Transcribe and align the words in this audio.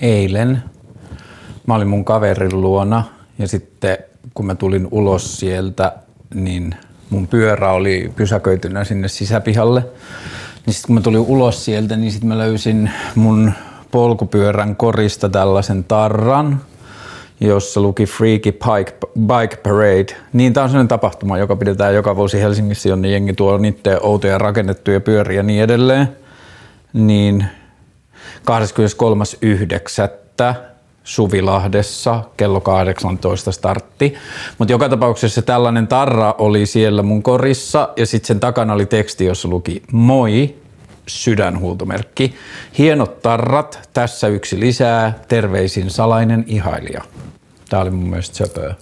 eilen. 0.00 0.62
Mä 1.66 1.74
olin 1.74 1.88
mun 1.88 2.04
kaverin 2.04 2.60
luona 2.60 3.04
ja 3.38 3.48
sitten 3.48 3.98
kun 4.34 4.46
mä 4.46 4.54
tulin 4.54 4.88
ulos 4.90 5.40
sieltä, 5.40 5.92
niin 6.34 6.74
mun 7.10 7.26
pyörä 7.26 7.72
oli 7.72 8.12
pysäköitynä 8.16 8.84
sinne 8.84 9.08
sisäpihalle. 9.08 9.80
Niin 10.66 10.74
sitten 10.74 10.86
kun 10.86 10.94
mä 10.94 11.00
tulin 11.00 11.20
ulos 11.20 11.64
sieltä, 11.64 11.96
niin 11.96 12.12
sitten 12.12 12.28
mä 12.28 12.38
löysin 12.38 12.90
mun 13.14 13.52
polkupyörän 13.90 14.76
korista 14.76 15.28
tällaisen 15.28 15.84
tarran, 15.84 16.60
jossa 17.40 17.80
luki 17.80 18.06
Freaky 18.06 18.52
Bike, 18.52 18.96
Bike 19.18 19.56
Parade. 19.56 20.16
Niin 20.32 20.52
tämä 20.52 20.64
on 20.64 20.70
sellainen 20.70 20.88
tapahtuma, 20.88 21.38
joka 21.38 21.56
pidetään 21.56 21.94
joka 21.94 22.16
vuosi 22.16 22.40
Helsingissä, 22.40 22.88
jonne 22.88 23.08
jengi 23.08 23.32
tuo 23.32 23.58
niiden 23.58 23.98
outoja 24.02 24.38
rakennettuja 24.38 25.00
pyöriä 25.00 25.36
ja 25.36 25.42
niin 25.42 25.62
edelleen. 25.62 26.08
Niin 26.92 27.44
23.9. 28.38 30.54
Suvilahdessa 31.04 32.24
kello 32.36 32.60
18 32.60 33.52
startti. 33.52 34.14
Mutta 34.58 34.72
joka 34.72 34.88
tapauksessa 34.88 35.42
tällainen 35.42 35.88
tarra 35.88 36.34
oli 36.38 36.66
siellä 36.66 37.02
mun 37.02 37.22
korissa 37.22 37.88
ja 37.96 38.06
sitten 38.06 38.26
sen 38.26 38.40
takana 38.40 38.72
oli 38.72 38.86
teksti, 38.86 39.24
jossa 39.24 39.48
luki 39.48 39.82
moi, 39.92 40.54
sydänhuutomerkki. 41.06 42.34
Hienot 42.78 43.22
tarrat, 43.22 43.88
tässä 43.92 44.28
yksi 44.28 44.60
lisää, 44.60 45.18
terveisin 45.28 45.90
salainen 45.90 46.44
ihailija. 46.46 47.02
Tämä 47.68 47.82
oli 47.82 47.90
mun 47.90 48.10
mielestä 48.10 48.36
söpöä. 48.36 48.74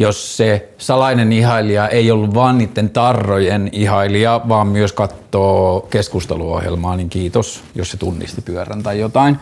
Jos 0.00 0.36
se 0.36 0.68
salainen 0.78 1.32
ihailija 1.32 1.88
ei 1.88 2.10
ollut 2.10 2.34
vaan 2.34 2.58
niiden 2.58 2.90
tarrojen 2.90 3.68
ihailija, 3.72 4.40
vaan 4.48 4.66
myös 4.66 4.92
katsoo 4.92 5.80
keskusteluohjelmaa, 5.90 6.96
niin 6.96 7.08
kiitos, 7.08 7.64
jos 7.74 7.90
se 7.90 7.96
tunnisti 7.96 8.40
pyörän 8.40 8.82
tai 8.82 9.00
jotain. 9.00 9.38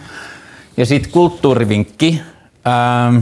Ja 0.77 0.87
sitten 0.87 1.13
kulttuurivinkki. 1.13 2.23
Ähm, 2.67 3.17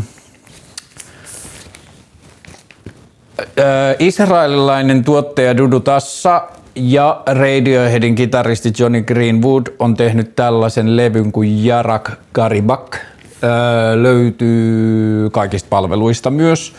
äh, 3.40 3.96
israelilainen 3.98 5.04
tuottaja 5.04 5.56
Dudu 5.56 5.80
Tassa 5.80 6.42
ja 6.74 7.22
Radioheadin 7.26 8.14
kitaristi 8.14 8.72
Johnny 8.78 9.02
Greenwood 9.02 9.66
on 9.78 9.94
tehnyt 9.94 10.36
tällaisen 10.36 10.96
levyn 10.96 11.32
kuin 11.32 11.64
Jarak 11.64 12.10
Garibak. 12.34 12.96
Öö, 13.44 14.02
löytyy 14.02 15.30
kaikista 15.30 15.66
palveluista 15.70 16.30
myös. 16.30 16.72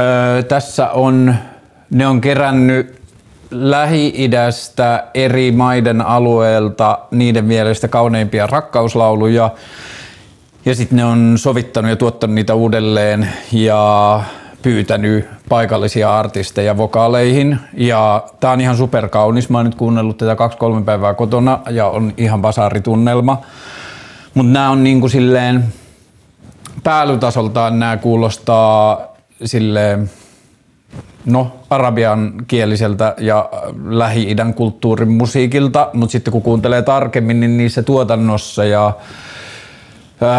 Öö, 0.00 0.42
tässä 0.42 0.90
on, 0.90 1.34
ne 1.90 2.06
on 2.06 2.20
kerännyt 2.20 3.00
Lähi-idästä 3.50 5.04
eri 5.14 5.52
maiden 5.52 6.00
alueelta 6.00 6.98
niiden 7.10 7.44
mielestä 7.44 7.88
kauneimpia 7.88 8.46
rakkauslauluja. 8.46 9.50
Ja 10.64 10.74
sitten 10.74 10.96
ne 10.96 11.04
on 11.04 11.34
sovittanut 11.36 11.90
ja 11.90 11.96
tuottanut 11.96 12.34
niitä 12.34 12.54
uudelleen 12.54 13.28
ja 13.52 14.20
pyytänyt 14.62 15.28
paikallisia 15.48 16.18
artisteja 16.18 16.76
vokaaleihin. 16.76 17.58
Ja 17.74 18.24
tää 18.40 18.50
on 18.50 18.60
ihan 18.60 18.76
superkaunis. 18.76 19.48
Mä 19.50 19.58
oon 19.58 19.66
nyt 19.66 19.74
kuunnellut 19.74 20.18
tätä 20.18 20.36
kaksi-kolme 20.36 20.82
päivää 20.82 21.14
kotona 21.14 21.58
ja 21.70 21.86
on 21.86 22.12
ihan 22.16 22.42
basaaritunnelma. 22.42 23.40
Mutta 24.34 24.52
nämä 24.52 24.70
on 24.70 24.84
niinku 24.84 25.08
silleen, 25.08 25.64
päälytasoltaan 26.82 27.78
nämä 27.78 27.96
kuulostaa 27.96 29.09
silleen, 29.44 30.10
no 31.24 31.52
arabian 31.70 32.32
kieliseltä 32.46 33.14
ja 33.18 33.50
lähi-idän 33.84 34.54
kulttuurin 34.54 35.12
musiikilta, 35.12 35.90
mutta 35.92 36.12
sitten 36.12 36.32
kun 36.32 36.42
kuuntelee 36.42 36.82
tarkemmin, 36.82 37.40
niin 37.40 37.56
niissä 37.56 37.82
tuotannossa 37.82 38.64
ja 38.64 38.92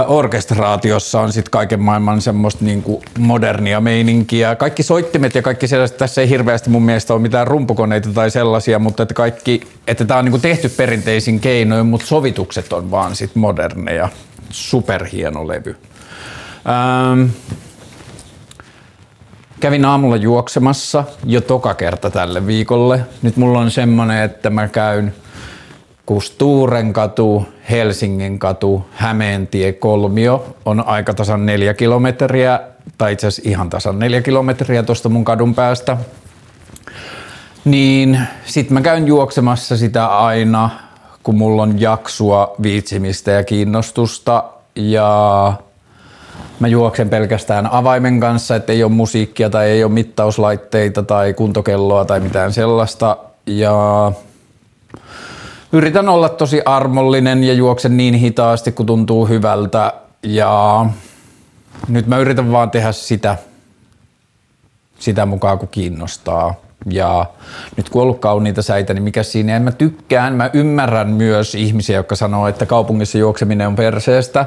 orkestraatiossa 0.07 1.21
on 1.21 1.33
sitten 1.33 1.51
kaiken 1.51 1.79
maailman 1.79 2.21
semmoista 2.21 2.65
niinku 2.65 3.03
modernia 3.19 3.81
meininkiä. 3.81 4.55
Kaikki 4.55 4.83
soittimet 4.83 5.35
ja 5.35 5.41
kaikki 5.41 5.67
sellaiset, 5.67 5.97
tässä 5.97 6.21
ei 6.21 6.29
hirveästi 6.29 6.69
mun 6.69 6.83
mielestä 6.83 7.13
ole 7.13 7.21
mitään 7.21 7.47
rumpukoneita 7.47 8.09
tai 8.13 8.31
sellaisia, 8.31 8.79
mutta 8.79 9.03
että 9.03 9.13
kaikki, 9.13 9.61
että 9.87 10.05
tämä 10.05 10.17
on 10.17 10.25
niinku 10.25 10.39
tehty 10.39 10.69
perinteisin 10.69 11.39
keinoin, 11.39 11.85
mutta 11.85 12.07
sovitukset 12.07 12.73
on 12.73 12.91
vaan 12.91 13.15
sit 13.15 13.35
moderneja. 13.35 14.09
Superhieno 14.49 15.47
levy. 15.47 15.75
Ähm, 16.69 17.29
kävin 19.61 19.85
aamulla 19.85 20.15
juoksemassa 20.15 21.03
jo 21.25 21.41
toka 21.41 21.73
kerta 21.73 22.09
tälle 22.09 22.47
viikolle. 22.47 23.05
Nyt 23.21 23.37
mulla 23.37 23.59
on 23.59 23.71
semmonen, 23.71 24.23
että 24.23 24.49
mä 24.49 24.67
käyn 24.67 25.13
Kustuuren 26.05 26.93
katu, 26.93 27.45
Helsingin 27.69 28.39
katu, 28.39 28.85
Hämeentie, 28.91 29.73
Kolmio 29.73 30.55
on 30.65 30.87
aika 30.87 31.13
tasan 31.13 31.45
neljä 31.45 31.73
kilometriä, 31.73 32.59
tai 32.97 33.13
itse 33.13 33.27
asiassa 33.27 33.49
ihan 33.49 33.69
tasan 33.69 33.99
neljä 33.99 34.21
kilometriä 34.21 34.83
tuosta 34.83 35.09
mun 35.09 35.25
kadun 35.25 35.55
päästä. 35.55 35.97
Niin 37.65 38.19
sit 38.45 38.69
mä 38.69 38.81
käyn 38.81 39.07
juoksemassa 39.07 39.77
sitä 39.77 40.07
aina, 40.07 40.69
kun 41.23 41.37
mulla 41.37 41.61
on 41.61 41.81
jaksua, 41.81 42.55
viitsimistä 42.61 43.31
ja 43.31 43.43
kiinnostusta. 43.43 44.43
Ja 44.75 45.53
mä 46.59 46.67
juoksen 46.67 47.09
pelkästään 47.09 47.71
avaimen 47.71 48.19
kanssa, 48.19 48.55
että 48.55 48.73
ei 48.73 48.83
ole 48.83 48.91
musiikkia 48.91 49.49
tai 49.49 49.69
ei 49.69 49.83
ole 49.83 49.91
mittauslaitteita 49.91 51.03
tai 51.03 51.33
kuntokelloa 51.33 52.05
tai 52.05 52.19
mitään 52.19 52.53
sellaista. 52.53 53.17
Ja 53.45 54.11
yritän 55.71 56.09
olla 56.09 56.29
tosi 56.29 56.61
armollinen 56.65 57.43
ja 57.43 57.53
juoksen 57.53 57.97
niin 57.97 58.13
hitaasti, 58.13 58.71
kun 58.71 58.85
tuntuu 58.85 59.25
hyvältä. 59.25 59.93
Ja 60.23 60.85
nyt 61.87 62.07
mä 62.07 62.17
yritän 62.17 62.51
vaan 62.51 62.71
tehdä 62.71 62.91
sitä, 62.91 63.37
sitä 64.99 65.25
mukaan, 65.25 65.59
kun 65.59 65.67
kiinnostaa. 65.67 66.55
Ja 66.85 67.25
nyt 67.77 67.89
kun 67.89 68.01
on 68.01 68.03
ollut 68.03 68.19
kauniita 68.19 68.61
säitä, 68.61 68.93
niin 68.93 69.03
mikä 69.03 69.23
siinä? 69.23 69.55
En 69.55 69.61
mä 69.61 69.71
tykkään, 69.71 70.33
mä 70.33 70.49
ymmärrän 70.53 71.09
myös 71.09 71.55
ihmisiä, 71.55 71.95
jotka 71.95 72.15
sanoo, 72.15 72.47
että 72.47 72.65
kaupungissa 72.65 73.17
juokseminen 73.17 73.67
on 73.67 73.75
perseestä. 73.75 74.45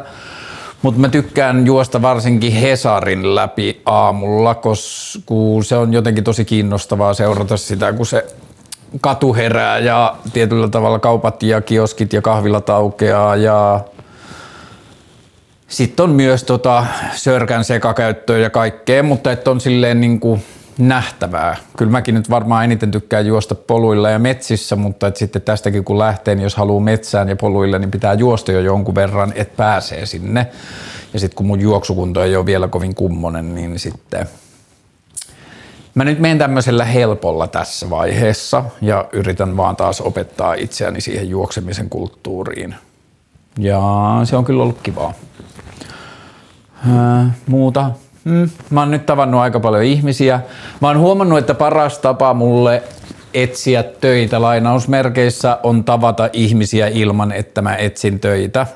Mutta 0.85 1.01
mä 1.01 1.09
tykkään 1.09 1.67
juosta 1.67 2.03
varsinkin 2.03 2.53
Hesarin 2.53 3.35
läpi 3.35 3.83
aamulla, 3.85 4.55
koska 4.55 5.35
se 5.63 5.77
on 5.77 5.93
jotenkin 5.93 6.25
tosi 6.25 6.45
kiinnostavaa 6.45 7.15
seurata 7.15 7.57
sitä, 7.57 7.93
kun 7.93 8.07
se 8.07 8.27
katu 9.01 9.35
herää 9.35 9.79
ja 9.79 10.17
tietyllä 10.33 10.69
tavalla 10.69 10.99
kaupat 10.99 11.43
ja 11.43 11.61
kioskit 11.61 12.13
ja 12.13 12.23
kahvilat 12.23 12.71
aukeaa 12.71 13.37
ja 13.37 13.81
sitten 15.69 16.05
on 16.05 16.11
myös 16.11 16.45
tota 16.45 16.87
sörkän 17.15 17.65
sekakäyttöä 17.65 18.39
ja 18.39 18.51
kaikkea, 18.51 19.03
mutta 19.03 19.33
että 19.33 19.51
on 19.51 19.61
silleen 19.61 20.01
niin 20.01 20.21
kuin 20.21 20.45
nähtävää. 20.79 21.57
Kyllä 21.77 21.91
mäkin 21.91 22.15
nyt 22.15 22.31
varmaan 22.31 22.65
eniten 22.65 22.91
tykkään 22.91 23.27
juosta 23.27 23.55
poluilla 23.55 24.11
ja 24.11 24.19
metsissä, 24.19 24.77
mutta 24.77 25.07
että 25.07 25.19
sitten 25.19 25.43
tästäkin 25.43 25.85
kun 25.85 25.99
lähtee, 25.99 26.35
niin 26.35 26.43
jos 26.43 26.57
haluaa 26.57 26.81
metsään 26.81 27.29
ja 27.29 27.37
poluille, 27.37 27.79
niin 27.79 27.91
pitää 27.91 28.15
juosta 28.15 28.53
jo 28.53 28.61
jonkun 28.61 28.95
verran, 28.95 29.33
että 29.35 29.57
pääsee 29.57 30.07
sinne. 30.07 30.47
Ja 31.13 31.21
sitten 31.21 31.37
kun 31.37 31.47
mun 31.47 31.61
juoksukunto 31.61 32.23
ei 32.23 32.37
ole 32.37 32.47
vielä 32.47 32.69
kovin 32.69 32.95
kummonen, 32.95 33.55
niin 33.55 33.79
sitten 33.79 34.29
Mä 35.95 36.05
nyt 36.05 36.19
menen 36.19 36.39
tämmöisellä 36.39 36.85
helpolla 36.85 37.47
tässä 37.47 37.91
vaiheessa 37.91 38.65
ja 38.81 39.09
yritän 39.13 39.57
vaan 39.57 39.77
taas 39.77 40.01
opettaa 40.01 40.55
itseäni 40.55 41.01
siihen 41.01 41.29
juoksemisen 41.29 41.91
kulttuuriin. 41.91 42.75
Ja 43.59 43.81
se 44.25 44.37
on 44.37 44.45
kyllä 44.45 44.63
ollut 44.63 44.81
kivaa. 44.83 45.15
Muuta. 47.47 47.91
Mm, 48.25 48.51
mä 48.71 48.81
oon 48.81 48.91
nyt 48.91 49.07
tavannut 49.07 49.41
aika 49.41 49.61
paljon 49.61 49.83
ihmisiä. 49.85 50.41
Mä 50.81 50.89
oon 50.89 50.99
huomannut, 50.99 51.39
että 51.39 51.55
paras 51.55 51.99
tapa 51.99 52.35
mulle 52.35 52.83
etsiä 53.35 53.83
töitä 53.83 54.43
lainausmerkeissä 54.43 55.59
on 55.63 55.85
tavata 55.85 56.31
ihmisiä 56.33 56.89
ilman, 56.89 57.33
että 57.33 57.63
mä 57.63 57.77
etsin 57.77 58.21
töitä. 58.21 58.67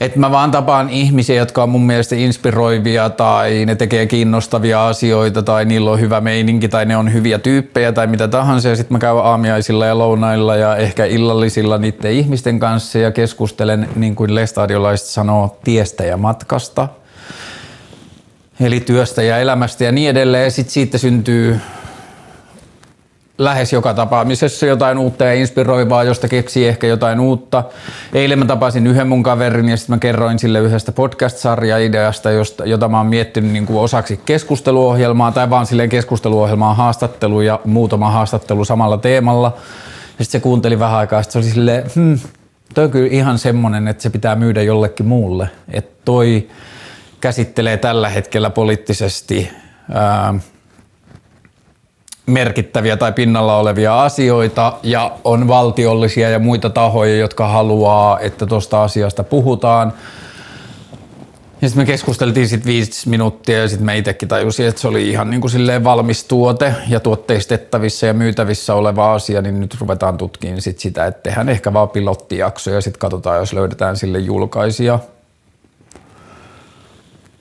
Että 0.00 0.18
mä 0.18 0.30
vaan 0.30 0.50
tapaan 0.50 0.90
ihmisiä, 0.90 1.36
jotka 1.36 1.62
on 1.62 1.68
mun 1.68 1.86
mielestä 1.86 2.16
inspiroivia 2.16 3.10
tai 3.10 3.66
ne 3.66 3.74
tekee 3.74 4.06
kiinnostavia 4.06 4.88
asioita 4.88 5.42
tai 5.42 5.64
niillä 5.64 5.90
on 5.90 6.00
hyvä 6.00 6.20
meininki 6.20 6.68
tai 6.68 6.84
ne 6.84 6.96
on 6.96 7.12
hyviä 7.12 7.38
tyyppejä 7.38 7.92
tai 7.92 8.06
mitä 8.06 8.28
tahansa. 8.28 8.68
Ja 8.68 8.76
sitten 8.76 8.94
mä 8.94 8.98
käyn 8.98 9.16
aamiaisilla 9.16 9.86
ja 9.86 9.98
lounailla 9.98 10.56
ja 10.56 10.76
ehkä 10.76 11.04
illallisilla 11.04 11.78
niiden 11.78 12.12
ihmisten 12.12 12.58
kanssa 12.58 12.98
ja 12.98 13.10
keskustelen, 13.10 13.88
niin 13.96 14.14
kuin 14.14 14.34
lestadiolaiset 14.34 15.06
sanoo, 15.06 15.56
tiestä 15.64 16.04
ja 16.04 16.16
matkasta. 16.16 16.88
Eli 18.62 18.80
työstä 18.80 19.22
ja 19.22 19.38
elämästä 19.38 19.84
ja 19.84 19.92
niin 19.92 20.10
edelleen. 20.10 20.50
Sitten 20.50 20.72
siitä 20.72 20.98
syntyy 20.98 21.60
lähes 23.38 23.72
joka 23.72 23.94
tapaamisessa 23.94 24.66
jotain 24.66 24.98
uutta 24.98 25.24
ja 25.24 25.34
inspiroivaa, 25.34 26.04
josta 26.04 26.28
keksii 26.28 26.66
ehkä 26.66 26.86
jotain 26.86 27.20
uutta. 27.20 27.64
Eilen 28.12 28.38
mä 28.38 28.44
tapasin 28.44 28.86
yhden 28.86 29.08
mun 29.08 29.22
kaverin 29.22 29.68
ja 29.68 29.76
sitten 29.76 29.96
mä 29.96 29.98
kerroin 29.98 30.38
sille 30.38 30.60
yhdestä 30.60 30.92
podcast-sarja-ideasta, 30.92 32.30
josta, 32.30 32.64
jota 32.64 32.88
mä 32.88 32.98
oon 32.98 33.06
miettinyt 33.06 33.50
niin 33.52 33.66
kuin 33.66 33.78
osaksi 33.78 34.20
keskusteluohjelmaa 34.24 35.32
tai 35.32 35.50
vaan 35.50 35.66
silleen 35.66 35.88
keskusteluohjelmaa 35.88 36.74
haastattelu 36.74 37.40
ja 37.40 37.60
muutama 37.64 38.10
haastattelu 38.10 38.64
samalla 38.64 38.98
teemalla. 38.98 39.52
Ja 40.18 40.24
sitten 40.24 40.40
se 40.40 40.42
kuunteli 40.42 40.78
vähän 40.78 40.98
aikaa, 40.98 41.22
sitten 41.22 41.42
se 41.42 41.46
oli 41.46 41.54
silleen, 41.54 41.84
hmm, 41.94 42.18
toi 42.74 42.84
on 42.84 42.90
kyllä 42.90 43.08
ihan 43.10 43.38
semmonen, 43.38 43.88
että 43.88 44.02
se 44.02 44.10
pitää 44.10 44.36
myydä 44.36 44.62
jollekin 44.62 45.06
muulle. 45.06 45.48
Että 45.68 45.92
toi 46.04 46.48
käsittelee 47.22 47.76
tällä 47.76 48.08
hetkellä 48.08 48.50
poliittisesti 48.50 49.50
ää, 49.92 50.34
merkittäviä 52.26 52.96
tai 52.96 53.12
pinnalla 53.12 53.58
olevia 53.58 54.02
asioita 54.02 54.78
ja 54.82 55.12
on 55.24 55.48
valtiollisia 55.48 56.30
ja 56.30 56.38
muita 56.38 56.70
tahoja, 56.70 57.16
jotka 57.16 57.48
haluaa, 57.48 58.20
että 58.20 58.46
tuosta 58.46 58.82
asiasta 58.82 59.24
puhutaan. 59.24 59.92
Ja 61.62 61.68
sitten 61.68 61.82
me 61.82 61.86
keskusteltiin 61.86 62.48
sit 62.48 62.66
viisi 62.66 63.08
minuuttia 63.08 63.58
ja 63.58 63.68
sitten 63.68 63.84
mä 63.84 63.92
itsekin 63.92 64.28
tajusin, 64.28 64.66
että 64.66 64.80
se 64.80 64.88
oli 64.88 65.10
ihan 65.10 65.30
niin 65.30 65.40
kuin 65.40 65.50
silleen 65.50 65.84
valmis 65.84 66.24
tuote 66.24 66.74
ja 66.88 67.00
tuotteistettavissa 67.00 68.06
ja 68.06 68.14
myytävissä 68.14 68.74
oleva 68.74 69.14
asia, 69.14 69.42
niin 69.42 69.60
nyt 69.60 69.76
ruvetaan 69.80 70.18
tutkimaan 70.18 70.60
sit 70.60 70.78
sitä, 70.78 71.06
että 71.06 71.22
tehdään 71.22 71.48
ehkä 71.48 71.72
vaan 71.72 71.90
pilottijakso 71.90 72.70
ja 72.70 72.80
sitten 72.80 73.00
katsotaan, 73.00 73.38
jos 73.38 73.52
löydetään 73.52 73.96
sille 73.96 74.18
julkaisija. 74.18 74.98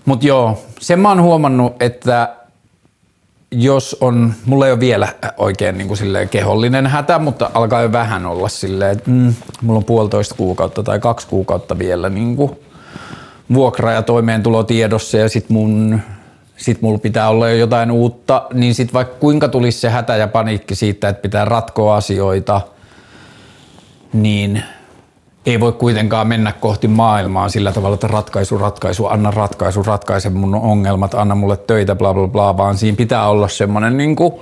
Mutta 0.06 0.28
joo, 0.28 0.64
sen 0.80 1.00
mä 1.00 1.10
oon 1.10 1.22
huomannut, 1.22 1.82
että 1.82 2.36
jos 3.52 3.98
on, 4.02 4.34
mulla 4.46 4.66
ei 4.66 4.72
ole 4.72 4.80
vielä 4.80 5.08
oikein 5.38 5.78
niin 5.78 5.88
kuin 5.88 6.00
kehollinen 6.32 6.88
hätä, 6.88 7.20
mutta 7.20 7.52
alkaa 7.54 7.82
jo 7.82 7.92
vähän 7.92 8.26
olla 8.26 8.50
silleen, 8.50 8.92
että 8.92 9.10
mm, 9.12 9.34
mulla 9.62 9.78
on 9.78 9.84
puolitoista 9.84 10.36
kuukautta 10.36 10.84
tai 10.84 11.00
kaksi 11.00 11.28
kuukautta 11.28 11.80
vielä 11.80 12.10
niin 12.10 12.36
kuin 12.36 12.52
vuokra- 13.54 13.92
ja 13.92 14.02
toimeentulo 14.02 14.64
tiedossa 14.64 15.18
ja 15.18 15.30
sit 15.30 15.50
mun 15.50 16.02
sit 16.58 16.82
mulla 16.82 16.98
pitää 16.98 17.30
olla 17.30 17.50
jo 17.50 17.56
jotain 17.56 17.92
uutta, 17.92 18.48
niin 18.54 18.76
sit 18.76 18.94
vaikka 18.94 19.16
kuinka 19.16 19.48
tulisi 19.48 19.80
se 19.80 19.90
hätä 19.90 20.16
ja 20.16 20.28
paniikki 20.28 20.76
siitä, 20.76 21.10
että 21.10 21.22
pitää 21.22 21.46
ratkoa 21.46 21.96
asioita, 21.96 22.62
niin 24.14 24.64
ei 25.46 25.60
voi 25.60 25.72
kuitenkaan 25.72 26.28
mennä 26.28 26.52
kohti 26.52 26.88
maailmaa 26.88 27.50
sillä 27.50 27.72
tavalla, 27.72 27.94
että 27.94 28.08
ratkaisu, 28.08 28.58
ratkaisu, 28.58 29.06
anna 29.06 29.32
ratkaisu, 29.32 29.84
ratkaise 29.84 30.30
mun 30.30 30.56
ongelmat, 30.56 31.14
anna 31.14 31.36
mulle 31.36 31.58
töitä, 31.58 31.96
bla 31.96 32.14
bla 32.14 32.28
bla, 32.28 32.58
vaan 32.58 32.78
siinä 32.78 32.96
pitää 32.96 33.28
olla 33.28 33.48
semmoinen 33.48 33.98
niin 33.98 34.16
kuin 34.16 34.34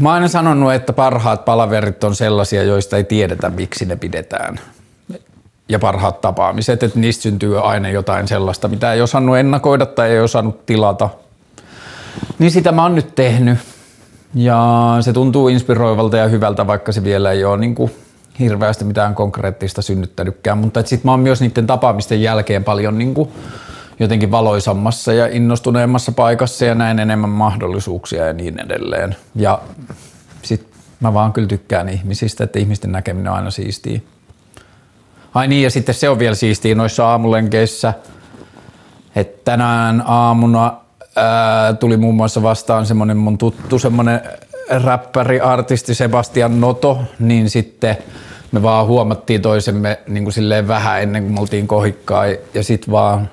Mä 0.00 0.08
oon 0.08 0.14
aina 0.14 0.28
sanonut, 0.28 0.72
että 0.72 0.92
parhaat 0.92 1.44
palaverit 1.44 2.04
on 2.04 2.14
sellaisia, 2.14 2.62
joista 2.62 2.96
ei 2.96 3.04
tiedetä, 3.04 3.50
miksi 3.50 3.84
ne 3.84 3.96
pidetään. 3.96 4.60
Ja 5.68 5.78
parhaat 5.78 6.20
tapaamiset, 6.20 6.82
että 6.82 6.98
niistä 6.98 7.22
syntyy 7.22 7.68
aina 7.68 7.88
jotain 7.88 8.28
sellaista, 8.28 8.68
mitä 8.68 8.92
ei 8.92 9.02
osannut 9.02 9.36
ennakoida 9.36 9.86
tai 9.86 10.10
ei 10.10 10.20
osannut 10.20 10.66
tilata. 10.66 11.08
Niin 12.38 12.50
sitä 12.50 12.72
mä 12.72 12.82
oon 12.82 12.94
nyt 12.94 13.14
tehnyt. 13.14 13.58
Ja 14.34 14.96
se 15.00 15.12
tuntuu 15.12 15.48
inspiroivalta 15.48 16.16
ja 16.16 16.28
hyvältä, 16.28 16.66
vaikka 16.66 16.92
se 16.92 17.04
vielä 17.04 17.32
ei 17.32 17.44
ole 17.44 17.56
niin 17.56 17.74
kuin 17.74 17.92
hirveästi 18.38 18.84
mitään 18.84 19.14
konkreettista 19.14 19.82
synnyttänytkään, 19.82 20.58
mutta 20.58 20.80
sitten 20.80 21.00
mä 21.04 21.10
oon 21.10 21.20
myös 21.20 21.40
niiden 21.40 21.66
tapaamisten 21.66 22.22
jälkeen 22.22 22.64
paljon 22.64 22.98
niin 22.98 23.14
kuin 23.14 23.28
jotenkin 24.00 24.30
valoisammassa 24.30 25.12
ja 25.12 25.26
innostuneemmassa 25.26 26.12
paikassa 26.12 26.64
ja 26.64 26.74
näin 26.74 26.98
enemmän 26.98 27.30
mahdollisuuksia 27.30 28.26
ja 28.26 28.32
niin 28.32 28.58
edelleen. 28.60 29.16
Ja 29.34 29.58
sit 30.42 30.66
mä 31.00 31.14
vaan 31.14 31.32
kyllä 31.32 31.48
tykkään 31.48 31.88
ihmisistä, 31.88 32.44
että 32.44 32.58
ihmisten 32.58 32.92
näkeminen 32.92 33.32
on 33.32 33.38
aina 33.38 33.50
siistiä. 33.50 34.00
Ai 35.34 35.48
niin, 35.48 35.62
ja 35.62 35.70
sitten 35.70 35.94
se 35.94 36.08
on 36.08 36.18
vielä 36.18 36.34
siistiä 36.34 36.74
noissa 36.74 37.08
aamulenkeissä, 37.08 37.94
että 39.16 39.44
tänään 39.44 40.02
aamuna 40.06 40.76
ää, 41.16 41.72
tuli 41.72 41.96
muun 41.96 42.14
muassa 42.14 42.42
vastaan 42.42 42.86
semmonen 42.86 43.16
mun 43.16 43.38
tuttu 43.38 43.78
semmonen 43.78 44.20
räppäri, 44.84 45.40
artisti 45.40 45.94
Sebastian 45.94 46.60
Noto, 46.60 46.98
niin 47.18 47.50
sitten 47.50 47.96
me 48.52 48.62
vaan 48.62 48.86
huomattiin 48.86 49.42
toisemme 49.42 49.98
niin 50.08 50.24
kuin 50.24 50.34
silleen 50.34 50.68
vähän 50.68 51.02
ennen 51.02 51.22
kuin 51.22 51.34
me 51.34 51.40
oltiin 51.40 51.68
kohikkaa 51.68 52.26
ja 52.26 52.62
sit 52.62 52.90
vaan 52.90 53.30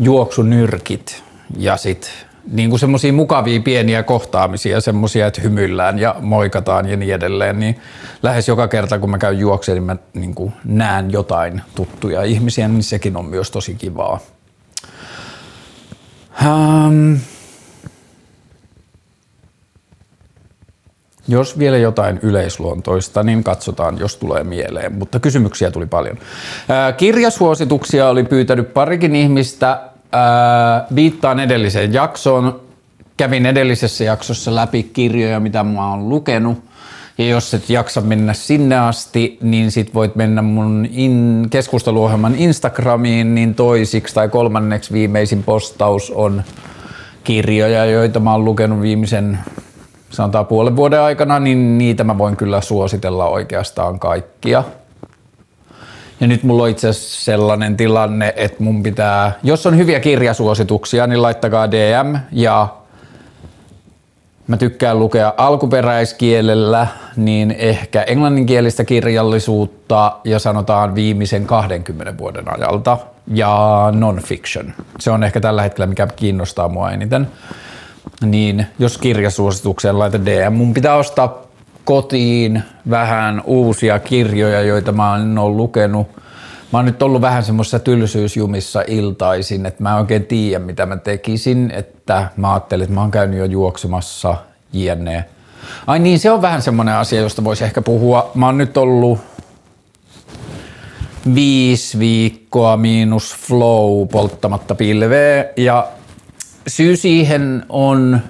juoksunyrkit 0.00 1.22
ja 1.58 1.76
sit 1.76 2.26
niin 2.52 2.70
kuin 2.70 2.80
semmoisia 2.80 3.12
mukavia 3.12 3.60
pieniä 3.60 4.02
kohtaamisia, 4.02 4.80
semmoisia, 4.80 5.26
että 5.26 5.40
hymyillään 5.40 5.98
ja 5.98 6.16
moikataan 6.20 6.88
ja 6.88 6.96
niin 6.96 7.14
edelleen, 7.14 7.60
niin 7.60 7.80
lähes 8.22 8.48
joka 8.48 8.68
kerta 8.68 8.98
kun 8.98 9.10
mä 9.10 9.18
käyn 9.18 9.38
juokseen, 9.38 9.76
niin 9.76 9.84
mä 9.84 9.96
niin 10.14 10.34
kuin 10.34 10.52
näen 10.64 11.10
jotain 11.10 11.62
tuttuja 11.74 12.22
ihmisiä, 12.22 12.68
niin 12.68 12.82
sekin 12.82 13.16
on 13.16 13.24
myös 13.24 13.50
tosi 13.50 13.74
kivaa. 13.74 14.20
Um, 16.46 17.18
Jos 21.28 21.58
vielä 21.58 21.76
jotain 21.78 22.18
yleisluontoista, 22.22 23.22
niin 23.22 23.44
katsotaan, 23.44 23.98
jos 23.98 24.16
tulee 24.16 24.44
mieleen, 24.44 24.92
mutta 24.92 25.20
kysymyksiä 25.20 25.70
tuli 25.70 25.86
paljon. 25.86 26.18
Ää, 26.68 26.92
kirjasuosituksia 26.92 28.08
oli 28.08 28.24
pyytänyt 28.24 28.74
parikin 28.74 29.16
ihmistä. 29.16 29.80
Ää, 30.12 30.86
viittaan 30.94 31.40
edelliseen 31.40 31.92
jaksoon. 31.92 32.60
Kävin 33.16 33.46
edellisessä 33.46 34.04
jaksossa 34.04 34.54
läpi 34.54 34.82
kirjoja, 34.82 35.40
mitä 35.40 35.64
mä 35.64 35.90
oon 35.90 36.08
lukenut. 36.08 36.58
Ja 37.18 37.24
jos 37.24 37.54
et 37.54 37.70
jaksa 37.70 38.00
mennä 38.00 38.32
sinne 38.32 38.78
asti, 38.78 39.38
niin 39.42 39.70
sit 39.70 39.94
voit 39.94 40.16
mennä 40.16 40.42
mun 40.42 40.88
in, 40.90 41.46
keskusteluohjelman 41.50 42.34
Instagramiin, 42.34 43.34
niin 43.34 43.54
toisiksi 43.54 44.14
tai 44.14 44.28
kolmanneksi 44.28 44.92
viimeisin 44.92 45.42
postaus 45.42 46.10
on 46.10 46.42
kirjoja, 47.24 47.84
joita 47.84 48.20
mä 48.20 48.32
oon 48.32 48.44
lukenut 48.44 48.80
viimeisen 48.80 49.38
sanotaan 50.10 50.46
puolen 50.46 50.76
vuoden 50.76 51.00
aikana, 51.00 51.38
niin 51.38 51.78
niitä 51.78 52.04
mä 52.04 52.18
voin 52.18 52.36
kyllä 52.36 52.60
suositella 52.60 53.28
oikeastaan 53.28 53.98
kaikkia. 53.98 54.64
Ja 56.20 56.26
nyt 56.26 56.42
mulla 56.42 56.62
on 56.62 56.68
itse 56.68 56.88
asiassa 56.88 57.24
sellainen 57.24 57.76
tilanne, 57.76 58.34
että 58.36 58.62
mun 58.62 58.82
pitää, 58.82 59.32
jos 59.42 59.66
on 59.66 59.76
hyviä 59.76 60.00
kirjasuosituksia, 60.00 61.06
niin 61.06 61.22
laittakaa 61.22 61.70
DM 61.70 62.16
ja 62.32 62.68
mä 64.46 64.56
tykkään 64.56 64.98
lukea 64.98 65.34
alkuperäiskielellä, 65.36 66.86
niin 67.16 67.50
ehkä 67.58 68.02
englanninkielistä 68.02 68.84
kirjallisuutta 68.84 70.16
ja 70.24 70.38
sanotaan 70.38 70.94
viimeisen 70.94 71.46
20 71.46 72.18
vuoden 72.18 72.54
ajalta 72.56 72.98
ja 73.26 73.88
non-fiction. 73.92 74.72
Se 74.98 75.10
on 75.10 75.24
ehkä 75.24 75.40
tällä 75.40 75.62
hetkellä, 75.62 75.86
mikä 75.86 76.06
kiinnostaa 76.06 76.68
mua 76.68 76.90
eniten 76.90 77.28
niin 78.24 78.66
jos 78.78 78.98
kirjasuositukseen 78.98 79.98
laita 79.98 80.24
DM, 80.24 80.52
mun 80.52 80.74
pitää 80.74 80.96
ostaa 80.96 81.42
kotiin 81.84 82.62
vähän 82.90 83.42
uusia 83.44 83.98
kirjoja, 83.98 84.60
joita 84.60 84.92
mä 84.92 85.12
oon 85.12 85.56
lukenut. 85.56 86.08
Mä 86.72 86.78
oon 86.78 86.84
nyt 86.86 87.02
ollut 87.02 87.20
vähän 87.20 87.44
semmoisessa 87.44 87.78
tylsyysjumissa 87.78 88.84
iltaisin, 88.86 89.66
että 89.66 89.82
mä 89.82 89.90
en 89.90 89.96
oikein 89.96 90.26
tiedä 90.26 90.64
mitä 90.64 90.86
mä 90.86 90.96
tekisin, 90.96 91.70
että 91.70 92.30
mä 92.36 92.52
ajattelin, 92.52 92.84
että 92.84 92.94
mä 92.94 93.00
oon 93.00 93.10
käynyt 93.10 93.38
jo 93.38 93.44
juoksemassa 93.44 94.36
jne. 94.72 95.24
Ai 95.86 95.98
niin, 95.98 96.18
se 96.18 96.30
on 96.30 96.42
vähän 96.42 96.62
semmoinen 96.62 96.94
asia, 96.94 97.20
josta 97.20 97.44
voisi 97.44 97.64
ehkä 97.64 97.82
puhua. 97.82 98.30
Mä 98.34 98.46
oon 98.46 98.58
nyt 98.58 98.76
ollut 98.76 99.18
viisi 101.34 101.98
viikkoa 101.98 102.76
miinus 102.76 103.36
flow 103.36 104.08
polttamatta 104.08 104.74
pilveä 104.74 105.44
ja 105.56 105.88
syy 106.66 106.96
siihen 106.96 107.64
on, 107.68 108.20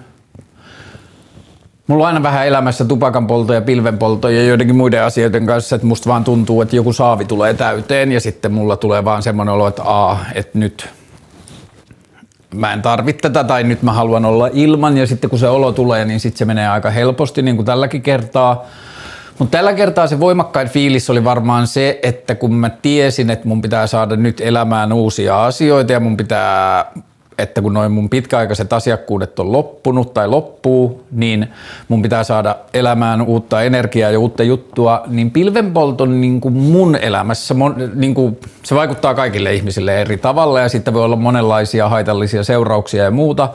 mulla 1.86 2.04
on 2.04 2.08
aina 2.08 2.22
vähän 2.22 2.46
elämässä 2.46 2.84
tupakanpolto 2.84 3.52
ja 3.52 3.60
pilvenpolto 3.60 4.28
ja 4.28 4.44
joidenkin 4.44 4.76
muiden 4.76 5.02
asioiden 5.02 5.46
kanssa, 5.46 5.76
että 5.76 5.86
musta 5.86 6.10
vaan 6.10 6.24
tuntuu, 6.24 6.62
että 6.62 6.76
joku 6.76 6.92
saavi 6.92 7.24
tulee 7.24 7.54
täyteen 7.54 8.12
ja 8.12 8.20
sitten 8.20 8.52
mulla 8.52 8.76
tulee 8.76 9.04
vaan 9.04 9.22
semmoinen 9.22 9.54
olo, 9.54 9.68
että 9.68 9.82
aa, 9.82 10.24
että 10.34 10.58
nyt 10.58 10.88
mä 12.54 12.72
en 12.72 12.82
tarvitse 12.82 13.20
tätä 13.22 13.44
tai 13.44 13.64
nyt 13.64 13.82
mä 13.82 13.92
haluan 13.92 14.24
olla 14.24 14.48
ilman 14.52 14.96
ja 14.96 15.06
sitten 15.06 15.30
kun 15.30 15.38
se 15.38 15.48
olo 15.48 15.72
tulee, 15.72 16.04
niin 16.04 16.20
sitten 16.20 16.38
se 16.38 16.44
menee 16.44 16.68
aika 16.68 16.90
helposti 16.90 17.42
niin 17.42 17.56
kuin 17.56 17.66
tälläkin 17.66 18.02
kertaa. 18.02 18.64
Mutta 19.38 19.58
tällä 19.58 19.72
kertaa 19.72 20.06
se 20.06 20.20
voimakkain 20.20 20.68
fiilis 20.68 21.10
oli 21.10 21.24
varmaan 21.24 21.66
se, 21.66 21.98
että 22.02 22.34
kun 22.34 22.54
mä 22.54 22.70
tiesin, 22.70 23.30
että 23.30 23.48
mun 23.48 23.62
pitää 23.62 23.86
saada 23.86 24.16
nyt 24.16 24.40
elämään 24.40 24.92
uusia 24.92 25.44
asioita 25.44 25.92
ja 25.92 26.00
mun 26.00 26.16
pitää 26.16 26.92
että 27.38 27.62
kun 27.62 27.74
noin 27.74 27.92
mun 27.92 28.10
pitkäaikaiset 28.10 28.72
asiakkuudet 28.72 29.38
on 29.38 29.52
loppunut 29.52 30.14
tai 30.14 30.28
loppuu, 30.28 31.04
niin 31.12 31.48
mun 31.88 32.02
pitää 32.02 32.24
saada 32.24 32.56
elämään 32.74 33.22
uutta 33.22 33.62
energiaa 33.62 34.10
ja 34.10 34.18
uutta 34.18 34.42
juttua, 34.42 35.02
niin 35.06 35.30
pilvenpolton 35.30 36.20
niin 36.20 36.40
kuin 36.40 36.54
mun 36.54 36.96
elämässä, 36.96 37.54
niin 37.94 38.14
kuin, 38.14 38.38
se 38.62 38.74
vaikuttaa 38.74 39.14
kaikille 39.14 39.54
ihmisille 39.54 40.00
eri 40.00 40.16
tavalla 40.16 40.60
ja 40.60 40.68
sitten 40.68 40.94
voi 40.94 41.04
olla 41.04 41.16
monenlaisia 41.16 41.88
haitallisia 41.88 42.44
seurauksia 42.44 43.04
ja 43.04 43.10
muuta. 43.10 43.48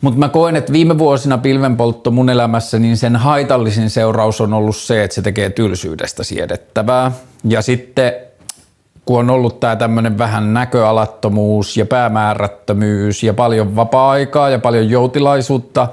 Mutta 0.00 0.18
mä 0.18 0.28
koen, 0.28 0.56
että 0.56 0.72
viime 0.72 0.98
vuosina 0.98 1.38
pilvenpoltto 1.38 2.10
mun 2.10 2.30
elämässä, 2.30 2.78
niin 2.78 2.96
sen 2.96 3.16
haitallisin 3.16 3.90
seuraus 3.90 4.40
on 4.40 4.54
ollut 4.54 4.76
se, 4.76 5.04
että 5.04 5.14
se 5.14 5.22
tekee 5.22 5.50
tylsyydestä 5.50 6.24
siedettävää. 6.24 7.12
Ja 7.44 7.62
sitten 7.62 8.12
kun 9.10 9.20
on 9.20 9.30
ollut 9.30 9.60
tämä 9.60 9.76
tämmöinen 9.76 10.18
vähän 10.18 10.54
näköalattomuus 10.54 11.76
ja 11.76 11.86
päämäärättömyys 11.86 13.22
ja 13.22 13.34
paljon 13.34 13.76
vapaa-aikaa 13.76 14.50
ja 14.50 14.58
paljon 14.58 14.90
joutilaisuutta, 14.90 15.88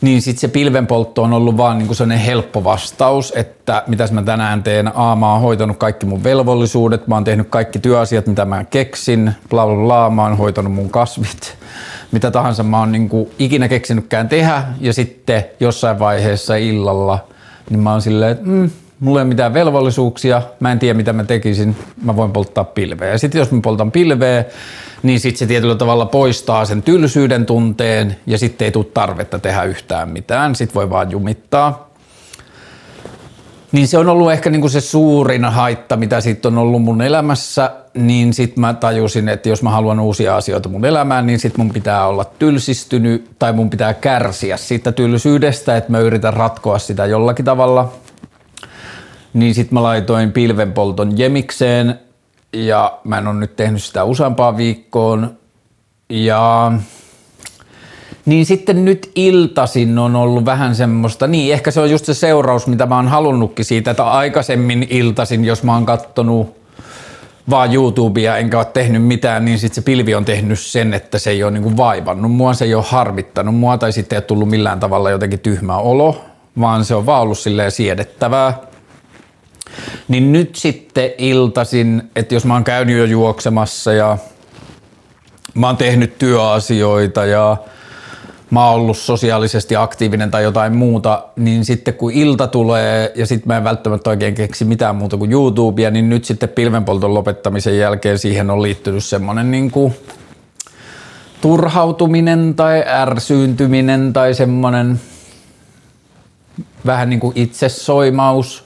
niin 0.00 0.22
sitten 0.22 0.40
se 0.40 0.48
pilvenpoltto 0.48 1.22
on 1.22 1.32
ollut 1.32 1.56
vaan 1.56 1.78
niinku 1.78 1.94
sellainen 1.94 2.26
helppo 2.26 2.64
vastaus, 2.64 3.32
että 3.36 3.82
mitäs 3.86 4.12
mä 4.12 4.22
tänään 4.22 4.62
teen. 4.62 4.96
A, 4.96 5.16
mä 5.16 5.32
oon 5.32 5.40
hoitanut 5.40 5.76
kaikki 5.76 6.06
mun 6.06 6.24
velvollisuudet, 6.24 7.06
mä 7.06 7.14
oon 7.14 7.24
tehnyt 7.24 7.48
kaikki 7.50 7.78
työasiat, 7.78 8.26
mitä 8.26 8.44
mä 8.44 8.64
keksin, 8.64 9.32
bla 9.50 9.66
bla 9.66 9.76
bla, 9.76 10.10
mä 10.10 10.22
oon 10.22 10.36
hoitanut 10.36 10.72
mun 10.72 10.90
kasvit, 10.90 11.58
mitä 12.12 12.30
tahansa 12.30 12.62
mä 12.62 12.78
oon 12.78 12.92
niinku 12.92 13.30
ikinä 13.38 13.68
keksinytkään 13.68 14.28
tehdä. 14.28 14.62
Ja 14.80 14.92
sitten 14.92 15.44
jossain 15.60 15.98
vaiheessa 15.98 16.56
illalla, 16.56 17.18
niin 17.70 17.80
mä 17.80 17.92
oon 17.92 18.02
silleen, 18.02 18.32
että 18.32 18.46
mm, 18.46 18.70
mulla 19.00 19.20
ei 19.20 19.22
ole 19.22 19.28
mitään 19.28 19.54
velvollisuuksia, 19.54 20.42
mä 20.60 20.72
en 20.72 20.78
tiedä 20.78 20.96
mitä 20.96 21.12
mä 21.12 21.24
tekisin, 21.24 21.76
mä 22.02 22.16
voin 22.16 22.32
polttaa 22.32 22.64
pilveä. 22.64 23.08
Ja 23.08 23.18
sitten 23.18 23.38
jos 23.38 23.50
mä 23.50 23.60
poltan 23.60 23.92
pilveä, 23.92 24.44
niin 25.02 25.20
sitten 25.20 25.38
se 25.38 25.46
tietyllä 25.46 25.74
tavalla 25.74 26.06
poistaa 26.06 26.64
sen 26.64 26.82
tylsyyden 26.82 27.46
tunteen 27.46 28.16
ja 28.26 28.38
sitten 28.38 28.64
ei 28.64 28.72
tule 28.72 28.86
tarvetta 28.94 29.38
tehdä 29.38 29.62
yhtään 29.62 30.08
mitään, 30.08 30.54
sitten 30.54 30.74
voi 30.74 30.90
vaan 30.90 31.10
jumittaa. 31.10 31.86
Niin 33.72 33.88
se 33.88 33.98
on 33.98 34.08
ollut 34.08 34.32
ehkä 34.32 34.50
niinku 34.50 34.68
se 34.68 34.80
suurin 34.80 35.44
haitta, 35.44 35.96
mitä 35.96 36.20
siitä 36.20 36.48
on 36.48 36.58
ollut 36.58 36.82
mun 36.82 37.02
elämässä, 37.02 37.70
niin 37.94 38.34
sitten 38.34 38.60
mä 38.60 38.74
tajusin, 38.74 39.28
että 39.28 39.48
jos 39.48 39.62
mä 39.62 39.70
haluan 39.70 40.00
uusia 40.00 40.36
asioita 40.36 40.68
mun 40.68 40.84
elämään, 40.84 41.26
niin 41.26 41.38
sitten 41.38 41.64
mun 41.64 41.72
pitää 41.72 42.06
olla 42.06 42.24
tylsistynyt 42.24 43.30
tai 43.38 43.52
mun 43.52 43.70
pitää 43.70 43.94
kärsiä 43.94 44.56
siitä 44.56 44.92
tylsyydestä, 44.92 45.76
että 45.76 45.90
mä 45.90 45.98
yritän 45.98 46.34
ratkoa 46.34 46.78
sitä 46.78 47.06
jollakin 47.06 47.44
tavalla. 47.44 47.92
Niin 49.36 49.54
sitten 49.54 49.74
mä 49.74 49.82
laitoin 49.82 50.32
pilvenpolton 50.32 51.18
jemikseen 51.18 51.98
ja 52.52 52.98
mä 53.04 53.18
en 53.18 53.26
ole 53.26 53.36
nyt 53.36 53.56
tehnyt 53.56 53.82
sitä 53.82 54.04
useampaan 54.04 54.56
viikkoon. 54.56 55.36
Ja 56.08 56.72
niin 58.26 58.46
sitten 58.46 58.84
nyt 58.84 59.10
iltasin 59.14 59.98
on 59.98 60.16
ollut 60.16 60.44
vähän 60.44 60.74
semmoista, 60.74 61.26
niin 61.26 61.52
ehkä 61.52 61.70
se 61.70 61.80
on 61.80 61.90
just 61.90 62.04
se 62.04 62.14
seuraus, 62.14 62.66
mitä 62.66 62.86
mä 62.86 62.96
oon 62.96 63.08
halunnutkin 63.08 63.64
siitä, 63.64 63.90
että 63.90 64.10
aikaisemmin 64.10 64.86
iltasin, 64.90 65.44
jos 65.44 65.62
mä 65.62 65.74
oon 65.74 65.86
kattonut 65.86 66.56
vaan 67.50 67.74
YouTubea 67.74 68.36
enkä 68.36 68.58
ole 68.58 68.66
tehnyt 68.72 69.04
mitään, 69.04 69.44
niin 69.44 69.58
sitten 69.58 69.74
se 69.74 69.82
pilvi 69.82 70.14
on 70.14 70.24
tehnyt 70.24 70.60
sen, 70.60 70.94
että 70.94 71.18
se 71.18 71.30
ei 71.30 71.42
ole 71.42 71.50
niinku 71.50 71.76
vaivannut 71.76 72.32
mua, 72.32 72.54
se 72.54 72.64
ei 72.64 72.74
ole 72.74 72.84
harmittanut 72.88 73.54
mua 73.54 73.78
tai 73.78 73.92
sitten 73.92 74.16
ei 74.16 74.18
ole 74.18 74.24
tullut 74.24 74.48
millään 74.48 74.80
tavalla 74.80 75.10
jotenkin 75.10 75.40
tyhmä 75.40 75.76
olo, 75.76 76.24
vaan 76.60 76.84
se 76.84 76.94
on 76.94 77.06
vaan 77.06 77.22
ollut 77.22 77.38
silleen 77.38 77.70
siedettävää. 77.70 78.75
Niin 80.08 80.32
nyt 80.32 80.56
sitten 80.56 81.10
iltasin, 81.18 82.10
että 82.16 82.34
jos 82.34 82.44
mä 82.44 82.54
oon 82.54 82.64
käynyt 82.64 82.98
jo 82.98 83.04
juoksemassa 83.04 83.92
ja 83.92 84.18
mä 85.54 85.66
oon 85.66 85.76
tehnyt 85.76 86.18
työasioita 86.18 87.24
ja 87.24 87.56
mä 88.50 88.66
oon 88.66 88.74
ollut 88.74 88.98
sosiaalisesti 88.98 89.76
aktiivinen 89.76 90.30
tai 90.30 90.42
jotain 90.42 90.76
muuta, 90.76 91.24
niin 91.36 91.64
sitten 91.64 91.94
kun 91.94 92.12
ilta 92.12 92.46
tulee 92.46 93.12
ja 93.14 93.26
sitten 93.26 93.48
mä 93.48 93.56
en 93.56 93.64
välttämättä 93.64 94.10
oikein 94.10 94.34
keksi 94.34 94.64
mitään 94.64 94.96
muuta 94.96 95.16
kuin 95.16 95.32
YouTubea, 95.32 95.90
niin 95.90 96.08
nyt 96.08 96.24
sitten 96.24 96.48
pilvenpolton 96.48 97.14
lopettamisen 97.14 97.78
jälkeen 97.78 98.18
siihen 98.18 98.50
on 98.50 98.62
liittynyt 98.62 99.04
semmoinen 99.04 99.50
niin 99.50 99.70
kuin 99.70 99.94
turhautuminen 101.40 102.54
tai 102.54 102.84
ärsyyntyminen 102.86 104.12
tai 104.12 104.34
semmoinen 104.34 105.00
vähän 106.86 107.10
niin 107.10 107.20
kuin 107.20 107.32
itsesoimaus 107.36 108.65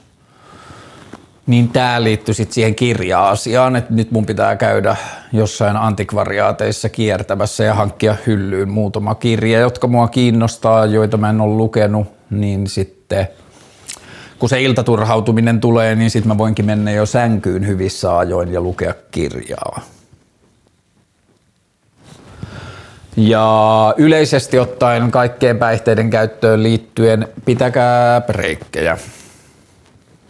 niin 1.51 1.69
tämä 1.69 2.03
liittyy 2.03 2.33
sitten 2.33 2.53
siihen 2.53 2.75
kirja-asiaan, 2.75 3.75
että 3.75 3.93
nyt 3.93 4.11
mun 4.11 4.25
pitää 4.25 4.55
käydä 4.55 4.95
jossain 5.33 5.77
antikvariaateissa 5.77 6.89
kiertämässä 6.89 7.63
ja 7.63 7.73
hankkia 7.73 8.15
hyllyyn 8.27 8.69
muutama 8.69 9.15
kirja, 9.15 9.59
jotka 9.59 9.87
mua 9.87 10.07
kiinnostaa, 10.07 10.85
joita 10.85 11.17
mä 11.17 11.29
en 11.29 11.41
ole 11.41 11.55
lukenut, 11.55 12.07
niin 12.29 12.67
sitten 12.67 13.27
kun 14.39 14.49
se 14.49 14.61
iltaturhautuminen 14.61 15.59
tulee, 15.59 15.95
niin 15.95 16.09
sitten 16.09 16.27
mä 16.27 16.37
voinkin 16.37 16.65
mennä 16.65 16.91
jo 16.91 17.05
sänkyyn 17.05 17.67
hyvissä 17.67 18.17
ajoin 18.17 18.53
ja 18.53 18.61
lukea 18.61 18.93
kirjaa. 19.11 19.81
Ja 23.17 23.93
yleisesti 23.97 24.59
ottaen 24.59 25.11
kaikkeen 25.11 25.57
päihteiden 25.57 26.09
käyttöön 26.09 26.63
liittyen 26.63 27.27
pitäkää 27.45 28.21
breikkejä. 28.21 28.97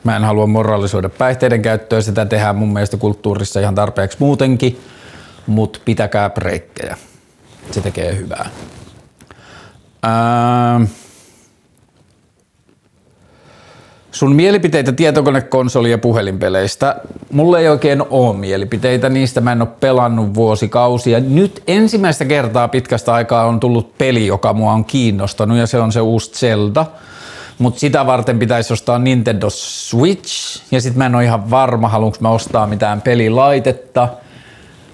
Mä 0.03 0.15
en 0.15 0.23
halua 0.23 0.47
moralisoida 0.47 1.09
päihteiden 1.09 1.61
käyttöä, 1.61 2.01
sitä 2.01 2.25
tehdään 2.25 2.55
mun 2.55 2.73
mielestä 2.73 2.97
kulttuurissa 2.97 3.59
ihan 3.59 3.75
tarpeeksi 3.75 4.17
muutenkin, 4.19 4.79
mutta 5.47 5.79
pitäkää 5.85 6.29
breikkejä. 6.29 6.97
Se 7.71 7.81
tekee 7.81 8.17
hyvää. 8.17 8.49
Ää, 10.03 10.81
sun 14.11 14.35
mielipiteitä 14.35 14.91
tietokonekonsoli- 14.91 15.91
ja 15.91 15.97
puhelinpeleistä. 15.97 16.95
Mulla 17.31 17.59
ei 17.59 17.69
oikein 17.69 18.03
ole 18.09 18.37
mielipiteitä, 18.37 19.09
niistä 19.09 19.41
mä 19.41 19.51
en 19.51 19.61
ole 19.61 19.69
pelannut 19.79 20.33
vuosikausia. 20.33 21.19
Nyt 21.19 21.63
ensimmäistä 21.67 22.25
kertaa 22.25 22.67
pitkästä 22.67 23.13
aikaa 23.13 23.45
on 23.45 23.59
tullut 23.59 23.97
peli, 23.97 24.27
joka 24.27 24.53
mua 24.53 24.73
on 24.73 24.85
kiinnostanut 24.85 25.57
ja 25.57 25.67
se 25.67 25.79
on 25.79 25.91
se 25.91 26.01
uusi 26.01 26.31
Zelda– 26.31 26.85
mutta 27.61 27.79
sitä 27.79 28.05
varten 28.05 28.39
pitäisi 28.39 28.73
ostaa 28.73 28.99
Nintendo 28.99 29.49
Switch, 29.49 30.61
ja 30.71 30.81
sitten 30.81 30.97
mä 30.97 31.05
en 31.05 31.15
ole 31.15 31.23
ihan 31.23 31.49
varma, 31.49 31.87
haluanko 31.87 32.17
mä 32.21 32.29
ostaa 32.29 32.67
mitään 32.67 33.01
pelilaitetta, 33.01 34.07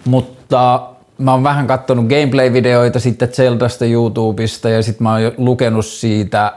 mutta 0.05 0.89
mä 1.17 1.31
oon 1.31 1.43
vähän 1.43 1.67
kattonut 1.67 2.05
gameplay-videoita 2.05 2.99
sitten 2.99 3.29
Zeldasta 3.29 3.85
YouTubesta, 3.85 4.69
ja 4.69 4.83
sitten 4.83 5.03
mä 5.03 5.13
oon 5.13 5.31
lukenut 5.37 5.85
siitä, 5.85 6.53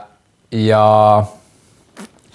ja 0.51 1.23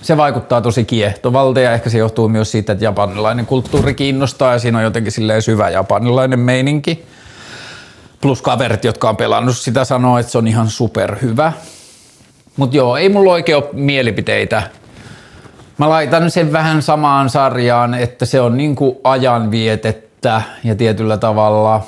se 0.03 0.17
vaikuttaa 0.17 0.61
tosi 0.61 0.85
kiehtovalta 0.85 1.61
ja 1.61 1.73
ehkä 1.73 1.91
se 1.91 1.99
johtuu 1.99 2.29
myös 2.29 2.53
siitä, 2.53 2.73
että 2.73 2.85
japanilainen 2.85 3.47
kulttuuri 3.47 3.95
kiinnostaa 3.95 4.53
ja 4.53 4.59
siinä 4.59 4.79
on 4.79 4.85
jotenkin 4.85 5.13
silleen 5.13 5.43
syvä 5.43 5.71
japanilainen 5.71 6.41
meininki. 6.41 7.05
Plus 8.21 8.43
kaverit, 8.43 8.85
jotka 8.85 9.09
on 9.09 9.17
pelannut 9.17 9.57
sitä, 9.57 9.85
sanoo, 9.85 10.19
että 10.19 10.33
se 10.33 10.39
on 10.39 10.49
ihan 10.49 10.71
superhyvä. 10.71 11.53
Mutta 12.57 12.77
joo, 12.77 12.97
ei 12.97 13.09
mulla 13.09 13.33
oikein 13.33 13.57
ole 13.57 13.69
mielipiteitä. 13.73 14.63
Mä 15.79 15.89
laitan 15.89 16.31
sen 16.31 16.53
vähän 16.53 16.83
samaan 16.83 17.31
sarjaan, 17.31 17.95
että 17.95 18.25
se 18.27 18.41
on 18.41 18.57
niinku 18.57 19.01
ajanvietettä 19.05 20.43
ja 20.65 20.75
tietyllä 20.75 21.17
tavalla 21.17 21.87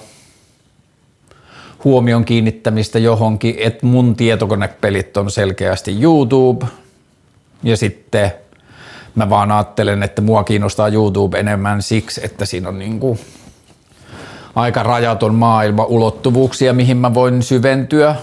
huomion 1.84 2.24
kiinnittämistä 2.24 2.98
johonkin, 2.98 3.54
että 3.58 3.86
mun 3.86 4.16
tietokonepelit 4.16 5.16
on 5.16 5.30
selkeästi 5.30 6.02
YouTube 6.02 6.66
ja 7.62 7.76
sitten 7.76 8.32
mä 9.14 9.30
vaan 9.30 9.52
ajattelen, 9.52 10.02
että 10.02 10.22
mua 10.22 10.44
kiinnostaa 10.44 10.88
YouTube 10.88 11.38
enemmän 11.38 11.82
siksi, 11.82 12.20
että 12.24 12.44
siinä 12.44 12.68
on 12.68 12.78
niinku 12.78 13.18
aika 14.54 14.82
rajaton 14.82 15.34
maailma 15.34 15.84
ulottuvuuksia, 15.84 16.72
mihin 16.72 16.96
mä 16.96 17.14
voin 17.14 17.42
syventyä 17.42 18.16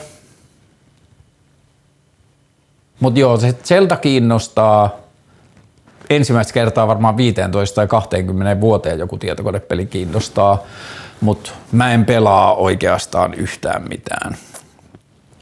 mutta 2.99 3.19
joo, 3.19 3.37
se 3.37 3.55
Zelda 3.63 3.97
kiinnostaa 3.97 5.05
ensimmäistä 6.09 6.53
kertaa 6.53 6.87
varmaan 6.87 7.17
15 7.17 7.75
tai 7.75 7.87
20 7.87 8.61
vuoteen 8.61 8.99
joku 8.99 9.17
tietokonepeli 9.17 9.85
kiinnostaa, 9.85 10.63
mutta 11.21 11.51
mä 11.71 11.93
en 11.93 12.05
pelaa 12.05 12.55
oikeastaan 12.55 13.33
yhtään 13.33 13.83
mitään. 13.89 14.37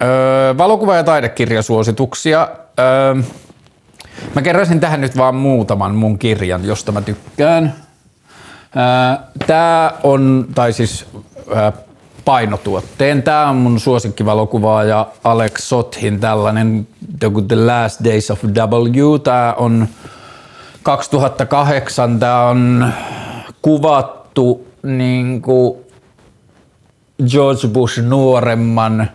Öö, 0.01 0.57
valokuva- 0.57 0.95
ja 0.95 1.03
taidekirjasuosituksia. 1.03 2.47
Öö, 2.79 3.15
mä 4.35 4.41
keräsin 4.41 4.79
tähän 4.79 5.01
nyt 5.01 5.17
vaan 5.17 5.35
muutaman 5.35 5.95
mun 5.95 6.19
kirjan, 6.19 6.65
josta 6.65 6.91
mä 6.91 7.01
tykkään. 7.01 7.73
Öö, 8.77 9.25
tää 9.47 9.93
on, 10.03 10.47
tai 10.55 10.73
siis 10.73 11.05
öö, 11.51 11.71
painotuotteen. 12.25 13.23
Tämä 13.23 13.49
on 13.49 13.55
mun 13.55 13.79
suosikkivalokuvaaja 13.79 15.07
Alex 15.23 15.61
Sothin 15.61 16.19
tällainen 16.19 16.87
The 17.47 17.55
Last 17.55 18.03
Days 18.03 18.31
of 18.31 18.43
W. 18.43 19.19
Tämä 19.23 19.53
on 19.57 19.87
2008. 20.83 22.19
Tämä 22.19 22.47
on 22.47 22.93
kuvattu 23.61 24.67
niin 24.83 25.41
kuin 25.41 25.79
George 27.31 27.67
Bush 27.67 28.01
nuoremman 28.01 29.07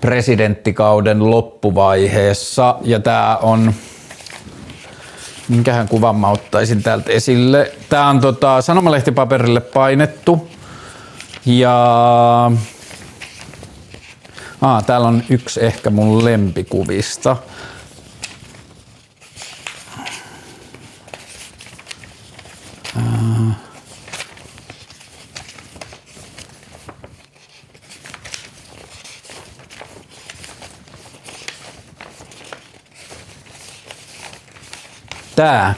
presidenttikauden 0.00 1.30
loppuvaiheessa 1.30 2.74
ja 2.82 3.00
tämä 3.00 3.38
on 3.42 3.74
minkähän 5.48 5.88
kuvan 5.88 6.16
mä 6.16 6.30
ottaisin 6.30 6.82
täältä 6.82 7.12
esille. 7.12 7.72
Tämä 7.88 8.08
on 8.08 8.20
tota, 8.20 8.60
sanomalehtipaperille 8.62 9.60
painettu 9.60 10.48
ja 11.48 12.50
Ah, 14.60 14.84
täällä 14.84 15.08
on 15.08 15.22
yksi 15.28 15.64
ehkä 15.64 15.90
mun 15.90 16.24
lempikuvista. 16.24 17.36
Tää. 35.36 35.74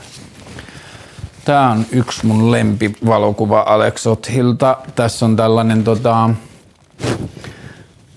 Tää 1.51 1.71
on 1.71 1.87
yksi 1.93 2.27
mun 2.27 2.51
lempivalokuva 2.51 3.65
Alex 3.67 4.07
Othilta. 4.07 4.77
Tässä 4.95 5.27
on 5.27 5.37
tällainen 5.37 5.85
tota, 5.85 6.31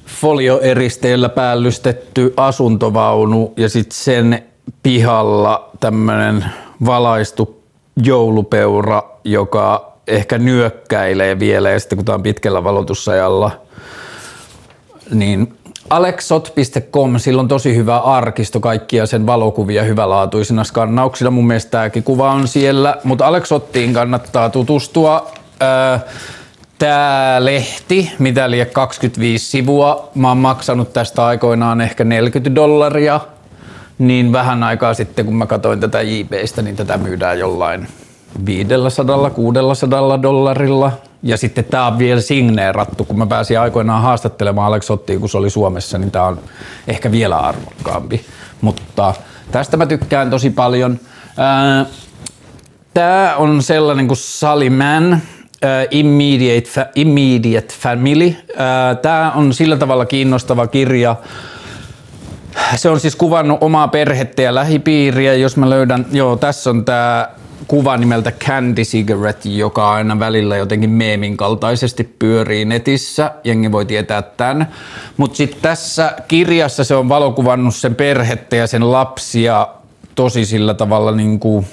folioeristeellä 0.05 1.29
päällystetty 1.29 2.33
asuntovaunu 2.37 3.53
ja 3.57 3.69
sitten 3.69 3.97
sen 3.97 4.43
pihalla 4.83 5.69
tämmönen 5.79 6.45
valaistu 6.85 7.63
joulupeura, 8.03 9.03
joka 9.23 9.93
ehkä 10.07 10.37
nyökkäilee 10.37 11.39
vielä 11.39 11.69
ja 11.69 11.79
sitten 11.79 11.97
kun 11.97 12.05
tämä 12.05 12.15
on 12.15 12.23
pitkällä 12.23 12.63
valotusajalla, 12.63 13.51
niin 15.13 15.53
alexot.com, 15.89 17.19
sillä 17.19 17.39
on 17.39 17.47
tosi 17.47 17.75
hyvä 17.75 17.97
arkisto, 17.97 18.59
kaikkia 18.59 19.05
sen 19.05 19.25
valokuvia 19.25 19.83
hyvälaatuisina 19.83 20.63
skannauksina. 20.63 21.31
Mun 21.31 21.47
mielestä 21.47 21.71
tämäkin 21.71 22.03
kuva 22.03 22.31
on 22.31 22.47
siellä, 22.47 22.97
mutta 23.03 23.27
Alexottiin 23.27 23.93
kannattaa 23.93 24.49
tutustua. 24.49 25.31
Tämä 26.79 27.35
lehti, 27.39 28.11
mitä 28.19 28.51
liian 28.51 28.67
25 28.73 29.45
sivua, 29.45 30.11
mä 30.15 30.27
oon 30.27 30.37
maksanut 30.37 30.93
tästä 30.93 31.25
aikoinaan 31.25 31.81
ehkä 31.81 32.03
40 32.03 32.55
dollaria, 32.55 33.19
niin 33.99 34.31
vähän 34.31 34.63
aikaa 34.63 34.93
sitten 34.93 35.25
kun 35.25 35.35
mä 35.35 35.45
katsoin 35.45 35.79
tätä 35.79 35.99
eBaystä, 35.99 36.61
niin 36.61 36.75
tätä 36.75 36.97
myydään 36.97 37.39
jollain 37.39 37.87
500-600 38.39 38.43
dollarilla. 40.21 40.91
Ja 41.23 41.37
sitten 41.37 41.65
tämä 41.65 41.87
on 41.87 41.97
vielä 41.97 42.21
signeerattu, 42.21 43.05
kun 43.05 43.17
mä 43.17 43.25
pääsin 43.25 43.59
aikoinaan 43.59 44.01
haastattelemaan 44.01 44.67
Alex 44.67 44.91
Ottiin, 44.91 45.19
kun 45.19 45.29
se 45.29 45.37
oli 45.37 45.49
Suomessa, 45.49 45.97
niin 45.97 46.11
tämä 46.11 46.25
on 46.25 46.39
ehkä 46.87 47.11
vielä 47.11 47.37
arvokkaampi. 47.37 48.25
Mutta 48.61 49.13
tästä 49.51 49.77
mä 49.77 49.85
tykkään 49.85 50.29
tosi 50.29 50.49
paljon. 50.49 50.99
Tämä 52.93 53.35
on 53.37 53.63
sellainen 53.63 54.07
kuin 54.07 54.17
Saliman, 54.17 55.21
Immediate, 55.91 56.69
Immediate 56.95 57.73
Family. 57.79 58.35
Tämä 59.01 59.31
on 59.35 59.53
sillä 59.53 59.77
tavalla 59.77 60.05
kiinnostava 60.05 60.67
kirja, 60.67 61.15
se 62.75 62.89
on 62.89 62.99
siis 62.99 63.15
kuvannut 63.15 63.57
omaa 63.61 63.87
perhettä 63.87 64.41
ja 64.41 64.55
lähipiiriä. 64.55 65.33
Jos 65.33 65.57
mä 65.57 65.69
löydän, 65.69 66.05
joo, 66.11 66.35
tässä 66.35 66.69
on 66.69 66.85
tämä 66.85 67.29
kuva 67.67 67.97
nimeltä 67.97 68.31
Candy 68.31 68.81
Cigarette, 68.81 69.49
joka 69.49 69.93
aina 69.93 70.19
välillä 70.19 70.57
jotenkin 70.57 70.89
meemin 70.89 71.37
kaltaisesti 71.37 72.03
pyörii 72.03 72.65
netissä. 72.65 73.31
Jengi 73.43 73.71
voi 73.71 73.85
tietää 73.85 74.21
tämän. 74.21 74.67
Mutta 75.17 75.37
sitten 75.37 75.61
tässä 75.61 76.13
kirjassa 76.27 76.83
se 76.83 76.95
on 76.95 77.09
valokuvannut 77.09 77.75
sen 77.75 77.95
perhettä 77.95 78.55
ja 78.55 78.67
sen 78.67 78.91
lapsia 78.91 79.67
tosi 80.15 80.45
sillä 80.45 80.73
tavalla 80.73 81.11
niin 81.11 81.39
kuin 81.39 81.65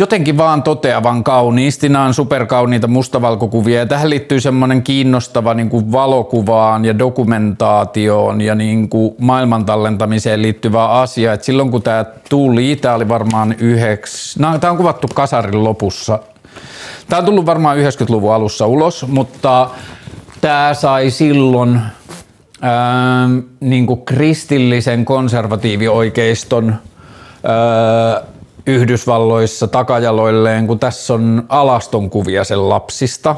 jotenkin 0.00 0.36
vaan 0.36 0.62
toteavan 0.62 1.24
kauniisti. 1.24 1.88
Nämä 1.88 2.04
on 2.04 2.14
superkauniita 2.14 2.86
mustavalkokuvia 2.86 3.78
ja 3.78 3.86
tähän 3.86 4.10
liittyy 4.10 4.40
semmoinen 4.40 4.82
kiinnostava 4.82 5.54
niin 5.54 5.68
kuin 5.68 5.92
valokuvaan 5.92 6.84
ja 6.84 6.98
dokumentaatioon 6.98 8.40
ja 8.40 8.54
niin 8.54 8.88
kuin 8.88 9.14
maailmantallentamiseen 9.18 10.42
liittyvä 10.42 10.88
asia. 10.88 11.32
Et 11.32 11.44
silloin 11.44 11.70
kun 11.70 11.82
tämä 11.82 12.04
tuli, 12.28 12.76
tämä 12.76 12.94
oli 12.94 13.08
varmaan 13.08 13.54
yhdeks... 13.58 14.38
No, 14.38 14.58
tämä 14.58 14.70
on 14.70 14.76
kuvattu 14.76 15.08
kasarin 15.14 15.64
lopussa. 15.64 16.18
Tämä 17.08 17.18
on 17.18 17.24
tullut 17.26 17.46
varmaan 17.46 17.78
90-luvun 17.78 18.34
alussa 18.34 18.66
ulos, 18.66 19.06
mutta 19.08 19.70
tämä 20.40 20.74
sai 20.74 21.10
silloin 21.10 21.80
ää, 22.60 23.28
niin 23.60 23.86
kuin 23.86 24.04
kristillisen 24.04 25.04
konservatiivioikeiston 25.04 26.74
ää, 27.44 28.22
Yhdysvalloissa 28.68 29.68
takajaloilleen, 29.68 30.66
kun 30.66 30.78
tässä 30.78 31.14
on 31.14 31.42
alaston 31.48 32.10
kuvia 32.10 32.44
sen 32.44 32.68
lapsista, 32.68 33.36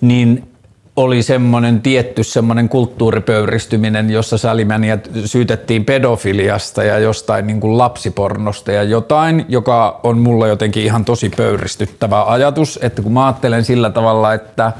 niin 0.00 0.48
oli 0.96 1.22
semmoinen 1.22 1.80
tietty 1.80 2.24
semmoinen 2.24 2.68
kulttuuripöyristyminen, 2.68 4.10
jossa 4.10 4.38
Salimäniä 4.38 4.98
syytettiin 5.24 5.84
pedofiliasta 5.84 6.82
ja 6.82 6.98
jostain 6.98 7.46
niin 7.46 7.60
kuin 7.60 7.78
lapsipornosta 7.78 8.72
ja 8.72 8.82
jotain, 8.82 9.44
joka 9.48 10.00
on 10.02 10.18
mulle 10.18 10.48
jotenkin 10.48 10.84
ihan 10.84 11.04
tosi 11.04 11.30
pöyristyttävä 11.36 12.24
ajatus, 12.24 12.78
että 12.82 13.02
kun 13.02 13.12
mä 13.12 13.26
ajattelen 13.26 13.64
sillä 13.64 13.90
tavalla, 13.90 14.34
että 14.34 14.72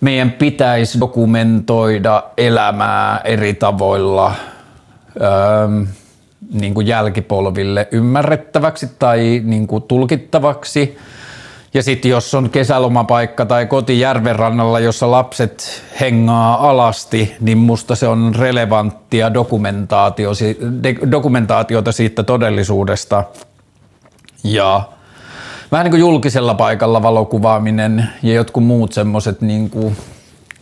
meidän 0.00 0.32
pitäisi 0.32 1.00
dokumentoida 1.00 2.22
elämää 2.36 3.20
eri 3.24 3.54
tavoilla, 3.54 4.34
öö, 5.20 5.86
niin 6.52 6.74
kuin 6.74 6.86
jälkipolville 6.86 7.88
ymmärrettäväksi 7.90 8.90
tai 8.98 9.42
niin 9.44 9.66
kuin 9.66 9.82
tulkittavaksi. 9.82 10.98
Ja 11.74 11.82
sitten 11.82 12.10
jos 12.10 12.34
on 12.34 12.50
kesälomapaikka 12.50 13.46
tai 13.46 13.66
koti 13.66 14.00
järvenrannalla, 14.00 14.80
jossa 14.80 15.10
lapset 15.10 15.82
hengaa 16.00 16.70
alasti, 16.70 17.36
niin 17.40 17.58
musta 17.58 17.94
se 17.94 18.08
on 18.08 18.34
relevanttia 18.38 19.34
dokumentaatio, 19.34 20.30
dokumentaatiota 21.10 21.92
siitä 21.92 22.22
todellisuudesta. 22.22 23.24
Ja 24.44 24.82
vähän 25.72 25.84
niin 25.84 25.92
kuin 25.92 26.00
julkisella 26.00 26.54
paikalla 26.54 27.02
valokuvaaminen 27.02 28.08
ja 28.22 28.34
jotkut 28.34 28.64
muut 28.64 28.92
semmoiset 28.92 29.40
niin 29.40 29.70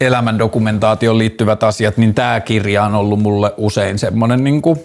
elämän 0.00 0.38
dokumentaatioon 0.38 1.18
liittyvät 1.18 1.62
asiat, 1.62 1.96
niin 1.96 2.14
tämä 2.14 2.40
kirja 2.40 2.84
on 2.84 2.94
ollut 2.94 3.20
mulle 3.20 3.54
usein 3.56 3.98
semmoinen 3.98 4.44
niin 4.44 4.62
kuin 4.62 4.80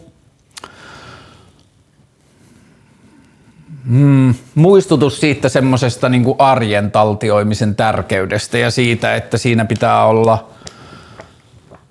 Hmm, 3.91 4.33
muistutus 4.55 5.19
siitä 5.19 5.49
semmoisesta 5.49 6.09
niin 6.09 6.25
arjen 6.37 6.91
taltioimisen 6.91 7.75
tärkeydestä 7.75 8.57
ja 8.57 8.71
siitä, 8.71 9.15
että 9.15 9.37
siinä 9.37 9.65
pitää 9.65 10.05
olla, 10.05 10.49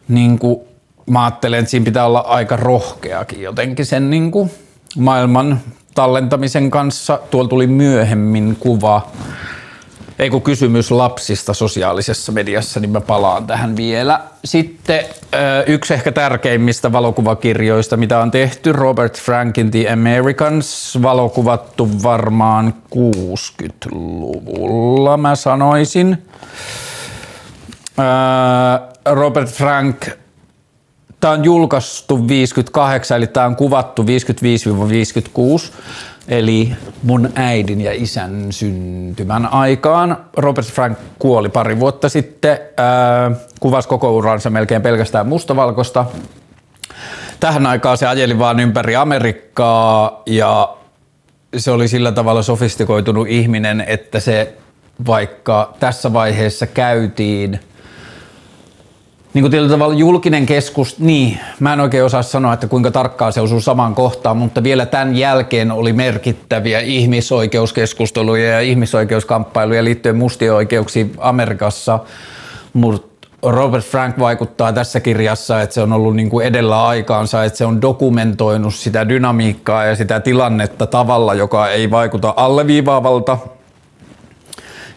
niin 0.09 0.39
kuin, 0.39 0.61
mä 1.11 1.25
ajattelen, 1.25 1.59
että 1.59 1.71
siinä 1.71 1.85
pitää 1.85 2.07
olla 2.07 2.21
aika 2.21 2.57
rohkeakin 2.57 3.43
jotenkin 3.43 3.87
sen 3.87 4.11
niin 4.11 4.31
kuin, 4.31 4.51
maailman 4.99 5.61
tallentamisen 5.95 6.71
kanssa. 6.71 7.21
Tuolla 7.31 7.49
tuli 7.49 7.67
myöhemmin 7.67 8.57
kuva 8.61 9.11
ei 10.21 10.31
kun 10.31 10.43
kysymys 10.43 10.91
lapsista 10.91 11.55
sosiaalisessa 11.55 12.33
mediassa, 12.33 12.81
niin 12.81 12.91
mä 12.91 13.01
palaan 13.01 13.47
tähän 13.47 13.77
vielä. 13.77 14.21
Sitten 14.45 15.05
yksi 15.67 15.95
ehkä 15.95 16.13
tärkeimmistä 16.13 16.93
valokuvakirjoista, 16.93 17.97
mitä 17.97 18.19
on 18.19 18.31
tehty, 18.31 18.73
Robert 18.73 19.21
Frankin 19.21 19.71
The 19.71 19.89
Americans, 19.89 20.99
valokuvattu 21.03 21.89
varmaan 22.03 22.75
60-luvulla, 22.95 25.17
mä 25.17 25.37
sanoisin. 25.37 26.27
Robert 29.07 29.49
Frank 29.49 30.07
Tämä 31.21 31.33
on 31.33 31.45
julkaistu 31.45 32.29
58, 32.29 33.17
eli 33.17 33.27
tämä 33.27 33.47
on 33.47 33.57
kuvattu 33.57 34.03
55-56. 34.03 34.07
Eli 36.29 36.73
mun 37.03 37.31
äidin 37.35 37.81
ja 37.81 37.93
isän 37.95 38.47
syntymän 38.51 39.47
aikaan. 39.47 40.17
Robert 40.37 40.67
Frank 40.67 40.99
kuoli 41.19 41.49
pari 41.49 41.81
vuotta 41.81 42.09
sitten. 42.09 42.59
Ää, 42.77 43.31
kuvasi 43.61 43.89
koko 43.89 44.13
uransa 44.13 44.51
melkein 44.51 44.83
pelkästään 44.83 45.29
mustavalkoista. 45.29 46.05
Tähän 47.41 47.67
aikaan 47.67 47.99
se 47.99 48.07
ajeli 48.07 48.39
vaan 48.39 48.61
ympäri 48.61 48.97
Amerikkaa 48.97 50.23
ja 50.27 50.77
se 51.57 51.71
oli 51.71 51.89
sillä 51.89 52.13
tavalla 52.13 52.43
sofistikoitunut 52.43 53.29
ihminen, 53.29 53.85
että 53.87 54.21
se 54.21 54.55
vaikka 55.07 55.75
tässä 55.81 56.13
vaiheessa 56.13 56.67
käytiin– 56.67 57.61
niin 59.35 59.51
kuin 59.51 59.69
tavalla 59.69 59.95
julkinen 59.95 60.47
keskus, 60.47 60.99
niin 60.99 61.39
mä 61.61 61.73
en 61.73 61.81
oikein 61.81 62.05
osaa 62.05 62.23
sanoa, 62.23 62.53
että 62.53 62.67
kuinka 62.67 62.91
tarkkaan 62.91 63.33
se 63.33 63.41
osuu 63.41 63.61
samaan 63.61 63.95
kohtaan, 63.95 64.37
mutta 64.37 64.63
vielä 64.63 64.87
tämän 64.87 65.17
jälkeen 65.17 65.73
oli 65.73 65.93
merkittäviä 65.93 66.81
ihmisoikeuskeskusteluja 66.81 68.49
ja 68.49 68.61
ihmisoikeuskamppailuja 68.61 69.85
liittyen 69.85 70.17
mustien 70.17 70.55
oikeuksiin 70.55 71.13
Amerikassa, 71.19 71.99
mutta 72.73 73.29
Robert 73.43 73.85
Frank 73.85 74.19
vaikuttaa 74.19 74.73
tässä 74.73 75.01
kirjassa, 75.01 75.63
että 75.63 75.75
se 75.75 75.83
on 75.83 75.93
ollut 75.93 76.17
niin 76.17 76.31
kuin 76.31 76.47
edellä 76.47 76.87
aikaansa, 76.87 77.45
että 77.45 77.59
se 77.59 77.65
on 77.65 77.83
dokumentoinut 77.83 78.75
sitä 78.75 79.09
dynamiikkaa 79.09 79.85
ja 79.85 79.97
sitä 79.97 80.21
tilannetta 80.21 80.87
tavalla, 80.87 81.35
joka 81.35 81.69
ei 81.69 81.91
vaikuta 81.91 82.35
alleviivaavalta, 82.37 83.39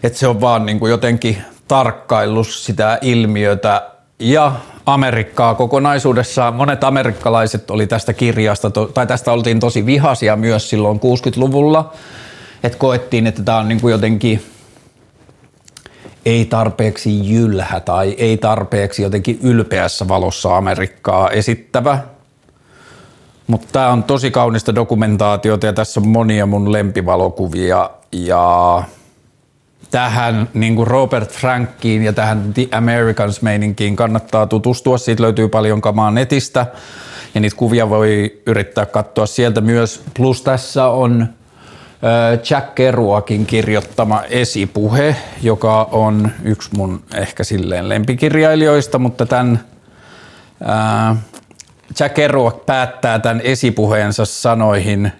että 0.02 0.18
se 0.18 0.26
on 0.26 0.40
vaan 0.40 0.66
niin 0.66 0.80
kuin 0.80 0.90
jotenkin 0.90 1.36
tarkkaillut 1.68 2.48
sitä 2.48 2.98
ilmiötä 3.02 3.93
ja 4.18 4.52
Amerikkaa 4.86 5.54
kokonaisuudessaan. 5.54 6.54
Monet 6.54 6.84
amerikkalaiset 6.84 7.70
oli 7.70 7.86
tästä 7.86 8.12
kirjasta, 8.12 8.70
tai 8.70 9.06
tästä 9.06 9.32
oltiin 9.32 9.60
tosi 9.60 9.86
vihaisia 9.86 10.36
myös 10.36 10.70
silloin 10.70 11.00
60-luvulla, 11.00 11.92
että 12.62 12.78
koettiin, 12.78 13.26
että 13.26 13.42
tämä 13.42 13.58
on 13.58 13.68
niin 13.68 13.80
kuin 13.80 13.92
jotenkin 13.92 14.42
ei 16.26 16.44
tarpeeksi 16.44 17.30
jylhä 17.32 17.80
tai 17.80 18.14
ei 18.18 18.36
tarpeeksi 18.36 19.02
jotenkin 19.02 19.38
ylpeässä 19.42 20.08
valossa 20.08 20.56
Amerikkaa 20.56 21.30
esittävä. 21.30 21.98
Mutta 23.46 23.68
tämä 23.72 23.88
on 23.88 24.02
tosi 24.02 24.30
kaunista 24.30 24.74
dokumentaatiota 24.74 25.66
ja 25.66 25.72
tässä 25.72 26.00
on 26.00 26.08
monia 26.08 26.46
mun 26.46 26.72
lempivalokuvia 26.72 27.90
ja 28.12 28.82
tähän 29.94 30.48
niin 30.54 30.76
kuin 30.76 30.86
Robert 30.86 31.32
Frankiin 31.32 32.02
ja 32.02 32.12
tähän 32.12 32.54
The 32.54 32.68
Americans 32.72 33.42
meininkiin 33.42 33.96
kannattaa 33.96 34.46
tutustua. 34.46 34.98
Siitä 34.98 35.22
löytyy 35.22 35.48
paljon 35.48 35.80
kamaa 35.80 36.10
netistä 36.10 36.66
ja 37.34 37.40
niitä 37.40 37.56
kuvia 37.56 37.90
voi 37.90 38.42
yrittää 38.46 38.86
katsoa 38.86 39.26
sieltä 39.26 39.60
myös. 39.60 40.02
Plus 40.16 40.42
tässä 40.42 40.86
on 40.86 41.26
Jack 42.50 42.74
Kerouakin 42.74 43.46
kirjoittama 43.46 44.22
esipuhe, 44.22 45.16
joka 45.42 45.88
on 45.92 46.30
yksi 46.44 46.70
mun 46.76 47.02
ehkä 47.14 47.44
silleen 47.44 47.88
lempikirjailijoista, 47.88 48.98
mutta 48.98 49.26
tämän 49.26 49.60
Jack 52.00 52.14
Kerouac 52.14 52.66
päättää 52.66 53.18
tämän 53.18 53.40
esipuheensa 53.40 54.24
sanoihin 54.24 55.12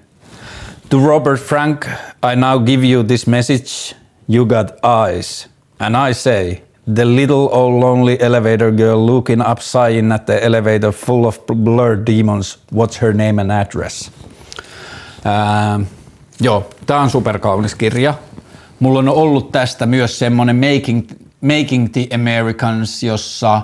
To 0.91 1.07
Robert 1.07 1.41
Frank, 1.41 1.87
I 2.33 2.37
now 2.37 2.65
give 2.65 2.87
you 2.87 3.05
this 3.05 3.27
message, 3.27 3.97
you 4.29 4.47
got 4.47 4.73
eyes. 4.83 5.49
And 5.79 5.97
I 6.11 6.15
say, 6.15 6.63
the 6.95 7.05
little 7.05 7.49
old 7.53 7.81
lonely 7.81 8.19
elevator 8.21 8.71
girl 8.71 9.07
looking 9.07 9.41
up 9.41 9.59
sighing 9.59 10.13
at 10.13 10.27
the 10.27 10.45
elevator 10.45 10.93
full 10.93 11.27
of 11.27 11.39
blurred 11.47 12.07
demons, 12.07 12.59
what's 12.71 12.97
her 12.97 13.13
name 13.13 13.41
and 13.41 13.53
address? 13.53 14.11
Uh, 15.25 15.85
Joo, 16.41 16.67
tämä 16.87 17.01
on 17.01 17.11
superkaunis 17.11 17.75
kirja. 17.75 18.15
Mulla 18.81 18.99
on 18.99 19.09
ollut 19.09 19.53
tästä 19.53 19.87
myös 19.87 20.19
semmonen 20.19 20.57
Making, 20.57 21.09
Making 21.41 21.93
the 21.93 22.09
Americans, 22.15 23.03
jossa 23.03 23.63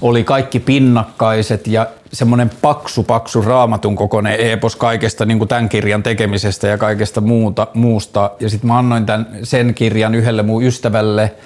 oli 0.00 0.24
kaikki 0.24 0.60
pinnakkaiset 0.60 1.66
ja 1.66 1.86
semmoinen 2.14 2.50
paksu, 2.62 3.02
paksu 3.02 3.42
raamatun 3.42 3.96
kokoinen 3.96 4.40
epos 4.40 4.76
kaikesta 4.76 5.24
niin 5.24 5.38
kuin 5.38 5.48
tämän 5.48 5.68
kirjan 5.68 6.02
tekemisestä 6.02 6.68
ja 6.68 6.78
kaikesta 6.78 7.20
muuta, 7.20 7.66
muusta. 7.74 8.30
Ja 8.40 8.50
sitten 8.50 8.68
mä 8.68 8.78
annoin 8.78 9.06
tämän, 9.06 9.26
sen 9.42 9.74
kirjan 9.74 10.14
yhdelle 10.14 10.42
mun 10.42 10.62
ystävälle– 10.62 11.32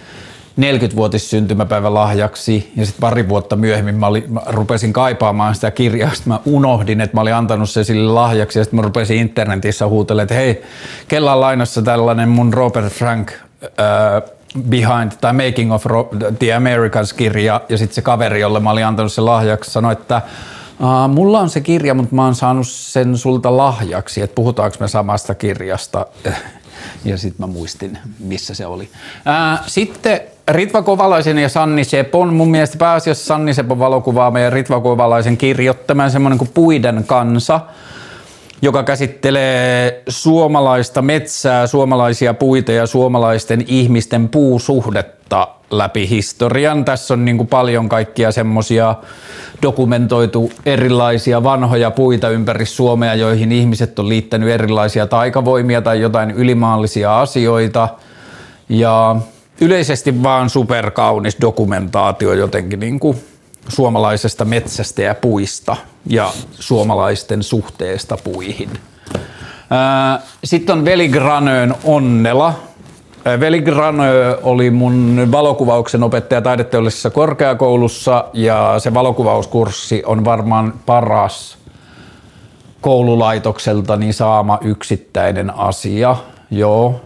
40-vuotis 0.59 1.31
syntymäpäivän 1.31 1.95
lahjaksi. 1.95 2.73
Ja 2.77 2.87
sitten 2.87 3.01
pari 3.01 3.29
vuotta 3.29 3.57
myöhemmin 3.57 3.95
mä, 3.95 4.07
oli, 4.07 4.25
mä 4.29 4.41
rupesin 4.47 4.93
kaipaamaan 4.93 5.55
sitä 5.55 5.71
kirjaa, 5.71 6.15
sitten 6.15 6.33
mä 6.33 6.41
unohdin, 6.45 7.01
että 7.01 7.17
mä 7.17 7.21
olin 7.21 7.35
antanut 7.35 7.71
se 7.71 7.85
sille 7.85 8.13
lahjaksi. 8.13 8.59
Ja 8.59 8.65
sitten 8.65 8.77
mä 8.81 8.83
rupesin 8.83 9.19
internetissä 9.19 9.87
huutelemaan, 9.87 10.23
että 10.23 10.35
hei, 10.35 10.63
kella 11.09 11.33
on 11.33 11.41
lainassa 11.41 11.83
tällainen 11.83 12.29
mun 12.29 12.55
Robert 12.55 12.93
Frank 12.93 13.33
uh, 13.63 14.31
Behind 14.69 15.13
tai 15.21 15.33
Making 15.33 15.73
of 15.73 15.87
the 16.39 16.55
Americans 16.55 17.13
kirja 17.13 17.61
ja 17.69 17.79
sitten 17.79 17.95
se 17.95 18.03
kaveri, 18.03 18.41
jolle 18.41 18.61
mä 18.61 18.71
olin 18.71 18.87
antanut 18.87 19.13
sen 19.13 19.25
lahjaksi, 19.25 19.71
sanoi, 19.71 19.93
että 19.93 20.23
Uh, 20.81 21.15
mulla 21.15 21.41
on 21.41 21.51
se 21.51 21.61
kirja, 21.61 21.95
mutta 21.95 22.15
mä 22.15 22.25
oon 22.25 22.35
saanut 22.35 22.69
sen 22.69 23.19
sulta 23.19 23.57
lahjaksi, 23.57 24.23
että 24.23 24.35
puhutaanko 24.35 24.77
me 24.81 24.89
samasta 24.89 25.35
kirjasta. 25.35 26.07
Ja 27.05 27.19
sitten 27.19 27.47
mä 27.49 27.53
muistin, 27.53 27.99
missä 28.19 28.55
se 28.55 28.67
oli. 28.67 28.85
Uh, 28.85 29.65
sitten 29.67 30.21
Ritva 30.49 30.83
Kovalaisen 30.83 31.39
ja 31.39 31.49
Sanni 31.49 31.85
Sepon, 31.85 32.35
mun 32.35 32.51
mielestä 32.51 32.79
pääasiassa 32.79 33.25
Sanni 33.25 33.55
Sepon 33.55 33.79
valokuvaama 33.79 34.39
ja 34.39 34.51
Ritva 34.51 34.81
Kovalaisen 34.81 35.37
kirjoittama 35.37 36.09
semmoinen 36.09 36.39
kuin 36.39 36.51
Puiden 36.55 37.05
kansa, 37.07 37.61
joka 38.63 38.83
käsittelee 38.83 40.03
suomalaista 40.09 41.03
metsää, 41.03 41.67
suomalaisia 41.67 42.35
puita 42.35 42.73
ja 42.73 42.87
suomalaisten 42.87 43.65
ihmisten 43.67 44.29
puusuhdetta 44.29 45.49
läpi 45.71 46.09
historian. 46.09 46.85
Tässä 46.85 47.15
on 47.15 47.25
niin 47.25 47.37
kuin 47.37 47.47
paljon 47.47 47.89
kaikkia 47.89 48.33
semmoisia 48.33 48.95
dokumentoitu 49.63 50.53
erilaisia 50.67 51.43
vanhoja 51.43 51.91
puita 51.91 52.29
ympäri 52.29 52.67
Suomea, 52.67 53.15
joihin 53.15 53.53
ihmiset 53.53 53.99
on 53.99 54.09
liittänyt 54.09 54.49
erilaisia 54.49 55.07
taikavoimia 55.07 55.83
tai 55.83 56.01
jotain 56.01 56.31
ylimaallisia 56.31 57.21
asioita. 57.21 57.89
Ja 58.69 59.17
yleisesti 59.61 60.23
vaan 60.23 60.51
superkaunis 60.51 61.37
dokumentaatio 61.41 62.33
jotenkin 62.33 62.81
niin 62.81 63.01
kuin 63.01 63.19
suomalaisesta 63.69 64.45
metsästä 64.45 65.03
ja 65.03 65.15
puista 65.15 65.77
ja 66.07 66.33
suomalaisten 66.51 67.43
suhteesta 67.43 68.19
puihin. 68.25 68.71
Sitten 70.45 70.79
on 70.79 70.85
Veli 70.85 71.09
Granöön 71.09 71.75
Onnela. 71.85 72.68
Veli 73.41 73.61
Granö 73.61 74.39
oli 74.43 74.71
mun 74.71 75.29
valokuvauksen 75.33 76.03
opettaja 76.03 76.41
taideteollisessa 76.41 77.11
korkeakoulussa 77.11 78.25
ja 78.33 78.75
se 78.79 78.95
valokuvauskurssi 78.95 80.03
on 80.07 80.25
varmaan 80.25 80.73
paras 80.87 81.59
koululaitokseltani 82.81 84.13
saama 84.13 84.59
yksittäinen 84.61 85.55
asia. 85.55 86.17
Joo, 86.51 87.01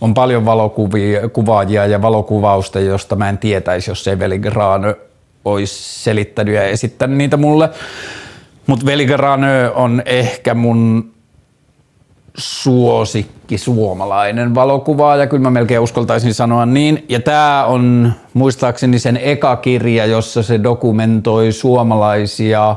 on 0.00 0.14
paljon 0.14 0.44
valokuvaajia 0.44 1.86
ja 1.86 2.02
valokuvausta, 2.02 2.80
josta 2.80 3.16
mä 3.16 3.28
en 3.28 3.38
tietäisi, 3.38 3.90
jos 3.90 4.08
ei 4.08 4.18
Veli 4.18 4.38
Granö 4.38 4.94
olisi 5.44 6.02
selittänyt 6.02 6.54
ja 6.54 6.62
esittänyt 6.62 7.18
niitä 7.18 7.36
mulle. 7.36 7.70
Mutta 8.66 8.86
Veli 8.86 9.06
Granö 9.06 9.72
on 9.74 10.02
ehkä 10.06 10.54
mun 10.54 11.15
suosikki 12.36 13.58
suomalainen 13.58 14.54
valokuvaaja, 14.54 15.26
kyllä 15.26 15.42
mä 15.42 15.50
melkein 15.50 15.80
uskaltaisin 15.80 16.34
sanoa 16.34 16.66
niin. 16.66 17.04
Ja 17.08 17.20
tämä 17.20 17.64
on 17.64 18.12
muistaakseni 18.34 18.98
sen 18.98 19.16
eka 19.16 19.56
kirja, 19.56 20.06
jossa 20.06 20.42
se 20.42 20.62
dokumentoi 20.62 21.52
suomalaisia 21.52 22.76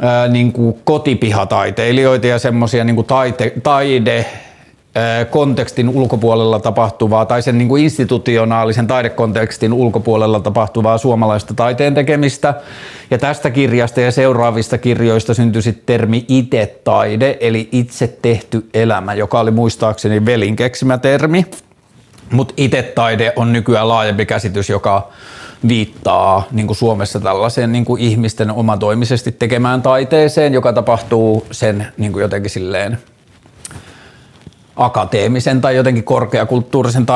ää, 0.00 0.28
niin 0.28 0.52
kuin 0.52 0.80
kotipihataiteilijoita 0.84 2.26
ja 2.26 2.38
semmoisia 2.38 2.84
niin 2.84 3.04
taite, 3.04 3.52
taide 3.62 4.26
kontekstin 5.30 5.88
ulkopuolella 5.88 6.60
tapahtuvaa 6.60 7.26
tai 7.26 7.42
sen 7.42 7.58
niin 7.58 7.68
kuin 7.68 7.84
institutionaalisen 7.84 8.86
taidekontekstin 8.86 9.72
ulkopuolella 9.72 10.40
tapahtuvaa 10.40 10.98
suomalaista 10.98 11.54
taiteen 11.54 11.94
tekemistä. 11.94 12.54
Ja 13.10 13.18
tästä 13.18 13.50
kirjasta 13.50 14.00
ja 14.00 14.12
seuraavista 14.12 14.78
kirjoista 14.78 15.34
syntyi 15.34 15.62
sitten 15.62 15.84
termi 15.86 16.24
itse-taide, 16.28 17.36
eli 17.40 17.68
itse 17.72 18.16
tehty 18.22 18.66
elämä, 18.74 19.14
joka 19.14 19.40
oli 19.40 19.50
muistaakseni 19.50 20.26
Velin 20.26 20.56
keksimä 20.56 20.98
termi. 20.98 21.46
Mutta 22.30 22.54
itse-taide 22.56 23.32
on 23.36 23.52
nykyään 23.52 23.88
laajempi 23.88 24.26
käsitys, 24.26 24.70
joka 24.70 25.08
viittaa 25.68 26.46
niin 26.52 26.66
kuin 26.66 26.76
Suomessa 26.76 27.20
tällaiseen 27.20 27.72
niin 27.72 27.84
kuin 27.84 28.02
ihmisten 28.02 28.50
omatoimisesti 28.50 29.32
tekemään 29.32 29.82
taiteeseen, 29.82 30.54
joka 30.54 30.72
tapahtuu 30.72 31.46
sen 31.50 31.86
niin 31.96 32.12
kuin 32.12 32.22
jotenkin 32.22 32.50
silleen 32.50 32.98
akateemisen 34.76 35.60
tai 35.60 35.76
jotenkin 35.76 36.04
korkeakulttuurisen 36.04 37.06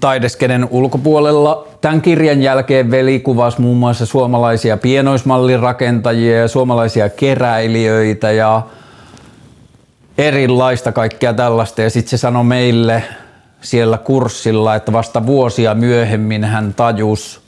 taideskenen 0.00 0.68
ulkopuolella. 0.70 1.68
Tämän 1.80 2.02
kirjan 2.02 2.42
jälkeen 2.42 2.90
veli 2.90 3.20
kuvasi 3.20 3.60
muun 3.60 3.76
muassa 3.76 4.06
suomalaisia 4.06 4.76
pienoismallirakentajia 4.76 6.38
ja 6.38 6.48
suomalaisia 6.48 7.08
keräilijöitä 7.08 8.32
ja 8.32 8.62
erilaista 10.18 10.92
kaikkea 10.92 11.34
tällaista. 11.34 11.82
Ja 11.82 11.90
sitten 11.90 12.10
se 12.10 12.16
sanoi 12.16 12.44
meille 12.44 13.02
siellä 13.60 13.98
kurssilla, 13.98 14.74
että 14.74 14.92
vasta 14.92 15.26
vuosia 15.26 15.74
myöhemmin 15.74 16.44
hän 16.44 16.74
tajusi, 16.74 17.43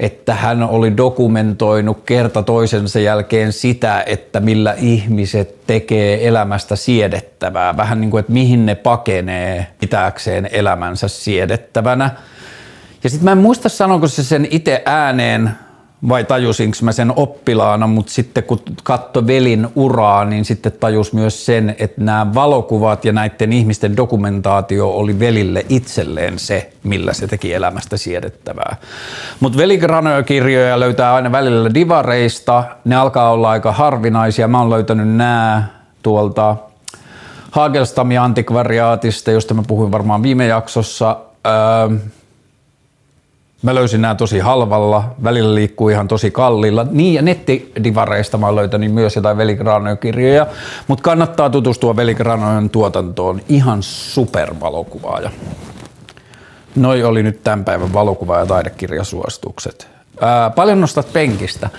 että 0.00 0.34
hän 0.34 0.62
oli 0.62 0.96
dokumentoinut 0.96 2.02
kerta 2.06 2.42
toisensa 2.42 3.00
jälkeen 3.00 3.52
sitä, 3.52 4.02
että 4.06 4.40
millä 4.40 4.74
ihmiset 4.78 5.66
tekee 5.66 6.28
elämästä 6.28 6.76
siedettävää. 6.76 7.76
Vähän 7.76 8.00
niin 8.00 8.10
kuin, 8.10 8.20
että 8.20 8.32
mihin 8.32 8.66
ne 8.66 8.74
pakenee 8.74 9.66
pitääkseen 9.80 10.48
elämänsä 10.52 11.08
siedettävänä. 11.08 12.10
Ja 13.04 13.10
sitten 13.10 13.24
mä 13.24 13.32
en 13.32 13.38
muista 13.38 13.68
sanonko 13.68 14.08
se 14.08 14.24
sen 14.24 14.48
itse 14.50 14.82
ääneen 14.84 15.50
vai 16.08 16.24
tajusinko 16.24 16.76
mä 16.82 16.92
sen 16.92 17.12
oppilaana, 17.16 17.86
mutta 17.86 18.12
sitten 18.12 18.44
kun 18.44 18.60
katso 18.82 19.26
velin 19.26 19.68
uraa, 19.74 20.24
niin 20.24 20.44
sitten 20.44 20.72
tajus 20.72 21.12
myös 21.12 21.46
sen, 21.46 21.76
että 21.78 22.00
nämä 22.00 22.34
valokuvat 22.34 23.04
ja 23.04 23.12
näiden 23.12 23.52
ihmisten 23.52 23.96
dokumentaatio 23.96 24.90
oli 24.90 25.18
velille 25.18 25.66
itselleen 25.68 26.38
se, 26.38 26.70
millä 26.82 27.12
se 27.12 27.26
teki 27.26 27.54
elämästä 27.54 27.96
siedettävää. 27.96 28.76
Mutta 29.40 29.58
veligranöö-kirjoja 29.58 30.80
löytää 30.80 31.14
aina 31.14 31.32
välillä 31.32 31.74
divareista, 31.74 32.64
ne 32.84 32.96
alkaa 32.96 33.30
olla 33.30 33.50
aika 33.50 33.72
harvinaisia. 33.72 34.48
Mä 34.48 34.58
oon 34.58 34.70
löytänyt 34.70 35.08
nämä 35.08 35.64
tuolta 36.02 36.56
Hagelstamia 37.50 38.24
antikvariaatista, 38.24 39.30
josta 39.30 39.54
mä 39.54 39.62
puhuin 39.66 39.92
varmaan 39.92 40.22
viime 40.22 40.46
jaksossa. 40.46 41.16
Öö, 41.46 41.98
Mä 43.62 43.74
löysin 43.74 44.02
nämä 44.02 44.14
tosi 44.14 44.38
halvalla, 44.38 45.14
välillä 45.24 45.54
liikkuu 45.54 45.88
ihan 45.88 46.08
tosi 46.08 46.30
kalliilla. 46.30 46.86
Niin 46.90 47.14
ja 47.14 47.22
nettidivareista 47.22 48.38
mä 48.38 48.46
oon 48.46 48.56
löytänyt 48.56 48.92
myös 48.92 49.16
jotain 49.16 49.36
Veligranojen 49.36 49.98
kirjoja, 49.98 50.46
mutta 50.88 51.02
kannattaa 51.02 51.50
tutustua 51.50 51.96
Veligranojen 51.96 52.70
tuotantoon. 52.70 53.40
Ihan 53.48 53.82
supervalokuvaaja. 53.82 55.30
Noi 56.76 57.04
oli 57.04 57.22
nyt 57.22 57.44
tämän 57.44 57.64
päivän 57.64 57.92
valokuva- 57.92 58.38
ja 58.38 58.46
taidekirjasuositukset. 58.46 59.88
Ää, 60.20 60.50
paljon 60.50 60.80
nostat 60.80 61.12
penkistä. 61.12 61.70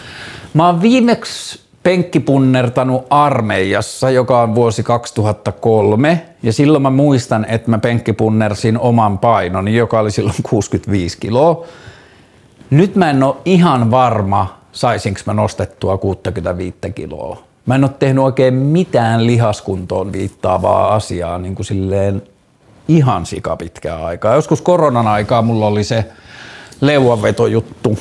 Mä 0.53 0.65
oon 0.65 0.81
viimeksi 0.81 1.66
penkkipunnertanut 1.87 3.07
armeijassa, 3.09 4.09
joka 4.09 4.41
on 4.41 4.55
vuosi 4.55 4.83
2003. 4.83 6.25
Ja 6.43 6.53
silloin 6.53 6.81
mä 6.81 6.89
muistan, 6.89 7.45
että 7.49 7.71
mä 7.71 7.77
penkkipunnersin 7.77 8.79
oman 8.79 9.17
painoni, 9.17 9.75
joka 9.75 9.99
oli 9.99 10.11
silloin 10.11 10.35
65 10.49 11.17
kiloa. 11.17 11.65
Nyt 12.69 12.95
mä 12.95 13.09
en 13.09 13.23
ole 13.23 13.35
ihan 13.45 13.91
varma, 13.91 14.59
saisinko 14.71 15.19
mä 15.25 15.33
nostettua 15.33 15.97
65 15.97 16.77
kiloa. 16.95 17.43
Mä 17.65 17.75
en 17.75 17.83
ole 17.83 17.91
tehnyt 17.99 18.23
oikein 18.23 18.53
mitään 18.53 19.27
lihaskuntoon 19.27 20.13
viittaavaa 20.13 20.95
asiaa 20.95 21.37
niin 21.37 21.55
kuin 21.55 21.65
silleen 21.65 22.21
ihan 22.87 23.25
sikapitkää 23.25 24.05
aikaa. 24.05 24.35
Joskus 24.35 24.61
koronan 24.61 25.07
aikaa 25.07 25.41
mulla 25.41 25.67
oli 25.67 25.83
se 25.83 26.05
leuanvetojuttu, 26.81 27.97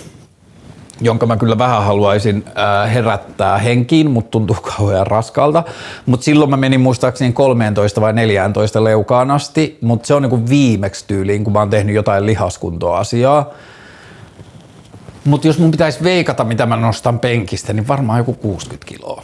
jonka 1.01 1.27
mä 1.27 1.37
kyllä 1.37 1.59
vähän 1.59 1.85
haluaisin 1.85 2.45
äh, 2.47 2.95
herättää 2.95 3.59
henkiin, 3.59 4.11
mutta 4.11 4.31
tuntuu 4.31 4.57
kauhean 4.77 5.07
raskalta. 5.07 5.63
Mutta 6.07 6.25
silloin 6.25 6.51
mä 6.51 6.57
menin 6.57 6.81
muistaakseni 6.81 7.33
13 7.33 8.01
vai 8.01 8.13
14 8.13 8.85
leukaan 8.85 9.31
asti, 9.31 9.79
mutta 9.81 10.07
se 10.07 10.15
on 10.15 10.23
niinku 10.23 10.49
viimeksi 10.49 11.05
tyyliin, 11.09 11.45
kun 11.45 11.53
mä 11.53 11.59
oon 11.59 11.71
tehnyt 11.71 11.95
jotain 11.95 12.27
lihaskuntoasiaa. 12.27 13.51
Mutta 15.25 15.47
jos 15.47 15.59
mun 15.59 15.71
pitäisi 15.71 16.05
veikata, 16.05 16.45
mitä 16.45 16.67
mä 16.67 16.77
nostan 16.77 17.19
penkistä, 17.19 17.73
niin 17.73 17.89
varmaan 17.89 18.19
joku 18.19 18.33
60 18.33 18.87
kiloa. 18.87 19.23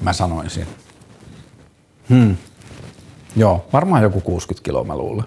Mä 0.00 0.12
sanoisin. 0.12 0.66
Hmm. 2.08 2.36
Joo, 3.36 3.66
varmaan 3.72 4.02
joku 4.02 4.20
60 4.20 4.64
kiloa 4.64 4.84
mä 4.84 4.96
luulen. 4.96 5.24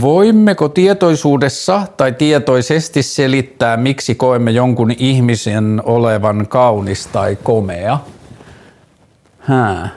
Voimmeko 0.00 0.68
tietoisuudessa 0.68 1.82
tai 1.96 2.12
tietoisesti 2.12 3.02
selittää, 3.02 3.76
miksi 3.76 4.14
koemme 4.14 4.50
jonkun 4.50 4.90
ihmisen 4.98 5.82
olevan 5.84 6.48
kaunis 6.48 7.06
tai 7.06 7.38
komea? 7.42 7.98
Hää. 9.38 9.88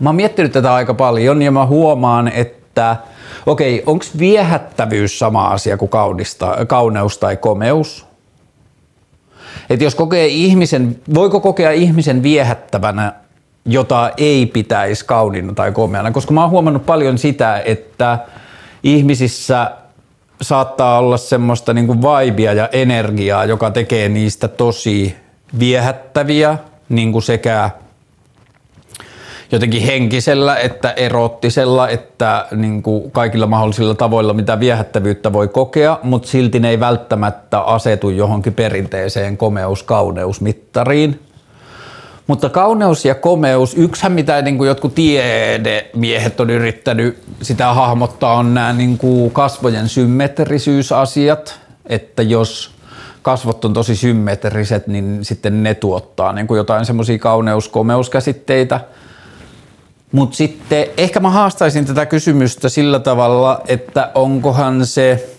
Mä 0.00 0.08
oon 0.08 0.16
miettinyt 0.16 0.52
tätä 0.52 0.74
aika 0.74 0.94
paljon 0.94 1.42
ja 1.42 1.50
mä 1.50 1.66
huomaan, 1.66 2.28
että 2.28 2.96
okei, 3.46 3.82
onko 3.86 4.04
viehättävyys 4.18 5.18
sama 5.18 5.46
asia 5.46 5.76
kuin 5.76 5.88
kaunista, 5.88 6.56
kauneus 6.66 7.18
tai 7.18 7.36
komeus? 7.36 8.06
Että 9.70 9.84
jos 9.84 9.94
kokee 9.94 10.26
ihmisen, 10.26 11.00
voiko 11.14 11.40
kokea 11.40 11.70
ihmisen 11.70 12.22
viehättävänä, 12.22 13.12
jota 13.64 14.10
ei 14.16 14.46
pitäisi 14.46 15.04
kauniina 15.04 15.52
tai 15.52 15.72
komeana? 15.72 16.10
Koska 16.10 16.34
mä 16.34 16.40
oon 16.40 16.50
huomannut 16.50 16.86
paljon 16.86 17.18
sitä, 17.18 17.62
että 17.64 18.18
ihmisissä 18.86 19.70
saattaa 20.42 20.98
olla 20.98 21.16
semmoista 21.16 21.74
niin 21.74 21.86
kuin 21.86 22.02
vaibia 22.02 22.52
ja 22.52 22.68
energiaa, 22.72 23.44
joka 23.44 23.70
tekee 23.70 24.08
niistä 24.08 24.48
tosi 24.48 25.16
viehättäviä 25.58 26.58
niin 26.88 27.12
kuin 27.12 27.22
sekä 27.22 27.70
jotenkin 29.52 29.82
henkisellä 29.82 30.56
että 30.56 30.90
erottisella, 30.90 31.88
että 31.88 32.46
niin 32.56 32.82
kuin 32.82 33.10
kaikilla 33.10 33.46
mahdollisilla 33.46 33.94
tavoilla, 33.94 34.34
mitä 34.34 34.60
viehättävyyttä 34.60 35.32
voi 35.32 35.48
kokea, 35.48 35.98
mutta 36.02 36.28
silti 36.28 36.60
ne 36.60 36.70
ei 36.70 36.80
välttämättä 36.80 37.60
asetu 37.60 38.10
johonkin 38.10 38.54
perinteiseen 38.54 39.36
komeus-kauneusmittariin. 39.36 41.25
Mutta 42.26 42.48
kauneus 42.48 43.04
ja 43.04 43.14
komeus, 43.14 43.74
yksihän 43.74 44.12
mitä 44.12 44.42
niin 44.42 44.58
kuin 44.58 44.68
jotkut 44.68 44.94
tiedemiehet 44.94 46.40
on 46.40 46.50
yrittänyt 46.50 47.18
sitä 47.42 47.74
hahmottaa, 47.74 48.34
on 48.34 48.54
nämä 48.54 48.72
niin 48.72 48.98
kuin 48.98 49.30
kasvojen 49.30 49.88
symmetrisyysasiat, 49.88 51.60
että 51.86 52.22
jos 52.22 52.70
kasvot 53.22 53.64
on 53.64 53.72
tosi 53.72 53.96
symmetriset, 53.96 54.86
niin 54.86 55.18
sitten 55.24 55.62
ne 55.62 55.74
tuottaa 55.74 56.32
niin 56.32 56.46
kuin 56.46 56.58
jotain 56.58 56.86
semmoisia 56.86 57.18
kauneus-komeuskäsitteitä. 57.18 58.80
Mutta 60.12 60.36
sitten 60.36 60.86
ehkä 60.96 61.20
mä 61.20 61.30
haastaisin 61.30 61.84
tätä 61.86 62.06
kysymystä 62.06 62.68
sillä 62.68 62.98
tavalla, 62.98 63.60
että 63.68 64.10
onkohan 64.14 64.86
se 64.86 65.35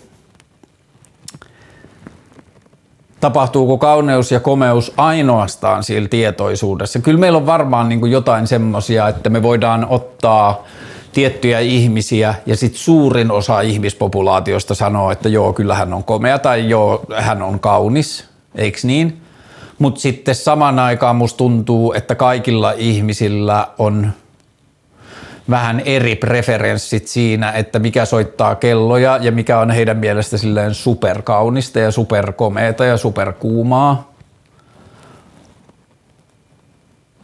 tapahtuuko 3.20 3.78
kauneus 3.78 4.32
ja 4.32 4.40
komeus 4.40 4.92
ainoastaan 4.96 5.84
siellä 5.84 6.08
tietoisuudessa. 6.08 6.98
Kyllä 6.98 7.20
meillä 7.20 7.38
on 7.38 7.46
varmaan 7.46 7.88
niin 7.88 8.00
kuin 8.00 8.12
jotain 8.12 8.46
semmoisia, 8.46 9.08
että 9.08 9.30
me 9.30 9.42
voidaan 9.42 9.86
ottaa 9.90 10.64
tiettyjä 11.12 11.60
ihmisiä 11.60 12.34
ja 12.46 12.56
sitten 12.56 12.80
suurin 12.80 13.30
osa 13.30 13.60
ihmispopulaatiosta 13.60 14.74
sanoo, 14.74 15.10
että 15.10 15.28
joo, 15.28 15.52
kyllä 15.52 15.74
hän 15.74 15.94
on 15.94 16.04
komea 16.04 16.38
tai 16.38 16.68
joo, 16.68 17.04
hän 17.16 17.42
on 17.42 17.60
kaunis, 17.60 18.24
eikö 18.54 18.78
niin? 18.82 19.20
Mutta 19.78 20.00
sitten 20.00 20.34
samaan 20.34 20.78
aikaan 20.78 21.16
musta 21.16 21.36
tuntuu, 21.36 21.92
että 21.92 22.14
kaikilla 22.14 22.72
ihmisillä 22.76 23.68
on 23.78 24.12
vähän 25.50 25.80
eri 25.80 26.16
preferenssit 26.16 27.08
siinä, 27.08 27.52
että 27.52 27.78
mikä 27.78 28.04
soittaa 28.04 28.54
kelloja 28.54 29.18
ja 29.22 29.32
mikä 29.32 29.58
on 29.58 29.70
heidän 29.70 29.96
mielestä 29.96 30.38
silleen 30.38 30.74
superkaunista 30.74 31.78
ja 31.78 31.90
superkomeeta 31.90 32.84
ja 32.84 32.96
superkuumaa. 32.96 34.12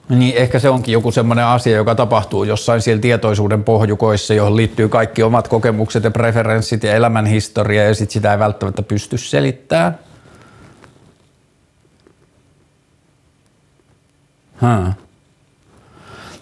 Niin 0.09 0.37
ehkä 0.37 0.59
se 0.59 0.69
onkin 0.69 0.93
joku 0.93 1.13
semmoinen 1.13 1.45
asia, 1.45 1.77
joka 1.77 1.95
tapahtuu 1.95 2.45
jossain 2.45 2.81
siellä 2.81 3.01
tietoisuuden 3.01 3.65
pohjukoissa, 3.65 4.35
johon 4.35 4.57
liittyy 4.57 4.89
kaikki 4.89 5.23
omat 5.23 5.49
kokemukset 5.49 6.05
ja 6.05 6.11
preferenssit 6.11 6.83
ja 6.83 6.95
elämänhistoria 6.95 7.85
ja 7.85 7.95
sit 7.95 8.11
sitä 8.11 8.33
ei 8.33 8.39
välttämättä 8.39 8.83
pysty 8.83 9.19
selittämään. 9.19 9.99
Hmm. 14.61 15.04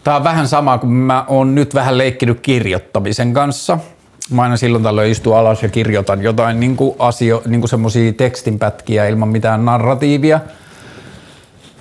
Tämä 0.04 0.16
on 0.16 0.24
vähän 0.24 0.48
sama 0.48 0.78
kuin 0.78 0.92
mä 0.92 1.24
oon 1.28 1.54
nyt 1.54 1.74
vähän 1.74 1.98
leikkinyt 1.98 2.40
kirjoittamisen 2.40 3.32
kanssa. 3.32 3.78
Mä 4.30 4.42
aina 4.42 4.56
silloin 4.56 4.84
tällöin 4.84 5.12
istun 5.12 5.36
alas 5.36 5.62
ja 5.62 5.68
kirjoitan 5.68 6.22
jotain 6.22 6.60
niin 6.60 6.76
kuin 6.76 6.96
asio, 6.98 7.42
niin 7.46 7.60
kuin 7.60 7.68
semmosia 7.68 8.12
tekstinpätkiä 8.12 9.06
ilman 9.08 9.28
mitään 9.28 9.64
narratiivia. 9.64 10.40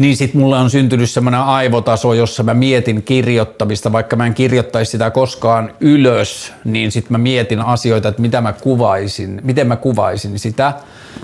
Niin 0.02 0.18
sit 0.18 0.34
mulle 0.34 0.58
on 0.58 0.70
syntynyt 0.70 1.10
semmoinen 1.10 1.40
aivotaso, 1.40 2.14
jossa 2.14 2.44
mä 2.44 2.54
mietin 2.54 3.04
kirjoittamista, 3.04 3.92
vaikka 3.92 4.16
mä 4.16 4.26
en 4.26 4.34
kirjoittaisi 4.34 4.92
sitä 4.92 5.12
koskaan 5.12 5.74
ylös, 5.80 6.54
niin 6.66 6.92
sit 6.92 7.10
mä 7.10 7.18
mietin 7.18 7.60
asioita, 7.60 8.08
että 8.08 8.22
mitä 8.22 8.42
mä 8.42 8.54
kuvaisin, 8.54 9.42
miten 9.44 9.68
mä 9.68 9.76
kuvaisin 9.76 10.40
sitä 10.40 10.74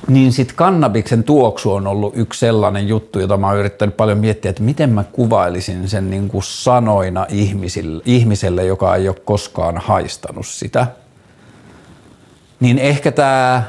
niin 0.08 0.34
sitten 0.34 0.56
kannabiksen 0.56 1.24
tuoksu 1.24 1.74
on 1.74 1.88
ollut 1.88 2.18
yksi 2.18 2.40
sellainen 2.40 2.88
juttu, 2.88 3.20
jota 3.20 3.38
mä 3.38 3.48
oon 3.48 3.58
yrittänyt 3.58 3.98
paljon 3.98 4.18
miettiä, 4.18 4.50
että 4.50 4.64
miten 4.64 4.90
mä 4.90 5.04
kuvailisin 5.04 5.90
sen 5.90 6.10
niin 6.10 6.28
kuin 6.28 6.44
sanoina 6.44 7.26
ihmisille, 7.30 8.04
ihmiselle, 8.06 8.66
joka 8.66 8.96
ei 8.96 9.08
ole 9.08 9.18
koskaan 9.26 9.78
haistanut 9.78 10.48
sitä. 10.48 10.88
Niin 12.60 12.80
ehkä 12.80 13.12
tämä, 13.12 13.64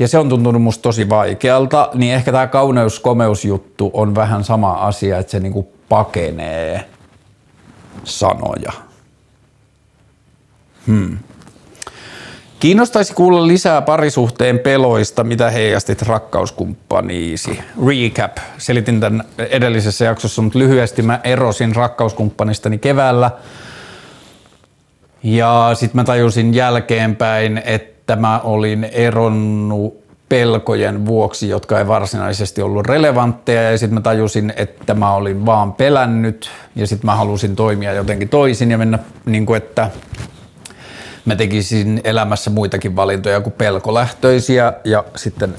ja 0.00 0.08
se 0.08 0.18
on 0.18 0.28
tuntunut 0.28 0.62
musta 0.62 0.82
tosi 0.82 1.08
vaikealta, 1.08 1.90
niin 1.94 2.14
ehkä 2.14 2.32
tämä 2.32 2.46
kauneus-komeus-juttu 2.46 3.90
on 3.92 4.14
vähän 4.14 4.44
sama 4.44 4.72
asia, 4.72 5.18
että 5.18 5.30
se 5.30 5.40
niin 5.40 5.52
kuin 5.52 5.66
pakenee 5.88 6.84
sanoja. 8.04 8.72
Hmm. 10.86 11.18
Kiinnostaisi 12.60 13.14
kuulla 13.14 13.46
lisää 13.46 13.82
parisuhteen 13.82 14.58
peloista, 14.58 15.24
mitä 15.24 15.50
heijastit 15.50 16.02
rakkauskumppaniisi. 16.02 17.60
Recap. 17.86 18.36
Selitin 18.58 19.00
tämän 19.00 19.24
edellisessä 19.38 20.04
jaksossa, 20.04 20.42
mutta 20.42 20.58
lyhyesti 20.58 21.02
mä 21.02 21.20
erosin 21.24 21.76
rakkauskumppanistani 21.76 22.78
keväällä. 22.78 23.30
Ja 25.22 25.70
sitten 25.74 25.96
mä 26.00 26.04
tajusin 26.04 26.54
jälkeenpäin, 26.54 27.62
että 27.64 27.89
mä 28.16 28.40
olin 28.40 28.84
eronnut 28.84 30.00
pelkojen 30.28 31.06
vuoksi, 31.06 31.48
jotka 31.48 31.78
ei 31.78 31.86
varsinaisesti 31.86 32.62
ollut 32.62 32.86
relevantteja 32.86 33.70
ja 33.70 33.78
sitten 33.78 33.94
mä 33.94 34.00
tajusin, 34.00 34.52
että 34.56 34.94
mä 34.94 35.14
olin 35.14 35.46
vaan 35.46 35.72
pelännyt 35.72 36.50
ja 36.76 36.86
sitten 36.86 37.06
mä 37.06 37.16
halusin 37.16 37.56
toimia 37.56 37.92
jotenkin 37.92 38.28
toisin 38.28 38.70
ja 38.70 38.78
mennä 38.78 38.98
niin 39.26 39.46
kuin, 39.46 39.56
että 39.56 39.90
mä 41.24 41.36
tekisin 41.36 42.00
elämässä 42.04 42.50
muitakin 42.50 42.96
valintoja 42.96 43.40
kuin 43.40 43.52
pelkolähtöisiä 43.52 44.72
ja 44.84 45.04
sitten 45.16 45.54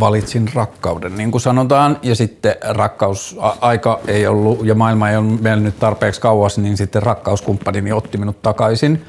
valitsin 0.00 0.50
rakkauden, 0.54 1.16
niin 1.16 1.30
kuin 1.30 1.40
sanotaan, 1.40 1.98
ja 2.02 2.14
sitten 2.14 2.54
rakkausaika 2.68 4.00
ei 4.06 4.26
ollut 4.26 4.66
ja 4.66 4.74
maailma 4.74 5.10
ei 5.10 5.16
ollut 5.16 5.40
mennyt 5.40 5.78
tarpeeksi 5.78 6.20
kauas, 6.20 6.58
niin 6.58 6.76
sitten 6.76 7.02
rakkauskumppanini 7.02 7.92
otti 7.92 8.18
minut 8.18 8.42
takaisin. 8.42 9.04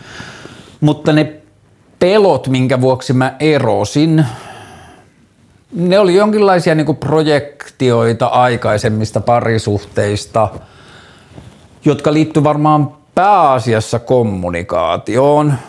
Mutta 0.82 1.14
ne 1.14 1.41
pelot, 2.02 2.48
minkä 2.48 2.82
vuoksi 2.82 3.14
mä 3.14 3.36
erosin, 3.40 4.26
ne 5.74 6.00
oli 6.00 6.16
jonkinlaisia 6.16 6.76
niin 6.76 6.96
projektioita 6.96 8.26
aikaisemmista 8.26 9.22
parisuhteista, 9.22 10.50
jotka 11.86 12.14
liittyy 12.14 12.44
varmaan 12.44 12.92
pääasiassa 13.16 14.00
kommunikaatioon– 14.00 15.54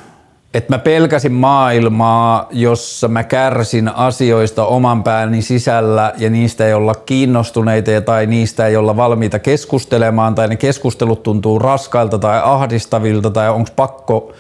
että 0.55 0.73
mä 0.73 0.79
pelkäsin 0.79 1.33
maailmaa, 1.33 2.49
jossa 2.51 3.09
mä 3.09 3.25
kärsin 3.25 3.89
asioista 3.89 4.65
oman 4.65 5.03
pääni 5.03 5.43
sisällä 5.43 6.13
ja 6.19 6.31
niistä 6.31 6.67
ei 6.67 6.75
olla 6.75 6.95
kiinnostuneita 6.95 8.01
tai 8.01 8.27
niistä 8.27 8.67
ei 8.67 8.77
olla 8.77 8.97
valmiita 8.97 9.39
keskustelemaan 9.39 10.35
tai 10.35 10.49
ne 10.49 10.57
keskustelut 10.57 11.23
tuntuu 11.23 11.59
raskailta 11.59 12.19
tai 12.19 12.41
ahdistavilta 12.45 13.31
tai 13.31 13.51
onko 13.51 13.71
pakko 13.77 14.33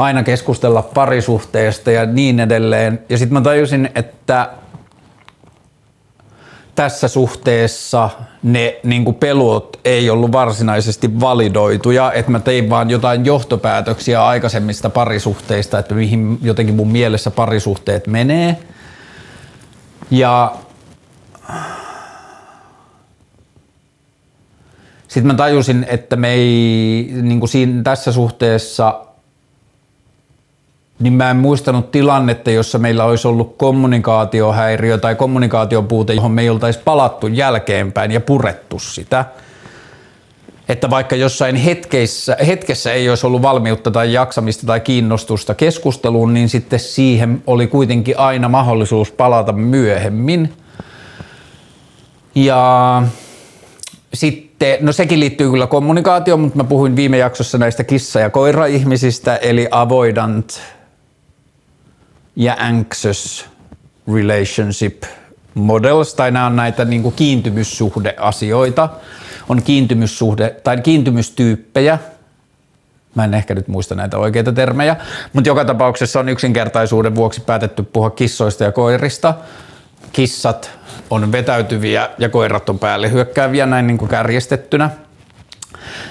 aina 0.00 0.22
keskustella 0.22 0.82
parisuhteesta 0.82 1.90
ja 1.90 2.06
niin 2.06 2.40
edelleen. 2.40 3.02
Ja 3.08 3.18
sitten 3.18 3.34
mä 3.34 3.40
tajusin, 3.40 3.90
että 3.94 4.50
tässä 6.74 7.08
suhteessa 7.08 8.10
ne 8.42 8.80
niin 8.84 9.14
pelot 9.14 9.80
ei 9.84 10.10
ollut 10.10 10.32
varsinaisesti 10.32 11.20
validoituja, 11.20 12.12
että 12.12 12.30
mä 12.30 12.40
tein 12.40 12.70
vaan 12.70 12.90
jotain 12.90 13.24
johtopäätöksiä 13.24 14.26
aikaisemmista 14.26 14.90
parisuhteista, 14.90 15.78
että 15.78 15.94
mihin 15.94 16.38
jotenkin 16.42 16.74
mun 16.74 16.90
mielessä 16.90 17.30
parisuhteet 17.30 18.06
menee. 18.06 18.56
Ja 20.10 20.54
sitten 25.08 25.26
mä 25.26 25.34
tajusin, 25.34 25.86
että 25.88 26.16
me 26.16 26.28
ei 26.28 27.10
niin 27.22 27.40
kuin 27.40 27.48
siinä, 27.48 27.82
tässä 27.82 28.12
suhteessa 28.12 29.09
niin 31.00 31.12
mä 31.12 31.30
en 31.30 31.36
muistanut 31.36 31.90
tilannetta, 31.90 32.50
jossa 32.50 32.78
meillä 32.78 33.04
olisi 33.04 33.28
ollut 33.28 33.54
kommunikaatiohäiriö 33.56 34.98
tai 34.98 35.14
kommunikaatiopuute, 35.14 36.14
johon 36.14 36.30
me 36.30 36.42
ei 36.42 36.50
oltaisi 36.50 36.80
palattu 36.84 37.26
jälkeenpäin 37.26 38.10
ja 38.10 38.20
purettu 38.20 38.78
sitä. 38.78 39.24
Että 40.68 40.90
vaikka 40.90 41.16
jossain 41.16 41.56
hetkessä, 41.56 42.36
hetkessä 42.46 42.92
ei 42.92 43.08
olisi 43.08 43.26
ollut 43.26 43.42
valmiutta 43.42 43.90
tai 43.90 44.12
jaksamista 44.12 44.66
tai 44.66 44.80
kiinnostusta 44.80 45.54
keskusteluun, 45.54 46.34
niin 46.34 46.48
sitten 46.48 46.80
siihen 46.80 47.42
oli 47.46 47.66
kuitenkin 47.66 48.18
aina 48.18 48.48
mahdollisuus 48.48 49.12
palata 49.12 49.52
myöhemmin. 49.52 50.52
Ja 52.34 53.02
sitten, 54.14 54.78
no 54.80 54.92
sekin 54.92 55.20
liittyy 55.20 55.50
kyllä 55.50 55.66
kommunikaatioon, 55.66 56.40
mutta 56.40 56.56
mä 56.56 56.64
puhuin 56.64 56.96
viime 56.96 57.18
jaksossa 57.18 57.58
näistä 57.58 57.84
kissa- 57.84 58.20
ja 58.20 58.30
koira-ihmisistä, 58.30 59.36
eli 59.36 59.68
avoidant 59.70 60.60
ja 62.36 62.56
anxious 62.58 63.48
relationship 64.14 65.02
models, 65.54 66.14
tai 66.14 66.30
nämä 66.30 66.46
on 66.46 66.56
näitä 66.56 66.84
niin 66.84 67.02
kuin 67.02 67.14
kiintymyssuhdeasioita, 67.14 68.88
on 69.48 69.62
kiintymyssuhde 69.62 70.56
tai 70.64 70.80
kiintymystyyppejä, 70.80 71.98
Mä 73.14 73.24
en 73.24 73.34
ehkä 73.34 73.54
nyt 73.54 73.68
muista 73.68 73.94
näitä 73.94 74.18
oikeita 74.18 74.52
termejä, 74.52 74.96
mutta 75.32 75.50
joka 75.50 75.64
tapauksessa 75.64 76.20
on 76.20 76.28
yksinkertaisuuden 76.28 77.14
vuoksi 77.14 77.40
päätetty 77.40 77.82
puhua 77.82 78.10
kissoista 78.10 78.64
ja 78.64 78.72
koirista. 78.72 79.34
Kissat 80.12 80.70
on 81.10 81.32
vetäytyviä 81.32 82.08
ja 82.18 82.28
koirat 82.28 82.68
on 82.68 82.78
päälle 82.78 83.10
hyökkääviä 83.10 83.66
näin 83.66 83.86
niin 83.86 83.98
kuin 83.98 84.08
kärjestettynä. 84.08 84.90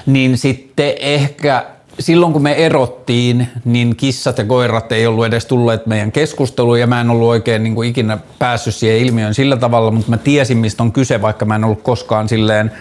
Niin 0.05 0.37
sitten 0.37 0.93
ehkä 0.99 1.65
silloin 1.99 2.33
kun 2.33 2.41
me 2.41 2.53
erottiin, 2.53 3.47
niin 3.65 3.95
kissat 3.95 4.37
ja 4.37 4.45
koirat 4.45 4.91
ei 4.91 5.07
ollut 5.07 5.25
edes 5.25 5.45
tulleet 5.45 5.85
meidän 5.85 6.11
keskusteluun 6.11 6.79
ja 6.79 6.87
mä 6.87 7.01
en 7.01 7.09
ollut 7.09 7.27
oikein 7.27 7.63
niin 7.63 7.75
kuin 7.75 7.89
ikinä 7.89 8.17
päässyt 8.39 8.75
siihen 8.75 8.97
ilmiöön 8.97 9.33
sillä 9.33 9.57
tavalla, 9.57 9.91
mutta 9.91 10.09
mä 10.09 10.17
tiesin 10.17 10.57
mistä 10.57 10.83
on 10.83 10.91
kyse, 10.91 11.21
vaikka 11.21 11.45
mä 11.45 11.55
en 11.55 11.63
ollut 11.63 11.81
koskaan 11.81 12.29
silleen 12.29 12.71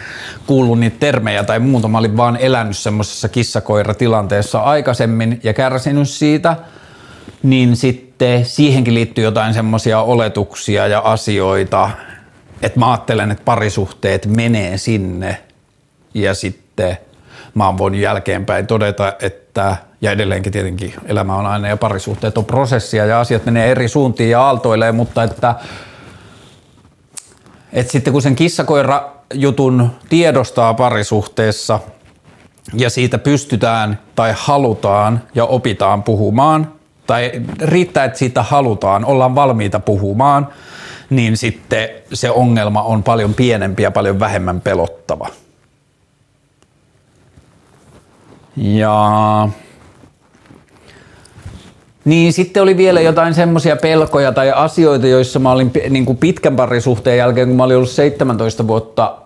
kuullut 0.47 0.81
niitä 0.81 0.97
termejä 1.01 1.45
tai 1.45 1.59
muuta. 1.59 1.89
Mä 1.89 1.99
olin 1.99 2.17
vaan 2.17 2.37
elänyt 2.37 2.77
semmoisessa 2.77 3.29
kissakoiratilanteessa 3.29 4.59
aikaisemmin 4.59 5.41
ja 5.43 5.55
kärsinyt 5.55 6.09
siitä, 6.09 6.57
niin 7.43 7.77
sitten 7.77 8.45
siihenkin 8.45 8.95
liittyy 8.95 9.25
jotain 9.25 9.55
semmoisia 9.55 10.01
oletuksia 10.01 10.87
ja 10.87 11.01
asioita, 11.01 11.91
että 12.63 12.79
mä 12.79 12.91
ajattelen, 12.91 13.31
että 13.31 13.45
parisuhteet 13.45 14.27
menee 14.27 14.79
sinne 14.79 15.39
ja 16.15 16.35
sitten– 16.35 16.99
mä 17.59 17.67
oon 17.67 17.79
voinut 17.79 18.01
jälkeenpäin 18.01 18.67
todeta, 18.67 19.13
että 19.23 19.77
ja 20.01 20.11
edelleenkin 20.13 20.53
tietenkin 20.53 20.95
elämä 21.07 21.37
on 21.37 21.47
aina 21.47 21.69
ja 21.69 21.77
parisuhteet 21.77 22.39
on 22.39 22.45
prosessia 22.45 23.07
ja 23.07 23.21
asiat 23.21 23.45
menee 23.45 23.71
eri 23.71 23.89
suuntiin 23.89 24.31
ja 24.31 24.43
aaltoilee, 24.43 24.93
mutta 24.93 25.23
että, 25.23 25.55
että 27.73 27.93
sitten 27.93 28.13
kun 28.13 28.23
sen 28.23 28.37
kissakoira 28.37 29.13
jutun 29.35 29.91
tiedostaa 30.09 30.75
parisuhteessa 30.75 31.81
ja 32.75 32.91
siitä 32.91 33.19
pystytään 33.19 33.99
tai 34.15 34.35
halutaan 34.37 35.23
ja 35.35 35.45
opitaan 35.45 36.03
puhumaan, 36.03 36.73
tai 37.07 37.33
riittää, 37.63 38.05
että 38.05 38.19
siitä 38.19 38.43
halutaan, 38.43 39.05
ollaan 39.05 39.35
valmiita 39.35 39.81
puhumaan, 39.81 40.49
niin 41.11 41.37
sitten 41.37 41.89
se 42.13 42.31
ongelma 42.31 42.83
on 42.83 43.03
paljon 43.03 43.35
pienempi 43.35 43.83
ja 43.83 43.91
paljon 43.91 44.21
vähemmän 44.21 44.61
pelottava. 44.61 45.29
Ja 48.61 49.49
niin 52.05 52.33
sitten 52.33 52.63
oli 52.63 52.77
vielä 52.77 53.01
jotain 53.01 53.35
semmoisia 53.35 53.77
pelkoja 53.77 54.33
tai 54.33 54.53
asioita, 54.53 55.07
joissa 55.07 55.39
mä 55.39 55.53
olin 55.53 55.73
niin 55.91 56.07
kuin 56.07 56.19
pitkän 56.19 56.57
parisuhteen 56.57 57.19
jälkeen, 57.19 57.49
kun 57.49 57.57
mä 57.57 57.65
olin 57.65 57.77
ollut 57.77 57.91
17 57.91 58.67
vuotta 58.67 59.17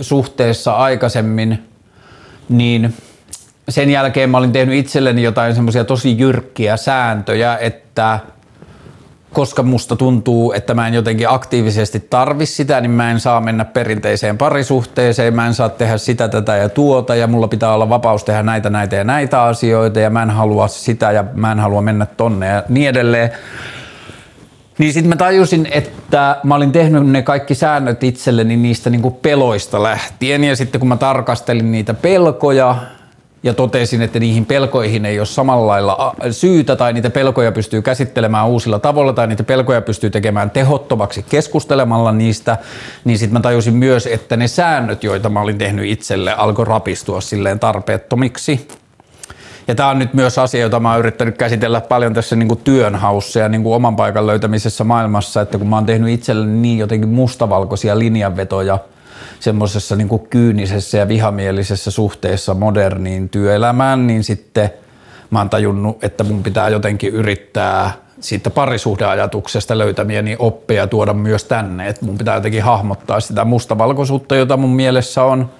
suhteessa 0.00 0.72
aikaisemmin, 0.72 1.58
niin 2.48 2.94
sen 3.68 3.90
jälkeen 3.90 4.30
mä 4.30 4.38
olin 4.38 4.52
tehnyt 4.52 4.74
itselleni 4.74 5.22
jotain 5.22 5.54
semmoisia 5.54 5.84
tosi 5.84 6.18
jyrkkiä 6.18 6.76
sääntöjä, 6.76 7.58
että– 7.58 8.18
koska 9.36 9.62
musta 9.62 9.96
tuntuu, 9.96 10.52
että 10.52 10.74
mä 10.74 10.88
en 10.88 10.94
jotenkin 10.94 11.28
aktiivisesti 11.28 12.00
tarvi 12.00 12.46
sitä, 12.46 12.80
niin 12.80 12.90
mä 12.90 13.10
en 13.10 13.20
saa 13.20 13.40
mennä 13.40 13.64
perinteiseen 13.64 14.38
parisuhteeseen, 14.38 15.34
mä 15.34 15.46
en 15.46 15.54
saa 15.54 15.68
tehdä 15.68 15.98
sitä, 15.98 16.28
tätä 16.28 16.56
ja 16.56 16.68
tuota 16.68 17.14
ja 17.14 17.26
mulla 17.26 17.48
pitää 17.48 17.74
olla 17.74 17.88
vapaus 17.88 18.24
tehdä 18.24 18.42
näitä, 18.42 18.70
näitä 18.70 18.96
ja 18.96 19.04
näitä 19.04 19.42
asioita 19.42 20.00
ja 20.00 20.10
mä 20.10 20.22
en 20.22 20.30
halua 20.30 20.68
sitä 20.68 21.12
ja 21.12 21.24
mä 21.34 21.52
en 21.52 21.60
halua 21.60 21.82
mennä 21.82 22.06
tonne 22.06 22.46
ja 22.46 22.62
niin 22.68 22.88
edelleen. 22.88 23.30
Niin 24.78 24.92
sitten 24.92 25.08
mä 25.08 25.16
tajusin, 25.16 25.68
että 25.70 26.36
mä 26.44 26.54
olin 26.54 26.72
tehnyt 26.72 27.06
ne 27.06 27.22
kaikki 27.22 27.54
säännöt 27.54 28.04
itselleni 28.04 28.56
niistä 28.56 28.90
niinku 28.90 29.10
peloista 29.10 29.82
lähtien 29.82 30.44
ja 30.44 30.56
sitten 30.56 30.78
kun 30.78 30.88
mä 30.88 30.96
tarkastelin 30.96 31.72
niitä 31.72 31.94
pelkoja, 31.94 32.76
ja 33.46 33.54
totesin, 33.54 34.02
että 34.02 34.18
niihin 34.18 34.46
pelkoihin 34.46 35.06
ei 35.06 35.18
ole 35.18 35.26
samalla 35.26 35.66
lailla 35.66 36.14
syytä 36.30 36.76
tai 36.76 36.92
niitä 36.92 37.10
pelkoja 37.10 37.52
pystyy 37.52 37.82
käsittelemään 37.82 38.46
uusilla 38.46 38.78
tavoilla 38.78 39.12
tai 39.12 39.26
niitä 39.26 39.44
pelkoja 39.44 39.82
pystyy 39.82 40.10
tekemään 40.10 40.50
tehottomaksi 40.50 41.22
keskustelemalla 41.28 42.12
niistä, 42.12 42.56
niin 43.04 43.18
sitten 43.18 43.32
mä 43.32 43.40
tajusin 43.40 43.74
myös, 43.74 44.06
että 44.06 44.36
ne 44.36 44.48
säännöt, 44.48 45.04
joita 45.04 45.28
mä 45.28 45.40
olin 45.40 45.58
tehnyt 45.58 45.86
itselle, 45.86 46.34
alkoi 46.34 46.64
rapistua 46.64 47.20
silleen 47.20 47.58
tarpeettomiksi. 47.58 48.68
Ja 49.68 49.74
tämä 49.74 49.88
on 49.88 49.98
nyt 49.98 50.14
myös 50.14 50.38
asia, 50.38 50.60
jota 50.60 50.80
mä 50.80 50.90
oon 50.90 50.98
yrittänyt 50.98 51.38
käsitellä 51.38 51.80
paljon 51.80 52.14
tässä 52.14 52.36
niin 52.36 52.48
kuin 52.48 52.60
työnhaussa 52.64 53.38
ja 53.38 53.48
niin 53.48 53.62
kuin 53.62 53.74
oman 53.74 53.96
paikan 53.96 54.26
löytämisessä 54.26 54.84
maailmassa, 54.84 55.40
että 55.40 55.58
kun 55.58 55.68
mä 55.68 55.76
oon 55.76 55.86
tehnyt 55.86 56.10
itselleni 56.10 56.60
niin 56.60 56.78
jotenkin 56.78 57.08
mustavalkoisia 57.08 57.98
linjanvetoja– 57.98 58.78
semmoisessa 59.40 59.96
niin 59.96 60.20
kyynisessä 60.30 60.98
ja 60.98 61.08
vihamielisessä 61.08 61.90
suhteessa 61.90 62.54
moderniin 62.54 63.28
työelämään, 63.28 64.06
niin 64.06 64.24
sitten 64.24 64.70
mä 65.30 65.38
oon 65.38 65.50
tajunnut, 65.50 66.04
että 66.04 66.24
mun 66.24 66.42
pitää 66.42 66.68
jotenkin 66.68 67.12
yrittää 67.12 67.92
siitä 68.20 68.50
parisuhdeajatuksesta 68.50 69.78
löytämieni 69.78 70.36
oppeja 70.38 70.86
tuoda 70.86 71.12
myös 71.12 71.44
tänne, 71.44 71.88
että 71.88 72.06
mun 72.06 72.18
pitää 72.18 72.34
jotenkin 72.34 72.62
hahmottaa 72.62 73.20
sitä 73.20 73.44
mustavalkoisuutta, 73.44 74.36
jota 74.36 74.56
mun 74.56 74.76
mielessä 74.76 75.22
on, 75.24 75.50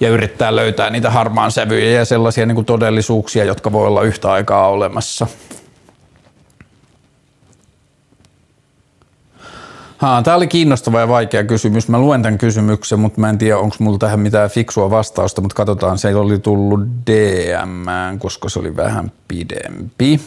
ja 0.00 0.08
yrittää 0.08 0.56
löytää 0.56 0.90
niitä 0.90 1.10
harmaan 1.10 1.52
sävyjä 1.52 1.98
ja 1.98 2.04
sellaisia 2.04 2.46
niin 2.46 2.64
todellisuuksia, 2.64 3.44
jotka 3.44 3.72
voi 3.72 3.86
olla 3.86 4.02
yhtä 4.02 4.32
aikaa 4.32 4.68
olemassa. 4.68 5.26
Tämä 10.24 10.36
oli 10.36 10.46
kiinnostava 10.46 11.00
ja 11.00 11.08
vaikea 11.08 11.44
kysymys. 11.44 11.88
Mä 11.88 11.98
luen 11.98 12.22
tämän 12.22 12.38
kysymyksen, 12.38 13.00
mutta 13.00 13.20
mä 13.20 13.30
en 13.30 13.38
tiedä, 13.38 13.58
onko 13.58 13.76
mulla 13.78 13.98
tähän 13.98 14.20
mitään 14.20 14.50
fiksua 14.50 14.90
vastausta, 14.90 15.40
mutta 15.40 15.54
katsotaan, 15.54 15.98
se 15.98 16.14
oli 16.14 16.38
tullut 16.38 16.80
DM, 17.06 18.18
koska 18.18 18.48
se 18.48 18.58
oli 18.58 18.76
vähän 18.76 19.12
pidempi. 19.28 20.20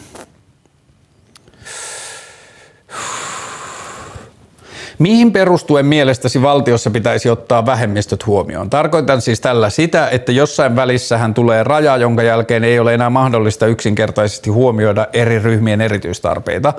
Mihin 4.98 5.32
perustuen 5.32 5.86
mielestäsi 5.86 6.42
valtiossa 6.42 6.90
pitäisi 6.90 7.30
ottaa 7.30 7.66
vähemmistöt 7.66 8.26
huomioon? 8.26 8.70
Tarkoitan 8.70 9.20
siis 9.20 9.40
tällä 9.40 9.70
sitä, 9.70 10.08
että 10.08 10.32
jossain 10.32 10.76
välissähän 10.76 11.34
tulee 11.34 11.64
raja, 11.64 11.96
jonka 11.96 12.22
jälkeen 12.22 12.64
ei 12.64 12.78
ole 12.78 12.94
enää 12.94 13.10
mahdollista 13.10 13.66
yksinkertaisesti 13.66 14.50
huomioida 14.50 15.06
eri 15.12 15.38
ryhmien 15.38 15.80
erityistarpeita. 15.80 16.72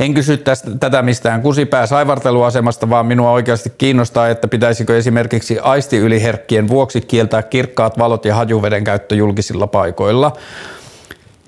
En 0.00 0.14
kysy 0.14 0.36
tästä, 0.36 0.70
tätä 0.80 1.02
mistään 1.02 1.42
kusipää 1.42 1.86
saivarteluasemasta, 1.86 2.90
vaan 2.90 3.06
minua 3.06 3.30
oikeasti 3.30 3.72
kiinnostaa, 3.78 4.28
että 4.28 4.48
pitäisikö 4.48 4.96
esimerkiksi 4.96 5.58
aistiyliherkkien 5.58 6.68
vuoksi 6.68 7.00
kieltää 7.00 7.42
kirkkaat 7.42 7.98
valot 7.98 8.24
ja 8.24 8.34
hajuveden 8.34 8.84
käyttö 8.84 9.14
julkisilla 9.14 9.66
paikoilla. 9.66 10.32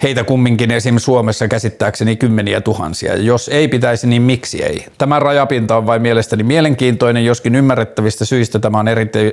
Heitä 0.02 0.24
kumminkin 0.24 0.70
esim. 0.70 0.98
Suomessa 0.98 1.48
käsittääkseni 1.48 2.16
kymmeniä 2.16 2.60
tuhansia. 2.60 3.16
Jos 3.16 3.48
ei 3.48 3.68
pitäisi, 3.68 4.06
niin 4.06 4.22
miksi 4.22 4.62
ei? 4.62 4.86
Tämä 4.98 5.18
rajapinta 5.18 5.76
on 5.76 5.86
vain 5.86 6.02
mielestäni 6.02 6.42
mielenkiintoinen, 6.42 7.24
joskin 7.24 7.54
ymmärrettävistä 7.54 8.24
syistä 8.24 8.58
tämä 8.58 8.78
on 8.78 8.88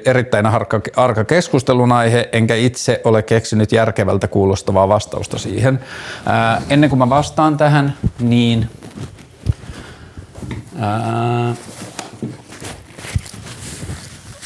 erittäin, 0.05 0.45
arka, 0.45 0.81
arka 0.95 1.23
keskustelun 1.23 1.91
aihe, 1.91 2.29
enkä 2.31 2.55
itse 2.55 3.01
ole 3.03 3.23
keksinyt 3.23 3.71
järkevältä 3.71 4.27
kuulostavaa 4.27 4.87
vastausta 4.87 5.37
siihen. 5.37 5.79
Ää, 6.25 6.61
ennen 6.69 6.89
kuin 6.89 6.99
mä 6.99 7.09
vastaan 7.09 7.57
tähän, 7.57 7.93
niin 8.19 8.69
ää, 10.79 11.53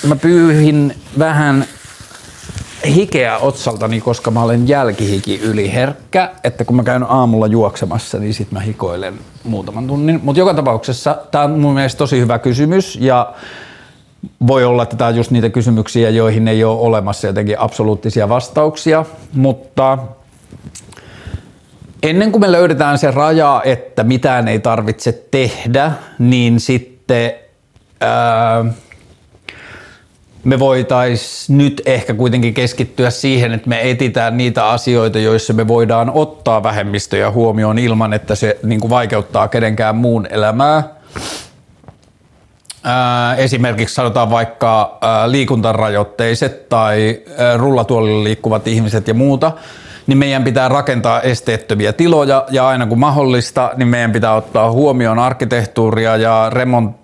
mä 0.08 0.16
pyyhin 0.16 0.96
vähän 1.20 1.66
hikeä 2.86 3.38
otsaltani, 3.38 4.02
koska 4.02 4.32
mä 4.32 4.44
olen 4.44 4.68
jälkihiki 4.68 5.40
yliherkkä, 5.40 6.32
että 6.44 6.66
kun 6.66 6.76
mä 6.76 6.84
käyn 6.84 7.04
aamulla 7.04 7.48
juoksemassa, 7.48 8.20
niin 8.20 8.34
sit 8.34 8.52
mä 8.52 8.60
hikoilen 8.60 9.20
muutaman 9.44 9.88
tunnin. 9.88 10.20
Mutta 10.24 10.40
joka 10.40 10.54
tapauksessa 10.54 11.18
tämä 11.32 11.44
on 11.44 11.60
mun 11.60 11.74
mielestä 11.74 11.98
tosi 11.98 12.20
hyvä 12.20 12.40
kysymys 12.40 12.98
ja 13.02 13.34
voi 14.48 14.66
olla, 14.66 14.84
että 14.84 14.96
tämä 14.96 15.08
on 15.08 15.16
just 15.16 15.32
niitä 15.32 15.50
kysymyksiä, 15.50 16.10
joihin 16.10 16.48
ei 16.48 16.64
ole 16.64 16.80
olemassa 16.80 17.28
jotenkin 17.28 17.60
absoluuttisia 17.60 18.30
vastauksia, 18.30 19.06
mutta 19.34 19.98
ennen 22.04 22.32
kuin 22.32 22.42
me 22.42 22.52
löydetään 22.52 22.98
se 22.98 23.12
raja, 23.12 23.62
että 23.66 24.04
mitään 24.04 24.48
ei 24.48 24.60
tarvitse 24.60 25.24
tehdä, 25.32 25.92
niin 26.20 26.60
sitten 26.60 27.32
ää, 28.02 28.66
me 30.44 30.60
voitaisiin 30.60 31.58
nyt 31.58 31.82
ehkä 31.86 32.14
kuitenkin 32.14 32.54
keskittyä 32.54 33.10
siihen, 33.10 33.54
että 33.54 33.70
me 33.70 33.90
etitään 33.92 34.38
niitä 34.38 34.70
asioita, 34.70 35.20
joissa 35.20 35.54
me 35.54 35.68
voidaan 35.68 36.12
ottaa 36.14 36.64
vähemmistöjä 36.64 37.32
huomioon 37.32 37.80
ilman, 37.80 38.14
että 38.14 38.36
se 38.36 38.60
niin 38.64 38.80
kuin 38.80 38.90
vaikeuttaa 38.90 39.48
kenenkään 39.48 39.96
muun 39.96 40.28
elämää. 40.30 40.84
Ää, 42.84 43.36
esimerkiksi 43.36 43.96
sanotaan 43.96 44.30
vaikka 44.30 45.00
liikuntarajoitteiset 45.26 46.70
tai 46.70 47.22
rullatuolilla 47.58 48.24
liikkuvat 48.24 48.68
ihmiset 48.68 49.08
ja 49.08 49.14
muuta, 49.14 49.52
niin 50.08 50.18
meidän 50.18 50.44
pitää 50.44 50.70
rakentaa 50.70 51.22
esteettömiä 51.22 51.94
tiloja 51.94 52.46
ja 52.52 52.68
aina 52.68 52.86
kun 52.86 53.00
mahdollista, 53.00 53.72
niin 53.76 53.88
meidän 53.88 54.12
pitää 54.12 54.36
ottaa 54.36 54.72
huomioon 54.72 55.20
arkkitehtuuria 55.20 56.18
ja 56.18 56.50
remont 56.54 56.96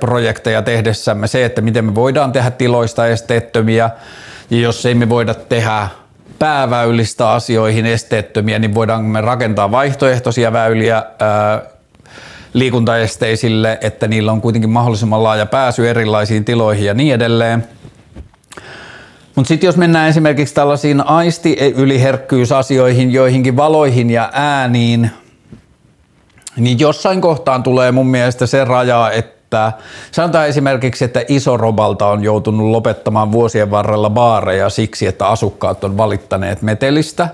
projekteja 0.00 0.62
tehdessämme 0.62 1.26
se, 1.26 1.44
että 1.44 1.60
miten 1.60 1.84
me 1.84 1.94
voidaan 1.94 2.32
tehdä 2.32 2.50
tiloista 2.50 3.06
esteettömiä 3.06 3.90
ja 4.50 4.58
jos 4.58 4.86
ei 4.86 4.94
me 4.94 5.08
voida 5.08 5.34
tehdä 5.34 5.88
pääväylistä 6.38 7.30
asioihin 7.30 7.86
esteettömiä, 7.86 8.58
niin 8.58 8.74
voidaan 8.74 9.04
me 9.04 9.20
rakentaa 9.20 9.70
vaihtoehtoisia 9.70 10.52
väyliä 10.52 11.02
liikuntaesteisille, 12.52 13.78
että 13.80 14.08
niillä 14.08 14.32
on 14.32 14.40
kuitenkin 14.40 14.70
mahdollisimman 14.70 15.22
laaja 15.22 15.46
pääsy 15.46 15.88
erilaisiin 15.88 16.44
tiloihin 16.44 16.86
ja 16.86 16.94
niin 16.94 17.14
edelleen. 17.14 17.64
Mutta 19.34 19.48
sitten 19.48 19.68
jos 19.68 19.76
mennään 19.76 20.08
esimerkiksi 20.08 20.54
tällaisiin 20.54 21.06
aisti-yliherkkyysasioihin, 21.06 23.12
joihinkin 23.12 23.56
valoihin 23.56 24.10
ja 24.10 24.30
ääniin, 24.32 25.10
niin 26.56 26.78
jossain 26.78 27.20
kohtaan 27.20 27.62
tulee 27.62 27.92
mun 27.92 28.06
mielestä 28.06 28.46
se 28.46 28.64
raja, 28.64 29.10
että 29.10 29.72
sanotaan 30.12 30.48
esimerkiksi, 30.48 31.04
että 31.04 31.24
iso 31.28 31.56
Robalta 31.56 32.06
on 32.06 32.22
joutunut 32.22 32.70
lopettamaan 32.70 33.32
vuosien 33.32 33.70
varrella 33.70 34.10
baareja 34.10 34.70
siksi, 34.70 35.06
että 35.06 35.28
asukkaat 35.28 35.84
on 35.84 35.96
valittaneet 35.96 36.62
metelistä. 36.62 37.28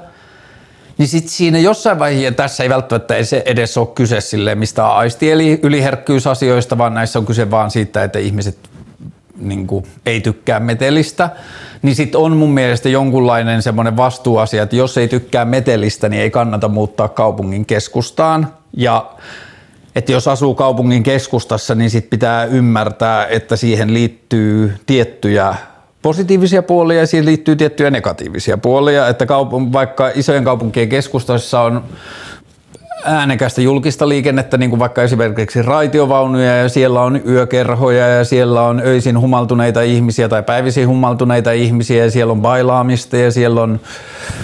Niin 0.99 1.09
sitten 1.09 1.31
siinä 1.31 1.59
jossain 1.59 1.99
vaiheessa, 1.99 2.35
tässä 2.35 2.63
ei 2.63 2.69
välttämättä 2.69 3.15
edes 3.45 3.79
ole 3.79 3.89
kyse 3.95 4.21
silleen 4.21 4.59
mistä 4.59 4.89
aisti 4.89 5.31
eli 5.31 5.61
yliherkkyysasioista, 5.63 6.79
vaan 6.79 6.95
näissä 6.95 7.19
on 7.19 7.27
kyse 7.27 7.51
vaan 7.51 7.71
siitä, 7.71 8.05
että 8.05 8.19
ihmiset 8.19 8.59
niin 9.41 9.67
kuin, 9.67 9.85
ei 10.07 10.21
tykkää 10.21 10.61
metelistä, 10.61 11.31
niin 11.83 11.95
sitten 11.95 12.21
on 12.21 12.37
mun 12.37 12.51
mielestä 12.51 12.89
jonkunlainen 12.89 13.63
semmoinen 13.63 13.97
vastuuasia, 13.97 14.63
että 14.63 14.77
jos 14.77 14.99
ei 14.99 15.09
tykkää 15.09 15.45
metelistä, 15.45 16.09
niin 16.09 16.23
ei 16.23 16.31
kannata 16.31 16.69
muuttaa 16.69 17.09
kaupungin 17.09 17.67
keskustaan. 17.67 18.55
Ja 18.77 19.11
että 19.95 20.13
jos 20.13 20.29
asuu 20.29 20.55
kaupungin 20.55 21.03
keskustassa, 21.03 21.75
niin 21.75 21.91
sit 21.91 22.11
pitää 22.11 22.45
ymmärtää, 22.45 23.27
että 23.27 23.57
siihen 23.57 23.95
liittyy 23.95 24.75
tiettyjä 24.87 25.55
positiivisia 26.03 26.63
puolia 26.63 27.01
ja 27.01 27.07
siihen 27.07 27.27
liittyy 27.27 27.57
tiettyjä 27.57 27.91
negatiivisia 27.91 28.59
puolia. 28.59 29.09
Että 29.09 29.25
kaup- 29.25 29.73
vaikka 29.73 30.11
isojen 30.15 30.45
kaupunkien 30.45 30.89
keskustassa 30.89 31.61
on 31.61 31.85
äänekästä 33.09 33.61
julkista 33.61 34.09
liikennettä, 34.09 34.59
niin 34.59 34.71
kuin 34.71 34.81
vaikka 34.81 35.03
esimerkiksi 35.03 35.63
raitiovaunuja 35.63 36.57
ja 36.57 36.69
siellä 36.69 37.01
on 37.01 37.21
yökerhoja 37.29 38.09
ja 38.09 38.25
siellä 38.25 38.63
on 38.63 38.83
öisin 38.85 39.21
humaltuneita 39.21 39.83
ihmisiä 39.83 40.29
tai 40.29 40.43
päivisin 40.43 40.89
humaltuneita 40.89 41.53
ihmisiä 41.53 42.05
ja 42.05 42.11
siellä 42.11 42.33
on 42.33 42.43
bailaamista 42.43 43.17
ja 43.17 43.31
siellä 43.33 43.63
on 43.63 43.81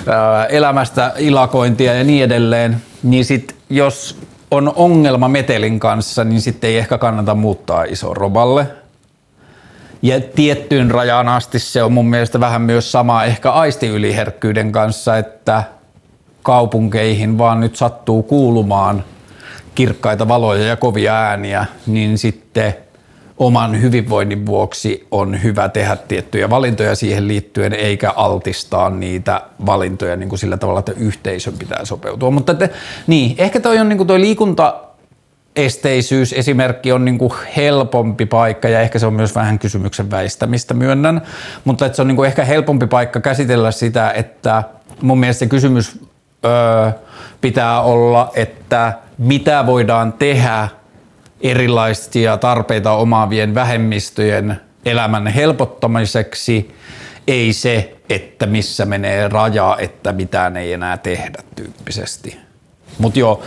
ää, 0.06 0.46
elämästä 0.46 1.12
ilakointia 1.18 1.94
ja 1.94 2.04
niin 2.04 2.24
edelleen, 2.24 2.76
niin 3.02 3.24
sit 3.24 3.54
jos 3.70 4.18
on 4.50 4.72
ongelma 4.76 5.28
metelin 5.28 5.80
kanssa, 5.80 6.24
niin 6.24 6.40
sitten 6.40 6.70
ei 6.70 6.76
ehkä 6.76 6.98
kannata 6.98 7.34
muuttaa 7.34 7.84
iso 7.84 8.14
roballe. 8.14 8.66
Ja 10.02 10.20
tiettyyn 10.20 10.90
rajaan 10.90 11.28
asti 11.28 11.58
se 11.58 11.82
on 11.82 11.92
mun 11.92 12.10
mielestä 12.10 12.40
vähän 12.40 12.62
myös 12.62 12.92
sama 12.92 13.24
ehkä 13.24 13.50
aistiyliherkkyyden 13.50 14.72
kanssa, 14.72 15.18
että 15.18 15.62
kaupunkeihin 16.44 17.38
vaan 17.38 17.60
nyt 17.60 17.76
sattuu 17.76 18.22
kuulumaan 18.22 19.04
kirkkaita 19.74 20.28
valoja 20.28 20.66
ja 20.66 20.76
kovia 20.76 21.14
ääniä, 21.14 21.66
niin 21.86 22.18
sitten 22.18 22.74
oman 23.38 23.82
hyvinvoinnin 23.82 24.46
vuoksi 24.46 25.06
on 25.10 25.42
hyvä 25.42 25.68
tehdä 25.68 25.96
tiettyjä 25.96 26.50
valintoja 26.50 26.94
siihen 26.94 27.28
liittyen, 27.28 27.72
eikä 27.72 28.10
altistaa 28.10 28.90
niitä 28.90 29.40
valintoja 29.66 30.16
niin 30.16 30.28
kuin 30.28 30.38
sillä 30.38 30.56
tavalla, 30.56 30.78
että 30.78 30.92
yhteisön 30.96 31.54
pitää 31.58 31.84
sopeutua. 31.84 32.30
Mutta 32.30 32.54
te, 32.54 32.70
niin, 33.06 33.34
ehkä 33.38 33.60
toi 33.60 33.78
on 33.78 33.88
niin 33.88 33.96
kuin 33.96 34.06
toi 34.06 34.20
liikunta 34.20 34.80
esteisyys 35.56 36.32
esimerkki 36.32 36.92
on 36.92 37.04
niin 37.04 37.18
helpompi 37.56 38.26
paikka 38.26 38.68
ja 38.68 38.80
ehkä 38.80 38.98
se 38.98 39.06
on 39.06 39.14
myös 39.14 39.34
vähän 39.34 39.58
kysymyksen 39.58 40.10
väistämistä 40.10 40.74
myönnän, 40.74 41.22
mutta 41.64 41.86
että 41.86 41.96
se 41.96 42.02
on 42.02 42.08
niin 42.08 42.24
ehkä 42.24 42.44
helpompi 42.44 42.86
paikka 42.86 43.20
käsitellä 43.20 43.70
sitä, 43.70 44.10
että 44.10 44.62
mun 45.02 45.20
mielestä 45.20 45.38
se 45.38 45.46
kysymys 45.46 46.00
öö, 46.44 46.90
pitää 47.40 47.80
olla, 47.80 48.30
että 48.34 48.92
mitä 49.18 49.66
voidaan 49.66 50.12
tehdä 50.12 50.68
erilaisia 51.40 52.36
tarpeita 52.36 52.92
omaavien 52.92 53.54
vähemmistöjen 53.54 54.60
elämän 54.84 55.26
helpottamiseksi, 55.26 56.74
ei 57.26 57.52
se, 57.52 57.96
että 58.08 58.46
missä 58.46 58.84
menee 58.84 59.28
raja, 59.28 59.76
että 59.80 60.12
mitään 60.12 60.56
ei 60.56 60.72
enää 60.72 60.96
tehdä 60.96 61.42
tyyppisesti. 61.56 62.38
Mutta 62.98 63.18
joo, 63.18 63.42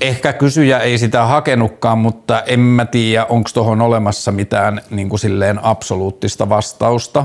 ehkä 0.00 0.32
kysyjä 0.32 0.78
ei 0.78 0.98
sitä 0.98 1.24
hakenutkaan, 1.24 1.98
mutta 1.98 2.42
en 2.42 2.60
mä 2.60 2.84
tiedä, 2.84 3.24
onko 3.24 3.50
tuohon 3.54 3.80
olemassa 3.80 4.32
mitään 4.32 4.80
niin 4.90 5.18
silleen 5.18 5.64
absoluuttista 5.64 6.48
vastausta. 6.48 7.24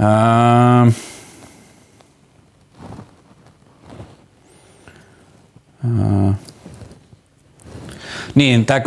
Ää... 0.00 0.86
Niin, 8.34 8.66
tämä 8.66 8.80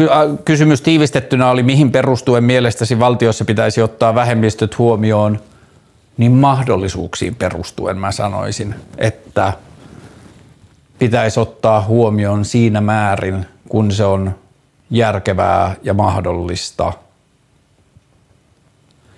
kysymys 0.45 0.82
tiivistettynä 0.82 1.50
oli, 1.50 1.64
mihin 1.64 1.91
perustuen 1.91 2.43
mielestäsi 2.43 3.00
valtiossa 3.00 3.45
pitäisi 3.45 3.82
ottaa 3.82 4.16
vähemmistöt 4.16 4.78
huomioon, 4.78 5.39
niin 6.18 6.32
mahdollisuuksiin 6.32 7.36
perustuen 7.36 7.97
mä 7.97 8.12
sanoisin, 8.12 8.76
että 8.97 9.54
pitäisi 11.00 11.39
ottaa 11.39 11.82
huomioon 11.82 12.45
siinä 12.45 12.82
määrin, 12.82 13.45
kun 13.70 13.91
se 13.91 14.06
on 14.06 14.36
järkevää 14.89 15.76
ja 15.84 15.93
mahdollista. 15.93 16.93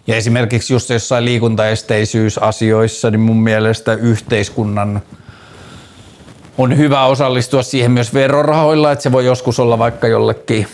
Ja 0.08 0.16
esimerkiksi 0.16 0.74
just 0.74 0.90
jossain 0.90 1.26
liikuntaesteisyysasioissa, 1.26 3.12
niin 3.12 3.20
mun 3.20 3.44
mielestä 3.44 3.94
yhteiskunnan– 3.94 5.02
on 6.62 6.78
hyvä 6.78 7.06
osallistua 7.06 7.64
siihen 7.64 7.92
myös 7.92 8.14
verorahoilla, 8.14 8.92
että 8.92 9.04
se 9.04 9.12
voi 9.12 9.26
joskus 9.26 9.60
olla 9.60 9.80
vaikka 9.80 10.08
jollekin 10.08 10.68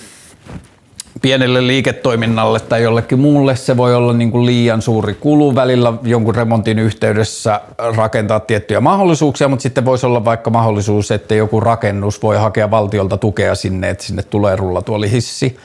pienelle 1.21 1.67
liiketoiminnalle 1.67 2.59
tai 2.59 2.83
jollekin 2.83 3.19
muulle 3.19 3.55
se 3.55 3.77
voi 3.77 3.95
olla 3.95 4.13
niin 4.13 4.31
kuin 4.31 4.45
liian 4.45 4.81
suuri 4.81 5.13
kulu 5.13 5.55
välillä 5.55 5.93
jonkun 6.03 6.35
remontin 6.35 6.79
yhteydessä 6.79 7.61
rakentaa 7.77 8.39
tiettyjä 8.39 8.81
mahdollisuuksia, 8.81 9.47
mutta 9.47 9.63
sitten 9.63 9.85
voisi 9.85 10.05
olla 10.05 10.25
vaikka 10.25 10.49
mahdollisuus, 10.49 11.11
että 11.11 11.35
joku 11.35 11.59
rakennus 11.59 12.23
voi 12.23 12.37
hakea 12.37 12.71
valtiolta 12.71 13.17
tukea 13.17 13.55
sinne, 13.55 13.89
että 13.89 14.03
sinne 14.03 14.23
tulee 14.23 14.55
rullatuolihissi, 14.55 15.57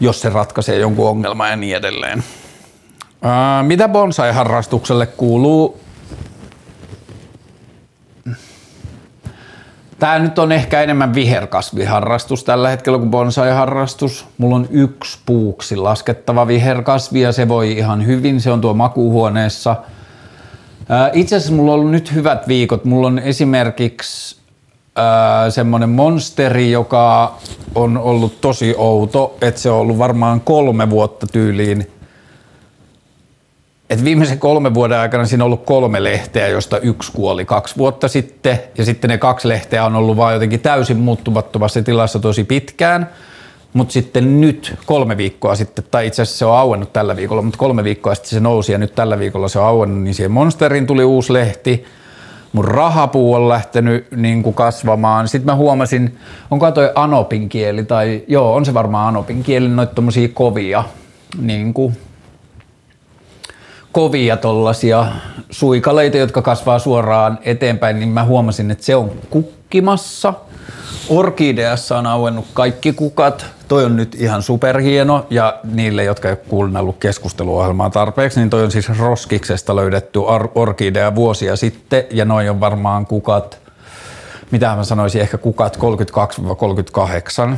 jos 0.00 0.20
se 0.20 0.28
ratkaisee 0.28 0.78
jonkun 0.78 1.08
ongelman 1.08 1.50
ja 1.50 1.56
niin 1.56 1.76
edelleen. 1.76 2.24
Ää, 3.22 3.62
mitä 3.62 3.88
bonsai-harrastukselle 3.88 5.06
kuuluu? 5.06 5.80
Tämä 9.98 10.18
nyt 10.18 10.38
on 10.38 10.52
ehkä 10.52 10.82
enemmän 10.82 11.14
viherkasviharrastus 11.14 12.44
tällä 12.44 12.68
hetkellä 12.68 12.98
kuin 12.98 13.10
bonsai-harrastus. 13.10 14.26
Mulla 14.38 14.56
on 14.56 14.66
yksi 14.70 15.18
puuksi 15.26 15.76
laskettava 15.76 16.46
viherkasvi 16.46 17.20
ja 17.20 17.32
se 17.32 17.48
voi 17.48 17.72
ihan 17.72 18.06
hyvin. 18.06 18.40
Se 18.40 18.50
on 18.50 18.60
tuo 18.60 18.74
makuuhuoneessa. 18.74 19.76
Itse 21.12 21.36
asiassa 21.36 21.54
mulla 21.54 21.72
on 21.72 21.78
ollut 21.78 21.92
nyt 21.92 22.14
hyvät 22.14 22.48
viikot. 22.48 22.84
Mulla 22.84 23.06
on 23.06 23.18
esimerkiksi 23.18 24.36
semmoinen 25.50 25.88
monsteri, 25.88 26.70
joka 26.70 27.34
on 27.74 27.98
ollut 27.98 28.40
tosi 28.40 28.74
outo, 28.78 29.36
että 29.40 29.60
se 29.60 29.70
on 29.70 29.80
ollut 29.80 29.98
varmaan 29.98 30.40
kolme 30.40 30.90
vuotta 30.90 31.26
tyyliin 31.26 31.90
et 33.90 34.04
viimeisen 34.04 34.38
kolmen 34.38 34.74
vuoden 34.74 34.98
aikana 34.98 35.24
siinä 35.24 35.44
on 35.44 35.46
ollut 35.46 35.64
kolme 35.64 36.04
lehteä, 36.04 36.48
josta 36.48 36.78
yksi 36.78 37.12
kuoli 37.12 37.44
kaksi 37.44 37.76
vuotta 37.78 38.08
sitten, 38.08 38.60
ja 38.78 38.84
sitten 38.84 39.10
ne 39.10 39.18
kaksi 39.18 39.48
lehteä 39.48 39.84
on 39.84 39.96
ollut 39.96 40.16
vaan 40.16 40.34
jotenkin 40.34 40.60
täysin 40.60 40.96
muuttumattomassa 40.96 41.82
tilassa 41.82 42.18
tosi 42.18 42.44
pitkään. 42.44 43.08
Mutta 43.72 43.92
sitten 43.92 44.40
nyt 44.40 44.74
kolme 44.86 45.16
viikkoa 45.16 45.54
sitten, 45.54 45.84
tai 45.90 46.06
itse 46.06 46.22
asiassa 46.22 46.38
se 46.38 46.44
on 46.44 46.56
auennut 46.56 46.92
tällä 46.92 47.16
viikolla, 47.16 47.42
mutta 47.42 47.58
kolme 47.58 47.84
viikkoa 47.84 48.14
sitten 48.14 48.30
se 48.30 48.40
nousi 48.40 48.72
ja 48.72 48.78
nyt 48.78 48.94
tällä 48.94 49.18
viikolla 49.18 49.48
se 49.48 49.58
on 49.58 49.66
auennut, 49.66 50.02
niin 50.02 50.14
siihen 50.14 50.30
Monsterin 50.30 50.86
tuli 50.86 51.04
uusi 51.04 51.32
lehti. 51.32 51.84
Mun 52.52 52.64
rahapuu 52.64 53.34
on 53.34 53.48
lähtenyt 53.48 54.06
niin 54.16 54.42
kuin 54.42 54.54
kasvamaan. 54.54 55.28
Sitten 55.28 55.46
mä 55.46 55.54
huomasin, 55.54 56.18
onko 56.50 56.70
toi 56.70 56.92
anopin 56.94 57.48
kieli, 57.48 57.84
tai 57.84 58.22
joo, 58.28 58.54
on 58.54 58.64
se 58.64 58.74
varmaan 58.74 59.08
anopin 59.08 59.42
kieli, 59.42 59.68
noita 59.68 59.94
tommosia 59.94 60.28
kovia 60.34 60.84
niin 61.40 61.74
kuin 61.74 61.96
kovia 63.98 64.36
tollasia 64.36 65.06
suikaleita, 65.50 66.16
jotka 66.16 66.42
kasvaa 66.42 66.78
suoraan 66.78 67.38
eteenpäin, 67.42 67.98
niin 67.98 68.08
mä 68.08 68.24
huomasin, 68.24 68.70
että 68.70 68.84
se 68.84 68.96
on 68.96 69.10
kukkimassa. 69.30 70.34
Orkideassa 71.08 71.98
on 71.98 72.06
auennut 72.06 72.46
kaikki 72.54 72.92
kukat. 72.92 73.46
Toi 73.68 73.84
on 73.84 73.96
nyt 73.96 74.14
ihan 74.14 74.42
superhieno 74.42 75.26
ja 75.30 75.60
niille, 75.72 76.04
jotka 76.04 76.28
ei 76.28 76.32
ole 76.32 76.40
kuunnellut 76.48 76.96
keskusteluohjelmaa 76.98 77.90
tarpeeksi, 77.90 78.40
niin 78.40 78.50
toi 78.50 78.64
on 78.64 78.70
siis 78.70 78.98
Roskiksesta 78.98 79.76
löydetty 79.76 80.18
orkidea 80.54 81.14
vuosia 81.14 81.56
sitten 81.56 82.04
ja 82.10 82.24
noin 82.24 82.50
on 82.50 82.60
varmaan 82.60 83.06
kukat, 83.06 83.58
mitä 84.50 84.76
mä 84.76 84.84
sanoisin, 84.84 85.20
ehkä 85.20 85.38
kukat 85.38 85.78
32-38 87.52 87.56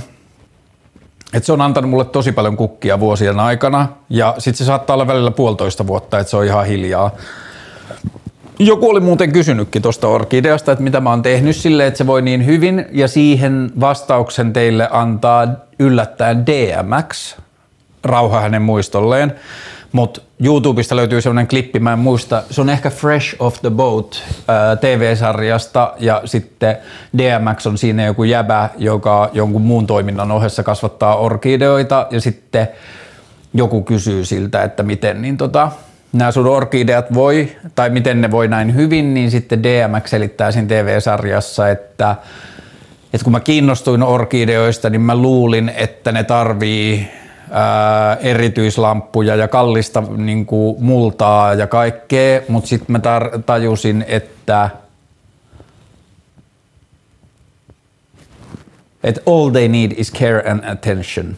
et 1.33 1.45
se 1.45 1.53
on 1.53 1.61
antanut 1.61 1.91
mulle 1.91 2.05
tosi 2.05 2.33
paljon 2.33 2.57
kukkia 2.57 3.01
vuosien 3.01 3.41
aikana 3.41 3.89
ja 4.09 4.35
sitten 4.39 4.59
se 4.59 4.65
saattaa 4.65 4.95
olla 4.95 5.07
välillä 5.07 5.31
puolitoista 5.31 5.87
vuotta, 5.87 6.19
että 6.19 6.31
se 6.31 6.37
on 6.37 6.45
ihan 6.45 6.67
hiljaa. 6.67 7.11
Joku 8.59 8.91
oli 8.91 9.01
muuten 9.01 9.33
kysynytkin 9.33 9.83
tuosta 9.83 10.09
orkideasta, 10.09 10.73
että 10.73 10.85
mitä 10.85 11.01
mä 11.01 11.11
oon 11.11 11.23
tehnyt 11.23 11.57
sille, 11.57 11.87
että 11.87 11.99
se 11.99 12.07
voi 12.07 12.23
niin 12.23 12.47
hyvin 12.47 12.87
ja 12.93 13.09
siihen 13.09 13.71
vastauksen 13.81 14.53
teille 14.53 14.89
antaa 14.91 15.49
yllättäen 15.79 16.47
DMX, 16.47 17.37
rauha 18.05 18.41
hänen 18.41 18.63
muistolleen. 18.63 19.35
Mutta 19.93 20.21
YouTubesta 20.45 20.97
löytyy 20.97 21.21
sellainen 21.21 21.49
klippi, 21.49 21.81
mä 21.81 21.93
en 21.93 21.99
muista, 21.99 22.43
se 22.51 22.61
on 22.61 22.71
ehkä 22.71 22.91
Fresh 22.91 23.37
of 23.39 23.61
the 23.61 23.71
Boat 23.71 24.23
ää, 24.49 24.77
TV-sarjasta 24.77 25.95
ja 25.99 26.23
sitten 26.25 26.77
DMX 27.19 27.67
on 27.67 27.79
siinä 27.79 28.05
joku 28.05 28.25
jäbä, 28.25 28.69
joka 28.79 29.31
jonkun 29.33 29.63
muun 29.63 29.87
toiminnan 29.87 30.31
ohessa 30.31 30.63
kasvattaa 30.63 31.17
orkideoita 31.17 32.07
ja 32.11 32.21
sitten 32.21 32.69
joku 33.55 33.83
kysyy 33.83 34.25
siltä, 34.25 34.63
että 34.63 34.83
miten 34.83 35.23
niin 35.23 35.37
tota, 35.37 35.71
nämä 36.13 36.33
sun 36.33 36.47
orkideat 36.47 37.15
voi, 37.15 37.57
tai 37.75 37.91
miten 37.91 38.21
ne 38.21 38.31
voi 38.31 38.49
näin 38.49 38.75
hyvin, 38.75 39.15
niin 39.15 39.31
sitten 39.31 39.63
DMX 39.63 40.11
selittää 40.11 40.53
siinä 40.53 40.69
TV-sarjassa, 40.69 41.69
että, 41.69 42.17
että 43.13 43.25
kun 43.25 43.33
mä 43.33 43.41
kiinnostuin 43.41 44.03
orkideoista, 44.03 44.91
niin 44.91 45.01
mä 45.01 45.17
luulin, 45.17 45.73
että 45.77 46.13
ne 46.13 46.25
tarvii 46.25 47.20
ää, 47.51 48.15
erityislamppuja 48.15 49.37
ja 49.37 49.49
kallista 49.49 50.03
niin 50.17 50.47
kuin 50.47 50.85
multaa 50.85 51.55
ja 51.55 51.67
kaikkea, 51.67 52.41
mutta 52.49 52.69
sitten 52.69 52.93
mä 52.93 52.99
tar- 52.99 53.43
tajusin, 53.47 54.05
että 54.09 54.71
että 59.05 59.21
all 59.27 59.51
they 59.51 59.69
need 59.69 59.93
is 59.97 60.13
care 60.13 60.51
and 60.51 60.65
attention. 60.65 61.37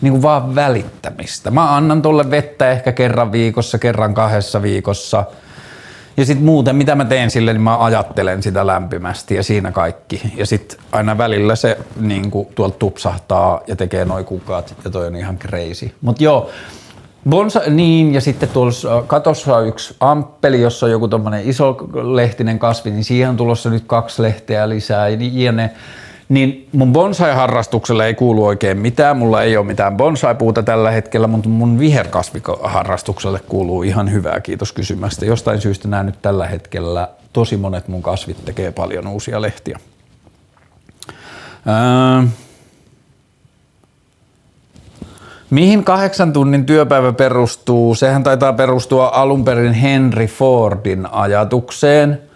Niin 0.00 0.12
kuin 0.12 0.22
vaan 0.22 0.54
välittämistä. 0.54 1.50
Mä 1.50 1.76
annan 1.76 2.02
tuolle 2.02 2.30
vettä 2.30 2.70
ehkä 2.70 2.92
kerran 2.92 3.32
viikossa, 3.32 3.78
kerran 3.78 4.14
kahdessa 4.14 4.62
viikossa– 4.62 5.24
ja 6.16 6.24
sitten 6.24 6.46
muuten, 6.46 6.76
mitä 6.76 6.94
mä 6.94 7.04
teen 7.04 7.30
sille, 7.30 7.52
niin 7.52 7.62
mä 7.62 7.84
ajattelen 7.84 8.42
sitä 8.42 8.66
lämpimästi 8.66 9.34
ja 9.34 9.42
siinä 9.42 9.72
kaikki. 9.72 10.32
Ja 10.36 10.46
sitten 10.46 10.78
aina 10.92 11.18
välillä 11.18 11.56
se 11.56 11.78
niin 12.00 12.30
tuolta 12.54 12.78
tupsahtaa 12.78 13.60
ja 13.66 13.76
tekee 13.76 14.04
noin 14.04 14.24
kukat 14.24 14.74
ja 14.84 14.90
toi 14.90 15.06
on 15.06 15.16
ihan 15.16 15.38
crazy. 15.38 15.90
Mutta 16.00 16.24
joo, 16.24 16.50
Bonsa, 17.28 17.60
niin, 17.66 18.14
ja 18.14 18.20
sitten 18.20 18.48
tuossa 18.48 19.02
katossa 19.06 19.56
on 19.56 19.66
yksi 19.66 19.96
amppeli, 20.00 20.60
jossa 20.60 20.86
on 20.86 20.92
joku 20.92 21.08
tommonen 21.08 21.48
iso 21.48 21.76
lehtinen 22.14 22.58
kasvi, 22.58 22.90
niin 22.90 23.04
siihen 23.04 23.28
on 23.28 23.36
tulossa 23.36 23.70
nyt 23.70 23.84
kaksi 23.86 24.22
lehteä 24.22 24.68
lisää. 24.68 25.08
Ja 25.08 25.16
niin 25.16 25.70
mun 26.72 26.92
bonsai-harrastukselle 26.92 28.06
ei 28.06 28.14
kuulu 28.14 28.46
oikein 28.46 28.78
mitään. 28.78 29.16
Mulla 29.16 29.42
ei 29.42 29.56
ole 29.56 29.66
mitään 29.66 29.96
bonsai-puuta 29.96 30.62
tällä 30.62 30.90
hetkellä, 30.90 31.26
mutta 31.26 31.48
mun 31.48 31.78
viherkasviharrastukselle 31.78 33.40
kuuluu 33.48 33.82
ihan 33.82 34.12
hyvää. 34.12 34.40
Kiitos 34.40 34.72
kysymästä. 34.72 35.26
Jostain 35.26 35.60
syystä 35.60 35.88
näen 35.88 36.06
nyt 36.06 36.22
tällä 36.22 36.46
hetkellä 36.46 37.08
tosi 37.32 37.56
monet 37.56 37.88
mun 37.88 38.02
kasvit 38.02 38.44
tekee 38.44 38.72
paljon 38.72 39.06
uusia 39.06 39.42
lehtiä. 39.42 39.78
Öö, 41.66 42.28
Mihin 45.50 45.84
kahdeksan 45.84 46.32
tunnin 46.32 46.66
työpäivä 46.66 47.12
perustuu? 47.12 47.94
Sehän 47.94 48.22
taitaa 48.22 48.52
perustua 48.52 49.10
alun 49.14 49.44
perin 49.44 49.72
Henry 49.72 50.26
Fordin 50.26 51.06
ajatukseen– 51.12 52.18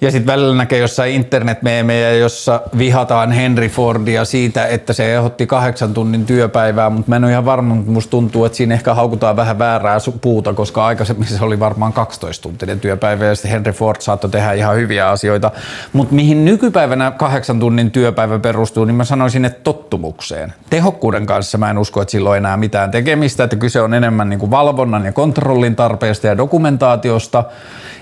ja 0.00 0.10
sitten 0.10 0.32
välillä 0.32 0.56
näkee 0.56 0.78
jossain 0.78 1.14
internetmeemejä, 1.14 2.12
jossa 2.12 2.60
vihataan 2.78 3.32
Henry 3.32 3.68
Fordia 3.68 4.24
siitä, 4.24 4.66
että 4.66 4.92
se 4.92 5.16
ehdotti 5.16 5.46
kahdeksan 5.46 5.94
tunnin 5.94 6.26
työpäivää, 6.26 6.90
mutta 6.90 7.08
mä 7.08 7.16
en 7.16 7.24
ole 7.24 7.32
ihan 7.32 7.44
varma, 7.44 7.74
mutta 7.74 7.92
musta 7.92 8.10
tuntuu, 8.10 8.44
että 8.44 8.56
siinä 8.56 8.74
ehkä 8.74 8.94
haukutaan 8.94 9.36
vähän 9.36 9.58
väärää 9.58 9.98
puuta, 10.20 10.52
koska 10.52 10.86
aikaisemmin 10.86 11.28
se 11.28 11.44
oli 11.44 11.60
varmaan 11.60 11.92
12 11.92 12.42
tuntinen 12.42 12.80
työpäivä 12.80 13.24
ja 13.24 13.34
sitten 13.34 13.50
Henry 13.50 13.72
Ford 13.72 14.00
saattoi 14.00 14.30
tehdä 14.30 14.52
ihan 14.52 14.76
hyviä 14.76 15.08
asioita. 15.08 15.50
Mutta 15.92 16.14
mihin 16.14 16.44
nykypäivänä 16.44 17.10
kahdeksan 17.10 17.60
tunnin 17.60 17.90
työpäivä 17.90 18.38
perustuu, 18.38 18.84
niin 18.84 18.94
mä 18.94 19.04
sanoisin, 19.04 19.44
että 19.44 19.60
tottumukseen. 19.62 20.52
Tehokkuuden 20.70 21.26
kanssa 21.26 21.58
mä 21.58 21.70
en 21.70 21.78
usko, 21.78 22.02
että 22.02 22.12
sillä 22.12 22.30
on 22.30 22.36
enää 22.36 22.56
mitään 22.56 22.90
tekemistä, 22.90 23.44
että 23.44 23.56
kyse 23.56 23.80
on 23.80 23.94
enemmän 23.94 24.28
niin 24.28 24.40
kuin 24.40 24.50
valvonnan 24.50 25.04
ja 25.04 25.12
kontrollin 25.12 25.76
tarpeesta 25.76 26.26
ja 26.26 26.36
dokumentaatiosta, 26.36 27.44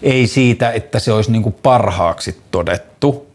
ei 0.03 0.27
siitä, 0.27 0.71
että 0.71 0.99
se 0.99 1.13
olisi 1.13 1.33
niin 1.33 1.43
kuin 1.43 1.55
parhaaksi 1.89 2.41
todettu. 2.51 3.27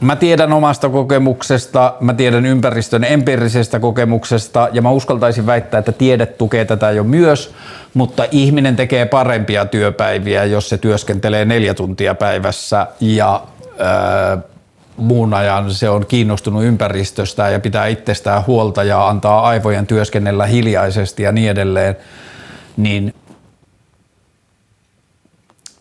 Mä 0.00 0.16
tiedän 0.16 0.52
omasta 0.52 0.88
kokemuksesta, 0.88 1.94
mä 2.00 2.14
tiedän 2.14 2.46
ympäristön 2.46 3.04
empiirisestä 3.04 3.80
kokemuksesta 3.80 4.68
ja 4.72 4.82
mä 4.82 4.90
uskaltaisin 4.90 5.46
väittää, 5.46 5.78
että 5.78 5.92
tiede 5.92 6.26
tukee 6.26 6.64
tätä 6.64 6.90
jo 6.90 7.04
myös, 7.04 7.54
mutta 7.94 8.24
ihminen 8.30 8.76
tekee 8.76 9.06
parempia 9.06 9.64
työpäiviä, 9.64 10.44
jos 10.44 10.68
se 10.68 10.78
työskentelee 10.78 11.44
neljä 11.44 11.74
tuntia 11.74 12.14
päivässä 12.14 12.86
ja 13.00 13.42
ää, 13.78 14.38
muun 14.96 15.34
ajan 15.34 15.74
se 15.74 15.88
on 15.88 16.06
kiinnostunut 16.06 16.64
ympäristöstä 16.64 17.48
ja 17.48 17.60
pitää 17.60 17.86
itsestään 17.86 18.46
huolta 18.46 18.84
ja 18.84 19.08
antaa 19.08 19.40
aivojen 19.40 19.86
työskennellä 19.86 20.46
hiljaisesti 20.46 21.22
ja 21.22 21.32
niin 21.32 21.50
edelleen, 21.50 21.96
niin 22.76 23.14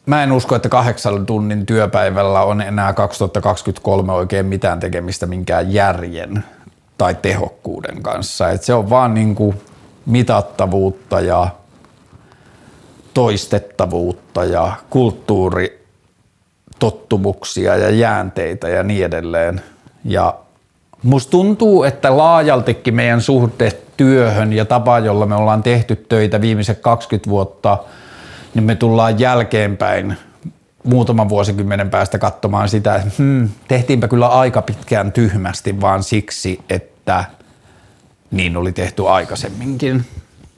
Mä 0.06 0.24
en 0.24 0.32
usko, 0.32 0.56
että 0.56 0.70
kahdeksan 0.70 1.26
tunnin 1.26 1.66
työpäivällä 1.66 2.44
on 2.44 2.62
enää 2.62 2.94
2023 2.94 4.14
oikein 4.14 4.46
mitään 4.46 4.80
tekemistä 4.80 5.26
minkään 5.26 5.74
järjen 5.74 6.44
tai 6.98 7.18
tehokkuuden 7.22 8.04
kanssa. 8.04 8.50
Et 8.50 8.64
se 8.64 8.74
on 8.74 8.90
vaan 8.90 9.14
niin 9.14 9.36
kuin 9.36 9.62
mitattavuutta 10.06 11.22
ja 11.22 11.48
toistettavuutta 13.14 14.46
ja 14.46 14.72
kulttuuritottumuksia 14.90 17.78
ja 17.78 17.90
jäänteitä 17.90 18.70
ja 18.70 18.84
niin 18.84 19.06
edelleen. 19.06 19.62
Ja 20.06 20.36
musta 21.04 21.32
tuntuu, 21.32 21.84
että 21.84 22.18
laajaltikin 22.18 22.96
meidän 22.96 23.22
suhde 23.22 23.72
työhön 23.98 24.54
ja 24.54 24.66
tapa, 24.66 25.00
jolla 25.00 25.26
me 25.26 25.36
ollaan 25.36 25.64
tehty 25.64 25.96
töitä 25.96 26.42
viimeiset 26.42 26.80
20 26.80 27.30
vuotta– 27.30 27.78
niin 28.54 28.64
me 28.64 28.76
tullaan 28.76 29.20
jälkeenpäin 29.20 30.18
muutaman 30.84 31.30
vuosikymmenen 31.30 31.90
päästä 31.90 32.18
katsomaan 32.18 32.70
sitä, 32.70 32.96
että 32.96 33.12
hmm, 33.18 33.50
tehtiinpä 33.68 34.08
kyllä 34.08 34.28
aika 34.28 34.62
pitkään 34.62 35.12
tyhmästi 35.12 35.82
vaan 35.82 36.04
siksi, 36.04 36.60
että 36.70 37.26
niin 38.32 38.58
oli 38.58 38.72
tehty 38.72 39.08
aikaisemminkin. 39.08 40.06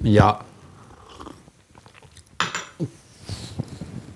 Ja 0.03 0.39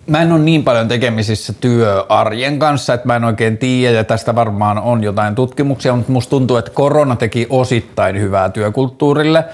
mä 0.08 0.22
en 0.22 0.32
ole 0.32 0.40
niin 0.40 0.64
paljon 0.64 0.88
tekemisissä 0.88 1.54
työarjen 1.54 2.60
kanssa, 2.60 2.94
että 2.94 3.08
mä 3.08 3.16
en 3.16 3.24
oikein 3.24 3.58
tiedä 3.58 3.98
ja 3.98 4.04
tästä 4.04 4.36
varmaan 4.36 4.78
on 4.78 5.04
jotain 5.04 5.36
tutkimuksia, 5.36 5.96
mutta 5.96 6.12
musta 6.12 6.30
tuntuu, 6.30 6.58
että 6.58 6.72
korona 6.72 7.16
teki 7.16 7.48
osittain 7.50 8.20
hyvää 8.20 8.50
työkulttuurille. 8.50 9.46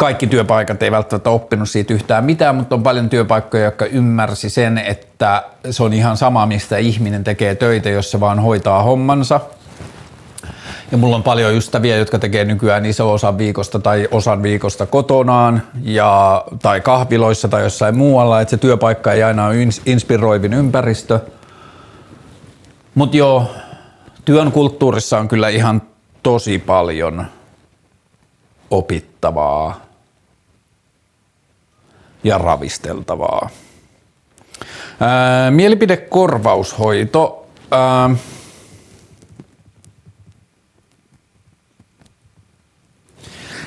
Kaikki 0.00 0.26
työpaikat 0.26 0.82
ei 0.82 0.90
välttämättä 0.90 1.30
oppinut 1.30 1.70
siitä 1.70 1.94
yhtään 1.94 2.24
mitään, 2.24 2.54
mutta 2.54 2.74
on 2.74 2.82
paljon 2.82 3.10
työpaikkoja, 3.10 3.64
jotka 3.64 3.84
ymmärsi 3.84 4.50
sen, 4.50 4.78
että 4.78 5.44
se 5.70 5.82
on 5.82 5.92
ihan 5.92 6.16
sama, 6.16 6.46
mistä 6.46 6.76
ihminen 6.78 7.24
tekee 7.24 7.54
töitä, 7.54 7.88
jos 7.90 8.10
se 8.10 8.20
vaan 8.20 8.40
hoitaa 8.40 8.82
hommansa– 8.82 9.40
ja 10.92 10.98
mulla 10.98 11.16
on 11.16 11.22
paljon 11.22 11.54
ystäviä, 11.54 11.96
jotka 11.96 12.18
tekee 12.18 12.44
nykyään 12.44 12.86
iso 12.86 13.12
osa 13.12 13.38
viikosta 13.38 13.78
tai 13.78 14.08
osan 14.10 14.42
viikosta 14.42 14.86
kotonaan 14.86 15.62
ja, 15.82 16.44
tai 16.62 16.80
kahviloissa 16.80 17.48
tai 17.48 17.62
jossain 17.62 17.96
muualla, 17.96 18.40
että 18.40 18.50
se 18.50 18.56
työpaikka 18.56 19.12
ei 19.12 19.22
aina 19.22 19.46
ole 19.46 19.56
inspiroivin 19.86 20.54
ympäristö. 20.54 21.20
Mutta 22.94 23.16
joo, 23.16 23.54
työn 24.24 24.52
kulttuurissa 24.52 25.18
on 25.18 25.28
kyllä 25.28 25.48
ihan 25.48 25.82
tosi 26.22 26.58
paljon 26.58 27.26
opittavaa 28.70 29.89
ja 32.24 32.38
ravisteltavaa. 32.38 33.48
Ää, 35.00 35.50
mielipidekorvaushoito. 35.50 37.46
Ää, 37.70 38.10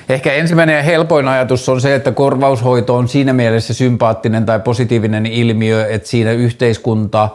Ehkä 0.09 0.33
ensimmäinen 0.33 0.75
ja 0.75 0.83
helpoin 0.83 1.27
ajatus 1.27 1.69
on 1.69 1.81
se, 1.81 1.95
että 1.95 2.11
korvaushoito 2.11 2.95
on 2.95 3.07
siinä 3.07 3.33
mielessä 3.33 3.73
sympaattinen 3.73 4.45
tai 4.45 4.59
positiivinen 4.59 5.25
ilmiö, 5.25 5.87
että 5.87 6.09
siinä 6.09 6.31
yhteiskunta 6.31 7.29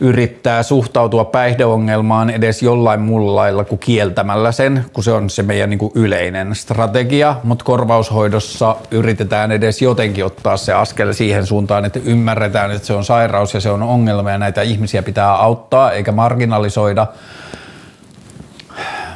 yrittää 0.00 0.62
suhtautua 0.62 1.24
päihdeongelmaan 1.24 2.30
edes 2.30 2.62
jollain 2.62 3.00
muulla 3.00 3.34
lailla 3.34 3.64
kuin 3.64 3.78
kieltämällä 3.78 4.52
sen, 4.52 4.84
kun 4.92 5.04
se 5.04 5.12
on 5.12 5.30
se 5.30 5.42
meidän 5.42 5.70
niin 5.70 5.90
yleinen 5.94 6.54
strategia, 6.54 7.36
mutta 7.44 7.64
korvaushoidossa 7.64 8.76
yritetään 8.90 9.52
edes 9.52 9.82
jotenkin 9.82 10.24
ottaa 10.24 10.56
se 10.56 10.72
askel 10.72 11.12
siihen 11.12 11.46
suuntaan, 11.46 11.84
että 11.84 12.00
ymmärretään, 12.04 12.70
että 12.70 12.86
se 12.86 12.92
on 12.92 13.04
sairaus 13.04 13.54
ja 13.54 13.60
se 13.60 13.70
on 13.70 13.82
ongelma 13.82 14.30
ja 14.30 14.38
näitä 14.38 14.62
ihmisiä 14.62 15.02
pitää 15.02 15.34
auttaa 15.34 15.92
eikä 15.92 16.12
marginalisoida. 16.12 17.06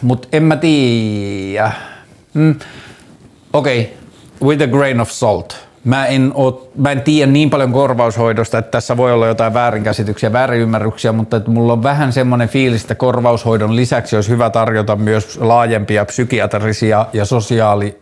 Mutta 0.03 0.29
en 0.33 0.43
mä 0.43 0.57
tiedä 0.57 1.73
Mm, 2.35 2.55
Okei, 3.53 3.81
okay. 3.81 4.49
with 4.49 4.63
a 4.63 4.67
grain 4.67 5.01
of 5.01 5.11
salt. 5.11 5.68
Mä 5.89 6.07
en, 6.07 6.33
oo, 6.35 6.71
mä 6.77 6.93
en 6.93 7.03
tiedä 7.03 7.33
niin 7.33 7.51
paljon 7.51 7.73
korvaushoidosta, 7.73 8.59
että 8.59 8.71
tässä 8.71 8.97
voi 8.97 9.13
olla 9.13 9.27
jotain 9.27 9.55
väärinkäsityksiä, 9.55 10.33
väärinymmärryksiä, 10.33 11.13
mutta 11.13 11.37
että 11.37 11.51
mulla 11.51 11.73
on 11.73 11.83
vähän 11.83 12.13
semmoinen 12.13 12.49
fiilis, 12.49 12.83
että 12.83 12.95
korvaushoidon 12.95 13.77
lisäksi 13.77 14.17
olisi 14.17 14.31
hyvä 14.31 14.51
tarjota 14.51 14.97
myös 14.97 15.39
laajempia 15.41 16.05
psykiatrisia 16.05 17.07
ja 17.13 17.25
sosiaali, 17.25 17.99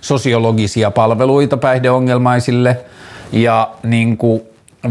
sosiologisia 0.00 0.90
palveluita 0.90 1.56
päihdeongelmaisille 1.56 2.78
ja 3.32 3.70
niin 3.82 4.16
kuin 4.16 4.42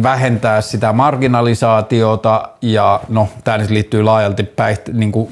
vähentää 0.04 0.62
sitä 0.62 0.94
marginalisaatiota 0.94 2.50
ja 2.62 3.00
no 3.10 3.28
tämä 3.44 3.58
nyt 3.58 3.70
liittyy 3.70 4.04
laajalti 4.04 4.44
päiht- 4.44 4.94
niin 4.94 5.12
kuin, 5.12 5.32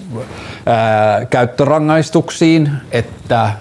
ää, 0.65 1.25
käyttörangaistuksiin, 1.25 2.71
että 2.91 3.51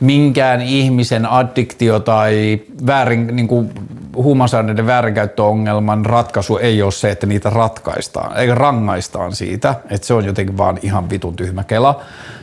minkään 0.00 0.62
ihmisen 0.62 1.26
addiktio 1.26 2.00
tai 2.00 2.60
väärin, 2.86 3.36
niin 3.36 3.48
kuin 3.48 3.70
huumausaineiden 4.16 4.86
väärinkäyttöongelman 4.86 6.06
ratkaisu 6.06 6.56
ei 6.58 6.82
ole 6.82 6.92
se, 6.92 7.10
että 7.10 7.26
niitä 7.26 7.50
ratkaistaan, 7.50 8.36
eikä 8.36 8.54
rangaistaan 8.54 9.34
siitä, 9.34 9.74
että 9.90 10.06
se 10.06 10.14
on 10.14 10.24
jotenkin 10.24 10.58
vaan 10.58 10.78
ihan 10.82 11.10
vitun 11.10 11.36
tyhmä 11.36 11.64
kela, 11.64 12.00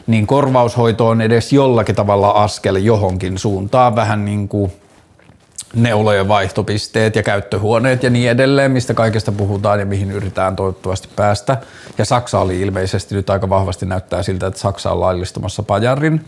niin 0.08 0.28
korvaushoito 0.28 1.08
on 1.08 1.22
edes 1.22 1.54
jollakin 1.54 1.96
tavalla 1.96 2.30
askel 2.30 2.76
johonkin 2.76 3.38
suuntaan, 3.38 3.96
vähän 3.96 4.26
niin 4.26 4.48
kuin 4.48 4.72
neulojen 5.76 6.28
vaihtopisteet 6.28 7.16
ja 7.16 7.24
käyttöhuoneet 7.24 8.04
ja 8.04 8.10
niin 8.10 8.30
edelleen, 8.30 8.72
mistä 8.72 8.94
kaikesta 8.94 9.32
puhutaan 9.32 9.80
ja 9.80 9.86
mihin 9.86 10.12
yritetään 10.12 10.56
toivottavasti 10.56 11.10
päästä. 11.16 11.58
Ja 11.98 12.06
Saksa 12.06 12.40
oli 12.40 12.62
ilmeisesti 12.62 13.16
nyt 13.16 13.30
aika 13.30 13.50
vahvasti 13.50 13.86
näyttää 13.86 14.24
siltä, 14.24 14.48
että 14.48 14.60
Saksa 14.60 14.92
on 14.92 15.00
laillistamassa 15.00 15.64
pajarin. 15.64 16.26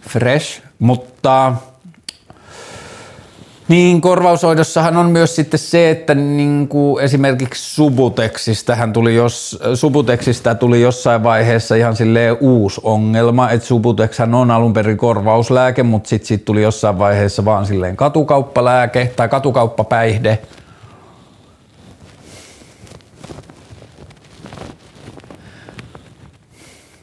Fresh, 0.00 0.62
mutta 0.78 1.52
niin, 3.68 4.00
korvaushoidossahan 4.00 4.96
on 4.96 5.10
myös 5.10 5.36
sitten 5.36 5.60
se, 5.60 5.90
että 5.90 6.14
niin 6.14 6.68
kuin 6.68 7.04
esimerkiksi 7.04 7.74
Subutexistähän 7.74 8.92
tuli, 8.92 9.14
jos, 9.14 9.58
Subuteksista 9.74 10.54
tuli 10.54 10.82
jossain 10.82 11.22
vaiheessa 11.22 11.74
ihan 11.74 11.96
silleen 11.96 12.36
uusi 12.40 12.80
ongelma, 12.84 13.50
että 13.50 13.66
Subutexhän 13.66 14.34
on 14.34 14.50
alun 14.50 14.72
perin 14.72 14.96
korvauslääke, 14.96 15.82
mutta 15.82 16.08
sitten 16.08 16.26
sit 16.26 16.44
tuli 16.44 16.62
jossain 16.62 16.98
vaiheessa 16.98 17.44
vaan 17.44 17.66
silleen 17.66 17.96
katukauppalääke 17.96 19.12
tai 19.16 19.28
katukauppapäihde, 19.28 20.38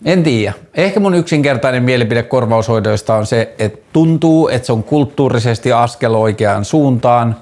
En 0.05 0.23
tiedä. 0.23 0.53
Ehkä 0.73 0.99
mun 0.99 1.15
yksinkertainen 1.15 1.83
mielipide 1.83 2.23
korvaushoidoista 2.23 3.15
on 3.15 3.25
se, 3.25 3.55
että 3.59 3.79
tuntuu, 3.93 4.47
että 4.47 4.65
se 4.65 4.73
on 4.73 4.83
kulttuurisesti 4.83 5.71
askel 5.73 6.15
oikeaan 6.15 6.65
suuntaan. 6.65 7.35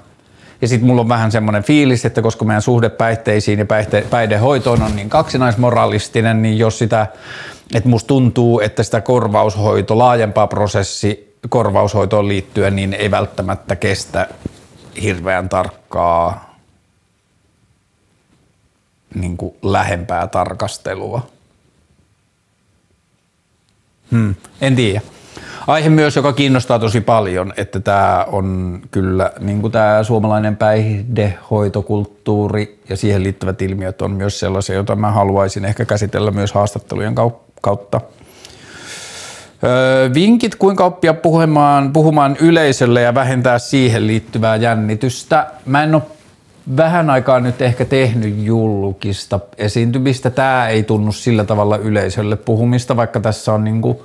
Ja 0.60 0.68
sitten 0.68 0.86
mulla 0.86 1.00
on 1.00 1.08
vähän 1.08 1.32
semmoinen 1.32 1.62
fiilis, 1.62 2.04
että 2.04 2.22
koska 2.22 2.44
meidän 2.44 2.62
suhde 2.62 2.88
päihteisiin 2.88 3.58
ja 3.58 3.66
päihte, 3.66 4.04
päihdehoitoon 4.10 4.82
on 4.82 4.96
niin 4.96 5.08
kaksinaismoralistinen, 5.08 6.42
niin 6.42 6.58
jos 6.58 6.78
sitä, 6.78 7.06
että 7.74 7.88
musta 7.88 8.08
tuntuu, 8.08 8.60
että 8.60 8.82
sitä 8.82 9.00
korvaushoito, 9.00 9.98
laajempaa 9.98 10.46
prosessi 10.46 11.36
korvaushoitoon 11.48 12.28
liittyen, 12.28 12.76
niin 12.76 12.94
ei 12.94 13.10
välttämättä 13.10 13.76
kestä 13.76 14.28
hirveän 15.02 15.48
tarkkaa 15.48 16.54
niin 19.14 19.36
kuin 19.36 19.54
lähempää 19.62 20.26
tarkastelua. 20.26 21.33
Hmm, 24.14 24.34
en 24.60 24.76
tiedä. 24.76 25.00
Aihe 25.66 25.88
myös, 25.88 26.16
joka 26.16 26.32
kiinnostaa 26.32 26.78
tosi 26.78 27.00
paljon, 27.00 27.52
että 27.56 27.80
tämä 27.80 28.26
on 28.32 28.80
kyllä 28.90 29.32
niin 29.40 29.60
kuin 29.60 29.72
tämä 29.72 30.02
suomalainen 30.02 30.56
päihdehoitokulttuuri 30.56 32.80
ja 32.88 32.96
siihen 32.96 33.22
liittyvät 33.22 33.62
ilmiöt 33.62 34.02
on 34.02 34.10
myös 34.10 34.40
sellaisia, 34.40 34.74
joita 34.74 34.96
mä 34.96 35.10
haluaisin 35.10 35.64
ehkä 35.64 35.84
käsitellä 35.84 36.30
myös 36.30 36.52
haastattelujen 36.52 37.14
kautta. 37.60 38.00
Öö, 39.64 40.10
vinkit, 40.14 40.54
kuinka 40.54 40.84
oppia 40.84 41.14
puhumaan, 41.14 41.92
puhumaan 41.92 42.36
yleisölle 42.40 43.00
ja 43.00 43.14
vähentää 43.14 43.58
siihen 43.58 44.06
liittyvää 44.06 44.56
jännitystä. 44.56 45.46
Mä 45.66 45.82
en 45.82 45.94
ole 45.94 46.02
vähän 46.76 47.10
aikaa 47.10 47.40
nyt 47.40 47.62
ehkä 47.62 47.84
tehnyt 47.84 48.34
julkista 48.38 49.40
esiintymistä. 49.58 50.30
Tämä 50.30 50.68
ei 50.68 50.82
tunnu 50.82 51.12
sillä 51.12 51.44
tavalla 51.44 51.76
yleisölle 51.76 52.36
puhumista, 52.36 52.96
vaikka 52.96 53.20
tässä 53.20 53.52
on 53.52 53.64
niinku 53.64 54.04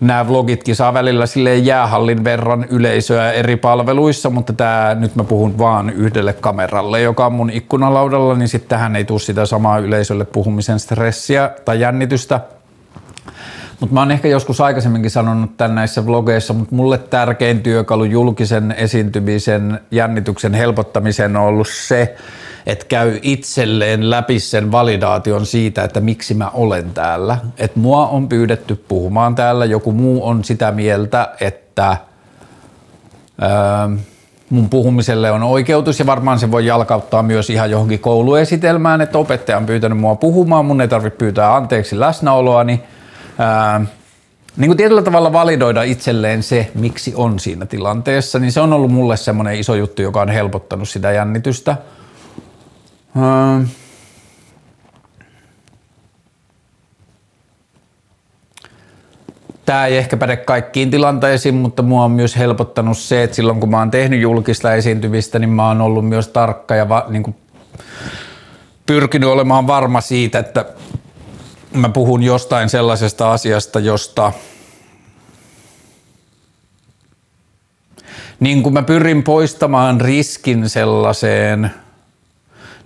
nämä 0.00 0.28
vlogitkin 0.28 0.76
saa 0.76 0.94
välillä 0.94 1.26
sille 1.26 1.56
jäähallin 1.56 2.24
verran 2.24 2.66
yleisöä 2.70 3.32
eri 3.32 3.56
palveluissa, 3.56 4.30
mutta 4.30 4.52
tämä, 4.52 4.96
nyt 4.98 5.16
mä 5.16 5.24
puhun 5.24 5.58
vaan 5.58 5.90
yhdelle 5.90 6.32
kameralle, 6.32 7.00
joka 7.00 7.26
on 7.26 7.32
mun 7.32 7.50
ikkunalaudalla, 7.50 8.34
niin 8.34 8.48
sitten 8.48 8.68
tähän 8.68 8.96
ei 8.96 9.04
tule 9.04 9.18
sitä 9.18 9.46
samaa 9.46 9.78
yleisölle 9.78 10.24
puhumisen 10.24 10.80
stressiä 10.80 11.50
tai 11.64 11.80
jännitystä. 11.80 12.40
Mutta 13.80 13.94
mä 13.94 14.00
oon 14.00 14.10
ehkä 14.10 14.28
joskus 14.28 14.60
aikaisemminkin 14.60 15.10
sanonut 15.10 15.56
tämän 15.56 15.74
näissä 15.74 16.06
vlogeissa, 16.06 16.54
mutta 16.54 16.74
mulle 16.74 16.98
tärkein 16.98 17.62
työkalu 17.62 18.04
julkisen 18.04 18.74
esiintymisen 18.78 19.80
jännityksen 19.90 20.54
helpottamisen 20.54 21.36
on 21.36 21.42
ollut 21.42 21.68
se, 21.68 22.16
että 22.66 22.84
käy 22.88 23.18
itselleen 23.22 24.10
läpi 24.10 24.38
sen 24.40 24.72
validaation 24.72 25.46
siitä, 25.46 25.84
että 25.84 26.00
miksi 26.00 26.34
mä 26.34 26.50
olen 26.50 26.90
täällä. 26.90 27.38
Että 27.58 27.80
mua 27.80 28.08
on 28.08 28.28
pyydetty 28.28 28.84
puhumaan 28.88 29.34
täällä, 29.34 29.64
joku 29.64 29.92
muu 29.92 30.26
on 30.26 30.44
sitä 30.44 30.72
mieltä, 30.72 31.28
että 31.40 31.96
öö, 33.42 33.48
mun 34.50 34.68
puhumiselle 34.68 35.30
on 35.30 35.42
oikeutus 35.42 35.98
ja 35.98 36.06
varmaan 36.06 36.38
se 36.38 36.50
voi 36.50 36.66
jalkauttaa 36.66 37.22
myös 37.22 37.50
ihan 37.50 37.70
johonkin 37.70 38.00
kouluesitelmään, 38.00 39.00
että 39.00 39.18
opettaja 39.18 39.58
on 39.58 39.66
pyytänyt 39.66 39.98
mua 39.98 40.14
puhumaan, 40.14 40.64
mun 40.64 40.80
ei 40.80 40.88
tarvitse 40.88 41.18
pyytää 41.18 41.56
anteeksi 41.56 42.00
läsnäoloani. 42.00 42.72
Niin 42.72 42.97
ää, 43.38 43.80
niin 44.56 44.68
kuin 44.68 44.76
tietyllä 44.76 45.02
tavalla 45.02 45.32
validoida 45.32 45.82
itselleen 45.82 46.42
se, 46.42 46.70
miksi 46.74 47.12
on 47.16 47.38
siinä 47.38 47.66
tilanteessa, 47.66 48.38
niin 48.38 48.52
se 48.52 48.60
on 48.60 48.72
ollut 48.72 48.90
mulle 48.90 49.16
semmoinen 49.16 49.54
iso 49.54 49.74
juttu, 49.74 50.02
joka 50.02 50.20
on 50.20 50.28
helpottanut 50.28 50.88
sitä 50.88 51.12
jännitystä. 51.12 51.76
Ää, 53.16 53.60
tämä 59.68 59.86
ei 59.86 59.96
ehkä 59.96 60.16
päde 60.16 60.36
kaikkiin 60.36 60.90
tilanteisiin, 60.90 61.54
mutta 61.54 61.82
mua 61.82 62.04
on 62.04 62.10
myös 62.10 62.36
helpottanut 62.36 62.98
se, 62.98 63.22
että 63.22 63.36
silloin 63.36 63.60
kun 63.60 63.70
mä 63.70 63.78
oon 63.78 63.90
tehnyt 63.90 64.20
julkista 64.20 64.74
esiintymistä, 64.74 65.38
niin 65.38 65.50
mä 65.50 65.68
oon 65.68 65.80
ollut 65.80 66.08
myös 66.08 66.28
tarkka 66.28 66.74
ja 66.74 66.88
va, 66.88 67.06
niin 67.08 67.22
kuin 67.22 67.36
pyrkinyt 68.86 69.28
olemaan 69.28 69.66
varma 69.66 70.00
siitä, 70.00 70.38
että 70.38 70.64
mä 71.72 71.88
puhun 71.88 72.22
jostain 72.22 72.68
sellaisesta 72.68 73.32
asiasta, 73.32 73.80
josta 73.80 74.32
niin 78.40 78.62
kuin 78.62 78.72
mä 78.72 78.82
pyrin 78.82 79.22
poistamaan 79.22 80.00
riskin 80.00 80.68
sellaiseen 80.68 81.70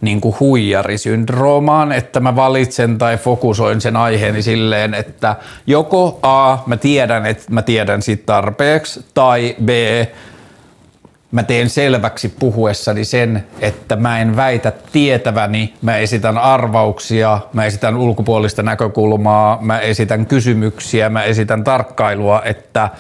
niin 0.01 0.21
kuin 0.21 0.37
huijarisyndroomaan, 0.41 1.93
että 1.93 2.21
mä 2.21 2.37
valitsen 2.37 2.99
tai 2.99 3.17
fokusoin 3.19 3.81
sen 3.81 3.97
aiheeni 3.97 4.43
silleen, 4.43 4.95
että 4.95 5.37
joko 5.67 6.19
A, 6.23 6.59
mä 6.67 6.77
tiedän, 6.77 7.27
että 7.27 7.45
mä 7.51 7.63
tiedän 7.63 8.03
siitä 8.03 8.23
tarpeeksi, 8.27 9.05
tai 9.15 9.57
B, 9.65 9.69
mä 11.33 11.43
teen 11.43 11.71
selväksi 11.71 12.29
puhuessani 12.29 13.05
sen, 13.05 13.47
että 13.61 13.97
mä 13.97 14.19
en 14.19 14.37
väitä 14.37 14.73
tietäväni, 14.93 15.75
mä 15.83 15.97
esitän 15.97 16.39
arvauksia, 16.39 17.41
mä 17.53 17.65
esitän 17.65 17.97
ulkopuolista 17.97 18.63
näkökulmaa, 18.63 19.59
mä 19.61 19.79
esitän 19.79 20.27
kysymyksiä, 20.27 21.09
mä 21.09 21.23
esitän 21.23 21.65
tarkkailua, 21.65 22.43
että 22.45 22.91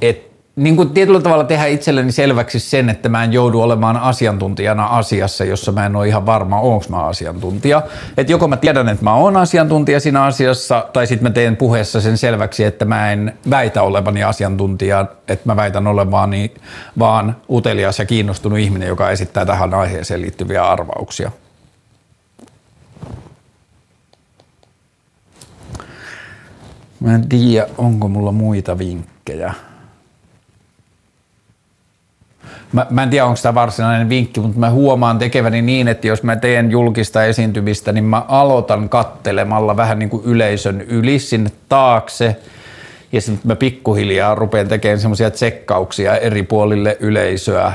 et, 0.00 0.33
niin 0.56 0.76
kuin 0.76 0.90
tietyllä 0.90 1.20
tavalla 1.20 1.44
tehdä 1.44 1.66
itselleni 1.66 2.12
selväksi 2.12 2.60
sen, 2.60 2.90
että 2.90 3.08
mä 3.08 3.24
en 3.24 3.32
joudu 3.32 3.60
olemaan 3.60 3.96
asiantuntijana 3.96 4.86
asiassa, 4.86 5.44
jossa 5.44 5.72
mä 5.72 5.86
en 5.86 5.96
ole 5.96 6.08
ihan 6.08 6.26
varma, 6.26 6.60
onko 6.60 6.84
mä 6.88 7.04
asiantuntija. 7.04 7.82
Että 8.16 8.32
joko 8.32 8.48
mä 8.48 8.56
tiedän, 8.56 8.88
että 8.88 9.04
mä 9.04 9.14
oon 9.14 9.36
asiantuntija 9.36 10.00
siinä 10.00 10.24
asiassa, 10.24 10.88
tai 10.92 11.06
sitten 11.06 11.30
mä 11.30 11.34
teen 11.34 11.56
puheessa 11.56 12.00
sen 12.00 12.18
selväksi, 12.18 12.64
että 12.64 12.84
mä 12.84 13.12
en 13.12 13.38
väitä 13.50 13.82
olevani 13.82 14.24
asiantuntija, 14.24 15.06
että 15.28 15.42
mä 15.44 15.56
väitän 15.56 15.86
olevani 15.86 16.54
vaan 16.98 17.36
utelias 17.50 17.98
ja 17.98 18.04
kiinnostunut 18.04 18.58
ihminen, 18.58 18.88
joka 18.88 19.10
esittää 19.10 19.46
tähän 19.46 19.74
aiheeseen 19.74 20.22
liittyviä 20.22 20.64
arvauksia. 20.64 21.30
Mä 27.00 27.14
en 27.14 27.28
tiedä, 27.28 27.66
onko 27.78 28.08
mulla 28.08 28.32
muita 28.32 28.78
vinkkejä. 28.78 29.54
Mä, 32.74 32.86
mä 32.90 33.02
en 33.02 33.10
tiedä, 33.10 33.26
onko 33.26 33.38
tämä 33.42 33.54
varsinainen 33.54 34.08
vinkki, 34.08 34.40
mutta 34.40 34.58
mä 34.58 34.70
huomaan 34.70 35.18
tekeväni 35.18 35.62
niin, 35.62 35.88
että 35.88 36.06
jos 36.06 36.22
mä 36.22 36.36
teen 36.36 36.70
julkista 36.70 37.24
esiintymistä, 37.24 37.92
niin 37.92 38.04
mä 38.04 38.24
aloitan 38.28 38.88
kattelemalla 38.88 39.76
vähän 39.76 39.98
niin 39.98 40.10
kuin 40.10 40.24
yleisön 40.24 40.80
yli 40.80 41.18
sinne 41.18 41.50
taakse. 41.68 42.36
Ja 43.12 43.20
sitten 43.20 43.48
mä 43.48 43.56
pikkuhiljaa 43.56 44.34
rupean 44.34 44.68
tekemään 44.68 45.00
semmoisia 45.00 45.30
tsekkauksia 45.30 46.16
eri 46.16 46.42
puolille 46.42 46.96
yleisöä. 47.00 47.72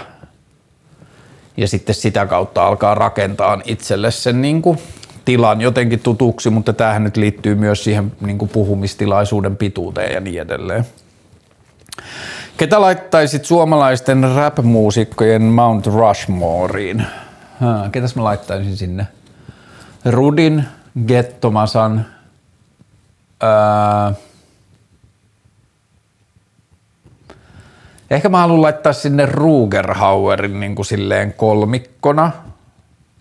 Ja 1.58 1.68
sitten 1.68 1.96
sitä 1.96 2.26
kautta 2.26 2.68
alkaa 2.68 2.96
rakentaa 2.96 3.62
itselle 3.66 4.12
sen 4.12 4.42
niin 4.42 4.62
kuin 4.62 4.80
tilan 5.26 5.62
jotenkin 5.62 6.00
tutuksi, 6.00 6.50
mutta 6.50 6.74
tämähän 6.74 7.04
nyt 7.04 7.18
liittyy 7.18 7.56
myös 7.56 7.84
siihen 7.84 8.12
niin 8.22 8.38
kuin 8.38 8.50
puhumistilaisuuden 8.50 9.58
pituuteen 9.58 10.14
ja 10.14 10.20
niin 10.20 10.42
edelleen. 10.42 10.86
Ketä 12.60 12.82
laittaisit 12.82 13.46
suomalaisten 13.46 14.24
rap-muusikkojen 14.36 15.42
Mount 15.42 15.88
Rushmoreen? 15.88 17.08
Ketäs 17.92 18.16
mä 18.16 18.24
laittaisin 18.24 18.78
sinne? 18.78 19.08
Rudin, 20.06 20.66
Gettomasan, 21.08 22.06
ää, 23.42 24.14
Ehkä 28.10 28.30
mä 28.30 28.38
haluan 28.38 28.62
laittaa 28.62 28.94
sinne 28.94 29.26
Rugerhauerin 29.26 30.60
niin 30.60 30.76
kuin 30.76 30.86
silleen 30.86 31.34
kolmikkona– 31.34 32.32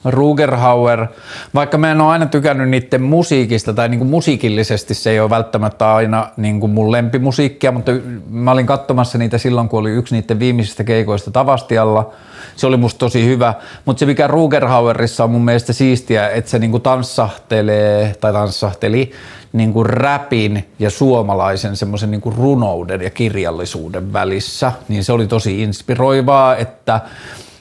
Rugerhauer, 0.04 1.06
vaikka 1.54 1.78
mä 1.78 1.90
en 1.90 2.00
ole 2.00 2.12
aina 2.12 2.26
tykännyt 2.26 2.68
niiden 2.68 3.02
musiikista 3.02 3.72
tai 3.72 3.88
niin 3.88 3.98
kuin 3.98 4.10
musiikillisesti 4.10 4.94
se 4.94 5.10
ei 5.10 5.20
ole 5.20 5.30
välttämättä 5.30 5.94
aina 5.94 6.28
niin 6.36 6.60
kuin 6.60 6.72
mun 6.72 6.92
lempimusiikkia, 6.92 7.72
mutta 7.72 7.92
mä 8.30 8.50
olin 8.50 8.66
katsomassa 8.66 9.18
niitä 9.18 9.38
silloin, 9.38 9.68
kun 9.68 9.80
oli 9.80 9.90
yksi 9.90 10.14
niiden 10.14 10.38
viimeisistä 10.38 10.84
keikoista 10.84 11.30
Tavastialla. 11.30 12.12
Se 12.56 12.66
oli 12.66 12.76
musta 12.76 12.98
tosi 12.98 13.24
hyvä, 13.26 13.54
mutta 13.84 14.00
se 14.00 14.06
mikä 14.06 14.26
Rugerhauerissa 14.26 15.24
on 15.24 15.30
mun 15.30 15.44
mielestä 15.44 15.72
siistiä, 15.72 16.28
että 16.28 16.50
se 16.50 16.58
niin 16.58 16.70
kuin 16.70 16.82
tanssahtelee 16.82 18.16
tai 18.20 18.32
tanssahteli 18.32 19.12
niin 19.52 19.72
kuin 19.72 19.86
rapin 19.86 20.68
ja 20.78 20.90
suomalaisen 20.90 21.76
semmoisen 21.76 22.10
niin 22.10 22.22
runouden 22.36 23.00
ja 23.00 23.10
kirjallisuuden 23.10 24.12
välissä, 24.12 24.72
niin 24.88 25.04
se 25.04 25.12
oli 25.12 25.26
tosi 25.26 25.62
inspiroivaa, 25.62 26.56
että 26.56 27.00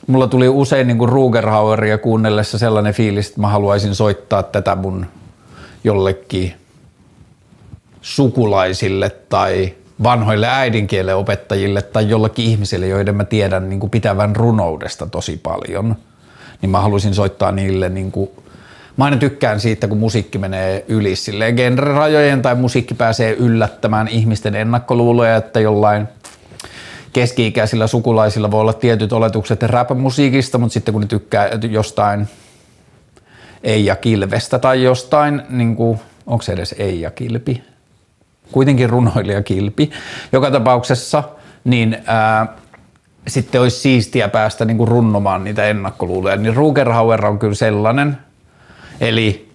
mulla 0.08 0.26
tuli 0.26 0.48
usein 0.48 0.86
niin 0.86 0.98
kuin 0.98 1.08
Rugerhaueria 1.08 1.98
kuunnellessa 1.98 2.58
sellainen 2.58 2.94
fiilis, 2.94 3.28
että 3.28 3.40
mä 3.40 3.48
haluaisin 3.48 3.94
soittaa 3.94 4.42
tätä 4.42 4.74
mun 4.74 5.06
jollekin 5.84 6.54
sukulaisille 8.02 9.10
tai 9.10 9.74
vanhoille 10.02 10.46
äidinkielen 10.50 11.16
opettajille 11.16 11.82
tai 11.82 12.10
jollekin 12.10 12.44
ihmisille, 12.44 12.86
joiden 12.86 13.16
mä 13.16 13.24
tiedän 13.24 13.68
niin 13.68 13.80
kuin 13.80 13.90
pitävän 13.90 14.36
runoudesta 14.36 15.06
tosi 15.06 15.40
paljon. 15.42 15.96
Niin 16.62 16.70
mä 16.70 16.80
haluaisin 16.80 17.14
soittaa 17.14 17.52
niille 17.52 17.88
niin 17.88 18.12
kuin 18.12 18.30
Mä 18.96 19.04
aina 19.04 19.16
tykkään 19.16 19.60
siitä, 19.60 19.88
kun 19.88 19.98
musiikki 19.98 20.38
menee 20.38 20.84
yli 20.88 21.16
silleen 21.16 21.54
genre-rajojen 21.54 22.42
tai 22.42 22.54
musiikki 22.54 22.94
pääsee 22.94 23.32
yllättämään 23.32 24.08
ihmisten 24.08 24.54
ennakkoluuloja, 24.54 25.36
että 25.36 25.60
jollain 25.60 26.08
keski-ikäisillä 27.18 27.86
sukulaisilla 27.86 28.50
voi 28.50 28.60
olla 28.60 28.72
tietyt 28.72 29.12
oletukset 29.12 29.62
rap-musiikista, 29.62 30.58
mutta 30.58 30.72
sitten 30.72 30.92
kun 30.92 31.00
ne 31.00 31.06
tykkää 31.06 31.50
jostain 31.70 32.28
Eija 33.62 33.96
Kilvestä 33.96 34.58
tai 34.58 34.82
jostain, 34.82 35.42
niin 35.50 35.76
kuin, 35.76 35.98
onko 36.26 36.42
se 36.42 36.52
edes 36.52 36.74
Eija 36.78 37.10
Kilpi? 37.10 37.62
Kuitenkin 38.52 38.90
runoilija 38.90 39.42
Kilpi. 39.42 39.90
Joka 40.32 40.50
tapauksessa, 40.50 41.22
niin 41.64 41.98
ää, 42.06 42.46
sitten 43.28 43.60
olisi 43.60 43.78
siistiä 43.78 44.28
päästä 44.28 44.64
niin 44.64 44.76
kuin 44.78 44.88
runnomaan 44.88 45.44
niitä 45.44 45.64
ennakkoluuloja. 45.64 46.36
Niin 46.36 46.56
Rugerhauer 46.56 47.26
on 47.26 47.38
kyllä 47.38 47.54
sellainen. 47.54 48.18
Eli 49.00 49.50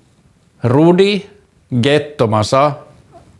Rudi, 0.63 1.21
Gettomasa, 1.81 2.71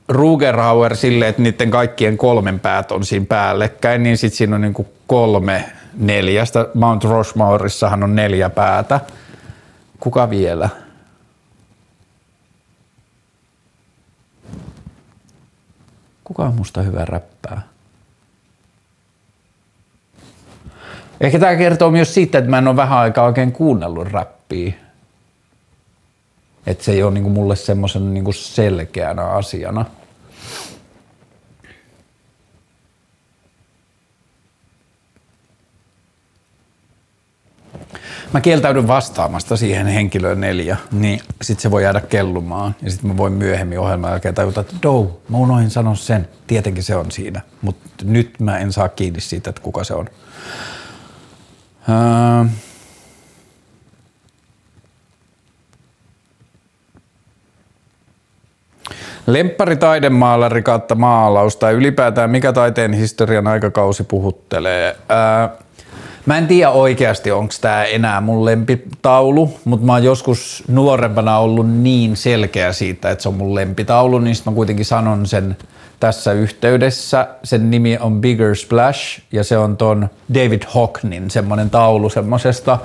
Rugerhauer 0.08 0.96
sille, 0.96 1.28
että 1.28 1.42
niiden 1.42 1.72
kaikkien 1.72 2.18
kolmen 2.18 2.60
päät 2.60 2.92
on 2.92 3.06
siinä 3.06 3.26
päällekkäin, 3.26 4.04
niin 4.04 4.18
sitten 4.18 4.38
siinä 4.38 4.56
on 4.56 4.62
niin 4.62 4.74
kuin 4.74 4.88
kolme 5.08 5.70
neljästä. 5.94 6.68
Mount 6.74 7.04
Rushmoreissahan 7.04 8.04
on 8.04 8.16
neljä 8.16 8.50
päätä. 8.50 9.00
Kuka 10.00 10.30
vielä? 10.30 10.70
Kuka 16.24 16.44
on 16.44 16.56
musta 16.56 16.82
hyvä 16.82 17.06
räppää? 17.06 17.62
Ehkä 21.22 21.40
tämä 21.40 21.56
kertoo 21.56 21.92
myös 21.92 22.14
siitä, 22.14 22.38
että 22.38 22.50
mä 22.50 22.58
en 22.58 22.68
ole 22.68 22.76
vähän 22.76 23.00
aikaa 23.00 23.26
oikein 23.26 23.52
kuunnellut 23.52 24.08
räppiä. 24.12 24.74
Että 26.66 26.84
se 26.84 26.92
ei 26.92 27.04
ole 27.04 27.14
niinku 27.14 27.30
mulle 27.30 27.56
semmoisen 27.56 28.14
niinku 28.14 28.32
selkeänä 28.32 29.24
asiana. 29.24 29.86
Mä 38.34 38.42
kieltäydyn 38.42 38.88
vastaamasta 38.88 39.58
siihen 39.58 39.88
henkilöön 39.88 40.42
neljä, 40.42 40.78
niin. 40.92 41.22
Sit 41.42 41.60
se 41.60 41.72
voi 41.72 41.84
jäädä 41.84 42.02
kellumaan. 42.02 42.76
Ja 42.82 42.92
sitten 42.92 43.12
mä 43.12 43.18
voin 43.18 43.34
myöhemmin 43.34 43.80
ohjelman 43.80 44.12
jälkeen 44.12 44.36
tajuta, 44.36 44.62
että 44.62 44.76
dou, 44.84 45.22
mä 45.30 45.38
unohdin 45.38 45.70
sanoa 45.70 45.96
sen, 45.96 46.28
tietenkin 46.48 46.84
se 46.84 46.96
on 46.96 47.12
siinä, 47.12 47.42
mutta 47.62 47.88
nyt 48.04 48.40
mä 48.40 48.58
en 48.58 48.74
saa 48.74 48.90
kiinni 48.90 49.22
siitä, 49.22 49.50
että 49.50 49.62
kuka 49.62 49.84
se 49.84 49.94
on. 49.94 50.10
Öö, 51.90 52.46
Lemppari 59.28 59.76
taidemaalari 59.76 60.62
kautta 60.62 60.96
maalaus 60.96 61.56
tai 61.56 61.74
ylipäätään 61.74 62.30
mikä 62.30 62.54
taiteen 62.54 62.94
historian 62.94 63.48
aikakausi 63.48 64.04
puhuttelee. 64.04 64.96
Ää, 65.10 65.50
mä 66.26 66.38
en 66.38 66.48
tiedä 66.48 66.70
oikeasti, 66.70 67.32
onko 67.32 67.54
tämä 67.62 67.84
enää 67.84 68.22
mun 68.22 68.46
lempitaulu, 68.46 69.60
mutta 69.66 69.86
mä 69.86 69.94
oon 69.94 70.04
joskus 70.04 70.64
nuorempana 70.68 71.38
ollut 71.38 71.72
niin 71.72 72.18
selkeä 72.18 72.74
siitä, 72.74 73.12
että 73.12 73.22
se 73.22 73.30
on 73.30 73.36
mun 73.36 73.56
lempitaulu, 73.56 74.20
niin 74.20 74.36
mä 74.46 74.52
kuitenkin 74.52 74.86
sanon 74.86 75.26
sen 75.26 75.58
tässä 76.00 76.32
yhteydessä. 76.32 77.28
Sen 77.44 77.72
nimi 77.72 77.98
on 77.98 78.22
Bigger 78.22 78.56
Splash 78.56 79.22
ja 79.32 79.44
se 79.44 79.58
on 79.58 79.78
ton 79.78 80.10
David 80.34 80.62
Hocknin 80.76 81.32
semmonen 81.32 81.70
taulu 81.70 82.10
semmosesta. 82.10 82.80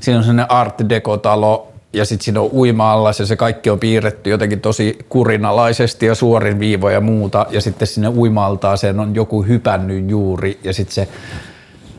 Siinä 0.00 0.18
on 0.18 0.24
semmoinen 0.24 0.50
Art 0.50 0.74
Deco-talo 0.88 1.68
ja 1.98 2.04
sitten 2.04 2.24
siinä 2.24 2.40
on 2.40 2.50
uima 2.52 3.12
ja 3.18 3.26
se 3.26 3.36
kaikki 3.36 3.70
on 3.70 3.78
piirretty 3.78 4.30
jotenkin 4.30 4.60
tosi 4.60 4.98
kurinalaisesti 5.08 6.06
ja 6.06 6.14
suorin 6.14 6.58
viivoja 6.58 6.94
ja 6.94 7.00
muuta 7.00 7.46
ja 7.50 7.60
sitten 7.60 7.88
sinne 7.88 8.08
uimaltaaseen 8.08 9.00
on 9.00 9.14
joku 9.14 9.42
hypännyt 9.42 10.10
juuri 10.10 10.60
ja 10.64 10.72
sitten 10.72 10.94
se 10.94 11.08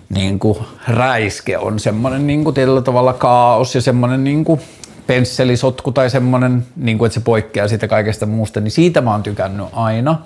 niin 0.10 0.40
kuin 0.40 0.58
räiske 0.88 1.58
on 1.58 1.80
semmoinen 1.80 2.28
niin 2.28 2.44
kuin 2.44 2.54
tietyllä 2.54 2.82
tavalla 2.82 3.14
kaos 3.14 3.76
ja 3.76 3.82
semmoinen 3.82 4.24
niin 4.24 4.46
kuin 4.46 4.62
pensselisotku 5.08 5.92
tai 5.92 6.10
semmoinen, 6.10 6.66
niin 6.76 6.98
kuin, 6.98 7.08
että 7.08 7.14
se 7.14 7.20
poikkeaa 7.26 7.68
siitä 7.68 7.88
kaikesta 7.88 8.26
muusta, 8.26 8.62
niin 8.62 8.72
siitä 8.72 9.02
mä 9.02 9.12
oon 9.12 9.24
tykännyt 9.24 9.68
aina. 9.74 10.20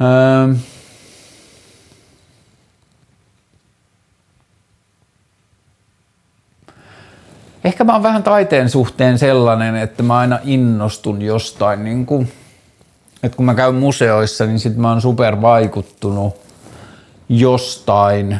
Öö, 0.00 0.54
Ehkä 7.64 7.84
mä 7.84 7.92
oon 7.92 8.02
vähän 8.02 8.22
taiteen 8.22 8.70
suhteen 8.70 9.18
sellainen, 9.18 9.76
että 9.76 10.02
mä 10.02 10.18
aina 10.18 10.38
innostun 10.44 11.22
jostain, 11.22 11.84
niin 11.84 12.06
kuin, 12.06 12.32
että 13.22 13.36
kun 13.36 13.46
mä 13.46 13.54
käyn 13.54 13.74
museoissa, 13.74 14.46
niin 14.46 14.58
sit 14.58 14.76
mä 14.76 14.88
oon 14.88 15.00
super 15.00 15.40
vaikuttunut 15.40 16.34
jostain 17.28 18.38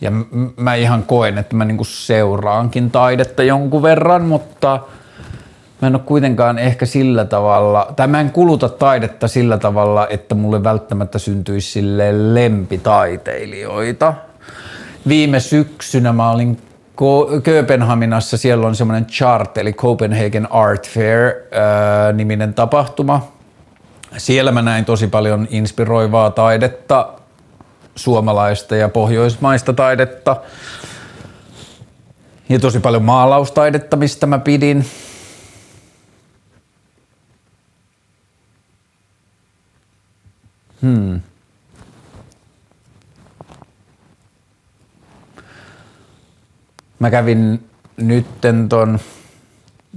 ja 0.00 0.12
mä 0.56 0.74
ihan 0.74 1.02
koen, 1.02 1.38
että 1.38 1.56
mä 1.56 1.64
niinku 1.64 1.84
seuraankin 1.84 2.90
taidetta 2.90 3.42
jonkun 3.42 3.82
verran, 3.82 4.22
mutta 4.22 4.80
mä 5.82 5.88
en 5.88 5.94
ole 5.94 6.02
kuitenkaan 6.06 6.58
ehkä 6.58 6.86
sillä 6.86 7.24
tavalla, 7.24 7.92
tai 7.96 8.06
mä 8.06 8.20
en 8.20 8.30
kuluta 8.30 8.68
taidetta 8.68 9.28
sillä 9.28 9.58
tavalla, 9.58 10.06
että 10.10 10.34
mulle 10.34 10.64
välttämättä 10.64 11.18
syntyisi 11.18 11.70
sille 11.70 12.34
lempitaiteilijoita. 12.34 14.14
Viime 15.08 15.40
syksynä 15.40 16.12
mä 16.12 16.30
olin 16.30 16.67
Kööpenhaminassa, 17.42 18.36
siellä 18.36 18.66
on 18.66 18.76
semmoinen 18.76 19.06
chart, 19.06 19.58
eli 19.58 19.72
Copenhagen 19.72 20.52
Art 20.52 20.88
Fair 20.88 21.32
ää, 21.52 22.12
niminen 22.12 22.54
tapahtuma. 22.54 23.32
Siellä 24.16 24.52
mä 24.52 24.62
näin 24.62 24.84
tosi 24.84 25.06
paljon 25.06 25.48
inspiroivaa 25.50 26.30
taidetta, 26.30 27.08
suomalaista 27.96 28.76
ja 28.76 28.88
pohjoismaista 28.88 29.72
taidetta. 29.72 30.36
Ja 32.48 32.58
tosi 32.58 32.80
paljon 32.80 33.04
maalaustaidetta, 33.04 33.96
mistä 33.96 34.26
mä 34.26 34.38
pidin. 34.38 34.86
Hmm. 40.82 41.20
Mä 46.98 47.10
kävin 47.10 47.68
nytten 47.96 48.68
ton 48.68 48.98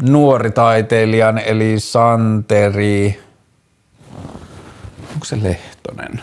nuoritaiteilijan 0.02 1.38
eli 1.38 1.80
Santeri, 1.80 3.20
onko 5.14 5.26
se 5.26 5.44
Lehtonen? 5.44 6.22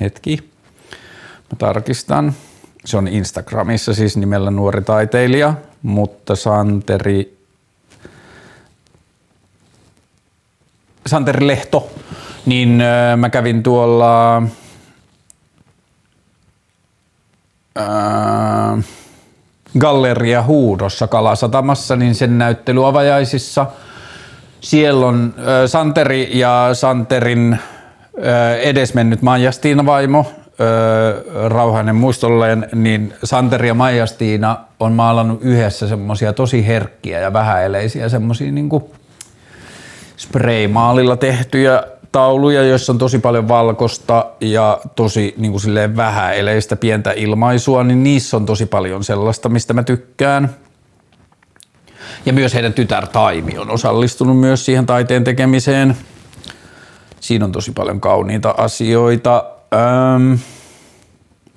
Hetki. 0.00 0.50
Mä 1.52 1.56
tarkistan. 1.58 2.34
Se 2.84 2.96
on 2.96 3.08
Instagramissa 3.08 3.94
siis 3.94 4.16
nimellä 4.16 4.50
nuori 4.50 4.82
taiteilija, 4.82 5.54
mutta 5.82 6.36
Santeri, 6.36 7.38
Santeri 11.06 11.46
Lehto, 11.46 11.90
niin 12.46 12.82
mä 13.16 13.30
kävin 13.30 13.62
tuolla 13.62 14.42
Galleria 19.78 20.42
Huudossa 20.42 21.06
Kalasatamassa, 21.06 21.96
niin 21.96 22.14
sen 22.14 22.38
näyttelyavajaisissa. 22.38 23.66
Siellä 24.60 25.06
on 25.06 25.34
Santeri 25.66 26.38
ja 26.38 26.68
Santerin 26.72 27.58
edesmennyt 28.62 29.22
Maija 29.22 29.50
vaimo 29.86 30.26
rauhainen 31.48 31.96
muistolleen, 31.96 32.68
niin 32.74 33.14
Santeri 33.24 33.68
ja 33.68 33.74
Maija-Stiina 33.74 34.56
on 34.80 34.92
maalannut 34.92 35.38
yhdessä 35.42 35.88
semmoisia 35.88 36.32
tosi 36.32 36.66
herkkiä 36.66 37.20
ja 37.20 37.32
vähäeleisiä 37.32 38.08
semmoisia 38.08 38.52
niin 38.52 38.70
spraymaalilla 40.16 41.16
tehtyjä 41.16 41.82
tauluja, 42.16 42.62
joissa 42.62 42.92
on 42.92 42.98
tosi 42.98 43.18
paljon 43.18 43.48
valkosta 43.48 44.26
ja 44.40 44.80
tosi 44.94 45.34
niin 45.36 45.50
kuin 45.50 45.60
silleen 45.60 45.96
vähäeleistä 45.96 46.76
pientä 46.76 47.12
ilmaisua, 47.12 47.84
niin 47.84 48.02
niissä 48.02 48.36
on 48.36 48.46
tosi 48.46 48.66
paljon 48.66 49.04
sellaista, 49.04 49.48
mistä 49.48 49.74
mä 49.74 49.82
tykkään. 49.82 50.56
Ja 52.26 52.32
myös 52.32 52.54
heidän 52.54 52.72
tytär 52.72 53.06
Taimi 53.06 53.58
on 53.58 53.70
osallistunut 53.70 54.40
myös 54.40 54.64
siihen 54.64 54.86
taiteen 54.86 55.24
tekemiseen. 55.24 55.96
Siinä 57.20 57.44
on 57.44 57.52
tosi 57.52 57.72
paljon 57.72 58.00
kauniita 58.00 58.54
asioita. 58.58 59.44
Öm, 60.14 60.38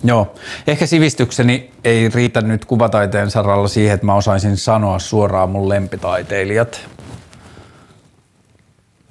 joo, 0.04 0.34
ehkä 0.68 0.86
sivistykseni 0.86 1.72
ei 1.84 2.10
riitä 2.10 2.42
nyt 2.42 2.66
kuvataiteen 2.66 3.32
saralla 3.32 3.68
siihen, 3.68 3.94
että 3.94 4.06
mä 4.06 4.16
osaisin 4.16 4.58
sanoa 4.58 5.00
suoraan 5.00 5.50
mun 5.50 5.70
lempitaiteilijat. 5.70 6.88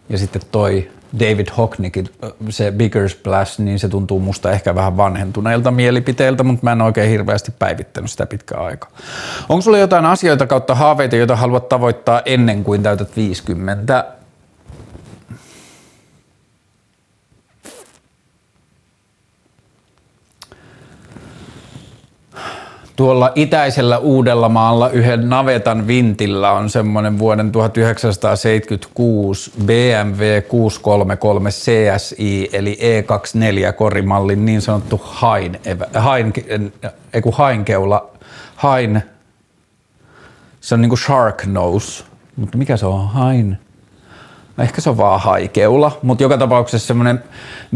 Ja 0.08 0.18
sitten 0.18 0.42
toi 0.50 0.97
David 1.20 1.46
Hocknickin, 1.56 2.08
se 2.48 2.72
Bigger 2.72 3.08
Splash, 3.08 3.60
niin 3.60 3.78
se 3.78 3.88
tuntuu 3.88 4.20
musta 4.20 4.52
ehkä 4.52 4.74
vähän 4.74 4.96
vanhentuneilta 4.96 5.70
mielipiteiltä, 5.70 6.44
mutta 6.44 6.64
mä 6.64 6.72
en 6.72 6.82
oikein 6.82 7.10
hirveästi 7.10 7.52
päivittänyt 7.58 8.10
sitä 8.10 8.26
pitkää 8.26 8.60
aikaa. 8.60 8.90
Onko 9.48 9.62
sulla 9.62 9.78
jotain 9.78 10.06
asioita 10.06 10.46
kautta 10.46 10.74
haaveita, 10.74 11.16
joita 11.16 11.36
haluat 11.36 11.68
tavoittaa 11.68 12.22
ennen 12.24 12.64
kuin 12.64 12.82
täytät 12.82 13.16
50? 13.16 14.04
Tuolla 22.98 23.32
itäisellä 23.34 23.98
Uudellamaalla 23.98 24.90
yhden 24.90 25.28
navetan 25.28 25.86
vintillä 25.86 26.52
on 26.52 26.70
semmoinen 26.70 27.18
vuoden 27.18 27.52
1976 27.52 29.52
BMW 29.64 30.22
633 30.48 31.50
CSI 31.50 32.48
eli 32.52 32.78
E24 32.80 33.72
korimallin 33.72 34.44
niin 34.44 34.60
sanottu 34.60 35.00
hain, 35.04 35.60
hain, 35.94 36.32
ei 37.12 37.22
hainkeula, 37.32 38.10
hain, 38.56 39.02
se 40.60 40.74
on 40.74 40.80
niinku 40.80 40.96
shark 40.96 41.46
nose, 41.46 42.04
mutta 42.36 42.58
mikä 42.58 42.76
se 42.76 42.86
on 42.86 43.08
hain? 43.08 43.58
Ehkä 44.58 44.80
se 44.80 44.90
on 44.90 44.96
vaan 44.96 45.20
haikeula, 45.20 45.98
mutta 46.02 46.24
joka 46.24 46.38
tapauksessa 46.38 46.86
semmoinen 46.86 47.22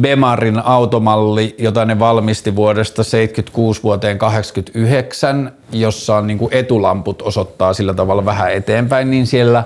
Bemarin 0.01 0.59
automalli, 0.59 1.55
jota 1.59 1.85
ne 1.85 1.99
valmisti 1.99 2.57
vuodesta 2.57 3.05
76 3.05 3.83
vuoteen 3.83 4.19
89, 4.19 5.53
jossa 5.73 6.17
on 6.17 6.27
niin 6.27 6.49
etulamput 6.51 7.23
osoittaa 7.23 7.73
sillä 7.73 7.95
tavalla 7.95 8.25
vähän 8.25 8.53
eteenpäin, 8.53 9.11
niin 9.11 9.27
siellä 9.27 9.65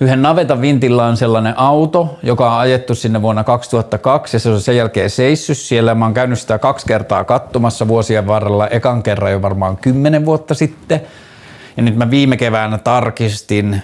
yhden 0.00 0.22
navetan 0.22 0.60
vintillä 0.60 1.04
on 1.04 1.16
sellainen 1.16 1.58
auto, 1.58 2.18
joka 2.22 2.52
on 2.52 2.60
ajettu 2.60 2.94
sinne 2.94 3.22
vuonna 3.22 3.44
2002 3.44 4.36
ja 4.36 4.40
se 4.40 4.48
on 4.48 4.60
sen 4.60 4.76
jälkeen 4.76 5.10
seissyt 5.10 5.58
siellä. 5.58 5.94
Mä 5.94 6.04
oon 6.04 6.14
käynyt 6.14 6.38
sitä 6.38 6.58
kaksi 6.58 6.86
kertaa 6.86 7.24
kattomassa 7.24 7.88
vuosien 7.88 8.26
varrella, 8.26 8.68
ekan 8.68 9.02
kerran 9.02 9.32
jo 9.32 9.42
varmaan 9.42 9.76
kymmenen 9.76 10.24
vuotta 10.24 10.54
sitten. 10.54 11.00
Ja 11.76 11.82
nyt 11.82 11.96
mä 11.96 12.10
viime 12.10 12.36
keväänä 12.36 12.78
tarkistin, 12.78 13.82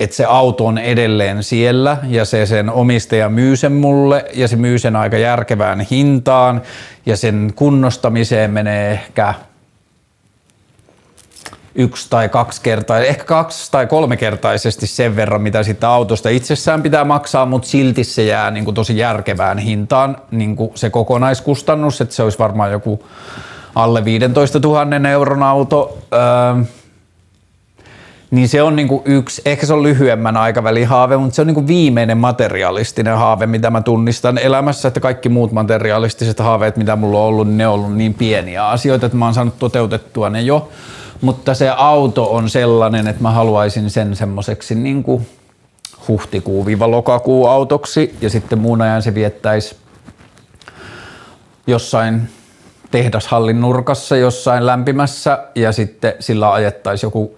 että 0.00 0.16
se 0.16 0.24
auto 0.24 0.66
on 0.66 0.78
edelleen 0.78 1.42
siellä 1.42 1.96
ja 2.08 2.24
se 2.24 2.46
sen 2.46 2.70
omistaja 2.70 3.28
myy 3.28 3.56
sen 3.56 3.72
mulle 3.72 4.24
ja 4.34 4.48
se 4.48 4.56
myy 4.56 4.78
sen 4.78 4.96
aika 4.96 5.18
järkevään 5.18 5.80
hintaan 5.80 6.62
ja 7.06 7.16
sen 7.16 7.52
kunnostamiseen 7.56 8.50
menee 8.50 8.90
ehkä 8.90 9.34
yksi 11.74 12.06
tai 12.10 12.28
kaksi 12.28 12.60
kertaa, 12.62 12.98
ehkä 12.98 13.24
kaksi 13.24 13.70
tai 13.70 13.86
kolme 13.86 14.16
kertaisesti 14.16 14.86
sen 14.86 15.16
verran, 15.16 15.42
mitä 15.42 15.62
siitä 15.62 15.88
autosta 15.88 16.28
itsessään 16.28 16.82
pitää 16.82 17.04
maksaa, 17.04 17.46
mutta 17.46 17.68
silti 17.68 18.04
se 18.04 18.24
jää 18.24 18.50
niin 18.50 18.64
kuin 18.64 18.74
tosi 18.74 18.98
järkevään 18.98 19.58
hintaan 19.58 20.16
niin 20.30 20.56
kuin 20.56 20.70
se 20.74 20.90
kokonaiskustannus, 20.90 22.00
että 22.00 22.14
se 22.14 22.22
olisi 22.22 22.38
varmaan 22.38 22.72
joku 22.72 23.06
alle 23.74 24.04
15 24.04 24.58
000 24.58 25.08
euron 25.10 25.42
auto. 25.42 25.98
Öö, 26.12 26.64
niin 28.30 28.48
se 28.48 28.62
on 28.62 28.76
niinku 28.76 29.02
yksi, 29.04 29.42
ehkä 29.44 29.66
se 29.66 29.72
on 29.72 29.82
lyhyemmän 29.82 30.36
aikavälin 30.36 30.86
haave, 30.86 31.16
mutta 31.16 31.34
se 31.34 31.40
on 31.40 31.46
niinku 31.46 31.66
viimeinen 31.66 32.18
materialistinen 32.18 33.16
haave, 33.16 33.46
mitä 33.46 33.70
mä 33.70 33.80
tunnistan 33.80 34.38
elämässä, 34.38 34.88
että 34.88 35.00
kaikki 35.00 35.28
muut 35.28 35.52
materialistiset 35.52 36.38
haaveet, 36.38 36.76
mitä 36.76 36.96
mulla 36.96 37.18
on 37.18 37.24
ollut, 37.24 37.48
niin 37.48 37.58
ne 37.58 37.68
on 37.68 37.74
ollut 37.74 37.96
niin 37.96 38.14
pieniä 38.14 38.68
asioita, 38.68 39.06
että 39.06 39.18
mä 39.18 39.24
oon 39.24 39.34
saanut 39.34 39.58
toteutettua 39.58 40.30
ne 40.30 40.40
jo. 40.42 40.68
Mutta 41.20 41.54
se 41.54 41.68
auto 41.68 42.34
on 42.34 42.50
sellainen, 42.50 43.06
että 43.06 43.22
mä 43.22 43.30
haluaisin 43.30 43.90
sen 43.90 44.16
semmoiseksi 44.16 44.74
niinku 44.74 45.26
huhtikuu-lokakuu 46.08 47.46
autoksi 47.46 48.16
ja 48.20 48.30
sitten 48.30 48.58
muun 48.58 48.82
ajan 48.82 49.02
se 49.02 49.14
viettäisi 49.14 49.76
jossain 51.66 52.28
tehdashallin 52.90 53.60
nurkassa 53.60 54.16
jossain 54.16 54.66
lämpimässä 54.66 55.38
ja 55.54 55.72
sitten 55.72 56.12
sillä 56.20 56.52
ajettaisiin 56.52 57.06
joku 57.06 57.36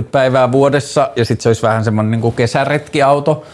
20-30 0.00 0.02
päivää 0.02 0.52
vuodessa 0.52 1.10
ja 1.16 1.24
sitten 1.24 1.42
se 1.42 1.48
olisi 1.48 1.62
vähän 1.62 1.84
semmoinen 1.84 2.10
niin 2.10 2.20
kuin 2.20 2.34
kesäretkiauto, 2.34 3.44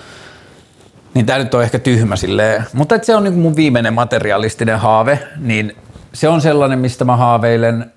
niin 1.15 1.27
tämä 1.27 1.39
nyt 1.39 1.55
on 1.55 1.63
ehkä 1.63 1.79
tyhmä 1.79 2.17
silleen. 2.17 2.65
Mutta 2.73 2.99
se 3.03 3.17
on 3.17 3.25
niin 3.25 3.33
kuin 3.33 3.43
mun 3.43 3.57
viimeinen 3.57 3.95
materialistinen 3.95 4.79
haave, 4.79 5.19
niin 5.37 5.77
se 6.13 6.29
on 6.29 6.41
sellainen, 6.41 6.79
mistä 6.79 7.05
mä 7.05 7.17
haaveilen 7.17 7.93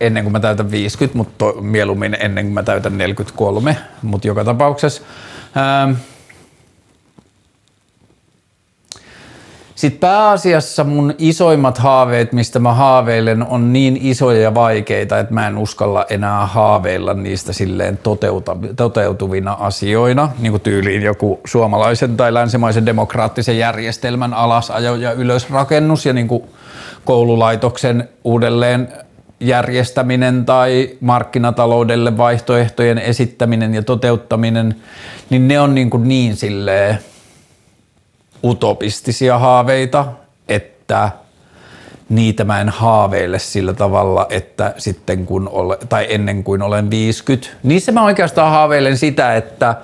ennen 0.00 0.22
kuin 0.22 0.32
mä 0.32 0.40
täytän 0.40 0.70
50, 0.70 1.18
mutta 1.18 1.44
mieluummin 1.60 2.16
ennen 2.20 2.44
kuin 2.44 2.54
mä 2.54 2.62
täytän 2.62 2.98
43, 2.98 3.76
mutta 4.02 4.26
joka 4.26 4.44
tapauksessa. 4.44 5.02
Ähm, 5.56 5.92
Sitten 9.76 10.00
pääasiassa 10.00 10.84
mun 10.84 11.14
isoimmat 11.18 11.78
haaveet, 11.78 12.32
mistä 12.32 12.58
mä 12.58 12.74
haaveilen, 12.74 13.46
on 13.46 13.72
niin 13.72 13.98
isoja 14.00 14.40
ja 14.40 14.54
vaikeita, 14.54 15.18
että 15.18 15.34
mä 15.34 15.46
en 15.46 15.58
uskalla 15.58 16.06
enää 16.10 16.46
haaveilla 16.46 17.14
niistä 17.14 17.52
silleen 17.52 17.98
toteutuvina 18.76 19.56
asioina, 19.60 20.30
niin 20.38 20.52
kuin 20.52 20.60
tyyliin 20.60 21.02
joku 21.02 21.40
suomalaisen 21.46 22.16
tai 22.16 22.34
länsimaisen 22.34 22.86
demokraattisen 22.86 23.58
järjestelmän 23.58 24.34
alasajo 24.34 24.94
ja 24.94 25.12
ylösrakennus 25.12 26.06
ja 26.06 26.12
niin 26.12 26.28
kuin 26.28 26.42
koululaitoksen 27.04 28.08
uudelleen 28.24 28.88
järjestäminen 29.40 30.44
tai 30.44 30.90
markkinataloudelle 31.00 32.16
vaihtoehtojen 32.16 32.98
esittäminen 32.98 33.74
ja 33.74 33.82
toteuttaminen, 33.82 34.74
niin 35.30 35.48
ne 35.48 35.60
on 35.60 35.74
niin, 35.74 35.90
kuin 35.90 36.08
niin 36.08 36.36
silleen 36.36 36.98
utopistisia 38.44 39.38
haaveita, 39.38 40.04
että 40.48 41.10
niitä 42.08 42.44
mä 42.44 42.60
en 42.60 42.68
haaveile 42.68 43.38
sillä 43.38 43.72
tavalla, 43.72 44.26
että 44.30 44.74
sitten 44.78 45.26
kun 45.26 45.48
ole, 45.48 45.78
tai 45.88 46.06
ennen 46.08 46.44
kuin 46.44 46.62
olen 46.62 46.90
50. 46.90 47.48
Niissä 47.62 47.92
mä 47.92 48.04
oikeastaan 48.04 48.50
haaveilen 48.50 48.98
sitä, 48.98 49.36
että 49.36 49.74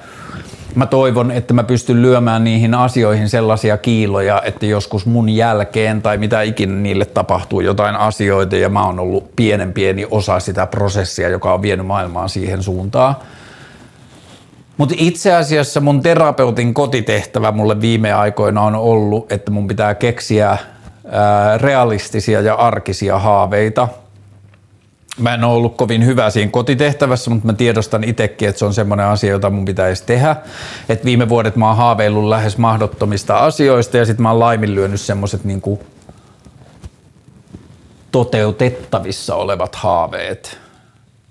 mä 0.75 0.87
toivon, 0.87 1.31
että 1.31 1.55
mä 1.55 1.63
pystyn 1.63 2.03
lyömään 2.03 2.45
niihin 2.45 2.75
asioihin 2.75 3.29
sellaisia 3.29 3.77
kiiloja, 3.77 4.43
että 4.45 4.67
joskus 4.67 5.07
mun 5.07 5.29
jälkeen 5.29 6.03
tai 6.03 6.19
mitä 6.19 6.43
ikinä 6.43 6.75
niille 6.75 7.05
tapahtuu 7.05 7.61
jotain 7.61 7.97
asioita 7.97 8.57
ja 8.57 8.69
mä 8.69 8.87
oon 8.87 9.01
ollut 9.01 9.37
pienen 9.37 9.73
pieni 9.73 10.07
osa 10.11 10.41
sitä 10.41 10.67
prosessia, 10.67 11.29
joka 11.29 11.55
on 11.55 11.63
vienyt 11.63 11.87
maailmaa 11.87 12.29
siihen 12.29 12.63
suuntaan. 12.63 13.17
Mutta 14.77 14.95
itse 14.99 15.35
asiassa 15.35 15.81
mun 15.81 16.03
terapeutin 16.03 16.75
kotitehtävä 16.75 17.53
mulle 17.53 17.81
viime 17.81 18.13
aikoina 18.13 18.63
on 18.63 18.75
ollut, 18.75 19.33
että 19.33 19.51
mun 19.51 19.69
pitää 19.69 19.95
keksiä 19.95 20.49
ää, 21.11 21.59
realistisia 21.59 22.41
ja 22.41 22.55
arkisia 22.55 23.19
haaveita. 23.19 23.89
Mä 25.19 25.35
en 25.35 25.45
ole 25.45 25.55
ollut 25.55 25.77
kovin 25.77 26.07
hyvä 26.07 26.31
siinä 26.31 26.51
kotitehtävässä, 26.51 27.31
mutta 27.31 27.47
mä 27.47 27.53
tiedostan 27.53 28.05
itsekin, 28.05 28.49
että 28.49 28.59
se 28.59 28.65
on 28.65 28.75
semmoinen 28.75 29.07
asia, 29.07 29.31
jota 29.31 29.51
mun 29.51 29.65
pitäisi 29.65 30.05
tehdä. 30.07 30.37
Et 30.89 31.05
viime 31.05 31.29
vuodet 31.29 31.57
mä 31.57 31.69
oon 31.69 31.77
haaveillut 31.77 32.25
lähes 32.29 32.59
mahdottomista 32.59 33.39
asioista 33.39 33.97
ja 33.97 34.07
sitten 34.07 34.23
mä 34.23 34.31
oon 34.31 34.41
laiminlyönyt 34.41 35.01
semmoiset 35.01 35.45
niinku 35.45 35.81
toteutettavissa 38.13 39.35
olevat 39.35 39.75
haaveet 39.75 40.62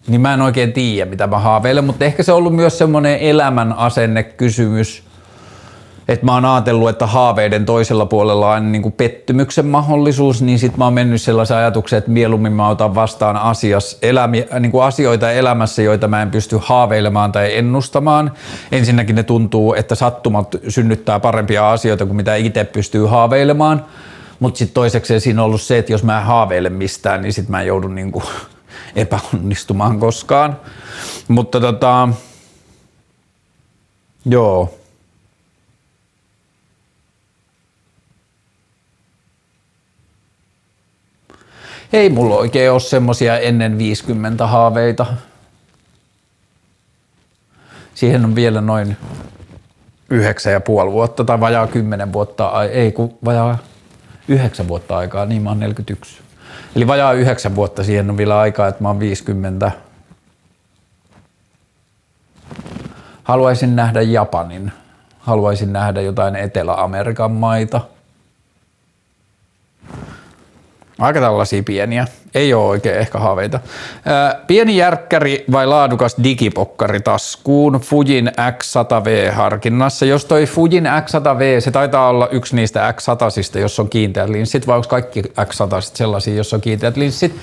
niin 0.07 0.21
mä 0.21 0.33
en 0.33 0.41
oikein 0.41 0.73
tiedä, 0.73 1.09
mitä 1.09 1.27
mä 1.27 1.39
haaveilen, 1.39 1.83
mutta 1.83 2.05
ehkä 2.05 2.23
se 2.23 2.31
on 2.31 2.37
ollut 2.37 2.55
myös 2.55 2.77
semmoinen 2.77 3.19
elämän 3.19 3.73
asennekysymys, 3.73 5.03
että 6.07 6.25
mä 6.25 6.33
oon 6.33 6.45
ajatellut, 6.45 6.89
että 6.89 7.07
haaveiden 7.07 7.65
toisella 7.65 8.05
puolella 8.05 8.47
on 8.47 8.53
aina 8.53 8.69
niin 8.69 8.81
kuin 8.81 8.91
pettymyksen 8.91 9.65
mahdollisuus, 9.65 10.41
niin 10.41 10.59
sit 10.59 10.77
mä 10.77 10.83
oon 10.83 10.93
mennyt 10.93 11.21
sellaisen 11.21 11.57
ajatuksen, 11.57 11.97
että 11.97 12.11
mieluummin 12.11 12.53
mä 12.53 12.69
otan 12.69 12.95
vastaan 12.95 13.37
asias, 13.37 13.97
elämi, 14.01 14.45
niin 14.59 14.71
kuin 14.71 14.83
asioita 14.83 15.31
elämässä, 15.31 15.81
joita 15.81 16.07
mä 16.07 16.21
en 16.21 16.31
pysty 16.31 16.59
haaveilemaan 16.61 17.31
tai 17.31 17.57
ennustamaan. 17.57 18.31
Ensinnäkin 18.71 19.15
ne 19.15 19.23
tuntuu, 19.23 19.73
että 19.73 19.95
sattumat 19.95 20.55
synnyttää 20.67 21.19
parempia 21.19 21.71
asioita 21.71 22.05
kuin 22.05 22.15
mitä 22.15 22.35
itse 22.35 22.63
pystyy 22.63 23.05
haaveilemaan. 23.05 23.85
Mutta 24.39 24.57
sitten 24.57 24.73
toiseksi 24.73 25.19
siinä 25.19 25.41
on 25.41 25.45
ollut 25.45 25.61
se, 25.61 25.77
että 25.77 25.91
jos 25.91 26.03
mä 26.03 26.21
haaveilen 26.21 26.73
mistään, 26.73 27.21
niin 27.21 27.33
sitten 27.33 27.51
mä 27.51 27.63
joudun 27.63 27.95
niin 27.95 28.11
kuin 28.11 28.23
epäonnistumaan 28.95 29.99
koskaan. 29.99 30.59
Mutta 31.27 31.59
tota, 31.59 32.09
joo. 34.25 34.77
Ei 41.93 42.09
mulla 42.09 42.35
oikein 42.35 42.71
ole 42.71 42.79
semmosia 42.79 43.39
ennen 43.39 43.77
50 43.77 44.47
haaveita. 44.47 45.05
Siihen 47.95 48.25
on 48.25 48.35
vielä 48.35 48.61
noin 48.61 48.97
yhdeksän 50.09 50.53
ja 50.53 50.59
puoli 50.59 50.91
vuotta 50.91 51.23
tai 51.23 51.39
vajaa 51.39 51.67
kymmenen 51.67 52.13
vuotta, 52.13 52.63
ei 52.63 52.91
kun 52.91 53.17
vajaa 53.25 53.57
yhdeksän 54.27 54.67
vuotta 54.67 54.97
aikaa, 54.97 55.25
niin 55.25 55.41
mä 55.41 55.49
oon 55.49 55.59
41. 55.59 56.21
Eli 56.75 56.87
vajaa 56.87 57.13
yhdeksän 57.13 57.55
vuotta 57.55 57.83
siihen 57.83 58.09
on 58.09 58.17
vielä 58.17 58.39
aikaa, 58.39 58.67
että 58.67 58.83
mä 58.83 58.87
oon 58.87 58.99
50. 58.99 59.71
Haluaisin 63.23 63.75
nähdä 63.75 64.01
Japanin. 64.01 64.71
Haluaisin 65.19 65.73
nähdä 65.73 66.01
jotain 66.01 66.35
Etelä-Amerikan 66.35 67.31
maita. 67.31 67.81
Aika 71.01 71.19
tällaisia 71.19 71.63
pieniä. 71.63 72.05
Ei 72.35 72.53
ole 72.53 72.65
oikein 72.65 72.97
ehkä 72.97 73.19
haaveita. 73.19 73.59
Pieni 74.47 74.77
järkkäri 74.77 75.45
vai 75.51 75.67
laadukas 75.67 76.15
digipokkari 76.23 76.99
taskuun 76.99 77.73
Fujin 77.73 78.27
X100V 78.27 79.31
harkinnassa. 79.31 80.05
Jos 80.05 80.25
toi 80.25 80.45
Fujin 80.45 80.85
X100V, 80.85 81.61
se 81.61 81.71
taitaa 81.71 82.09
olla 82.09 82.27
yksi 82.31 82.55
niistä 82.55 82.91
X100sista, 82.91 83.59
jos 83.59 83.79
on 83.79 83.89
kiinteät 83.89 84.29
linssit, 84.29 84.67
vai 84.67 84.75
onko 84.75 84.87
kaikki 84.87 85.21
X100 85.21 85.81
sellaisia, 85.81 86.35
jos 86.35 86.53
on 86.53 86.61
kiinteät 86.61 86.97
linssit. 86.97 87.35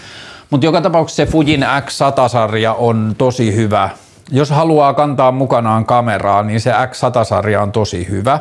Mutta 0.51 0.67
joka 0.67 0.81
tapauksessa 0.81 1.25
se 1.25 1.33
Fujin 1.33 1.63
X100-sarja 1.63 2.73
on 2.73 3.15
tosi 3.19 3.55
hyvä. 3.55 3.91
Jos 4.31 4.51
haluaa 4.51 4.95
kantaa 4.95 5.33
mukanaan 5.33 5.85
kameraa, 5.87 6.43
niin 6.43 6.61
se 6.61 6.71
X100-sarja 6.71 7.63
on 7.63 7.73
tosi 7.73 8.09
hyvä. 8.11 8.41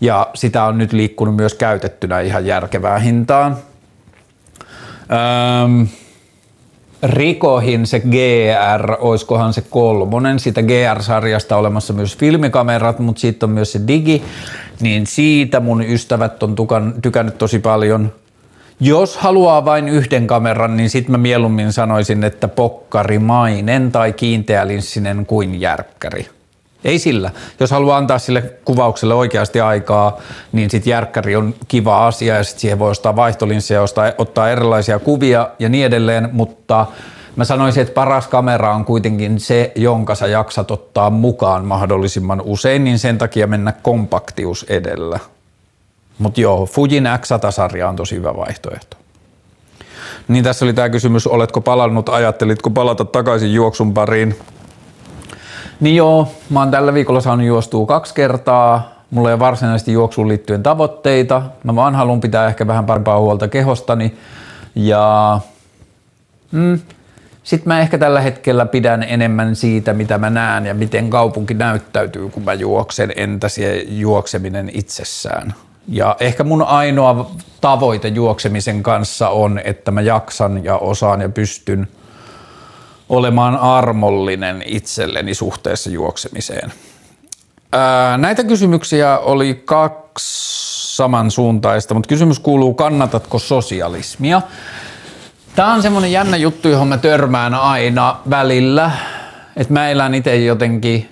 Ja 0.00 0.26
sitä 0.34 0.64
on 0.64 0.78
nyt 0.78 0.92
liikkunut 0.92 1.36
myös 1.36 1.54
käytettynä 1.54 2.20
ihan 2.20 2.46
järkevään 2.46 3.00
hintaan. 3.02 3.56
Ähm, 5.12 5.82
Rikohin 7.02 7.86
se 7.86 8.00
GR, 8.00 8.96
oiskohan 8.98 9.52
se 9.52 9.60
kolmonen, 9.60 10.38
siitä 10.38 10.62
GR-sarjasta 10.62 11.56
olemassa 11.56 11.92
myös 11.92 12.16
filmikamerat, 12.16 12.98
mutta 12.98 13.20
siitä 13.20 13.46
on 13.46 13.50
myös 13.50 13.72
se 13.72 13.80
digi, 13.86 14.22
niin 14.80 15.06
siitä 15.06 15.60
mun 15.60 15.82
ystävät 15.82 16.42
on 16.42 16.54
tukan, 16.54 16.94
tykännyt 17.02 17.38
tosi 17.38 17.58
paljon. 17.58 18.12
Jos 18.80 19.16
haluaa 19.16 19.64
vain 19.64 19.88
yhden 19.88 20.26
kameran, 20.26 20.76
niin 20.76 20.90
sitten 20.90 21.12
mä 21.12 21.18
mieluummin 21.18 21.72
sanoisin, 21.72 22.24
että 22.24 22.48
pokkarimainen 22.48 23.92
tai 23.92 24.12
kiinteälinssinen 24.12 25.26
kuin 25.26 25.60
järkkäri. 25.60 26.37
Ei 26.84 26.98
sillä. 26.98 27.30
Jos 27.60 27.70
haluaa 27.70 27.98
antaa 27.98 28.18
sille 28.18 28.42
kuvaukselle 28.64 29.14
oikeasti 29.14 29.60
aikaa, 29.60 30.16
niin 30.52 30.70
sitten 30.70 30.90
järkkäri 30.90 31.36
on 31.36 31.54
kiva 31.68 32.06
asia 32.06 32.36
ja 32.36 32.44
sitten 32.44 32.60
siihen 32.60 32.78
voi 32.78 32.90
ostaa 32.90 33.16
vaihtolinssiä, 33.16 33.82
ostaa, 33.82 34.12
ottaa 34.18 34.50
erilaisia 34.50 34.98
kuvia 34.98 35.50
ja 35.58 35.68
niin 35.68 35.86
edelleen, 35.86 36.28
mutta 36.32 36.86
mä 37.36 37.44
sanoisin, 37.44 37.82
että 37.82 37.94
paras 37.94 38.28
kamera 38.28 38.74
on 38.74 38.84
kuitenkin 38.84 39.40
se, 39.40 39.72
jonka 39.74 40.14
sä 40.14 40.26
jaksat 40.26 40.70
ottaa 40.70 41.10
mukaan 41.10 41.64
mahdollisimman 41.64 42.40
usein, 42.44 42.84
niin 42.84 42.98
sen 42.98 43.18
takia 43.18 43.46
mennä 43.46 43.72
kompaktius 43.72 44.66
edellä. 44.68 45.18
Mutta 46.18 46.40
joo, 46.40 46.66
Fujin 46.66 47.04
X100-sarja 47.04 47.88
on 47.88 47.96
tosi 47.96 48.16
hyvä 48.16 48.36
vaihtoehto. 48.36 48.96
Niin 50.28 50.44
tässä 50.44 50.64
oli 50.64 50.72
tämä 50.72 50.88
kysymys, 50.88 51.26
oletko 51.26 51.60
palannut, 51.60 52.08
ajattelitko 52.08 52.70
palata 52.70 53.04
takaisin 53.04 53.54
juoksun 53.54 53.94
pariin? 53.94 54.36
Niin 55.80 55.96
joo, 55.96 56.28
mä 56.50 56.60
oon 56.60 56.70
tällä 56.70 56.94
viikolla 56.94 57.20
saanut 57.20 57.46
juostua 57.46 57.86
kaksi 57.86 58.14
kertaa. 58.14 58.92
Mulla 59.10 59.28
ei 59.28 59.32
ole 59.32 59.38
varsinaisesti 59.38 59.92
juoksuun 59.92 60.28
liittyen 60.28 60.62
tavoitteita. 60.62 61.42
Mä 61.64 61.76
vaan 61.76 61.94
haluan 61.94 62.20
pitää 62.20 62.46
ehkä 62.46 62.66
vähän 62.66 62.86
parempaa 62.86 63.20
huolta 63.20 63.48
kehostani. 63.48 64.14
Ja 64.74 65.40
mm, 66.52 66.80
sitten 67.42 67.68
mä 67.68 67.80
ehkä 67.80 67.98
tällä 67.98 68.20
hetkellä 68.20 68.66
pidän 68.66 69.02
enemmän 69.02 69.56
siitä, 69.56 69.92
mitä 69.92 70.18
mä 70.18 70.30
näen 70.30 70.66
ja 70.66 70.74
miten 70.74 71.10
kaupunki 71.10 71.54
näyttäytyy, 71.54 72.28
kun 72.28 72.42
mä 72.42 72.54
juoksen, 72.54 73.12
entä 73.16 73.48
se 73.48 73.84
juokseminen 73.88 74.70
itsessään. 74.74 75.54
Ja 75.88 76.16
ehkä 76.20 76.44
mun 76.44 76.62
ainoa 76.62 77.30
tavoite 77.60 78.08
juoksemisen 78.08 78.82
kanssa 78.82 79.28
on, 79.28 79.60
että 79.64 79.90
mä 79.90 80.00
jaksan 80.00 80.64
ja 80.64 80.76
osaan 80.76 81.20
ja 81.20 81.28
pystyn– 81.28 81.88
olemaan 83.08 83.56
armollinen 83.56 84.62
itselleni 84.66 85.34
suhteessa 85.34 85.90
juoksemiseen. 85.90 86.72
Ää, 87.72 88.18
näitä 88.18 88.44
kysymyksiä 88.44 89.18
oli 89.18 89.62
kaksi 89.64 90.96
samansuuntaista, 90.96 91.94
mutta 91.94 92.08
kysymys 92.08 92.38
kuuluu, 92.38 92.74
kannatatko 92.74 93.38
sosialismia? 93.38 94.42
Tämä 95.54 95.74
on 95.74 95.82
semmoinen 95.82 96.12
jännä 96.12 96.36
juttu, 96.36 96.68
johon 96.68 96.88
mä 96.88 96.98
törmään 96.98 97.54
aina 97.54 98.16
välillä. 98.30 98.90
että 99.56 99.72
mä 99.72 99.88
elän 99.88 100.14
itse 100.14 100.36
jotenkin 100.36 101.08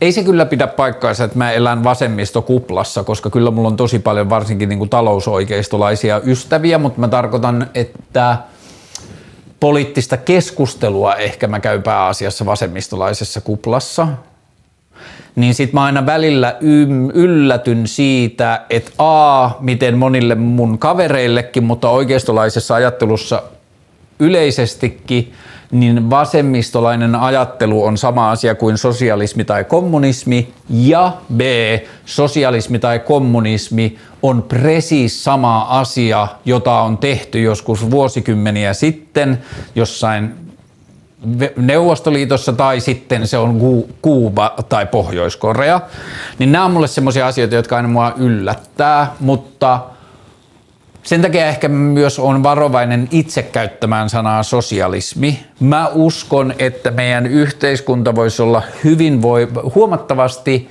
ei 0.00 0.12
se 0.12 0.24
kyllä 0.24 0.46
pidä 0.46 0.66
paikkaansa, 0.66 1.24
että 1.24 1.38
mä 1.38 1.52
elän 1.52 1.84
vasemmistokuplassa, 1.84 3.04
koska 3.04 3.30
kyllä 3.30 3.50
mulla 3.50 3.68
on 3.68 3.76
tosi 3.76 3.98
paljon 3.98 4.30
varsinkin 4.30 4.68
niin 4.68 4.78
kuin 4.78 4.90
talousoikeistolaisia 4.90 6.20
ystäviä, 6.24 6.78
mutta 6.78 7.00
mä 7.00 7.08
tarkoitan, 7.08 7.70
että 7.74 8.36
poliittista 9.60 10.16
keskustelua 10.16 11.14
ehkä 11.14 11.46
mä 11.46 11.60
käyn 11.60 11.82
pääasiassa 11.82 12.46
vasemmistolaisessa 12.46 13.40
kuplassa. 13.40 14.08
Niin 15.36 15.54
sit 15.54 15.72
mä 15.72 15.84
aina 15.84 16.06
välillä 16.06 16.56
yllätyn 17.14 17.86
siitä, 17.86 18.64
että 18.70 18.90
a, 18.98 19.50
miten 19.60 19.98
monille 19.98 20.34
mun 20.34 20.78
kavereillekin, 20.78 21.64
mutta 21.64 21.90
oikeistolaisessa 21.90 22.74
ajattelussa 22.74 23.42
yleisestikin– 24.18 25.32
niin 25.70 26.10
vasemmistolainen 26.10 27.14
ajattelu 27.14 27.84
on 27.84 27.98
sama 27.98 28.30
asia 28.30 28.54
kuin 28.54 28.78
sosialismi 28.78 29.44
tai 29.44 29.64
kommunismi, 29.64 30.52
ja 30.70 31.12
B, 31.36 31.40
sosialismi 32.04 32.78
tai 32.78 32.98
kommunismi 32.98 33.98
on 34.22 34.42
precis 34.42 35.24
sama 35.24 35.60
asia, 35.60 36.28
jota 36.44 36.80
on 36.80 36.98
tehty 36.98 37.42
joskus 37.42 37.90
vuosikymmeniä 37.90 38.72
sitten 38.72 39.38
jossain 39.74 40.34
Neuvostoliitossa 41.56 42.52
tai 42.52 42.80
sitten 42.80 43.26
se 43.26 43.38
on 43.38 43.60
Kuuba 44.02 44.54
tai 44.68 44.86
Pohjois-Korea. 44.86 45.80
Niin 46.38 46.52
nämä 46.52 46.64
on 46.64 46.70
mulle 46.70 46.88
semmoisia 46.88 47.26
asioita, 47.26 47.54
jotka 47.54 47.76
aina 47.76 47.88
mua 47.88 48.14
yllättää, 48.16 49.12
mutta– 49.20 49.80
sen 51.08 51.22
takia 51.22 51.46
ehkä 51.46 51.68
myös 51.68 52.18
on 52.18 52.42
varovainen 52.42 53.08
itse 53.10 53.42
käyttämään 53.42 54.10
sanaa 54.10 54.42
sosialismi. 54.42 55.40
Mä 55.60 55.88
uskon, 55.94 56.54
että 56.58 56.90
meidän 56.90 57.26
yhteiskunta 57.26 58.14
voisi 58.14 58.42
olla 58.42 58.62
hyvin 58.84 59.22
voi, 59.22 59.48
huomattavasti 59.74 60.70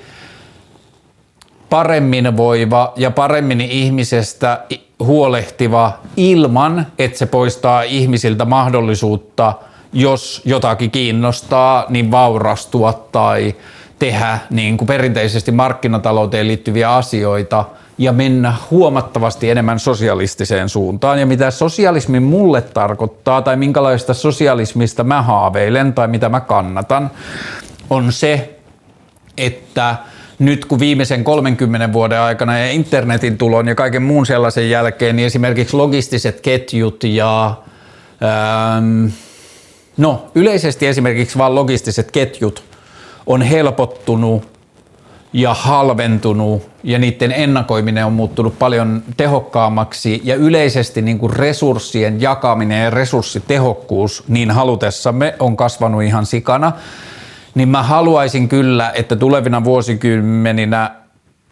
paremmin 1.69 2.37
voiva 2.37 2.93
ja 2.95 3.11
paremmin 3.11 3.61
ihmisestä 3.61 4.63
huolehtiva 4.99 5.99
ilman, 6.17 6.87
että 6.99 7.17
se 7.17 7.25
poistaa 7.25 7.81
ihmisiltä 7.81 8.45
mahdollisuutta, 8.45 9.53
jos 9.93 10.41
jotakin 10.45 10.91
kiinnostaa, 10.91 11.85
niin 11.89 12.11
vaurastua 12.11 13.07
tai 13.11 13.55
tehdä 13.99 14.39
niin 14.49 14.77
kuin 14.77 14.87
perinteisesti 14.87 15.51
markkinatalouteen 15.51 16.47
liittyviä 16.47 16.95
asioita– 16.95 17.65
ja 17.97 18.13
mennä 18.13 18.53
huomattavasti 18.71 19.49
enemmän 19.49 19.79
sosialistiseen 19.79 20.69
suuntaan. 20.69 21.19
Ja 21.19 21.25
mitä 21.25 21.51
sosialismi 21.51 22.19
mulle 22.19 22.61
tarkoittaa 22.61 23.41
tai 23.41 23.55
minkälaista 23.55 24.13
sosialismista 24.13 25.03
mä 25.03 25.21
haaveilen 25.21 25.93
tai 25.93 26.07
mitä 26.07 26.29
mä 26.29 26.39
kannatan, 26.39 27.11
on 27.89 28.11
se, 28.11 28.59
että 29.37 29.95
nyt 30.39 30.65
kun 30.65 30.79
viimeisen 30.79 31.23
30 31.23 31.93
vuoden 31.93 32.19
aikana 32.19 32.59
ja 32.59 32.71
internetin 32.71 33.37
tulon 33.37 33.67
ja 33.67 33.75
kaiken 33.75 34.03
muun 34.03 34.25
sellaisen 34.25 34.69
jälkeen, 34.69 35.15
niin 35.15 35.25
esimerkiksi 35.25 35.77
logistiset 35.77 36.41
ketjut 36.41 37.03
ja 37.03 37.55
ähm, 38.23 39.05
no 39.97 40.25
yleisesti 40.35 40.87
esimerkiksi 40.87 41.37
vain 41.37 41.55
logistiset 41.55 42.11
ketjut 42.11 42.63
on 43.25 43.41
helpottunut 43.41 44.57
ja 45.33 45.53
halventunut 45.53 46.69
ja 46.87 46.99
niiden 46.99 47.31
ennakoiminen 47.31 48.05
on 48.05 48.13
muuttunut 48.13 48.59
paljon 48.59 49.03
tehokkaammaksi. 49.17 50.21
Ja 50.23 50.35
yleisesti 50.35 51.01
niin 51.01 51.19
kuin 51.19 51.33
resurssien 51.33 52.21
jakaminen 52.21 52.83
ja 52.83 52.89
resurssitehokkuus 52.89 54.23
niin 54.27 54.51
halutessamme 54.51 55.35
on 55.39 55.57
kasvanut 55.57 56.03
ihan 56.03 56.25
sikana, 56.25 56.71
niin 57.55 57.69
mä 57.69 57.83
haluaisin 57.83 58.49
kyllä, 58.49 58.91
että 58.95 59.15
tulevina 59.15 59.63
vuosikymmeninä 59.63 60.91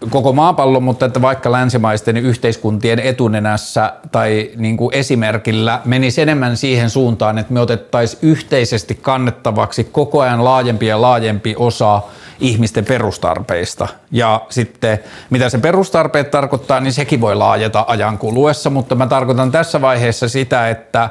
koko 0.09 0.33
maapallon, 0.33 0.83
mutta 0.83 1.05
että 1.05 1.21
vaikka 1.21 1.51
länsimaisten 1.51 2.17
yhteiskuntien 2.17 2.99
etunenässä 2.99 3.93
tai 4.11 4.51
niin 4.55 4.77
kuin 4.77 4.95
esimerkillä 4.95 5.81
menisi 5.86 6.21
enemmän 6.21 6.57
siihen 6.57 6.89
suuntaan, 6.89 7.38
että 7.38 7.53
me 7.53 7.59
otettaisiin 7.59 8.19
yhteisesti 8.21 8.95
kannettavaksi 9.01 9.83
koko 9.83 10.21
ajan 10.21 10.43
laajempi 10.43 10.86
ja 10.88 11.01
laajempi 11.01 11.55
osa– 11.57 12.01
ihmisten 12.39 12.86
perustarpeista. 12.86 13.88
Ja 14.11 14.41
sitten 14.49 14.99
mitä 15.29 15.49
se 15.49 15.57
perustarpeet 15.57 16.31
tarkoittaa, 16.31 16.79
niin 16.79 16.93
sekin 16.93 17.21
voi 17.21 17.36
laajeta 17.36 17.86
ajan 17.88 18.17
kuluessa, 18.17 18.69
mutta 18.69 18.95
mä 18.95 19.07
tarkoitan 19.07 19.51
tässä 19.51 19.81
vaiheessa 19.81 20.29
sitä, 20.29 20.69
että 20.69 21.09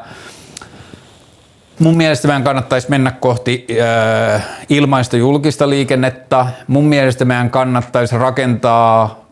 Mun 1.78 1.96
mielestä 1.96 2.28
meidän 2.28 2.44
kannattaisi 2.44 2.90
mennä 2.90 3.10
kohti 3.10 3.66
äh, 4.34 4.46
ilmaista 4.68 5.16
julkista 5.16 5.70
liikennettä. 5.70 6.46
Mun 6.66 6.84
mielestä 6.84 7.24
meidän 7.24 7.50
kannattaisi 7.50 8.18
rakentaa, 8.18 9.24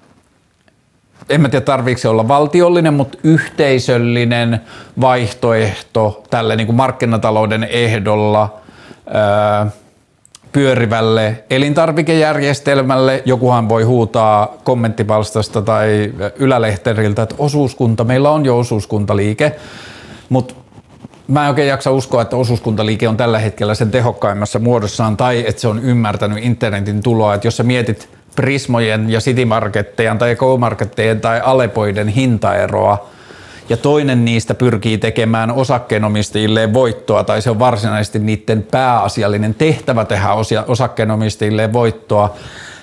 en 1.29 1.41
mä 1.41 1.49
tiedä 1.49 1.65
tarviiko 1.65 2.11
olla 2.11 2.29
valtiollinen, 2.29 2.95
mutta 2.95 3.19
yhteisöllinen 3.25 4.61
vaihtoehto 5.01 6.25
tälle 6.31 6.57
niin 6.57 6.67
kuin 6.67 6.77
markkinatalouden 6.77 7.65
ehdolla. 7.65 8.61
Äh, 9.63 9.73
pyörivälle 10.53 11.45
elintarvikejärjestelmälle. 11.51 13.23
Jokuhan 13.25 13.69
voi 13.69 13.83
huutaa 13.83 14.57
kommenttipalstasta 14.65 15.63
tai 15.63 16.13
ylälehteriltä, 16.37 17.23
että 17.23 17.35
osuuskunta, 17.39 18.05
meillä 18.05 18.31
on 18.31 18.45
jo 18.45 18.59
osuuskuntaliike, 18.59 19.53
mutta 20.29 20.55
mä 21.29 21.43
en 21.43 21.49
oikein 21.49 21.69
jaksa 21.69 21.91
uskoa, 21.91 22.23
että 22.23 22.37
osuuskuntaliike 22.37 23.09
on 23.09 23.17
tällä 23.17 23.39
hetkellä 23.39 23.75
sen 23.75 23.91
tehokkaimmassa 23.91 24.59
muodossaan 24.59 25.17
tai 25.17 25.45
että 25.47 25.61
se 25.61 25.69
on 25.69 25.79
ymmärtänyt 25.79 26.45
internetin 26.45 27.03
tuloa. 27.03 27.35
Että 27.35 27.47
jos 27.47 27.57
sä 27.57 27.63
mietit 27.63 28.09
Prismojen 28.37 29.11
ja 29.11 29.21
Citymarkettejen 29.21 30.19
tai 30.19 30.37
Go-markettejen 30.37 31.21
tai 31.21 31.41
Alepoiden 31.45 32.09
hintaeroa, 32.09 33.11
ja 33.69 33.77
toinen 33.77 34.25
niistä 34.25 34.55
pyrkii 34.55 34.99
tekemään 34.99 35.51
osakkeenomistajille 35.51 36.73
voittoa, 36.73 37.25
tai 37.25 37.43
se 37.43 37.51
on 37.51 37.59
varsinaisesti 37.59 38.19
niiden 38.19 38.63
pääasiallinen 38.71 39.55
tehtävä 39.55 40.05
tehdä 40.05 40.29
osakkeenomistajille 40.67 41.73
voittoa, 41.73 42.35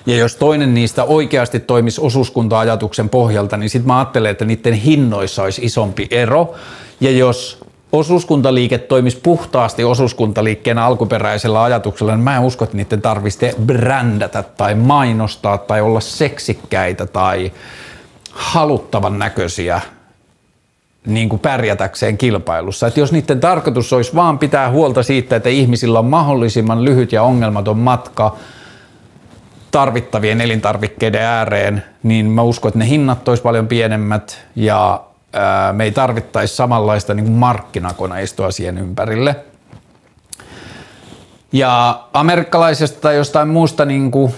ja 0.06 0.16
jos 0.16 0.36
toinen 0.36 0.74
niistä 0.74 1.04
oikeasti 1.04 1.60
toimisi 1.60 2.00
osuuskunta-ajatuksen 2.00 3.08
pohjalta, 3.08 3.56
niin 3.56 3.70
sitten 3.70 3.86
mä 3.86 3.98
ajattelen, 3.98 4.30
että 4.30 4.44
niiden 4.44 4.74
hinnoissa 4.74 5.42
olisi 5.42 5.64
isompi 5.64 6.08
ero. 6.10 6.54
Ja 7.00 7.10
jos 7.10 7.60
osuuskuntaliike 7.92 8.78
toimisi 8.78 9.20
puhtaasti 9.22 9.84
osuuskuntaliikkeen 9.84 10.78
alkuperäisellä 10.78 11.62
ajatuksella, 11.62 12.12
niin 12.12 12.24
mä 12.24 12.36
en 12.36 12.42
usko, 12.42 12.64
että 12.64 12.76
niiden 12.76 13.02
tarvitsisi 13.02 13.56
brändätä 13.66 14.42
tai 14.42 14.74
mainostaa 14.74 15.58
tai 15.58 15.80
olla 15.80 16.00
seksikkäitä 16.00 17.06
tai 17.06 17.52
haluttavan 18.32 19.18
näköisiä 19.18 19.80
niin 21.06 21.28
kuin 21.28 21.40
pärjätäkseen 21.40 22.18
kilpailussa. 22.18 22.86
Että 22.86 23.00
jos 23.00 23.12
niiden 23.12 23.40
tarkoitus 23.40 23.92
olisi 23.92 24.14
vaan 24.14 24.38
pitää 24.38 24.70
huolta 24.70 25.02
siitä, 25.02 25.36
että 25.36 25.48
ihmisillä 25.48 25.98
on 25.98 26.06
mahdollisimman 26.06 26.84
lyhyt 26.84 27.12
ja 27.12 27.22
ongelmaton 27.22 27.78
matka 27.78 28.36
tarvittavien 29.70 30.40
elintarvikkeiden 30.40 31.22
ääreen, 31.22 31.84
niin 32.02 32.26
mä 32.26 32.42
uskon, 32.42 32.68
että 32.68 32.78
ne 32.78 32.88
hinnat 32.88 33.28
olisi 33.28 33.42
paljon 33.42 33.68
pienemmät 33.68 34.46
ja 34.56 35.00
ää, 35.32 35.72
me 35.72 35.84
ei 35.84 35.92
tarvittaisi 35.92 36.56
samanlaista 36.56 37.14
niin 37.14 37.24
kuin 37.24 37.36
markkinakoneistoa 37.36 38.50
siihen 38.50 38.78
ympärille. 38.78 39.36
Ja 41.52 42.00
amerikkalaisesta 42.12 43.00
tai 43.00 43.16
jostain 43.16 43.48
muusta 43.48 43.84
niin 43.84 44.10
kuin 44.10 44.34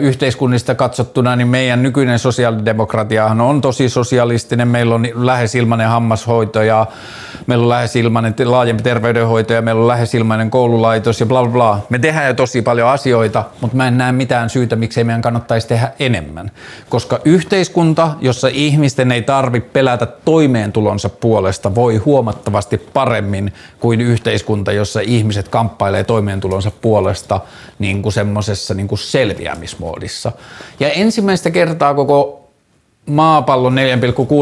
yhteiskunnista 0.00 0.74
katsottuna, 0.74 1.36
niin 1.36 1.48
meidän 1.48 1.82
nykyinen 1.82 2.18
sosiaalidemokratiahan 2.18 3.40
on 3.40 3.60
tosi 3.60 3.88
sosialistinen. 3.88 4.68
Meillä 4.68 4.94
on 4.94 5.08
lähes 5.14 5.54
ilmainen 5.54 5.88
hammashoito 5.88 6.62
ja 6.62 6.86
meillä 7.46 7.62
on 7.62 7.68
lähes 7.68 7.96
ilmainen 7.96 8.34
laajempi 8.44 8.82
terveydenhoito 8.82 9.52
ja 9.52 9.62
meillä 9.62 9.80
on 9.80 9.88
lähes 9.88 10.14
ilmainen 10.14 10.50
koululaitos 10.50 11.20
ja 11.20 11.26
bla 11.26 11.46
bla. 11.46 11.86
Me 11.90 11.98
tehdään 11.98 12.26
jo 12.26 12.34
tosi 12.34 12.62
paljon 12.62 12.88
asioita, 12.88 13.44
mutta 13.60 13.76
mä 13.76 13.88
en 13.88 13.98
näe 13.98 14.12
mitään 14.12 14.50
syytä, 14.50 14.76
miksei 14.76 15.04
meidän 15.04 15.22
kannattaisi 15.22 15.68
tehdä 15.68 15.92
enemmän. 15.98 16.50
Koska 16.88 17.20
yhteiskunta, 17.24 18.10
jossa 18.20 18.48
ihmisten 18.48 19.12
ei 19.12 19.22
tarvitse 19.22 19.70
pelätä 19.72 20.06
toimeentulonsa 20.06 21.08
puolesta, 21.08 21.74
voi 21.74 21.96
huomattavasti 21.96 22.78
paremmin 22.78 23.52
kuin 23.80 24.00
yhteiskunta, 24.00 24.72
jossa 24.72 25.00
ihmiset 25.00 25.48
kamppailee 25.48 26.04
toimeentulonsa 26.04 26.70
puolesta 26.70 27.40
niin 27.78 28.02
kuin 28.02 28.12
semmoisessa 28.12 28.74
niin 28.74 28.88
kuin 28.88 28.98
selviämismoodissa. 29.32 30.32
Ja 30.80 30.90
ensimmäistä 30.90 31.50
kertaa 31.50 31.94
koko 31.94 32.48
maapallon 33.06 33.76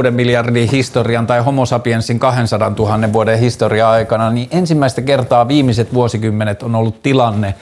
4,6 0.04 0.10
miljardin 0.10 0.70
historian 0.70 1.26
tai 1.26 1.40
homo 1.40 1.66
sapiensin 1.66 2.18
200 2.18 2.72
000 2.78 3.12
vuoden 3.12 3.38
historia 3.38 3.90
aikana, 3.90 4.30
niin 4.30 4.48
ensimmäistä 4.50 5.02
kertaa 5.02 5.48
viimeiset 5.48 5.94
vuosikymmenet 5.94 6.62
on 6.62 6.74
ollut 6.74 7.02
tilanne, 7.02 7.54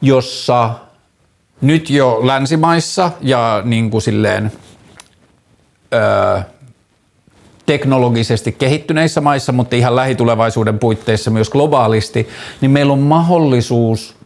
jossa 0.00 0.70
nyt 1.60 1.90
jo 1.90 2.20
länsimaissa 2.22 3.10
ja 3.20 3.62
niin 3.64 3.90
kuin 3.90 4.02
silleen, 4.02 4.52
öö, 5.94 6.40
teknologisesti 7.66 8.52
kehittyneissä 8.52 9.20
maissa, 9.20 9.52
mutta 9.52 9.76
ihan 9.76 9.96
lähitulevaisuuden 9.96 10.78
puitteissa 10.78 11.30
myös 11.30 11.50
globaalisti, 11.50 12.28
niin 12.60 12.70
meillä 12.70 12.92
on 12.92 12.98
mahdollisuus 12.98 14.17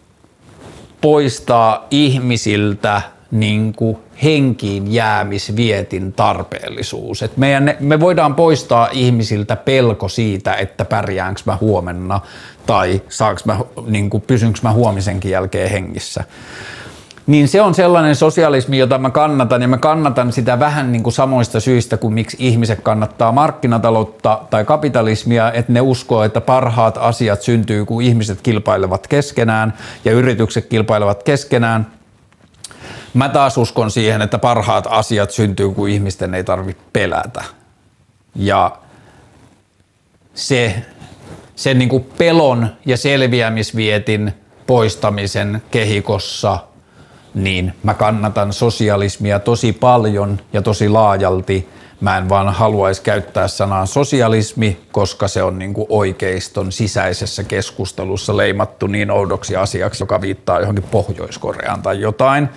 poistaa 1.02 1.86
ihmisiltä 1.90 3.02
niin 3.30 3.72
kuin 3.72 3.96
henkiin 4.22 4.92
jäämisvietin 4.92 6.12
tarpeellisuus. 6.12 7.22
Et 7.22 7.36
meidän, 7.36 7.74
me 7.80 8.00
voidaan 8.00 8.34
poistaa 8.34 8.88
ihmisiltä 8.92 9.56
pelko 9.56 10.08
siitä, 10.08 10.54
että 10.54 10.84
pärjäänkö 10.84 11.40
mä 11.44 11.58
huomenna 11.60 12.20
tai 12.66 13.02
saaks 13.08 13.44
mä, 13.44 13.60
niin 13.86 14.10
kuin, 14.10 14.22
pysynkö 14.26 14.58
mä 14.62 14.72
huomisenkin 14.72 15.30
jälkeen 15.30 15.70
hengissä. 15.70 16.24
Niin 17.26 17.48
se 17.48 17.62
on 17.62 17.74
sellainen 17.74 18.16
sosialismi, 18.16 18.78
jota 18.78 18.98
mä 18.98 19.10
kannatan 19.10 19.62
ja 19.62 19.68
mä 19.68 19.78
kannatan 19.78 20.32
sitä 20.32 20.58
vähän 20.58 20.92
niin 20.92 21.02
kuin 21.02 21.12
samoista 21.12 21.60
syistä 21.60 21.96
kuin 21.96 22.14
miksi 22.14 22.36
ihmiset 22.40 22.80
kannattaa 22.80 23.32
markkinataloutta 23.32 24.40
tai 24.50 24.64
kapitalismia, 24.64 25.52
että 25.52 25.72
ne 25.72 25.80
uskoo, 25.80 26.22
että 26.22 26.40
parhaat 26.40 26.98
asiat 27.00 27.42
syntyy, 27.42 27.84
kun 27.84 28.02
ihmiset 28.02 28.40
kilpailevat 28.42 29.06
keskenään 29.06 29.74
ja 30.04 30.12
yritykset 30.12 30.66
kilpailevat 30.66 31.22
keskenään. 31.22 31.86
Mä 33.14 33.28
taas 33.28 33.58
uskon 33.58 33.90
siihen, 33.90 34.22
että 34.22 34.38
parhaat 34.38 34.86
asiat 34.90 35.30
syntyy, 35.30 35.70
kun 35.70 35.88
ihmisten 35.88 36.34
ei 36.34 36.44
tarvitse 36.44 36.82
pelätä. 36.92 37.44
Ja 38.36 38.76
se, 40.34 40.82
se 41.56 41.74
niin 41.74 41.88
kuin 41.88 42.04
pelon 42.18 42.68
ja 42.86 42.96
selviämisvietin 42.96 44.32
poistamisen 44.66 45.62
kehikossa– 45.70 46.58
niin 47.34 47.72
mä 47.82 47.94
kannatan 47.94 48.52
sosialismia 48.52 49.38
tosi 49.38 49.72
paljon 49.72 50.40
ja 50.52 50.62
tosi 50.62 50.88
laajalti. 50.88 51.68
Mä 52.00 52.18
en 52.18 52.28
vaan 52.28 52.48
haluaisi 52.48 53.02
käyttää 53.02 53.48
sanaa 53.48 53.86
sosialismi, 53.86 54.78
koska 54.92 55.28
se 55.28 55.42
on 55.42 55.58
niin 55.58 55.74
kuin 55.74 55.86
oikeiston 55.88 56.72
sisäisessä 56.72 57.44
keskustelussa 57.44 58.36
leimattu 58.36 58.86
niin 58.86 59.10
oudoksi 59.10 59.56
asiaksi, 59.56 60.02
joka 60.02 60.20
viittaa 60.20 60.60
johonkin 60.60 60.84
Pohjois-Koreaan 60.90 61.82
tai 61.82 62.00
jotain. 62.00 62.48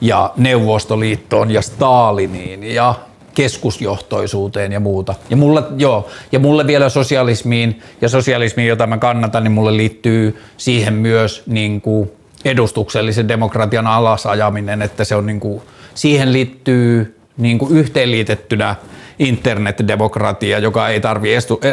Ja 0.00 0.32
Neuvostoliittoon 0.36 1.50
ja 1.50 1.62
Staliniin 1.62 2.62
ja 2.62 2.94
keskusjohtoisuuteen 3.34 4.72
ja 4.72 4.80
muuta. 4.80 5.14
Ja 5.30 5.36
mulle, 5.36 5.62
joo, 5.76 6.08
ja 6.32 6.38
mulle 6.38 6.66
vielä 6.66 6.88
sosialismiin 6.88 7.82
ja 8.00 8.08
sosialismiin, 8.08 8.68
jota 8.68 8.86
mä 8.86 8.98
kannatan, 8.98 9.44
niin 9.44 9.52
mulle 9.52 9.76
liittyy 9.76 10.42
siihen 10.56 10.94
myös 10.94 11.42
niin 11.46 11.80
kuin 11.80 12.10
edustuksellisen 12.44 13.28
demokratian 13.28 13.86
alasajaminen, 13.86 14.82
että 14.82 15.04
se 15.04 15.14
on 15.14 15.26
niin 15.26 15.40
kuin, 15.40 15.62
siihen 15.94 16.32
liittyy 16.32 17.18
niin 17.36 17.58
kuin 17.58 17.76
yhteenliitettynä 17.76 18.76
internetdemokratia, 19.18 20.58
joka 20.58 20.88
ei 20.88 21.00
tarvi 21.00 21.30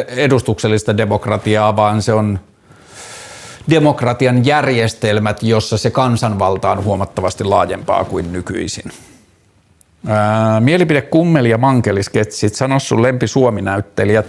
edustuksellista 0.07 0.97
demokratiaa, 0.97 1.75
vaan 1.75 2.01
se 2.01 2.13
on 2.13 2.39
demokratian 3.69 4.45
järjestelmät, 4.45 5.43
jossa 5.43 5.77
se 5.77 5.89
kansanvalta 5.89 6.71
on 6.71 6.83
huomattavasti 6.83 7.43
laajempaa 7.43 8.05
kuin 8.05 8.33
nykyisin. 8.33 8.91
Ää, 10.07 10.59
mielipide 10.59 11.01
kummeli 11.01 11.49
ja 11.49 11.57
mankelisketsit, 11.57 12.55
sano 12.55 12.79
sun 12.79 13.01
lempi 13.01 13.27
Suomi-näyttelijät. 13.27 14.25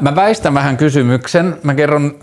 Mä 0.00 0.14
väistän 0.14 0.54
vähän 0.54 0.76
kysymyksen. 0.76 1.56
Mä 1.62 1.74
kerron 1.74 2.14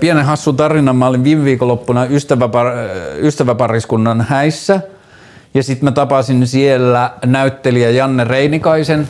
pienen 0.00 0.24
hassun 0.24 0.56
tarinan. 0.56 0.96
Mä 0.96 1.06
olin 1.06 1.24
viime 1.24 1.44
viikonloppuna 1.44 2.06
ystäväpar- 2.06 3.22
ystäväpariskunnan 3.22 4.20
häissä. 4.20 4.80
Ja 5.54 5.62
sitten 5.62 5.84
mä 5.84 5.92
tapasin 5.92 6.46
siellä 6.46 7.10
näyttelijä 7.26 7.90
Janne 7.90 8.24
Reinikaisen. 8.24 9.08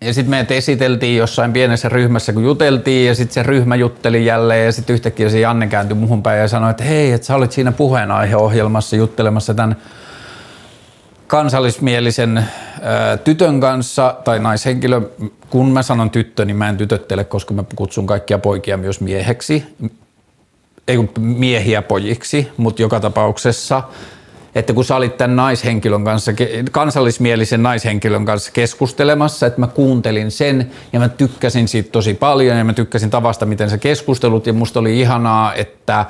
Ja 0.00 0.14
sitten 0.14 0.30
meidät 0.30 0.50
esiteltiin 0.50 1.16
jossain 1.16 1.52
pienessä 1.52 1.88
ryhmässä, 1.88 2.32
kun 2.32 2.44
juteltiin, 2.44 3.06
ja 3.06 3.14
sitten 3.14 3.34
se 3.34 3.42
ryhmä 3.42 3.76
jutteli 3.76 4.26
jälleen, 4.26 4.66
ja 4.66 4.72
sitten 4.72 4.94
yhtäkkiä 4.94 5.28
se 5.28 5.40
Janne 5.40 5.66
kääntyi 5.66 5.96
muhun 5.96 6.22
päin 6.22 6.40
ja 6.40 6.48
sanoi, 6.48 6.70
että 6.70 6.84
hei, 6.84 7.12
että 7.12 7.26
sä 7.26 7.34
olit 7.34 7.52
siinä 7.52 7.72
puheenaiheohjelmassa 7.72 8.96
juttelemassa 8.96 9.54
tämän 9.54 9.76
kansallismielisen 11.32 12.44
tytön 13.24 13.60
kanssa 13.60 14.16
tai 14.24 14.38
naishenkilö. 14.38 15.00
Kun 15.50 15.70
mä 15.70 15.82
sanon 15.82 16.10
tyttö, 16.10 16.44
niin 16.44 16.56
mä 16.56 16.68
en 16.68 16.76
tytöttele, 16.76 17.24
koska 17.24 17.54
mä 17.54 17.64
kutsun 17.76 18.06
kaikkia 18.06 18.38
poikia 18.38 18.76
myös 18.76 19.00
mieheksi. 19.00 19.64
Ei 20.88 20.96
kun 20.96 21.08
miehiä 21.18 21.82
pojiksi, 21.82 22.48
mutta 22.56 22.82
joka 22.82 23.00
tapauksessa 23.00 23.82
että 24.54 24.72
kun 24.72 24.84
sä 24.84 24.96
olit 24.96 25.16
tämän 25.16 25.36
naishenkilön 25.36 26.04
kanssa, 26.04 26.32
kansallismielisen 26.72 27.62
naishenkilön 27.62 28.24
kanssa 28.24 28.52
keskustelemassa, 28.52 29.46
että 29.46 29.60
mä 29.60 29.66
kuuntelin 29.66 30.30
sen 30.30 30.70
ja 30.92 31.00
mä 31.00 31.08
tykkäsin 31.08 31.68
siitä 31.68 31.90
tosi 31.90 32.14
paljon 32.14 32.58
ja 32.58 32.64
mä 32.64 32.72
tykkäsin 32.72 33.10
tavasta, 33.10 33.46
miten 33.46 33.70
sä 33.70 33.78
keskustelut 33.78 34.46
ja 34.46 34.52
musta 34.52 34.80
oli 34.80 35.00
ihanaa, 35.00 35.54
että 35.54 36.06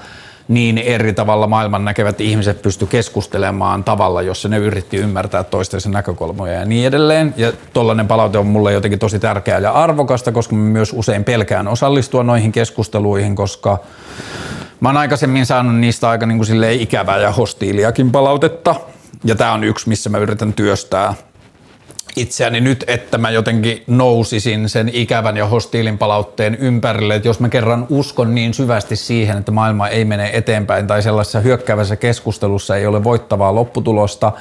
niin 0.48 0.78
eri 0.78 1.12
tavalla 1.12 1.46
maailman 1.46 1.84
näkevät 1.84 2.20
ihmiset 2.20 2.62
pysty 2.62 2.86
keskustelemaan 2.86 3.84
tavalla, 3.84 4.22
jossa 4.22 4.48
ne 4.48 4.58
yritti 4.58 4.96
ymmärtää 4.96 5.44
toistensa 5.44 5.90
näkökulmoja 5.90 6.52
ja 6.52 6.64
niin 6.64 6.86
edelleen. 6.86 7.34
Ja 7.36 7.52
tollainen 7.72 8.08
palaute 8.08 8.38
on 8.38 8.46
mulle 8.46 8.72
jotenkin 8.72 8.98
tosi 8.98 9.18
tärkeää 9.18 9.58
ja 9.58 9.70
arvokasta, 9.70 10.32
koska 10.32 10.54
mä 10.54 10.62
myös 10.62 10.92
usein 10.92 11.24
pelkään 11.24 11.68
osallistua 11.68 12.22
noihin 12.22 12.52
keskusteluihin, 12.52 13.36
koska 13.36 13.78
mä 14.80 14.88
oon 14.88 14.96
aikaisemmin 14.96 15.46
saanut 15.46 15.76
niistä 15.76 16.08
aika 16.08 16.26
niin 16.26 16.38
kuin 16.38 16.64
ikävää 16.80 17.18
ja 17.18 17.32
hostiiliakin 17.32 18.12
palautetta. 18.12 18.74
Ja 19.24 19.34
tämä 19.34 19.52
on 19.52 19.64
yksi, 19.64 19.88
missä 19.88 20.10
mä 20.10 20.18
yritän 20.18 20.52
työstää 20.52 21.14
itseäni 22.16 22.60
nyt, 22.60 22.84
että 22.86 23.18
mä 23.18 23.30
jotenkin 23.30 23.82
nousisin 23.86 24.68
sen 24.68 24.90
ikävän 24.92 25.36
ja 25.36 25.46
hostiilin 25.46 25.98
palautteen 25.98 26.54
ympärille, 26.54 27.14
että 27.14 27.28
jos 27.28 27.40
mä 27.40 27.48
kerran 27.48 27.86
uskon 27.90 28.34
niin 28.34 28.54
syvästi 28.54 28.96
siihen, 28.96 29.38
että 29.38 29.52
maailma 29.52 29.88
ei 29.88 30.04
mene 30.04 30.30
eteenpäin 30.32 30.86
tai 30.86 31.02
sellaisessa 31.02 31.40
hyökkäävässä 31.40 31.96
keskustelussa 31.96 32.76
ei 32.76 32.86
ole 32.86 33.04
voittavaa 33.04 33.54
lopputulosta, 33.54 34.32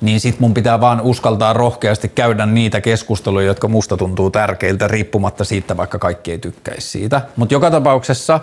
niin 0.00 0.20
sit 0.20 0.40
mun 0.40 0.54
pitää 0.54 0.80
vaan 0.80 1.00
uskaltaa 1.00 1.52
rohkeasti 1.52 2.08
käydä 2.08 2.46
niitä 2.46 2.80
keskusteluja, 2.80 3.46
jotka 3.46 3.68
musta 3.68 3.96
tuntuu 3.96 4.30
tärkeiltä 4.30 4.88
riippumatta 4.88 5.44
siitä, 5.44 5.76
vaikka 5.76 5.98
kaikki 5.98 6.30
ei 6.30 6.38
tykkäisi 6.38 6.88
siitä. 6.88 7.20
Mutta 7.36 7.54
joka 7.54 7.70
tapauksessa 7.70 8.40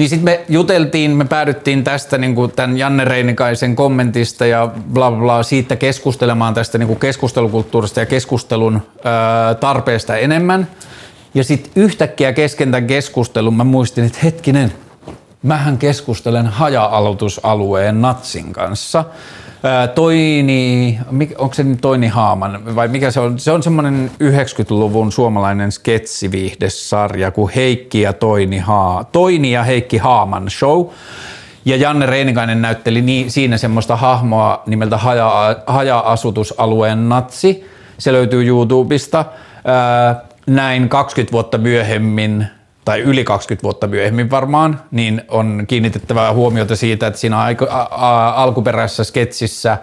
niin 0.00 0.08
sitten 0.08 0.24
me 0.24 0.40
juteltiin, 0.48 1.10
me 1.10 1.24
päädyttiin 1.24 1.84
tästä 1.84 2.18
niin 2.18 2.34
kuin 2.34 2.52
tämän 2.52 2.78
Janne 2.78 3.04
Reinikaisen 3.04 3.76
kommentista 3.76 4.46
ja 4.46 4.70
bla 4.92 5.10
bla 5.10 5.42
siitä 5.42 5.76
keskustelemaan 5.76 6.54
tästä 6.54 6.78
niin 6.78 6.86
kuin 6.86 6.98
keskustelukulttuurista 6.98 8.00
ja 8.00 8.06
keskustelun 8.06 8.82
ää, 9.04 9.54
tarpeesta 9.54 10.16
enemmän. 10.16 10.68
Ja 11.34 11.44
sitten 11.44 11.72
yhtäkkiä 11.82 12.32
kesken 12.32 12.70
tämän 12.70 12.86
keskustelun 12.86 13.56
mä 13.56 13.64
muistin, 13.64 14.04
että 14.04 14.18
hetkinen, 14.22 14.72
mähän 15.42 15.78
keskustelen 15.78 16.46
haja-aloitusalueen 16.46 18.02
natsin 18.02 18.52
kanssa. 18.52 19.04
Toini, 19.94 20.98
onko 21.38 21.54
se 21.54 21.64
Toini 21.80 22.08
Haaman 22.08 22.76
vai 22.76 22.88
mikä 22.88 23.10
se 23.10 23.20
on? 23.20 23.38
Se 23.38 23.52
on 23.52 23.62
semmoinen 23.62 24.10
90-luvun 24.22 25.12
suomalainen 25.12 25.72
sketsiviihdesarja 25.72 27.30
kuin 27.30 27.52
Heikki 27.54 28.00
ja 28.00 28.12
Toini, 28.12 28.58
Haa, 28.58 29.04
Toini 29.04 29.52
ja 29.52 29.62
Heikki 29.62 29.98
Haaman 29.98 30.50
show. 30.50 30.86
Ja 31.64 31.76
Janne 31.76 32.06
Reinikainen 32.06 32.62
näytteli 32.62 33.02
niin, 33.02 33.30
siinä 33.30 33.58
semmoista 33.58 33.96
hahmoa 33.96 34.62
nimeltä 34.66 34.96
Haja, 34.96 35.56
Haja-asutusalueen 35.66 37.08
natsi. 37.08 37.64
Se 37.98 38.12
löytyy 38.12 38.46
YouTubesta. 38.46 39.24
Näin 40.46 40.88
20 40.88 41.32
vuotta 41.32 41.58
myöhemmin 41.58 42.46
tai 42.84 43.00
yli 43.00 43.24
20 43.24 43.62
vuotta 43.62 43.86
myöhemmin 43.86 44.30
varmaan, 44.30 44.80
niin 44.90 45.22
on 45.28 45.64
kiinnitettävää 45.68 46.32
huomiota 46.32 46.76
siitä, 46.76 47.06
että 47.06 47.20
siinä 47.20 47.36
alkuperäisessä 48.34 49.04
sketsissä 49.04 49.78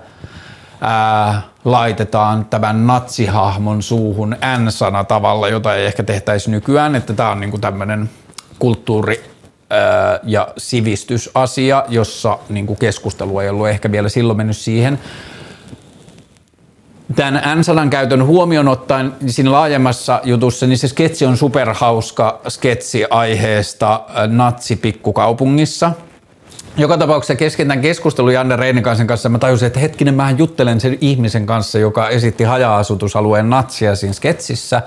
ää, 0.81 1.41
laitetaan 1.65 2.45
tämän 2.45 2.87
natsihahmon 2.87 3.83
suuhun 3.83 4.35
N-sana 4.57 5.03
tavalla, 5.03 5.49
jota 5.49 5.75
ei 5.75 5.85
ehkä 5.85 6.03
tehtäisi 6.03 6.51
nykyään, 6.51 6.95
että 6.95 7.13
tämä 7.13 7.31
on 7.31 7.39
niinku 7.39 7.57
tämmöinen 7.57 8.09
kulttuuri 8.59 9.23
ää, 9.69 10.19
ja 10.23 10.47
sivistysasia, 10.57 11.85
jossa 11.89 12.39
niinku 12.49 12.75
keskustelu 12.75 13.39
ei 13.39 13.49
ollut 13.49 13.67
ehkä 13.67 13.91
vielä 13.91 14.09
silloin 14.09 14.37
mennyt 14.37 14.57
siihen, 14.57 14.99
tämän 17.15 17.59
N-sanan 17.59 17.89
käytön 17.89 18.25
huomioon 18.25 18.67
ottaen 18.67 19.13
niin 19.21 19.33
siinä 19.33 19.51
laajemmassa 19.51 20.21
jutussa, 20.23 20.67
niin 20.67 20.77
se 20.77 20.87
sketsi 20.87 21.25
on 21.25 21.37
superhauska 21.37 22.41
sketsi 22.49 23.05
aiheesta 23.09 23.93
äh, 23.93 24.27
natsi 24.27 24.75
pikkukaupungissa. 24.75 25.91
Joka 26.77 26.97
tapauksessa 26.97 27.35
kesken 27.35 27.67
tämän 27.67 27.81
keskustelun 27.81 28.33
Janne 28.33 28.55
Reinikaisen 28.55 29.07
kanssa 29.07 29.29
mä 29.29 29.39
tajusin, 29.39 29.67
että 29.67 29.79
hetkinen, 29.79 30.15
mä 30.15 30.31
juttelen 30.31 30.81
sen 30.81 30.97
ihmisen 31.01 31.45
kanssa, 31.45 31.79
joka 31.79 32.09
esitti 32.09 32.43
haja-asutusalueen 32.43 33.49
natsia 33.49 33.95
siinä 33.95 34.13
sketsissä. 34.13 34.81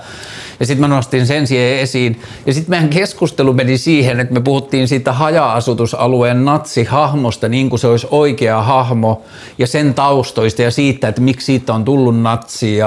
Ja 0.59 0.65
sitten 0.65 0.81
mä 0.89 0.95
nostin 0.95 1.27
sen 1.27 1.47
siihen 1.47 1.79
esiin. 1.79 2.21
Ja 2.45 2.53
sitten 2.53 2.69
meidän 2.69 2.89
keskustelu 2.89 3.53
meni 3.53 3.77
siihen, 3.77 4.19
että 4.19 4.33
me 4.33 4.41
puhuttiin 4.41 4.87
siitä 4.87 5.13
haja-asutusalueen 5.13 6.45
natsihahmosta 6.45 7.49
niin 7.49 7.69
kuin 7.69 7.79
se 7.79 7.87
olisi 7.87 8.07
oikea 8.11 8.61
hahmo 8.61 9.21
ja 9.57 9.67
sen 9.67 9.93
taustoista 9.93 10.61
ja 10.61 10.71
siitä, 10.71 11.07
että 11.07 11.21
miksi 11.21 11.45
siitä 11.45 11.73
on 11.73 11.85
tullut 11.85 12.21
natsi 12.21 12.77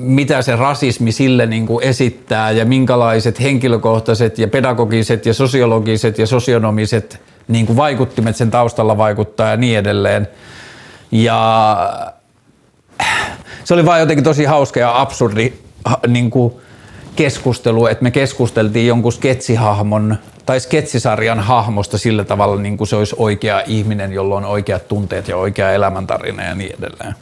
mitä 0.00 0.42
se 0.42 0.56
rasismi 0.56 1.12
sille 1.12 1.46
niin 1.46 1.66
kuin 1.66 1.84
esittää 1.84 2.50
ja 2.50 2.64
minkälaiset 2.64 3.40
henkilökohtaiset 3.40 4.38
ja 4.38 4.48
pedagogiset 4.48 5.26
ja 5.26 5.34
sosiologiset 5.34 6.18
ja 6.18 6.26
sosionomiset 6.26 7.20
niin 7.48 7.66
kuin 7.66 7.76
vaikuttimet 7.76 8.36
sen 8.36 8.50
taustalla 8.50 8.98
vaikuttaa 8.98 9.50
ja 9.50 9.56
niin 9.56 9.78
edelleen. 9.78 10.28
Ja 11.10 12.16
se 13.64 13.74
oli 13.74 13.86
vaan 13.86 14.00
jotenkin 14.00 14.24
tosi 14.24 14.44
hauska 14.44 14.80
ja 14.80 15.00
absurdi 15.00 15.52
niin 16.06 16.30
kuin 16.30 16.54
keskustelu, 17.16 17.86
että 17.86 18.02
me 18.02 18.10
keskusteltiin 18.10 18.86
jonkun 18.86 19.12
sketsihahmon 19.12 20.16
tai 20.46 20.60
sketsisarjan 20.60 21.40
hahmosta 21.40 21.98
sillä 21.98 22.24
tavalla, 22.24 22.62
niin 22.62 22.76
kuin 22.76 22.88
se 22.88 22.96
olisi 22.96 23.16
oikea 23.18 23.62
ihminen, 23.66 24.12
jolla 24.12 24.36
on 24.36 24.44
oikeat 24.44 24.88
tunteet 24.88 25.28
ja 25.28 25.36
oikea 25.36 25.72
elämäntarina 25.72 26.44
ja 26.44 26.54
niin 26.54 26.74
edelleen. 26.78 27.14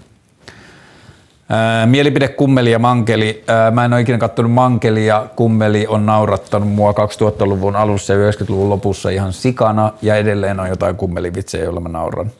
Mielipide 1.86 2.28
Kummeli 2.28 2.70
ja 2.70 2.78
Mankeli. 2.78 3.44
Mä 3.70 3.84
en 3.84 3.92
ole 3.92 4.00
ikinä 4.00 4.18
katsonut 4.18 4.52
Mankeli 4.52 5.06
ja 5.06 5.26
Kummeli 5.36 5.86
on 5.86 6.06
naurattanut 6.06 6.68
mua 6.68 6.92
2000-luvun 6.92 7.76
alussa 7.76 8.12
ja 8.12 8.30
90-luvun 8.30 8.70
lopussa 8.70 9.10
ihan 9.10 9.32
sikana 9.32 9.92
ja 10.02 10.16
edelleen 10.16 10.60
on 10.60 10.68
jotain 10.68 10.96
kummelivitsejä, 10.96 11.64
joilla 11.64 11.80
mä 11.80 11.88
nauran. 11.88 12.30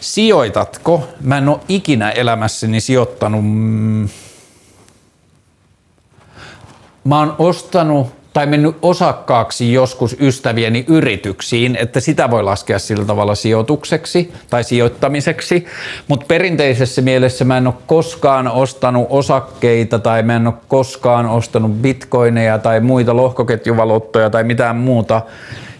Sijoitatko? 0.00 1.08
Mä 1.20 1.38
en 1.38 1.48
ole 1.48 1.60
ikinä 1.68 2.10
elämässäni 2.10 2.80
sijoittanut. 2.80 3.44
Mm, 3.44 4.08
mä 7.04 7.18
oon 7.18 7.34
ostanut 7.38 8.17
tai 8.38 8.46
mennyt 8.46 8.76
osakkaaksi 8.82 9.72
joskus 9.72 10.16
ystävieni 10.20 10.84
yrityksiin, 10.88 11.76
että 11.76 12.00
sitä 12.00 12.30
voi 12.30 12.42
laskea 12.42 12.78
sillä 12.78 13.04
tavalla 13.04 13.34
sijoitukseksi 13.34 14.32
tai 14.50 14.64
sijoittamiseksi, 14.64 15.66
mutta 16.08 16.26
perinteisessä 16.26 17.02
mielessä 17.02 17.44
mä 17.44 17.56
en 17.58 17.66
ole 17.66 17.74
koskaan 17.86 18.48
ostanut 18.48 19.06
osakkeita 19.10 19.98
tai 19.98 20.22
mä 20.22 20.36
en 20.36 20.46
ole 20.46 20.54
koskaan 20.68 21.26
ostanut 21.26 21.72
bitcoineja 21.72 22.58
tai 22.58 22.80
muita 22.80 23.16
lohkoketjuvaluuttoja 23.16 24.30
tai 24.30 24.44
mitään 24.44 24.76
muuta, 24.76 25.22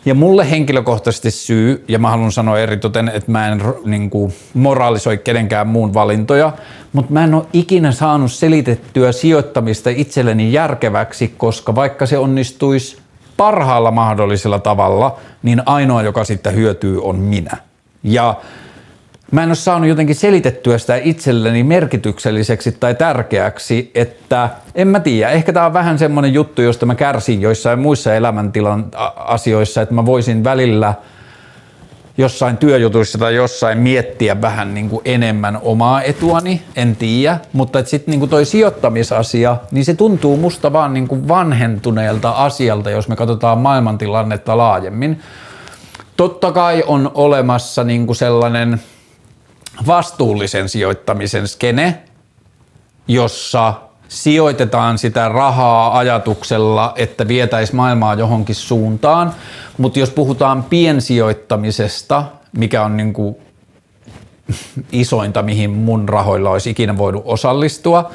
ja 0.08 0.14
mulle 0.14 0.50
henkilökohtaisesti 0.50 1.30
syy, 1.30 1.84
ja 1.88 1.98
mä 1.98 2.10
haluan 2.10 2.32
sanoa 2.32 2.58
eritoten, 2.58 3.10
että 3.14 3.32
mä 3.32 3.48
en 3.48 3.62
niin 3.84 4.10
kuin, 4.10 4.32
moraalisoi 4.54 5.18
kenenkään 5.18 5.66
muun 5.66 5.94
valintoja, 5.94 6.52
mutta 6.92 7.12
mä 7.12 7.24
en 7.24 7.34
ole 7.34 7.46
ikinä 7.52 7.92
saanut 7.92 8.32
selitettyä 8.32 9.12
sijoittamista 9.12 9.90
itselleni 9.90 10.52
järkeväksi, 10.52 11.34
koska 11.36 11.74
vaikka 11.74 12.06
se 12.06 12.18
onnistuisi 12.18 12.98
parhaalla 13.36 13.90
mahdollisella 13.90 14.58
tavalla, 14.58 15.16
niin 15.42 15.62
ainoa, 15.66 16.02
joka 16.02 16.24
sitten 16.24 16.54
hyötyy, 16.54 17.02
on 17.02 17.18
minä. 17.18 17.56
Ja 18.02 18.34
mä 19.30 19.42
en 19.42 19.48
ole 19.48 19.54
saanut 19.54 19.88
jotenkin 19.88 20.16
selitettyä 20.16 20.78
sitä 20.78 20.96
itselleni 20.96 21.62
merkitykselliseksi 21.62 22.72
tai 22.72 22.94
tärkeäksi, 22.94 23.90
että 23.94 24.50
en 24.74 24.88
mä 24.88 25.00
tiedä, 25.00 25.30
ehkä 25.30 25.52
tämä 25.52 25.66
on 25.66 25.72
vähän 25.72 25.98
semmoinen 25.98 26.34
juttu, 26.34 26.62
josta 26.62 26.86
mä 26.86 26.94
kärsin 26.94 27.40
joissain 27.42 27.78
muissa 27.78 28.14
elämäntilan 28.14 28.84
asioissa, 29.16 29.82
että 29.82 29.94
mä 29.94 30.06
voisin 30.06 30.44
välillä 30.44 30.94
jossain 32.18 32.56
työjutuissa 32.56 33.18
tai 33.18 33.34
jossain 33.34 33.78
miettiä 33.78 34.40
vähän 34.40 34.74
niin 34.74 34.88
kuin 34.88 35.02
enemmän 35.04 35.58
omaa 35.62 36.02
etuani, 36.02 36.62
en 36.76 36.96
tiedä, 36.96 37.38
mutta 37.52 37.84
sitten 37.84 38.12
niin 38.12 38.20
kuin 38.20 38.30
toi 38.30 38.44
sijoittamisasia, 38.44 39.56
niin 39.70 39.84
se 39.84 39.94
tuntuu 39.94 40.36
musta 40.36 40.72
vaan 40.72 40.94
niin 40.94 41.08
kuin 41.08 41.28
vanhentuneelta 41.28 42.30
asialta, 42.30 42.90
jos 42.90 43.08
me 43.08 43.16
katsotaan 43.16 43.58
maailmantilannetta 43.58 44.56
laajemmin. 44.56 45.20
Totta 46.16 46.52
kai 46.52 46.84
on 46.86 47.10
olemassa 47.14 47.84
niin 47.84 48.06
kuin 48.06 48.16
sellainen 48.16 48.80
vastuullisen 49.86 50.68
sijoittamisen 50.68 51.48
skene, 51.48 52.02
jossa 53.08 53.74
sijoitetaan 54.08 54.98
sitä 54.98 55.28
rahaa 55.28 55.98
ajatuksella, 55.98 56.92
että 56.96 57.28
vietäisi 57.28 57.74
maailmaa 57.74 58.14
johonkin 58.14 58.54
suuntaan, 58.54 59.34
mutta 59.78 59.98
jos 59.98 60.10
puhutaan 60.10 60.62
piensijoittamisesta, 60.62 62.24
mikä 62.56 62.82
on 62.82 62.96
niin 62.96 63.12
kuin 63.12 63.36
isointa, 64.92 65.42
mihin 65.42 65.70
mun 65.70 66.08
rahoilla 66.08 66.50
olisi 66.50 66.70
ikinä 66.70 66.98
voinut 66.98 67.22
osallistua, 67.24 68.10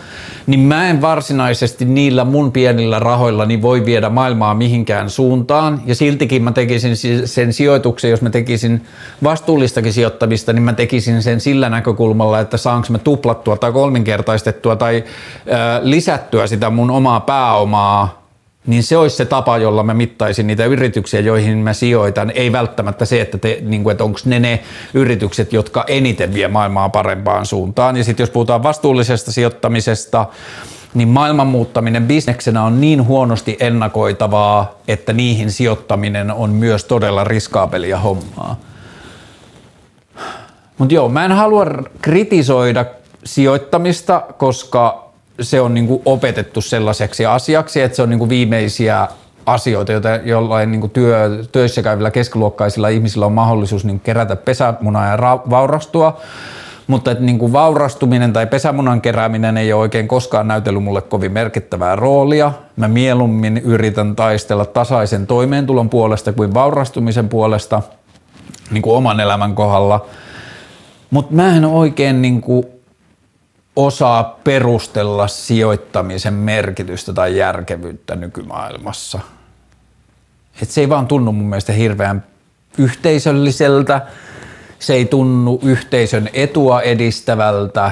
niin 0.47 0.60
mä 0.60 0.89
en 0.89 1.01
varsinaisesti 1.01 1.85
niillä 1.85 2.26
mun 2.26 2.51
pienillä 2.51 2.99
rahoilla 2.99 3.45
niin 3.45 3.61
voi 3.61 3.85
viedä 3.85 4.10
maailmaa 4.10 4.53
mihinkään 4.53 5.10
suuntaan. 5.10 5.81
Ja 5.85 5.95
siltikin 5.95 6.43
mä 6.43 6.51
tekisin 6.51 6.95
sen 7.26 7.53
sijoituksen, 7.53 8.11
jos 8.11 8.22
mä 8.22 8.30
tekisin 8.30 8.85
vastuullistakin 9.23 9.93
sijoittamista, 9.93 10.53
niin 10.53 10.64
mä 10.64 10.73
tekisin 10.73 11.23
sen 11.23 11.39
sillä 11.39 11.69
näkökulmalla, 11.69 12.39
että 12.39 12.57
saanko 12.57 12.88
mä 12.89 12.97
tuplattua 12.97 13.57
tai 13.57 13.72
kolminkertaistettua 13.72 14.76
tai 14.76 15.03
äh, 15.51 15.80
lisättyä 15.81 16.47
sitä 16.47 16.69
mun 16.69 16.91
omaa 16.91 17.19
pääomaa 17.19 18.22
niin 18.68 18.84
se 18.84 18.98
olisi 18.98 19.15
se 19.15 19.26
tapa, 19.26 19.57
jolla 19.57 19.84
mä 19.84 19.94
mittaisin 19.94 20.48
niitä 20.48 20.65
yrityksiä, 20.65 21.19
joihin 21.19 21.57
mä 21.57 21.73
sijoitan. 21.73 22.31
Ei 22.35 22.52
välttämättä 22.52 23.06
se, 23.06 23.22
että, 23.22 23.38
niin 23.61 23.84
kuin, 23.84 23.91
että 23.91 24.03
onko 24.03 24.19
ne 24.26 24.40
ne 24.40 24.60
yritykset, 24.94 25.53
jotka 25.53 25.84
eniten 25.88 26.34
vie 26.34 26.48
maailmaa 26.48 26.90
parempaan 26.90 27.45
suuntaan. 27.45 27.98
Ja 27.98 28.03
sitten 28.03 28.23
jos 28.23 28.30
puhutaan 28.30 28.64
vastuullisesta 28.64 29.31
sijoittamisesta, 29.31 30.26
niin 30.94 31.07
maailman 31.07 31.48
muuttaminen 31.48 32.07
bisneksenä 32.07 32.64
on 32.64 32.81
niin 32.81 33.06
huonosti 33.06 33.57
ennakoitavaa, 33.60 34.76
että 34.88 35.14
niihin 35.14 35.52
sijoittaminen 35.52 36.31
on 36.31 36.49
myös 36.49 36.85
todella 36.85 37.23
riskaapelia 37.23 37.99
hommaa. 37.99 38.60
Mutta 40.77 40.94
joo, 40.94 41.10
mä 41.10 41.26
en 41.26 41.31
halua 41.31 41.65
kritisoida 42.02 42.85
sijoittamista, 43.26 44.23
koska 44.38 45.02
se 45.41 45.61
on 45.61 45.73
niin 45.73 45.88
kuin 45.88 46.01
opetettu 46.05 46.61
sellaiseksi 46.61 47.26
asiaksi, 47.26 47.81
että 47.81 47.95
se 47.95 48.01
on 48.01 48.10
niin 48.10 48.19
kuin 48.19 48.30
viimeisiä 48.30 49.07
asioita, 49.45 49.91
joita 49.91 50.10
jollain 50.15 50.72
niin 50.72 50.81
kuin 50.81 50.91
työ, 50.91 51.43
töissä 51.51 51.81
käyvillä 51.81 52.11
keskiluokkaisilla 52.11 52.88
ihmisillä 52.88 53.26
on 53.26 53.31
mahdollisuus 53.31 53.85
niin 53.85 53.99
kerätä 53.99 54.35
pesämunaa 54.35 55.07
ja 55.07 55.18
ra- 55.18 55.49
vaurastua. 55.49 56.22
Mutta 56.88 57.11
että 57.11 57.23
niin 57.23 57.39
kuin 57.39 57.53
vaurastuminen 57.53 58.34
tai 58.34 58.47
pesämunan 58.47 59.01
kerääminen 59.01 59.57
ei 59.57 59.73
ole 59.73 59.81
oikein 59.81 60.07
koskaan 60.07 60.47
näytellyt 60.47 60.84
mulle 60.84 61.01
kovin 61.01 61.31
merkittävää 61.31 61.95
roolia. 61.95 62.51
Mä 62.76 62.88
mieluummin 62.88 63.57
yritän 63.57 64.15
taistella 64.15 64.65
tasaisen 64.65 65.27
toimeentulon 65.27 65.89
puolesta 65.89 66.34
kuin 66.34 66.53
vaurastumisen 66.53 67.30
puolesta 67.30 67.81
niin 68.72 68.81
kuin 68.81 68.95
oman 68.95 69.19
elämän 69.19 69.55
kohdalla. 69.55 70.05
Mutta 71.11 71.34
mä 71.34 71.57
en 71.57 71.65
oikein 71.65 72.22
niin 72.22 72.41
kuin 72.41 72.65
osaa 73.75 74.39
perustella 74.43 75.27
sijoittamisen 75.27 76.33
merkitystä 76.33 77.13
tai 77.13 77.37
järkevyyttä 77.37 78.15
nykymaailmassa. 78.15 79.19
Et 80.61 80.69
se 80.69 80.81
ei 80.81 80.89
vaan 80.89 81.07
tunnu 81.07 81.31
mun 81.31 81.49
mielestä 81.49 81.73
hirveän 81.73 82.23
yhteisölliseltä, 82.77 84.01
se 84.79 84.93
ei 84.93 85.05
tunnu 85.05 85.59
yhteisön 85.63 86.29
etua 86.33 86.81
edistävältä. 86.81 87.91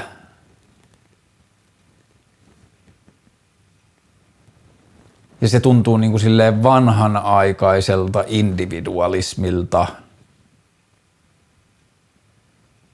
Ja 5.41 5.47
se 5.47 5.59
tuntuu 5.59 5.97
niin 5.97 6.11
kuin 6.11 6.63
vanhanaikaiselta 6.63 8.23
individualismilta– 8.27 9.87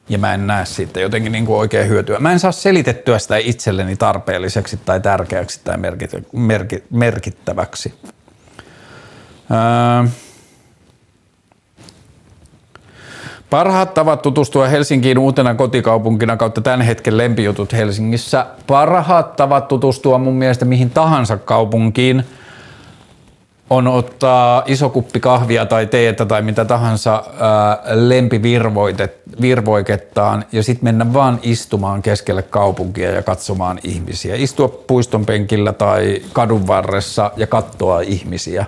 ja 0.09 0.17
mä 0.17 0.33
en 0.33 0.47
näe 0.47 0.65
siitä 0.65 0.99
jotenkin 0.99 1.31
niin 1.31 1.45
kuin 1.45 1.59
oikein 1.59 1.89
hyötyä. 1.89 2.19
Mä 2.19 2.31
en 2.31 2.39
saa 2.39 2.51
selitettyä 2.51 3.19
sitä 3.19 3.37
itselleni 3.37 3.95
tarpeelliseksi 3.95 4.79
tai 4.85 4.99
tärkeäksi 4.99 5.61
tai 5.63 5.75
merkit- 5.75 6.27
merkit- 6.35 6.85
merkittäväksi. 6.89 7.93
Öö. 9.51 10.09
Parhaat 13.49 13.93
tavat 13.93 14.21
tutustua 14.21 14.67
Helsinkiin 14.67 15.17
uutena 15.17 15.55
kotikaupunkina 15.55 16.37
kautta 16.37 16.61
tämän 16.61 16.81
hetken 16.81 17.17
lempijutut 17.17 17.73
Helsingissä. 17.73 18.45
Parhaat 18.67 19.35
tavat 19.35 19.67
tutustua 19.67 20.17
mun 20.17 20.33
mielestä 20.33 20.65
mihin 20.65 20.89
tahansa 20.89 21.37
kaupunkiin– 21.37 22.23
on 23.69 23.87
ottaa 23.87 24.63
iso 24.65 24.89
kuppi 24.89 25.19
kahvia 25.19 25.65
tai 25.65 25.85
teetä 25.85 26.25
tai 26.25 26.41
mitä 26.41 26.65
tahansa 26.65 27.23
lempivirvoikettaan 27.93 30.45
ja 30.51 30.63
sitten 30.63 30.83
mennä 30.83 31.13
vaan 31.13 31.39
istumaan 31.43 32.01
keskelle 32.01 32.41
kaupunkia 32.41 33.11
ja 33.11 33.23
katsomaan 33.23 33.79
ihmisiä. 33.83 34.35
Istua 34.35 34.67
puiston 34.67 35.25
penkillä 35.25 35.73
tai 35.73 36.21
kadun 36.33 36.67
varressa 36.67 37.31
ja 37.37 37.47
katsoa 37.47 38.01
ihmisiä. 38.01 38.65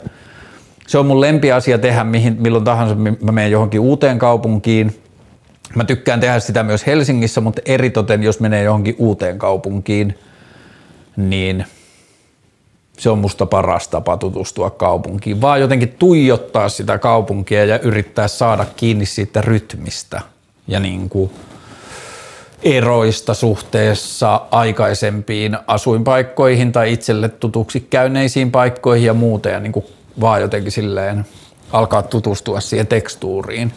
Se 0.88 0.98
on 0.98 1.06
mun 1.06 1.22
lempiasia 1.22 1.78
tehdä 1.78 2.04
mihin, 2.04 2.38
milloin 2.40 2.64
tahansa 2.64 2.96
mä 2.96 3.32
menen 3.32 3.52
johonkin 3.52 3.80
uuteen 3.80 4.20
kaupunkiin. 4.20 5.02
Mä 5.76 5.84
tykkään 5.84 6.20
tehdä 6.20 6.40
sitä 6.40 6.64
myös 6.64 6.88
Helsingissä, 6.88 7.42
mutta 7.42 7.62
eritoten 7.66 8.24
jos 8.24 8.40
menee 8.40 8.64
johonkin 8.64 8.96
uuteen 8.98 9.40
kaupunkiin, 9.40 10.20
niin 11.18 11.66
se 13.00 13.10
on 13.10 13.18
musta 13.18 13.46
paras 13.46 13.88
tapa 13.88 14.18
tutustua 14.18 14.70
kaupunkiin. 14.70 15.42
Vaan 15.42 15.62
jotenkin 15.62 15.96
tuijottaa 16.00 16.70
sitä 16.70 16.98
kaupunkia 16.98 17.66
ja 17.66 17.80
yrittää 17.80 18.28
saada 18.28 18.66
kiinni 18.76 19.06
siitä 19.06 19.42
rytmistä 19.42 20.22
ja 20.68 20.80
niin 20.80 21.10
kuin 21.10 21.32
eroista 22.64 23.34
suhteessa 23.34 24.42
aikaisempiin 24.52 25.58
asuinpaikkoihin 25.68 26.72
tai 26.72 26.94
itselle 26.94 27.30
tutuksi 27.30 27.80
käyneisiin 27.80 28.52
paikkoihin 28.52 29.06
ja 29.06 29.14
muuta 29.14 29.50
ja 29.50 29.60
niin 29.60 29.72
kuin 29.72 29.86
vaan 30.22 30.42
jotenkin 30.42 30.72
silleen 30.72 31.26
alkaa 31.72 32.02
tutustua 32.02 32.60
siihen 32.60 32.88
tekstuuriin. 32.88 33.74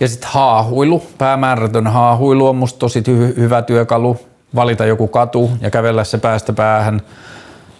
Ja 0.00 0.08
sitten 0.08 0.30
haahuilu, 0.32 1.02
päämäärätön 1.18 1.86
haahuilu 1.86 2.48
on 2.48 2.56
musta 2.56 2.78
tosi 2.78 3.00
hy- 3.00 3.36
hyvä 3.36 3.62
työkalu. 3.62 4.16
Valita 4.54 4.86
joku 4.86 5.08
katu 5.08 5.50
ja 5.60 5.70
kävellä 5.70 6.04
se 6.04 6.18
päästä 6.18 6.52
päähän, 6.52 7.02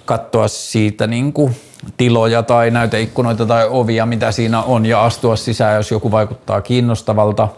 katsoa 0.04 0.48
siitä 0.48 1.06
niin 1.06 1.32
kuin 1.32 1.56
tiloja 1.96 2.42
tai 2.42 2.70
näyteikkunoita 2.70 3.46
tai 3.46 3.68
ovia, 3.70 4.06
mitä 4.06 4.32
siinä 4.32 4.62
on 4.62 4.86
ja 4.86 5.04
astua 5.04 5.36
sisään, 5.36 5.76
jos 5.76 5.90
joku 5.90 6.10
vaikuttaa 6.10 6.60
kiinnostavalta. 6.60 7.48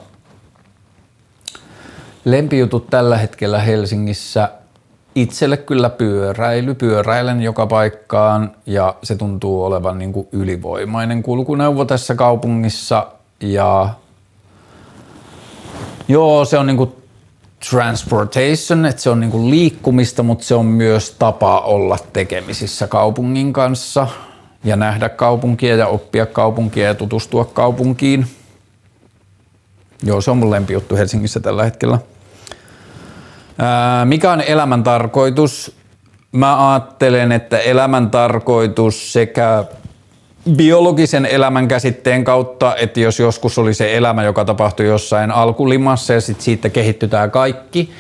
Lempijutut 2.25 2.91
tällä 2.91 3.17
hetkellä 3.17 3.59
Helsingissä 3.59 4.49
itselle 5.15 5.57
kyllä 5.57 5.91
pyöräily. 5.91 6.75
Pyöräilen 6.75 7.43
joka 7.43 7.67
paikkaan 7.67 8.53
ja 8.67 8.95
se 9.03 9.17
tuntuu 9.17 9.65
olevan 9.65 9.99
niin 9.99 10.13
kuin 10.13 10.29
ylivoimainen 10.33 11.23
kulkuneuvo 11.23 11.85
tässä 11.85 12.15
kaupungissa. 12.15 13.07
Ja 13.41 13.89
joo, 16.09 16.45
se 16.45 16.59
on 16.59 16.67
niin 16.67 16.77
kuin 16.77 17.04
transportation, 17.71 18.87
että 18.87 19.03
se 19.03 19.11
on 19.11 19.21
niin 19.21 19.31
kuin 19.31 19.51
liikkumista, 19.51 20.23
mutta 20.23 20.45
se 20.45 20.55
on 20.55 20.67
myös 20.67 21.11
tapa 21.11 21.61
olla 21.61 21.99
tekemisissä 22.13 22.87
kaupungin 22.87 23.53
kanssa 23.53 24.07
ja 24.65 24.77
nähdä 24.77 25.09
kaupunkia 25.09 25.77
ja 25.77 25.87
oppia 25.87 26.27
kaupunkia 26.27 26.87
ja 26.87 26.95
tutustua 26.95 27.45
kaupunkiin. 27.45 28.27
Joo, 30.03 30.21
se 30.21 30.31
on 30.31 30.37
mun 30.37 30.51
lempijuttu 30.51 30.97
Helsingissä 30.97 31.41
tällä 31.41 31.65
hetkellä. 31.65 31.99
Mikä 34.05 34.33
on 34.33 34.41
elämän 34.41 34.83
tarkoitus? 34.83 35.77
Mä 36.33 36.73
ajattelen, 36.73 37.33
että 37.33 37.59
elämän 37.59 38.11
tarkoitus 38.11 39.13
sekä 39.13 39.65
biologisen 40.51 41.27
elämän 41.27 41.69
käsitteen 41.69 42.25
kautta, 42.25 42.77
että 42.77 43.01
jos 43.01 43.19
joskus 43.19 43.59
oli 43.59 43.75
se 43.75 43.97
elämä, 43.97 44.23
joka 44.23 44.45
tapahtui 44.45 44.87
jossain 44.87 45.31
alkulimassa 45.31 46.13
ja 46.13 46.21
sitten 46.21 46.45
siitä 46.45 46.69
kehittytään 46.69 47.31
kaikki, 47.31 47.91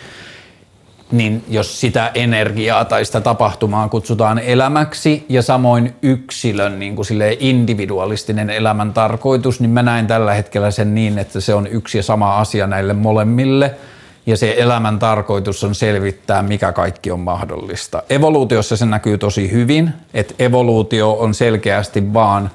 niin 1.12 1.44
jos 1.48 1.80
sitä 1.80 2.10
energiaa 2.14 2.84
tai 2.84 3.04
sitä 3.04 3.20
tapahtumaa 3.20 3.88
kutsutaan 3.88 4.38
elämäksi 4.38 5.26
ja 5.28 5.42
samoin 5.42 5.94
yksilön 6.02 6.78
niin 6.78 6.96
kuin 6.96 7.06
individualistinen 7.38 8.50
elämän 8.50 8.92
tarkoitus, 8.92 9.60
niin 9.60 9.70
mä 9.70 9.82
näen 9.82 10.06
tällä 10.06 10.34
hetkellä 10.34 10.70
sen 10.70 10.94
niin, 10.94 11.18
että 11.18 11.40
se 11.40 11.54
on 11.54 11.66
yksi 11.66 11.98
ja 11.98 12.02
sama 12.02 12.38
asia 12.38 12.66
näille 12.66 12.92
molemmille– 12.92 13.74
ja 14.26 14.36
se 14.36 14.54
elämän 14.58 14.98
tarkoitus 14.98 15.64
on 15.64 15.74
selvittää, 15.74 16.42
mikä 16.42 16.72
kaikki 16.72 17.10
on 17.10 17.20
mahdollista. 17.20 18.02
Evoluutiossa 18.10 18.76
se 18.76 18.86
näkyy 18.86 19.18
tosi 19.18 19.52
hyvin, 19.52 19.90
että 20.14 20.34
evoluutio 20.38 21.12
on 21.12 21.34
selkeästi 21.34 22.12
vaan 22.14 22.50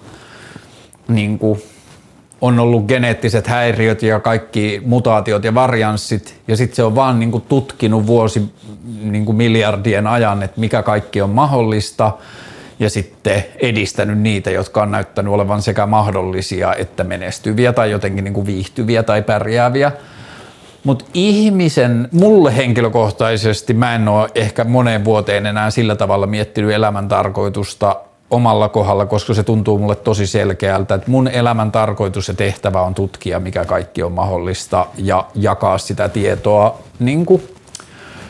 niin 1.08 1.40
kuin, 1.40 1.62
on 2.42 2.60
ollut 2.60 2.86
geneettiset 2.86 3.48
häiriöt 3.48 4.04
ja 4.04 4.20
kaikki 4.20 4.82
mutaatiot 4.86 5.44
ja 5.44 5.54
varianssit, 5.54 6.36
ja 6.48 6.58
sitten 6.58 6.76
se 6.76 6.84
on 6.84 6.96
vaan 6.96 7.20
niin 7.20 7.32
kuin, 7.32 7.44
tutkinut 7.50 8.08
vuosi 8.08 8.54
niin 9.02 9.26
kuin 9.26 9.36
miljardien 9.36 10.08
ajan, 10.08 10.44
että 10.44 10.60
mikä 10.60 10.84
kaikki 10.84 11.22
on 11.22 11.30
mahdollista, 11.30 12.12
ja 12.80 12.90
sitten 12.90 13.46
edistänyt 13.62 14.18
niitä, 14.18 14.52
jotka 14.52 14.82
on 14.82 14.92
näyttänyt 14.92 15.34
olevan 15.34 15.62
sekä 15.62 15.86
mahdollisia 15.86 16.74
että 16.74 17.04
menestyviä 17.04 17.74
tai 17.74 17.92
jotenkin 17.92 18.24
niin 18.24 18.34
kuin 18.34 18.46
viihtyviä 18.46 19.04
tai 19.04 19.22
pärjääviä. 19.22 19.92
Mutta 20.84 21.06
ihmisen, 21.14 22.10
mulle 22.12 22.56
henkilökohtaisesti, 22.58 23.74
mä 23.74 23.96
en 23.96 24.08
ole 24.08 24.30
ehkä 24.36 24.64
moneen 24.64 25.06
vuoteen 25.06 25.46
enää 25.46 25.70
sillä 25.70 25.96
tavalla 25.96 26.28
miettinyt 26.28 26.72
elämän 26.72 27.08
tarkoitusta 27.08 27.96
omalla 28.32 28.70
kohdalla, 28.70 29.06
koska 29.06 29.34
se 29.34 29.44
tuntuu 29.44 29.78
mulle 29.78 29.96
tosi 29.96 30.28
selkeältä, 30.28 30.96
että 30.96 31.12
mun 31.12 31.28
elämän 31.28 31.72
tarkoitus 31.72 32.28
ja 32.28 32.34
tehtävä 32.34 32.82
on 32.82 32.96
tutkia, 32.96 33.40
mikä 33.40 33.66
kaikki 33.66 34.04
on 34.04 34.12
mahdollista 34.12 34.86
ja 34.98 35.26
jakaa 35.36 35.78
sitä 35.78 36.10
tietoa 36.10 36.80
niin 37.00 37.26
kuin 37.26 37.44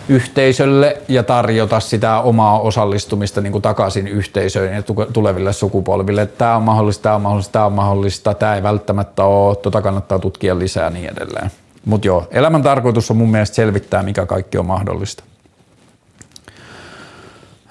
yhteisölle 0.10 0.98
ja 1.08 1.24
tarjota 1.24 1.80
sitä 1.80 2.22
omaa 2.22 2.60
osallistumista 2.60 3.42
niin 3.42 3.52
kuin 3.52 3.62
takaisin 3.62 4.08
yhteisöön 4.08 4.74
ja 4.74 4.84
tuleville 5.14 5.54
sukupolville. 5.54 6.26
Tämä 6.26 6.56
on 6.56 6.64
mahdollista, 6.64 7.04
tämä 7.04 7.16
on 7.16 7.22
mahdollista, 7.22 7.52
tämä 7.52 7.66
on 7.66 7.74
mahdollista, 7.74 8.34
tämä 8.34 8.56
ei 8.56 8.64
välttämättä 8.64 9.24
ole, 9.24 9.56
tota 9.56 9.82
kannattaa 9.82 10.20
tutkia 10.20 10.60
lisää 10.60 10.84
ja 10.84 10.90
niin 10.90 11.12
edelleen. 11.12 11.52
Mutta 11.86 12.08
joo, 12.08 12.28
elämän 12.32 12.64
tarkoitus 12.64 13.12
on 13.12 13.18
mun 13.18 13.32
mielestä 13.32 13.56
selvittää, 13.56 14.04
mikä 14.04 14.26
kaikki 14.26 14.58
on 14.58 14.66
mahdollista. 14.66 15.24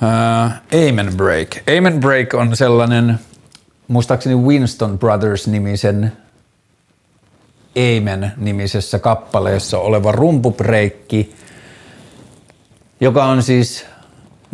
Uh, 0.02 0.88
Amen 0.88 1.16
Break. 1.16 1.48
Amen 1.78 2.00
Break 2.00 2.34
on 2.34 2.56
sellainen, 2.56 3.18
muistaakseni 3.88 4.34
Winston 4.34 4.98
Brothers-nimisen 4.98 6.12
Amen-nimisessä 7.76 8.98
kappaleessa 8.98 9.78
oleva 9.78 10.12
rumpubreikki, 10.12 11.34
joka 13.00 13.24
on 13.24 13.42
siis 13.42 13.86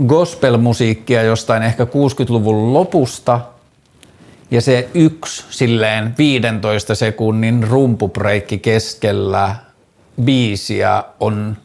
gospelmusiikkia 0.06 1.22
jostain 1.22 1.62
ehkä 1.62 1.84
60-luvun 1.84 2.74
lopusta– 2.74 3.40
ja 4.54 4.60
se 4.60 4.88
yksi 4.94 5.44
silleen 5.50 6.14
15 6.18 6.94
sekunnin 6.94 7.68
rumpubreikki 7.68 8.58
keskellä 8.58 9.56
biisiä 10.24 11.04
on, 11.20 11.56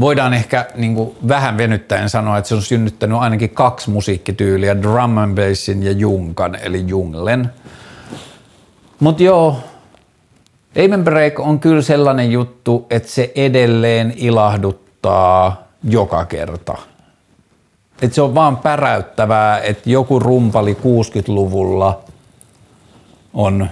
voidaan 0.00 0.34
ehkä 0.34 0.66
niin 0.74 0.94
kuin 0.94 1.16
vähän 1.28 1.58
venyttäen 1.58 2.10
sanoa, 2.10 2.38
että 2.38 2.48
se 2.48 2.54
on 2.54 2.62
synnyttänyt 2.62 3.18
ainakin 3.18 3.50
kaksi 3.50 3.90
musiikkityyliä, 3.90 4.82
drum 4.82 5.18
and 5.18 5.36
bassin 5.36 5.82
ja 5.82 5.92
junkan, 5.92 6.54
eli 6.62 6.84
junglen. 6.86 7.52
Mutta 9.00 9.22
joo, 9.22 9.56
Amen 10.84 11.04
Break 11.04 11.40
on 11.40 11.60
kyllä 11.60 11.82
sellainen 11.82 12.32
juttu, 12.32 12.86
että 12.90 13.08
se 13.08 13.32
edelleen 13.34 14.14
ilahduttaa 14.16 15.62
joka 15.84 16.24
kerta. 16.24 16.78
Et 18.02 18.14
se 18.14 18.22
on 18.22 18.34
vaan 18.34 18.56
päräyttävää, 18.56 19.60
että 19.60 19.90
joku 19.90 20.18
rumpali 20.18 20.72
60-luvulla 20.74 22.07
on 23.34 23.68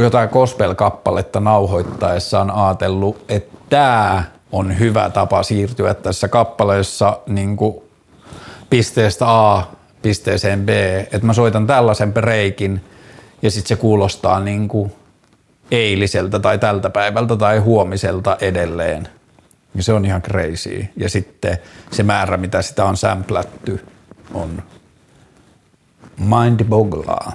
jotain 0.00 0.28
gospel-kappaletta 0.32 1.40
nauhoittaessaan 1.40 2.50
ajatellut, 2.50 3.24
että 3.28 3.56
tämä 3.68 4.24
on 4.52 4.78
hyvä 4.78 5.10
tapa 5.10 5.42
siirtyä 5.42 5.94
tässä 5.94 6.28
kappaleessa 6.28 7.20
niin 7.26 7.56
kuin 7.56 7.76
pisteestä 8.70 9.24
A 9.28 9.62
pisteeseen 10.02 10.66
B, 10.66 10.68
että 10.98 11.26
mä 11.26 11.32
soitan 11.32 11.66
tällaisen 11.66 12.12
breikin 12.12 12.84
ja 13.42 13.50
sitten 13.50 13.68
se 13.68 13.76
kuulostaa 13.76 14.40
niin 14.40 14.68
kuin 14.68 14.92
eiliseltä 15.70 16.38
tai 16.38 16.58
tältä 16.58 16.90
päivältä 16.90 17.36
tai 17.36 17.58
huomiselta 17.58 18.36
edelleen. 18.40 19.08
Ja 19.74 19.82
se 19.82 19.92
on 19.92 20.04
ihan 20.04 20.22
crazy. 20.22 20.84
Ja 20.96 21.08
sitten 21.08 21.58
se 21.90 22.02
määrä, 22.02 22.36
mitä 22.36 22.62
sitä 22.62 22.84
on 22.84 22.96
sämplätty, 22.96 23.86
on 24.34 24.62
mindbogglaa. 26.18 27.32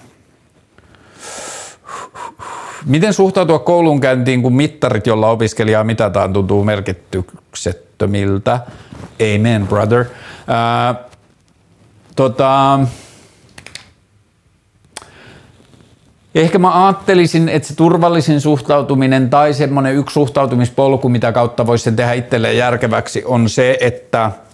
Miten 2.86 3.14
suhtautua 3.14 3.60
koulunkäyntiin, 3.60 4.42
kun 4.42 4.54
mittarit, 4.54 5.08
jolla 5.08 5.30
opiskelijaa 5.30 5.84
mitataan, 5.84 6.34
tuntuu 6.34 6.64
merkityksettömiltä? 6.64 8.60
Amen, 9.36 9.68
brother. 9.68 10.06
Ää, 10.48 10.96
tota, 12.16 12.80
Ehkä 16.36 16.60
mä 16.60 16.86
ajattelisin, 16.86 17.50
että 17.50 17.68
se 17.68 17.76
turvallisin 17.76 18.42
suhtautuminen 18.42 19.30
tai 19.30 19.54
semmoinen 19.54 19.96
yksi 19.96 20.14
suhtautumispolku, 20.14 21.10
mitä 21.10 21.32
kautta 21.32 21.68
voisi 21.68 21.84
sen 21.84 21.96
tehdä 21.96 22.14
itselleen 22.14 22.58
järkeväksi, 22.58 23.24
on 23.26 23.50
se, 23.50 23.78
että– 23.82 24.32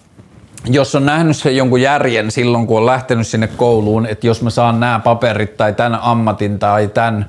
jos 0.66 0.94
on 0.94 1.06
nähnyt 1.06 1.36
sen 1.36 1.56
jonkun 1.56 1.80
järjen 1.80 2.30
silloin, 2.30 2.66
kun 2.66 2.78
on 2.78 2.86
lähtenyt 2.86 3.26
sinne 3.26 3.46
kouluun, 3.46 4.06
että 4.06 4.26
jos 4.26 4.42
mä 4.42 4.50
saan 4.50 4.80
nämä 4.80 5.00
paperit 5.04 5.56
tai 5.56 5.72
tämän 5.72 6.00
ammatin 6.02 6.58
tai 6.58 6.88
tämän 6.88 7.28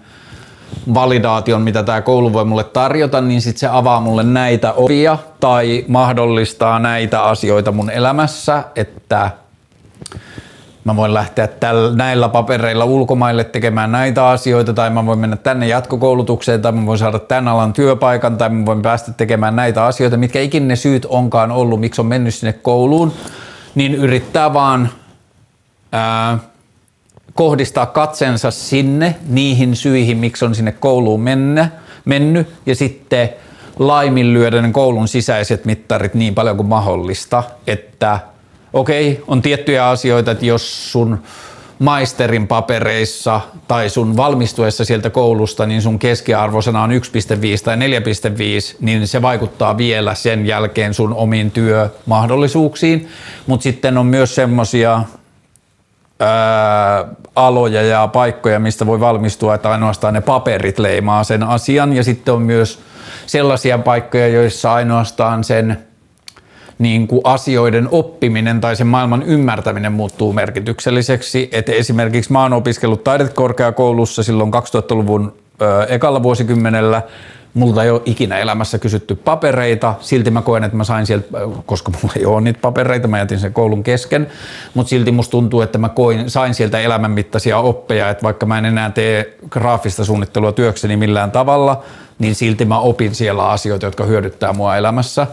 validaation, 0.93 1.61
mitä 1.61 1.84
tämä 1.84 2.01
koulu 2.01 2.34
voi 2.34 2.45
mulle 2.45 2.64
tarjota, 2.64 3.22
niin 3.22 3.41
sitten 3.41 3.60
se 3.60 3.68
avaa 3.68 4.01
mulle 4.01 4.23
näitä 4.23 4.73
ovia 4.73 5.18
tai 5.39 5.85
mahdollistaa 5.88 6.80
näitä 6.80 7.23
asioita 7.23 7.72
mun 7.72 7.89
elämässä, 7.89 8.64
että 8.76 9.31
mä 10.84 10.95
voin 10.95 11.14
lähteä 11.14 11.47
tällä, 11.47 11.95
näillä 11.95 12.30
papereilla 12.30 12.85
ulkomaille 12.85 13.43
tekemään 13.43 13.91
näitä 13.91 14.27
asioita, 14.27 14.73
tai 14.73 14.89
mä 14.89 15.06
voin 15.06 15.19
mennä 15.19 15.35
tänne 15.35 15.68
jatkokoulutukseen, 15.68 16.61
tai 16.61 16.72
mä 16.72 16.85
voin 16.85 16.99
saada 16.99 17.19
tämän 17.19 17.47
alan 17.47 17.73
työpaikan, 17.73 18.38
tai 18.38 18.49
mä 18.49 18.65
voin 18.65 18.81
päästä 18.81 19.14
tekemään 19.14 19.56
näitä 19.56 19.85
asioita, 19.85 20.18
mitkä 20.18 20.41
ikinä 20.41 20.65
ne 20.65 20.76
syyt 20.76 21.06
onkaan 21.06 21.51
ollut, 21.51 21.80
miksi 21.80 22.01
on 22.01 22.07
mennyt 22.07 22.35
sinne 22.35 22.53
kouluun, 22.53 23.14
niin 23.76 23.95
yrittää 23.95 24.53
vaan 24.53 24.89
ää, 25.91 26.38
kohdistaa 27.34 27.85
katsensa 27.85 28.51
sinne, 28.51 29.15
niihin 29.27 29.76
syihin, 29.76 30.18
miksi 30.18 30.45
on 30.45 30.56
sinne 30.56 30.72
kouluun 30.72 31.22
mennä, 31.22 31.69
mennyt, 32.06 32.47
ja 32.65 32.76
sitten 32.76 33.30
laiminlyödä 33.80 34.61
ne 34.61 34.72
koulun 34.72 35.07
sisäiset 35.07 35.65
mittarit 35.65 36.14
niin 36.14 36.35
paljon 36.35 36.57
kuin 36.57 36.68
mahdollista, 36.68 37.43
että 37.68 38.19
okei, 38.73 39.23
on 39.27 39.41
tiettyjä 39.41 39.89
asioita, 39.89 40.31
että 40.31 40.45
jos 40.45 40.91
sun 40.91 41.19
maisterin 41.79 42.47
papereissa 42.47 43.41
tai 43.67 43.89
sun 43.89 44.17
valmistuessa 44.17 44.85
sieltä 44.85 45.09
koulusta, 45.09 45.65
niin 45.65 45.81
sun 45.81 45.99
keskiarvosana 45.99 46.83
on 46.83 46.91
1,5 46.91 46.95
tai 47.63 47.75
4,5, 47.75 47.81
niin 48.79 49.07
se 49.07 49.21
vaikuttaa 49.21 49.77
vielä 49.77 50.15
sen 50.15 50.45
jälkeen 50.45 50.93
sun 50.93 51.13
omiin 51.13 51.51
työmahdollisuuksiin. 51.51 53.09
Mutta 53.47 53.63
sitten 53.63 53.97
on 53.97 54.05
myös 54.05 54.35
semmosia 54.35 55.03
aloja 57.35 57.81
ja 57.81 58.07
paikkoja, 58.07 58.59
mistä 58.59 58.85
voi 58.85 58.99
valmistua, 58.99 59.55
että 59.55 59.69
ainoastaan 59.69 60.13
ne 60.13 60.21
paperit 60.21 60.79
leimaa 60.79 61.23
sen 61.23 61.43
asian. 61.43 61.93
Ja 61.93 62.03
sitten 62.03 62.33
on 62.33 62.41
myös 62.41 62.79
sellaisia 63.25 63.77
paikkoja, 63.77 64.27
joissa 64.27 64.73
ainoastaan 64.73 65.43
sen 65.43 65.89
niin 66.80 67.07
kuin 67.07 67.22
asioiden 67.23 67.88
oppiminen 67.91 68.61
tai 68.61 68.76
sen 68.76 68.88
maailman 68.88 69.23
ymmärtäminen 69.23 69.91
muuttuu 69.91 70.34
merkitykselliseksi. 70.34 71.49
Et 71.51 71.69
esimerkiksi 71.69 72.31
mä 72.31 72.41
oon 72.41 72.53
opiskellut 72.53 73.03
taidekorkeakoulussa 73.03 74.23
silloin 74.23 74.51
2000-luvun 74.53 75.34
ö, 75.61 75.85
ekalla 75.89 76.23
vuosikymmenellä. 76.23 77.01
Multa 77.53 77.84
ei 77.84 77.89
ole 77.89 78.01
ikinä 78.06 78.38
elämässä 78.38 78.80
kysytty 78.80 79.15
papereita, 79.15 79.95
silti 80.01 80.31
mä 80.31 80.41
koen, 80.41 80.64
että 80.64 80.77
mä 80.77 80.84
sain 80.84 81.06
sieltä, 81.06 81.27
koska 81.65 81.91
mulla 81.91 82.14
ei 82.18 82.26
ole 82.26 82.41
niitä 82.41 82.60
papereita, 82.61 83.07
mä 83.07 83.18
jätin 83.18 83.39
sen 83.39 83.53
koulun 83.53 83.84
kesken, 83.84 84.27
mutta 84.73 84.89
silti 84.89 85.11
musta 85.11 85.31
tuntuu, 85.31 85.61
että 85.61 85.77
mä 85.77 85.89
koin, 85.89 86.30
sain 86.30 86.53
sieltä 86.53 86.80
elämänmittaisia 86.80 87.57
oppeja, 87.57 88.10
että 88.10 88.23
vaikka 88.23 88.45
mä 88.45 88.57
en 88.57 88.65
enää 88.65 88.91
tee 88.91 89.38
graafista 89.49 90.06
suunnittelua 90.06 90.51
työkseni 90.51 90.97
millään 90.97 91.31
tavalla, 91.31 91.84
niin 92.19 92.35
silti 92.35 92.65
mä 92.65 92.80
opin 92.80 93.15
siellä 93.15 93.49
asioita, 93.49 93.85
jotka 93.85 94.06
hyödyttää 94.06 94.53
mua 94.53 94.77
elämässä. 94.77 95.27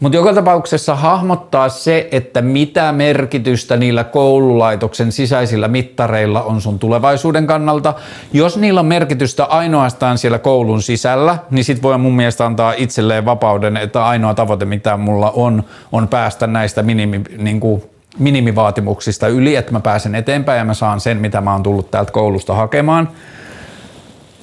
Mutta 0.00 0.16
joka 0.16 0.34
tapauksessa 0.34 0.94
hahmottaa 0.94 1.68
se, 1.68 2.08
että 2.12 2.42
mitä 2.42 2.92
merkitystä 2.92 3.76
niillä 3.76 4.04
koululaitoksen 4.04 5.12
sisäisillä 5.12 5.68
mittareilla 5.68 6.42
on 6.42 6.60
sun 6.60 6.78
tulevaisuuden 6.78 7.46
kannalta. 7.46 7.94
Jos 8.32 8.56
niillä 8.56 8.80
on 8.80 8.86
merkitystä 8.86 9.44
ainoastaan 9.44 10.18
siellä 10.18 10.38
koulun 10.38 10.82
sisällä, 10.82 11.38
niin 11.50 11.64
sit 11.64 11.82
voi 11.82 11.98
mun 11.98 12.16
mielestä 12.16 12.46
antaa 12.46 12.74
itselleen 12.76 13.24
vapauden, 13.24 13.76
että 13.76 14.04
ainoa 14.04 14.34
tavoite 14.34 14.64
mitä 14.64 14.96
mulla 14.96 15.30
on, 15.30 15.64
on 15.92 16.08
päästä 16.08 16.46
näistä 16.46 16.82
minimi, 16.82 17.20
niin 17.38 17.60
kuin 17.60 17.82
minimivaatimuksista 18.18 19.28
yli, 19.28 19.56
että 19.56 19.72
mä 19.72 19.80
pääsen 19.80 20.14
eteenpäin 20.14 20.58
ja 20.58 20.64
mä 20.64 20.74
saan 20.74 21.00
sen, 21.00 21.16
mitä 21.16 21.40
mä 21.40 21.52
oon 21.52 21.62
tullut 21.62 21.90
täältä 21.90 22.12
koulusta 22.12 22.54
hakemaan. 22.54 23.08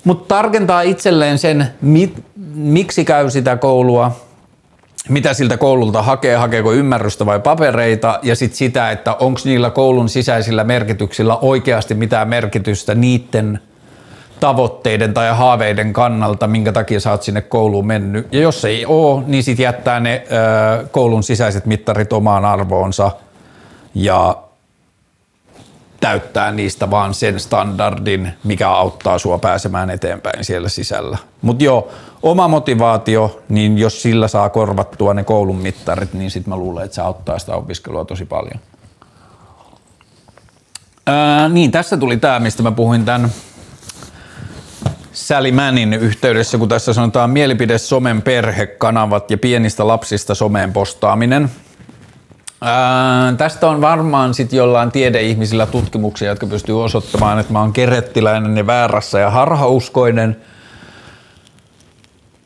Mutta 0.04 0.36
tarkentaa 0.36 0.82
itselleen 0.82 1.38
sen, 1.38 1.68
mit, 1.82 2.24
miksi 2.56 3.06
käy 3.06 3.30
sitä 3.30 3.56
koulua, 3.56 4.27
mitä 5.10 5.34
siltä 5.34 5.58
koululta 5.58 6.02
hakee, 6.02 6.36
hakeeko 6.36 6.74
ymmärrystä 6.74 7.26
vai 7.26 7.40
papereita 7.40 8.20
ja 8.24 8.36
sitten 8.36 8.58
sitä, 8.58 8.92
että 8.92 9.14
onko 9.14 9.40
niillä 9.46 9.70
koulun 9.70 10.10
sisäisillä 10.10 10.64
merkityksillä 10.64 11.38
oikeasti 11.38 11.94
mitään 11.94 12.28
merkitystä 12.28 12.96
niiden 12.96 13.60
tavoitteiden 14.40 15.14
tai 15.14 15.36
haaveiden 15.36 15.94
kannalta, 15.94 16.48
minkä 16.48 16.72
takia 16.72 17.00
sä 17.00 17.12
oot 17.12 17.24
sinne 17.24 17.42
kouluun 17.42 17.88
mennyt. 17.88 18.28
Ja 18.32 18.40
jos 18.40 18.66
ei 18.66 18.86
oo, 18.86 19.24
niin 19.28 19.44
sitten 19.44 19.64
jättää 19.64 20.00
ne 20.00 20.24
ö, 20.82 20.88
koulun 20.88 21.24
sisäiset 21.24 21.66
mittarit 21.66 22.14
omaan 22.14 22.46
arvoonsa 22.46 23.12
ja 23.96 24.36
täyttää 26.00 26.52
niistä 26.52 26.92
vaan 26.92 27.14
sen 27.14 27.40
standardin, 27.40 28.34
mikä 28.44 28.70
auttaa 28.70 29.20
sua 29.20 29.38
pääsemään 29.38 29.90
eteenpäin 29.90 30.46
siellä 30.46 30.70
sisällä. 30.70 31.18
Mutta 31.42 31.64
joo, 31.64 31.92
oma 32.24 32.48
motivaatio, 32.48 33.42
niin 33.50 33.78
jos 33.78 34.02
sillä 34.02 34.28
saa 34.28 34.50
korvattua 34.50 35.14
ne 35.14 35.24
koulun 35.24 35.58
mittarit, 35.58 36.14
niin 36.14 36.32
sitten 36.32 36.50
mä 36.50 36.58
luulen, 36.58 36.86
että 36.86 36.96
se 36.96 37.02
auttaa 37.02 37.40
sitä 37.40 37.56
opiskelua 37.56 38.06
tosi 38.06 38.26
paljon. 38.26 38.60
Ää, 41.06 41.50
niin, 41.50 41.72
tässä 41.72 41.98
tuli 41.98 42.18
tämä, 42.18 42.40
mistä 42.40 42.64
mä 42.64 42.72
puhuin 42.72 43.06
tämän 43.06 43.32
Sally 45.14 45.52
Mannin 45.52 45.94
yhteydessä, 45.94 46.58
kun 46.58 46.70
tässä 46.70 46.94
sanotaan 46.94 47.30
mielipide 47.30 47.78
somen 47.78 48.22
perhekanavat 48.22 49.32
ja 49.32 49.38
pienistä 49.38 49.88
lapsista 49.88 50.36
someen 50.36 50.74
postaaminen– 50.74 51.50
Ää, 52.62 53.34
tästä 53.38 53.70
on 53.70 53.82
varmaan 53.82 54.34
sitten 54.34 54.58
jollain 54.58 54.92
tiedeihmisillä 54.92 55.66
tutkimuksia, 55.66 56.30
jotka 56.30 56.46
pystyy 56.46 56.84
osoittamaan, 56.84 57.40
että 57.40 57.54
mä 57.54 57.60
oon 57.60 57.74
kerettiläinen 57.74 58.58
ja 58.58 58.68
väärässä 58.68 59.20
ja 59.20 59.30
harhauskoinen. 59.30 60.38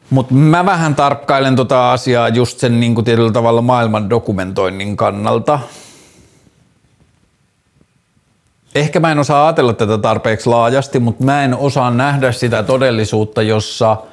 Mutta 0.10 0.34
mä 0.34 0.66
vähän 0.66 0.96
tarkkailen 0.96 1.56
tota 1.56 1.92
asiaa 1.92 2.30
just 2.30 2.60
sen 2.60 2.80
niin 2.80 3.04
tietyllä 3.04 3.32
tavalla 3.32 3.62
maailman 3.62 4.10
dokumentoinnin 4.10 4.98
kannalta. 4.98 5.60
Ehkä 8.76 9.00
mä 9.00 9.12
en 9.12 9.20
osaa 9.20 9.46
ajatella 9.46 9.74
tätä 9.74 9.98
tarpeeksi 9.98 10.50
laajasti, 10.50 11.00
mutta 11.00 11.24
mä 11.24 11.44
en 11.44 11.56
osaa 11.56 11.92
nähdä 11.92 12.32
sitä 12.32 12.64
todellisuutta, 12.64 13.42
jossa– 13.42 13.98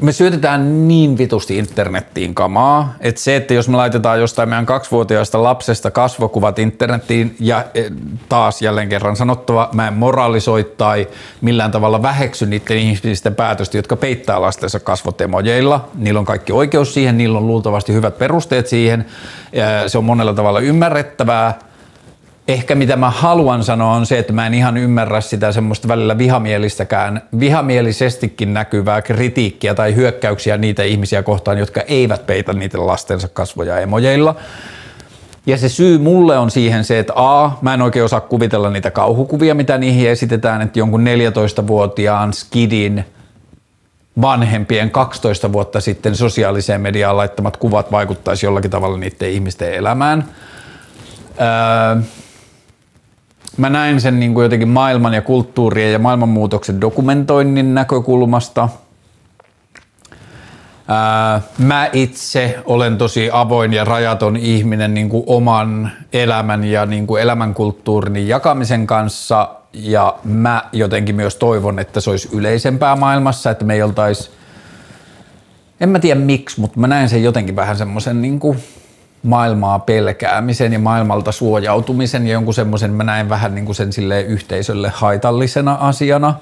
me 0.00 0.12
syötetään 0.12 0.88
niin 0.88 1.18
vitusti 1.18 1.58
internettiin 1.58 2.34
kamaa, 2.34 2.94
että 3.00 3.20
se, 3.20 3.36
että 3.36 3.54
jos 3.54 3.68
me 3.68 3.76
laitetaan 3.76 4.20
jostain 4.20 4.48
meidän 4.48 4.66
kaksivuotiaasta 4.66 5.42
lapsesta 5.42 5.90
kasvokuvat 5.90 6.58
internettiin 6.58 7.36
ja 7.40 7.64
e, 7.74 7.82
taas 8.28 8.62
jälleen 8.62 8.88
kerran 8.88 9.16
sanottava, 9.16 9.68
mä 9.72 9.88
en 9.88 9.94
moralisoi 9.94 10.72
tai 10.76 11.08
millään 11.40 11.70
tavalla 11.70 12.02
väheksy 12.02 12.46
niiden 12.46 12.78
ihmisten 12.78 13.34
päätöstä, 13.34 13.78
jotka 13.78 13.96
peittää 13.96 14.40
lastensa 14.40 14.80
kasvot 14.80 15.20
emojeilla. 15.20 15.88
Niillä 15.94 16.20
on 16.20 16.26
kaikki 16.26 16.52
oikeus 16.52 16.94
siihen, 16.94 17.18
niillä 17.18 17.38
on 17.38 17.46
luultavasti 17.46 17.92
hyvät 17.92 18.18
perusteet 18.18 18.66
siihen, 18.66 19.06
se 19.86 19.98
on 19.98 20.04
monella 20.04 20.34
tavalla 20.34 20.60
ymmärrettävää, 20.60 21.58
ehkä 22.52 22.74
mitä 22.74 22.96
mä 22.96 23.10
haluan 23.10 23.64
sanoa 23.64 23.94
on 23.94 24.06
se, 24.06 24.18
että 24.18 24.32
mä 24.32 24.46
en 24.46 24.54
ihan 24.54 24.76
ymmärrä 24.76 25.20
sitä 25.20 25.52
semmoista 25.52 25.88
välillä 25.88 26.18
vihamielistäkään, 26.18 27.22
vihamielisesti 27.40 28.34
näkyvää 28.46 29.02
kritiikkiä 29.02 29.74
tai 29.74 29.94
hyökkäyksiä 29.94 30.56
niitä 30.56 30.82
ihmisiä 30.82 31.22
kohtaan, 31.22 31.58
jotka 31.58 31.80
eivät 31.80 32.26
peitä 32.26 32.52
niitä 32.52 32.86
lastensa 32.86 33.28
kasvoja 33.28 33.78
emojeilla. 33.78 34.34
Ja 35.46 35.58
se 35.58 35.68
syy 35.68 35.98
mulle 35.98 36.38
on 36.38 36.50
siihen 36.50 36.84
se, 36.84 36.98
että 36.98 37.12
A, 37.16 37.50
mä 37.62 37.74
en 37.74 37.82
oikein 37.82 38.04
osaa 38.04 38.20
kuvitella 38.20 38.70
niitä 38.70 38.90
kauhukuvia, 38.90 39.54
mitä 39.54 39.78
niihin 39.78 40.10
esitetään, 40.10 40.62
että 40.62 40.78
jonkun 40.78 41.04
14-vuotiaan 41.06 42.32
skidin 42.32 43.04
vanhempien 44.20 44.90
12 44.90 45.52
vuotta 45.52 45.80
sitten 45.80 46.16
sosiaaliseen 46.16 46.80
mediaan 46.80 47.16
laittamat 47.16 47.56
kuvat 47.56 47.92
vaikuttaisi 47.92 48.46
jollakin 48.46 48.70
tavalla 48.70 48.98
niiden 48.98 49.30
ihmisten 49.30 49.74
elämään. 49.74 50.24
Öö, 51.40 52.02
mä 53.60 53.70
näen 53.70 54.00
sen 54.00 54.20
niin 54.20 54.34
kuin 54.34 54.42
jotenkin 54.42 54.68
maailman 54.68 55.14
ja 55.14 55.22
kulttuurien 55.22 55.92
ja 55.92 55.98
maailmanmuutoksen 55.98 56.80
dokumentoinnin 56.80 57.74
näkökulmasta. 57.74 58.68
Ää, 60.88 61.40
mä 61.58 61.90
itse 61.92 62.58
olen 62.64 62.98
tosi 62.98 63.30
avoin 63.32 63.72
ja 63.72 63.84
rajaton 63.84 64.36
ihminen 64.36 64.94
niin 64.94 65.08
kuin 65.08 65.24
oman 65.26 65.90
elämän 66.12 66.64
ja 66.64 66.86
niin 66.86 67.06
kuin 67.06 67.22
elämänkulttuurin 67.22 68.28
jakamisen 68.28 68.86
kanssa 68.86 69.48
ja 69.72 70.14
mä 70.24 70.62
jotenkin 70.72 71.14
myös 71.14 71.36
toivon, 71.36 71.78
että 71.78 72.00
se 72.00 72.10
olisi 72.10 72.28
yleisempää 72.32 72.96
maailmassa, 72.96 73.50
että 73.50 73.64
me 73.64 73.74
ei 73.74 73.82
oltaisi, 73.82 74.30
en 75.80 75.88
mä 75.88 75.98
tiedä 75.98 76.20
miksi, 76.20 76.60
mutta 76.60 76.80
mä 76.80 76.86
näen 76.86 77.08
sen 77.08 77.22
jotenkin 77.22 77.56
vähän 77.56 77.76
semmoisen 77.76 78.22
niin 78.22 78.40
kuin 78.40 78.58
maailmaa 79.22 79.78
pelkäämisen 79.78 80.72
ja 80.72 80.78
maailmalta 80.78 81.32
suojautumisen 81.32 82.26
ja 82.26 82.32
jonkun 82.32 82.54
semmoisen, 82.54 82.90
mä 82.90 83.04
näen 83.04 83.28
vähän 83.28 83.54
niin 83.54 83.64
kuin 83.64 83.76
sen 83.76 83.92
sille 83.92 84.22
yhteisölle 84.22 84.92
haitallisena 84.94 85.76
asiana. 85.80 86.34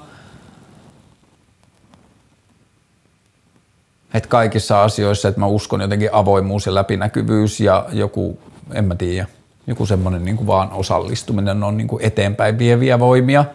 Että 4.13 4.29
kaikissa 4.29 4.83
asioissa, 4.83 5.27
että 5.27 5.39
mä 5.39 5.45
uskon 5.45 5.81
jotenkin 5.81 6.09
avoimuus 6.11 6.65
ja 6.65 6.75
läpinäkyvyys 6.75 7.59
ja 7.59 7.85
joku, 7.91 8.39
en 8.73 8.85
mä 8.85 8.95
tiedä, 8.95 9.27
joku 9.67 9.85
semmoinen 9.85 10.25
niin 10.25 10.37
kuin 10.37 10.47
vaan 10.47 10.71
osallistuminen 10.71 11.63
on 11.63 11.77
niin 11.77 11.87
kuin 11.87 12.03
eteenpäin 12.03 12.59
vieviä 12.59 12.99
voimia. 12.99 13.45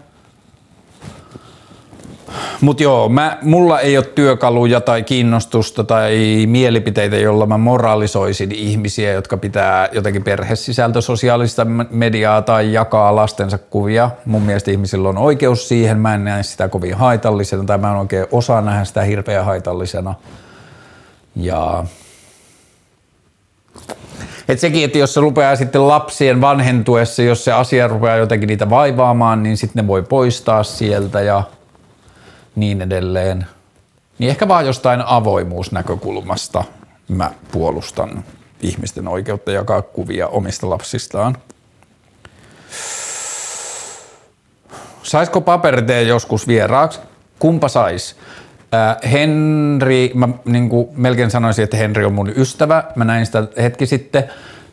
Mutta 2.61 2.83
joo, 2.83 3.09
mä, 3.09 3.39
mulla 3.43 3.81
ei 3.81 3.97
ole 3.97 4.07
työkaluja 4.07 4.81
tai 4.81 5.03
kiinnostusta 5.03 5.85
tai 5.85 6.45
mielipiteitä, 6.47 7.17
jolla 7.17 7.47
mä 7.47 7.59
moralisoisin 7.59 8.53
ihmisiä, 8.53 9.13
jotka 9.13 9.37
pitää 9.37 9.89
jotenkin 9.93 10.25
perhesisältö 10.25 11.01
sosiaalista 11.01 11.65
mediaa 11.91 12.43
tai 12.43 12.73
jakaa 12.73 13.17
lastensa 13.17 13.59
kuvia. 13.59 14.11
Mun 14.25 14.43
mielestä 14.43 14.71
ihmisillä 14.71 15.09
on 15.09 15.19
oikeus 15.19 15.69
siihen, 15.69 15.99
mä 15.99 16.15
en 16.15 16.25
näe 16.25 16.43
sitä 16.43 16.69
kovin 16.69 16.95
haitallisena 16.95 17.65
tai 17.65 17.79
mä 17.79 17.91
en 17.91 17.97
oikein 17.97 18.27
osaa 18.33 18.61
nähdä 18.61 18.85
sitä 18.85 19.03
hirveän 19.03 19.45
haitallisena. 19.45 20.15
Ja 21.37 21.85
et 24.49 24.61
sekin, 24.61 24.85
että 24.85 24.99
jos 24.99 25.15
se 25.15 25.21
rupeaa 25.21 25.57
sitten 25.57 25.89
lapsien 25.89 26.41
vanhentuessa, 26.41 27.23
jos 27.23 27.45
se 27.45 27.53
asia 27.53 27.89
rupeaa 27.89 28.17
jotenkin 28.17 28.47
niitä 28.47 28.71
vaivaamaan, 28.71 29.43
niin 29.43 29.57
sitten 29.57 29.85
ne 29.85 29.89
voi 29.89 30.03
poistaa 30.03 30.63
sieltä 30.63 31.21
ja 31.21 31.43
niin 32.57 32.83
edelleen. 32.83 33.47
Niin 34.19 34.31
ehkä 34.31 34.49
vaan 34.49 34.67
jostain 34.67 35.03
avoimuusnäkökulmasta 35.07 36.65
mä 37.09 37.31
puolustan 37.53 38.25
ihmisten 38.61 39.09
oikeutta 39.09 39.51
jakaa 39.51 39.83
kuvia 39.83 40.29
omista 40.29 40.71
lapsistaan. 40.71 41.37
Saisiko 45.03 45.41
paperitee 45.41 46.03
joskus 46.03 46.49
vieraaksi? 46.49 47.01
Kumpa 47.39 47.69
sais? 47.69 48.17
Äh, 48.75 49.13
Henri, 49.13 50.11
mä 50.15 50.29
niin 50.45 50.69
kuin 50.69 50.89
melkein 50.97 51.31
sanoisin, 51.31 51.65
että 51.65 51.77
Henri 51.77 52.05
on 52.05 52.13
mun 52.13 52.33
ystävä. 52.37 52.85
Mä 52.97 53.05
näin 53.05 53.27
sitä 53.27 53.47
hetki 53.63 53.87
sitten. 53.87 54.25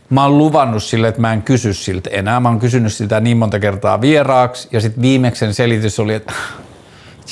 Mä 0.10 0.24
oon 0.24 0.38
luvannut 0.38 0.84
sille, 0.84 1.08
että 1.08 1.22
mä 1.22 1.34
en 1.34 1.42
kysy 1.42 1.74
siltä 1.74 2.10
enää. 2.10 2.40
Mä 2.40 2.50
oon 2.50 2.60
kysynyt 2.60 2.94
siltä 2.94 3.20
niin 3.20 3.38
monta 3.38 3.60
kertaa 3.60 4.02
vieraaksi. 4.02 4.68
Ja 4.72 4.82
sitten 4.82 5.02
viimeksen 5.02 5.54
selitys 5.54 6.00
oli, 6.00 6.14
että 6.14 6.34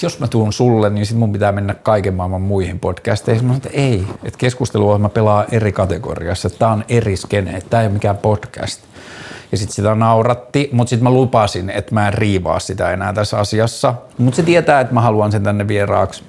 jos 0.02 0.20
mä 0.20 0.28
tuun 0.28 0.54
sulle, 0.54 0.90
niin 0.90 1.06
sit 1.06 1.18
mun 1.18 1.32
pitää 1.32 1.52
mennä 1.52 1.74
kaiken 1.74 2.14
maailman 2.14 2.42
muihin 2.42 2.80
podcasteihin. 2.80 3.46
Mä 3.46 3.56
että 3.56 3.70
ei, 3.74 4.08
että 4.24 4.38
keskusteluohjelma 4.38 5.10
pelaa 5.10 5.46
eri 5.52 5.72
kategoriassa, 5.72 6.50
tää 6.50 6.70
on 6.70 6.86
eri 6.90 7.18
skene, 7.18 7.62
tää 7.70 7.82
ei 7.82 7.88
ole 7.88 7.94
mikään 7.94 8.18
podcast. 8.18 8.82
Ja 9.52 9.58
sitten 9.58 9.76
sitä 9.76 9.96
nauratti, 9.96 10.70
mutta 10.72 10.90
sitten 10.90 11.04
mä 11.04 11.12
lupasin, 11.12 11.70
että 11.70 11.94
mä 11.94 12.08
en 12.08 12.14
riivaa 12.14 12.60
sitä 12.60 12.92
enää 12.92 13.14
tässä 13.14 13.40
asiassa. 13.40 13.94
Mutta 14.18 14.36
se 14.36 14.44
tietää, 14.44 14.80
että 14.80 14.94
mä 14.94 15.02
haluan 15.02 15.32
sen 15.32 15.44
tänne 15.44 15.68
vieraaksi. 15.68 16.24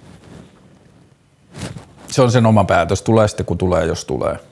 Se 2.07 2.23
on 2.23 2.31
sen 2.31 2.47
oma 2.47 2.65
päätös, 2.65 3.03
tulee 3.03 3.29
sitten 3.29 3.47
kun 3.47 3.59
tulee, 3.59 3.85
jos 3.85 4.05
tulee. 4.05 4.50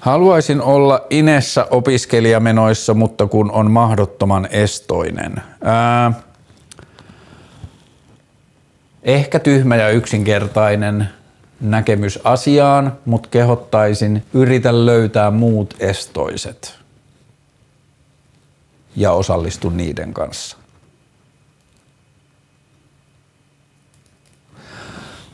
Haluaisin 0.00 0.62
olla 0.62 1.06
Inessä 1.10 1.66
opiskelijamenoissa, 1.70 2.94
mutta 2.94 3.26
kun 3.26 3.50
on 3.50 3.70
mahdottoman 3.70 4.48
estoinen. 4.50 5.34
Ää, 5.64 6.12
ehkä 9.02 9.38
tyhmä 9.38 9.76
ja 9.76 9.90
yksinkertainen 9.90 11.08
näkemys 11.60 12.18
asiaan, 12.24 12.98
mutta 13.04 13.28
kehottaisin 13.28 14.22
yritä 14.34 14.86
löytää 14.86 15.30
muut 15.30 15.74
estoiset 15.80 16.78
ja 18.96 19.12
osallistu 19.12 19.70
niiden 19.70 20.14
kanssa. 20.14 20.57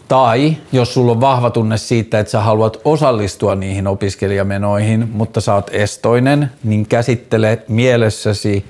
Tai 0.08 0.56
jos 0.72 0.94
sulla 0.94 1.12
on 1.12 1.20
vahva 1.20 1.50
tunne 1.50 1.76
siitä, 1.76 2.18
että 2.18 2.30
sä 2.30 2.40
haluat 2.40 2.80
osallistua 2.84 3.54
niihin 3.54 3.86
opiskelijamenoihin, 3.86 5.08
mutta 5.12 5.40
sä 5.40 5.54
oot 5.54 5.70
estoinen, 5.72 6.50
niin 6.64 6.86
käsittele 6.86 7.62
mielessäsi 7.68 8.64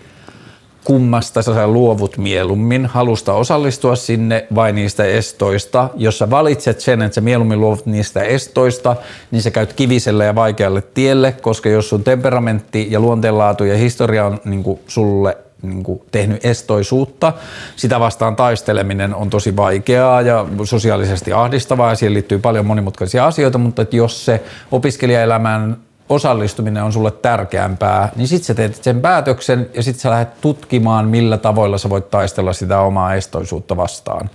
kummasta 0.84 1.42
sä 1.42 1.66
luovut 1.66 2.18
mieluummin, 2.18 2.86
halusta 2.86 3.34
osallistua 3.34 3.96
sinne 3.96 4.46
vai 4.54 4.72
niistä 4.72 5.04
estoista. 5.04 5.88
Jos 5.96 6.18
sä 6.18 6.30
valitset 6.30 6.80
sen, 6.80 7.02
että 7.02 7.14
sä 7.14 7.20
mieluummin 7.20 7.60
luovut 7.60 7.86
niistä 7.86 8.22
estoista, 8.22 8.96
niin 9.30 9.42
sä 9.42 9.50
käyt 9.50 9.72
kiviselle 9.72 10.24
ja 10.24 10.34
vaikealle 10.34 10.82
tielle, 10.94 11.32
koska 11.32 11.68
jos 11.68 11.88
sun 11.88 12.04
temperamentti 12.04 12.86
ja 12.90 13.00
luonteenlaatu 13.00 13.64
ja 13.64 13.76
historia 13.76 14.26
on 14.26 14.40
niin 14.44 14.64
sulle 14.88 15.36
niin 15.68 15.82
kuin 15.82 16.02
tehnyt 16.10 16.44
estoisuutta. 16.44 17.32
Sitä 17.76 18.00
vastaan 18.00 18.36
taisteleminen 18.36 19.14
on 19.14 19.30
tosi 19.30 19.56
vaikeaa 19.56 20.22
ja 20.22 20.46
sosiaalisesti 20.64 21.32
ahdistavaa 21.32 21.90
ja 21.90 21.94
siihen 21.94 22.14
liittyy 22.14 22.38
paljon 22.38 22.66
monimutkaisia 22.66 23.26
asioita, 23.26 23.58
mutta 23.58 23.82
että 23.82 23.96
jos 23.96 24.24
se 24.24 24.42
opiskelijaelämän 24.72 25.76
osallistuminen 26.08 26.82
on 26.82 26.92
sulle 26.92 27.10
tärkeämpää, 27.10 28.12
niin 28.16 28.28
sitten 28.28 28.46
sä 28.46 28.54
teet 28.54 28.84
sen 28.84 29.00
päätöksen 29.00 29.70
ja 29.74 29.82
sitten 29.82 30.00
sä 30.00 30.10
lähdet 30.10 30.40
tutkimaan, 30.40 31.08
millä 31.08 31.38
tavoilla 31.38 31.78
sä 31.78 31.90
voit 31.90 32.10
taistella 32.10 32.52
sitä 32.52 32.80
omaa 32.80 33.14
estoisuutta 33.14 33.76
vastaan. 33.76 34.30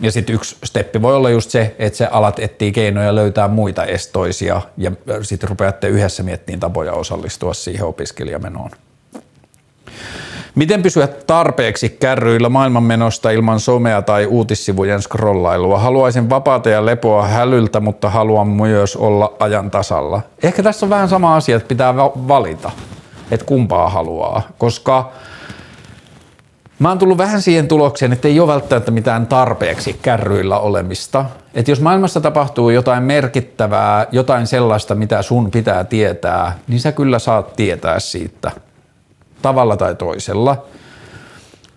Ja 0.00 0.12
sitten 0.12 0.34
yksi 0.34 0.56
steppi 0.64 1.02
voi 1.02 1.16
olla 1.16 1.30
just 1.30 1.50
se, 1.50 1.74
että 1.78 1.96
sä 1.96 2.08
alat 2.10 2.38
etsiä 2.38 2.72
keinoja 2.72 3.14
löytää 3.14 3.48
muita 3.48 3.84
estoisia 3.84 4.62
ja 4.76 4.92
sitten 5.22 5.48
rupeatte 5.48 5.88
yhdessä 5.88 6.22
miettimään 6.22 6.60
tapoja 6.60 6.92
osallistua 6.92 7.54
siihen 7.54 7.86
opiskelijamenoon. 7.86 8.70
Miten 10.54 10.82
pysyä 10.82 11.06
tarpeeksi 11.06 11.88
kärryillä 11.88 12.48
maailmanmenosta 12.48 13.30
ilman 13.30 13.60
somea 13.60 14.02
tai 14.02 14.26
uutissivujen 14.26 15.02
scrollailua? 15.02 15.78
Haluaisin 15.78 16.30
vapaata 16.30 16.70
ja 16.70 16.86
lepoa 16.86 17.26
hälyltä, 17.26 17.80
mutta 17.80 18.10
haluan 18.10 18.48
myös 18.48 18.96
olla 18.96 19.32
ajan 19.38 19.70
tasalla. 19.70 20.20
Ehkä 20.42 20.62
tässä 20.62 20.86
on 20.86 20.90
vähän 20.90 21.08
sama 21.08 21.36
asia, 21.36 21.56
että 21.56 21.68
pitää 21.68 21.96
valita, 21.96 22.70
että 23.30 23.46
kumpaa 23.46 23.88
haluaa, 23.88 24.42
koska 24.58 25.12
Mä 26.78 26.88
oon 26.88 26.98
tullut 26.98 27.18
vähän 27.18 27.42
siihen 27.42 27.68
tulokseen, 27.68 28.12
että 28.12 28.28
ei 28.28 28.40
ole 28.40 28.52
välttämättä 28.52 28.90
mitään 28.90 29.26
tarpeeksi 29.26 29.98
kärryillä 30.02 30.58
olemista. 30.58 31.24
Että 31.54 31.70
jos 31.70 31.80
maailmassa 31.80 32.20
tapahtuu 32.20 32.70
jotain 32.70 33.02
merkittävää, 33.02 34.06
jotain 34.12 34.46
sellaista, 34.46 34.94
mitä 34.94 35.22
sun 35.22 35.50
pitää 35.50 35.84
tietää, 35.84 36.58
niin 36.68 36.80
sä 36.80 36.92
kyllä 36.92 37.18
saat 37.18 37.56
tietää 37.56 38.00
siitä– 38.00 38.50
tavalla 39.44 39.76
tai 39.76 39.94
toisella. 39.94 40.64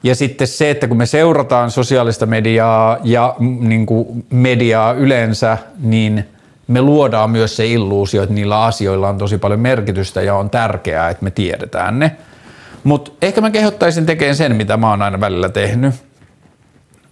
Ja 0.04 0.16
sitten 0.16 0.48
se, 0.48 0.70
että 0.70 0.88
kun 0.88 0.98
me 0.98 1.06
seurataan 1.06 1.72
sosiaalista 1.72 2.26
mediaa 2.26 2.98
ja 3.04 3.36
niin 3.40 3.86
kuin 3.86 4.26
mediaa 4.30 4.94
yleensä, 4.94 5.58
niin 5.80 6.26
me 6.68 6.82
luodaan 6.82 7.30
myös 7.30 7.56
se 7.56 7.68
illuusio, 7.68 8.24
että 8.24 8.36
niillä 8.36 8.64
asioilla 8.64 9.10
on 9.10 9.18
tosi 9.18 9.38
paljon 9.38 9.60
merkitystä 9.60 10.22
ja 10.22 10.36
on 10.36 10.50
tärkeää, 10.50 11.10
että 11.10 11.24
me 11.24 11.32
tiedetään 11.32 12.00
ne. 12.00 12.12
Mutta 12.84 13.12
ehkä 13.22 13.42
mä 13.42 13.52
kehottaisin 13.52 14.06
tekemään 14.06 14.36
sen, 14.36 14.56
mitä 14.56 14.78
mä 14.78 14.90
oon 14.90 15.02
aina 15.02 15.20
välillä 15.20 15.50
tehnyt 15.50 15.96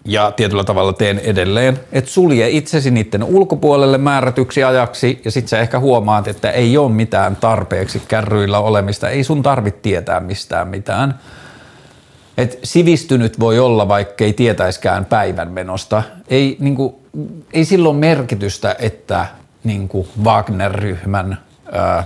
ja 0.06 0.32
tietyllä 0.32 0.64
tavalla 0.64 0.94
teen 0.94 1.20
edelleen, 1.20 1.80
että 1.92 2.12
sulje 2.12 2.50
itsesi 2.50 2.92
niiden 2.92 3.24
ulkopuolelle 3.24 3.98
määrätyksi 3.98 4.64
ajaksi 4.64 5.22
ja 5.26 5.32
sit 5.32 5.48
sä 5.48 5.60
ehkä 5.60 5.80
huomaat, 5.80 6.28
että 6.28 6.52
ei 6.52 6.78
ole 6.78 6.92
mitään 6.92 7.36
tarpeeksi 7.36 8.02
kärryillä 8.08 8.60
olemista, 8.60 9.10
ei 9.10 9.24
sun 9.24 9.44
tarvitse 9.44 9.80
tietää 9.82 10.20
mistään 10.20 10.68
mitään. 10.68 11.20
Et 12.38 12.60
sivistynyt 12.64 13.40
voi 13.40 13.60
olla, 13.60 13.88
vaikka 13.88 14.24
ei 14.24 14.34
tietäiskään 14.34 15.06
päivän 15.06 15.52
menosta. 15.52 16.04
Ei, 16.28 16.58
niinku, 16.60 17.00
ei 17.54 17.66
silloin 17.66 17.96
merkitystä, 17.96 18.76
että 18.80 19.26
niinku 19.64 20.08
Wagner-ryhmän 20.24 21.38
ää, 21.72 22.04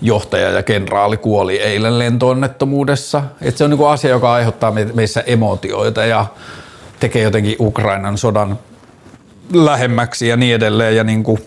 johtaja 0.00 0.50
ja 0.50 0.62
kenraali 0.62 1.16
kuoli 1.16 1.56
eilen 1.56 1.98
lentoonnettomuudessa. 1.98 3.22
Et 3.42 3.56
se 3.56 3.64
on 3.64 3.70
niinku 3.70 3.86
asia, 3.86 4.10
joka 4.10 4.32
aiheuttaa 4.32 4.72
meissä 4.94 5.20
emotioita 5.26 6.04
ja 6.04 6.26
tekee 7.00 7.22
jotenkin 7.22 7.56
Ukrainan 7.60 8.18
sodan 8.18 8.58
lähemmäksi 9.52 10.28
ja 10.28 10.36
niin 10.36 10.54
edelleen. 10.54 10.96
Ja 10.96 11.04
niinku, 11.04 11.38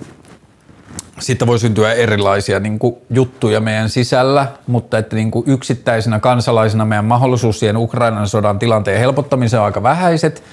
sitten 1.19 1.47
voi 1.47 1.59
syntyä 1.59 1.93
erilaisia 1.93 2.59
niin 2.59 2.80
kuin, 2.80 2.95
juttuja 3.09 3.59
meidän 3.59 3.89
sisällä, 3.89 4.47
mutta 4.67 4.97
että 4.97 5.15
niin 5.15 5.31
kuin, 5.31 5.49
yksittäisenä 5.49 6.19
kansalaisina 6.19 6.85
meidän 6.85 7.05
mahdollisuus 7.05 7.59
siihen 7.59 7.77
Ukrainan 7.77 8.27
sodan 8.27 8.59
tilanteen 8.59 8.99
helpottamiseen 8.99 9.59
on 9.59 9.65
aika 9.65 9.84
vähäiset. 9.84 10.43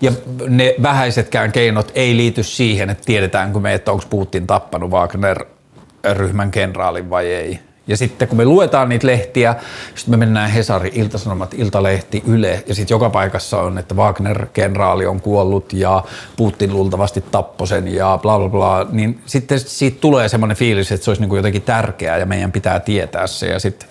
Ja 0.00 0.12
ne 0.48 0.74
vähäisetkään 0.82 1.52
keinot 1.52 1.92
ei 1.94 2.16
liity 2.16 2.42
siihen, 2.42 2.90
että 2.90 3.04
tiedetäänkö 3.04 3.60
me, 3.60 3.74
että 3.74 3.92
onko 3.92 4.04
Putin 4.10 4.46
tappanut 4.46 4.90
Wagner 4.90 5.44
ryhmän 6.12 6.50
kenraalin 6.50 7.10
vai 7.10 7.26
ei. 7.26 7.58
Ja 7.86 7.96
sitten 7.96 8.28
kun 8.28 8.36
me 8.36 8.44
luetaan 8.44 8.88
niitä 8.88 9.06
lehtiä, 9.06 9.54
sitten 9.94 10.10
me 10.12 10.16
mennään 10.16 10.50
Hesari, 10.50 10.92
Iltasanomat, 10.94 11.54
Iltalehti, 11.54 12.22
Yle 12.26 12.64
ja 12.66 12.74
sitten 12.74 12.94
joka 12.94 13.10
paikassa 13.10 13.60
on, 13.60 13.78
että 13.78 13.94
Wagner-kenraali 13.94 15.06
on 15.06 15.20
kuollut 15.20 15.72
ja 15.72 16.04
Putin 16.36 16.72
luultavasti 16.72 17.24
tappoi 17.30 17.66
sen 17.66 17.94
ja 17.94 18.18
bla 18.22 18.38
bla 18.38 18.48
bla, 18.48 18.86
niin 18.92 19.20
sitten 19.26 19.60
siitä 19.60 20.00
tulee 20.00 20.28
semmoinen 20.28 20.56
fiilis, 20.56 20.92
että 20.92 21.04
se 21.04 21.10
olisi 21.10 21.22
niin 21.22 21.28
kuin 21.28 21.36
jotenkin 21.36 21.62
tärkeää 21.62 22.18
ja 22.18 22.26
meidän 22.26 22.52
pitää 22.52 22.80
tietää 22.80 23.26
se 23.26 23.46
ja 23.46 23.60
sitten 23.60 23.88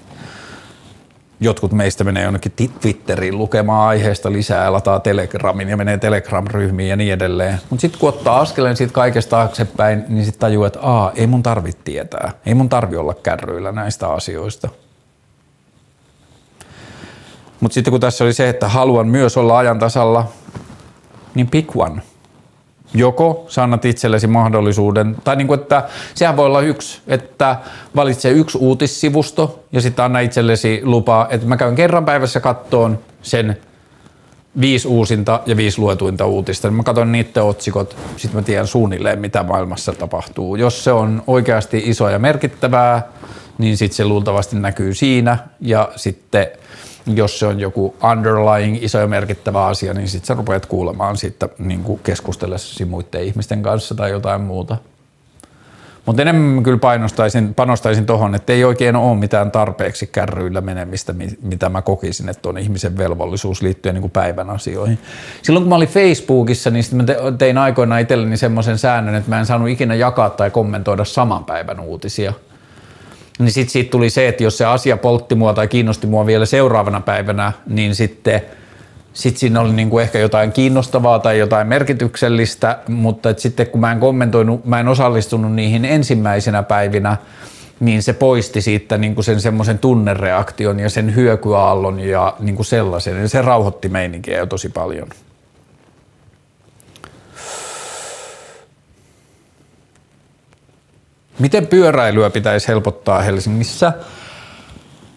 jotkut 1.41 1.71
meistä 1.71 2.03
menee 2.03 2.23
jonnekin 2.23 2.51
Twitteriin 2.81 3.37
lukemaan 3.37 3.87
aiheesta 3.87 4.31
lisää 4.31 4.73
lataa 4.73 4.99
Telegramin 4.99 5.69
ja 5.69 5.77
menee 5.77 5.97
Telegram-ryhmiin 5.97 6.89
ja 6.89 6.95
niin 6.95 7.13
edelleen. 7.13 7.59
Mutta 7.69 7.81
sitten 7.81 7.99
kun 7.99 8.09
ottaa 8.09 8.39
askeleen 8.39 8.77
siitä 8.77 8.93
kaikesta 8.93 9.29
taaksepäin, 9.29 10.03
niin 10.07 10.25
sitten 10.25 10.39
tajuu, 10.39 10.63
että 10.63 10.79
aa, 10.81 11.11
ei 11.15 11.27
mun 11.27 11.43
tarvitse 11.43 11.81
tietää. 11.83 12.31
Ei 12.45 12.53
mun 12.53 12.69
tarvi 12.69 12.95
olla 12.95 13.13
kärryillä 13.13 13.71
näistä 13.71 14.07
asioista. 14.07 14.69
Mutta 17.59 17.73
sitten 17.73 17.91
kun 17.91 18.01
tässä 18.01 18.23
oli 18.23 18.33
se, 18.33 18.49
että 18.49 18.67
haluan 18.67 19.07
myös 19.07 19.37
olla 19.37 19.57
ajan 19.57 19.79
tasalla, 19.79 20.27
niin 21.35 21.47
pick 21.47 21.75
one. 21.75 22.01
Joko 22.93 23.45
sä 23.47 23.63
annat 23.63 23.85
itsellesi 23.85 24.27
mahdollisuuden, 24.27 25.15
tai 25.23 25.35
niin 25.35 25.47
kuin, 25.47 25.59
että 25.59 25.83
sehän 26.15 26.37
voi 26.37 26.45
olla 26.45 26.61
yksi, 26.61 27.01
että 27.07 27.55
valitse 27.95 28.29
yksi 28.29 28.57
uutissivusto 28.57 29.63
ja 29.71 29.81
sitten 29.81 30.05
anna 30.05 30.19
itsellesi 30.19 30.81
lupa, 30.83 31.27
että 31.29 31.47
mä 31.47 31.57
käyn 31.57 31.75
kerran 31.75 32.05
päivässä 32.05 32.39
kattoon 32.39 32.99
sen 33.21 33.57
viisi 34.61 34.87
uusinta 34.87 35.39
ja 35.45 35.57
viisi 35.57 35.79
luetuinta 35.79 36.25
uutista. 36.25 36.71
Mä 36.71 36.83
katson 36.83 37.11
niiden 37.11 37.43
otsikot, 37.43 37.95
sitten 38.17 38.41
mä 38.41 38.45
tiedän 38.45 38.67
suunnilleen, 38.67 39.19
mitä 39.19 39.43
maailmassa 39.43 39.93
tapahtuu. 39.93 40.55
Jos 40.55 40.83
se 40.83 40.91
on 40.91 41.23
oikeasti 41.27 41.83
iso 41.85 42.09
ja 42.09 42.19
merkittävää, 42.19 43.07
niin 43.57 43.77
sitten 43.77 43.95
se 43.95 44.05
luultavasti 44.05 44.55
näkyy 44.55 44.93
siinä 44.93 45.37
ja 45.59 45.89
sitten 45.95 46.47
jos 47.05 47.39
se 47.39 47.45
on 47.45 47.59
joku 47.59 47.95
underlying 48.11 48.83
iso 48.83 48.99
ja 48.99 49.07
merkittävä 49.07 49.65
asia, 49.65 49.93
niin 49.93 50.07
sitten 50.07 50.27
sä 50.27 50.33
rupeat 50.33 50.65
kuulemaan 50.65 51.17
siitä 51.17 51.49
niin 51.57 51.99
keskustellessasi 52.03 52.85
muiden 52.85 53.23
ihmisten 53.23 53.63
kanssa 53.63 53.95
tai 53.95 54.11
jotain 54.11 54.41
muuta. 54.41 54.77
Mutta 56.05 56.21
enemmän 56.21 56.63
kyllä 56.63 56.77
painostaisin, 56.77 57.53
panostaisin 57.53 58.05
tuohon, 58.05 58.35
että 58.35 58.53
ei 58.53 58.63
oikein 58.63 58.95
ole 58.95 59.17
mitään 59.17 59.51
tarpeeksi 59.51 60.07
kärryillä 60.07 60.61
menemistä, 60.61 61.13
mitä 61.41 61.69
mä 61.69 61.81
kokisin, 61.81 62.29
että 62.29 62.49
on 62.49 62.57
ihmisen 62.57 62.97
velvollisuus 62.97 63.61
liittyen 63.61 63.95
niin 63.95 64.01
kuin 64.01 64.11
päivän 64.11 64.49
asioihin. 64.49 64.99
Silloin 65.41 65.63
kun 65.63 65.69
mä 65.69 65.75
olin 65.75 65.87
Facebookissa, 65.87 66.69
niin 66.69 66.85
mä 66.93 67.03
tein 67.37 67.57
aikoinaan 67.57 68.01
itselleni 68.01 68.37
semmoisen 68.37 68.77
säännön, 68.77 69.15
että 69.15 69.29
mä 69.29 69.39
en 69.39 69.45
saanut 69.45 69.69
ikinä 69.69 69.95
jakaa 69.95 70.29
tai 70.29 70.51
kommentoida 70.51 71.05
saman 71.05 71.45
päivän 71.45 71.79
uutisia– 71.79 72.33
niin 73.41 73.51
sitten 73.51 73.71
siitä 73.71 73.91
tuli 73.91 74.09
se, 74.09 74.27
että 74.27 74.43
jos 74.43 74.57
se 74.57 74.65
asia 74.65 74.97
poltti 74.97 75.35
mua 75.35 75.53
tai 75.53 75.67
kiinnosti 75.67 76.07
mua 76.07 76.25
vielä 76.25 76.45
seuraavana 76.45 77.01
päivänä, 77.01 77.51
niin 77.67 77.95
sitten 77.95 78.41
sit 79.13 79.37
siinä 79.37 79.61
oli 79.61 79.73
niinku 79.73 79.99
ehkä 79.99 80.19
jotain 80.19 80.51
kiinnostavaa 80.51 81.19
tai 81.19 81.39
jotain 81.39 81.67
merkityksellistä, 81.67 82.79
mutta 82.87 83.29
et 83.29 83.39
sitten 83.39 83.67
kun 83.67 83.81
mä 83.81 83.91
en 83.91 83.99
kommentoinut, 83.99 84.65
mä 84.65 84.79
en 84.79 84.87
osallistunut 84.87 85.53
niihin 85.53 85.85
ensimmäisenä 85.85 86.63
päivinä, 86.63 87.17
niin 87.79 88.03
se 88.03 88.13
poisti 88.13 88.61
siitä 88.61 88.97
niinku 88.97 89.23
sen 89.23 89.41
semmoisen 89.41 89.79
tunnereaktion 89.79 90.79
ja 90.79 90.89
sen 90.89 91.15
hyökyaallon 91.15 91.99
ja 91.99 92.33
niinku 92.39 92.63
sellaisen. 92.63 93.21
Ja 93.21 93.29
se 93.29 93.41
rauhoitti 93.41 93.89
meininkiä 93.89 94.37
jo 94.37 94.45
tosi 94.45 94.69
paljon. 94.69 95.07
Miten 101.41 101.67
pyöräilyä 101.67 102.29
pitäisi 102.29 102.67
helpottaa 102.67 103.21
Helsingissä? 103.21 103.93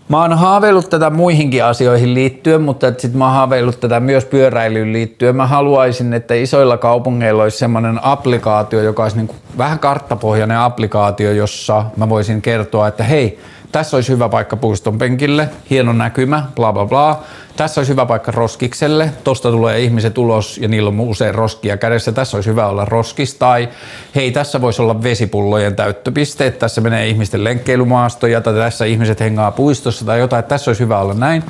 Mä 0.08 0.20
oon 0.22 0.38
haaveillut 0.38 0.90
tätä 0.90 1.10
muihinkin 1.10 1.64
asioihin 1.64 2.14
liittyen, 2.14 2.62
mutta 2.62 2.86
sitten 2.86 3.18
mä 3.18 3.24
oon 3.24 3.34
haaveillut 3.34 3.80
tätä 3.80 4.00
myös 4.00 4.24
pyöräilyyn 4.24 4.92
liittyen. 4.92 5.36
Mä 5.36 5.46
haluaisin, 5.46 6.14
että 6.14 6.34
isoilla 6.34 6.76
kaupungeilla 6.76 7.42
olisi 7.42 7.58
semmoinen 7.58 8.00
applikaatio, 8.02 8.82
joka 8.82 9.02
olisi 9.02 9.16
niin 9.16 9.30
vähän 9.58 9.78
karttapohjainen 9.78 10.58
applikaatio, 10.58 11.32
jossa 11.32 11.84
mä 11.96 12.08
voisin 12.08 12.42
kertoa, 12.42 12.88
että 12.88 13.04
hei, 13.04 13.38
tässä 13.74 13.96
olisi 13.96 14.12
hyvä 14.12 14.28
paikka 14.28 14.56
puiston 14.56 14.98
penkille, 14.98 15.48
hieno 15.70 15.92
näkymä, 15.92 16.44
bla 16.56 16.72
bla 16.72 16.86
bla. 16.86 17.22
Tässä 17.56 17.80
olisi 17.80 17.92
hyvä 17.92 18.06
paikka 18.06 18.32
roskikselle, 18.32 19.10
tosta 19.24 19.50
tulee 19.50 19.80
ihmiset 19.80 20.18
ulos 20.18 20.58
ja 20.58 20.68
niillä 20.68 20.88
on 20.88 21.00
usein 21.00 21.34
roskia 21.34 21.76
kädessä, 21.76 22.12
tässä 22.12 22.36
olisi 22.36 22.50
hyvä 22.50 22.66
olla 22.66 22.84
roskis. 22.84 23.34
Tai 23.34 23.68
hei, 24.14 24.30
tässä 24.30 24.60
voisi 24.60 24.82
olla 24.82 25.02
vesipullojen 25.02 25.76
täyttöpisteet, 25.76 26.58
tässä 26.58 26.80
menee 26.80 27.08
ihmisten 27.08 27.44
lenkkeilymaastoja 27.44 28.40
tai 28.40 28.54
tässä 28.54 28.84
ihmiset 28.84 29.20
hengaa 29.20 29.50
puistossa 29.50 30.04
tai 30.04 30.18
jotain, 30.18 30.44
tässä 30.44 30.70
olisi 30.70 30.82
hyvä 30.82 30.98
olla 30.98 31.14
näin 31.14 31.44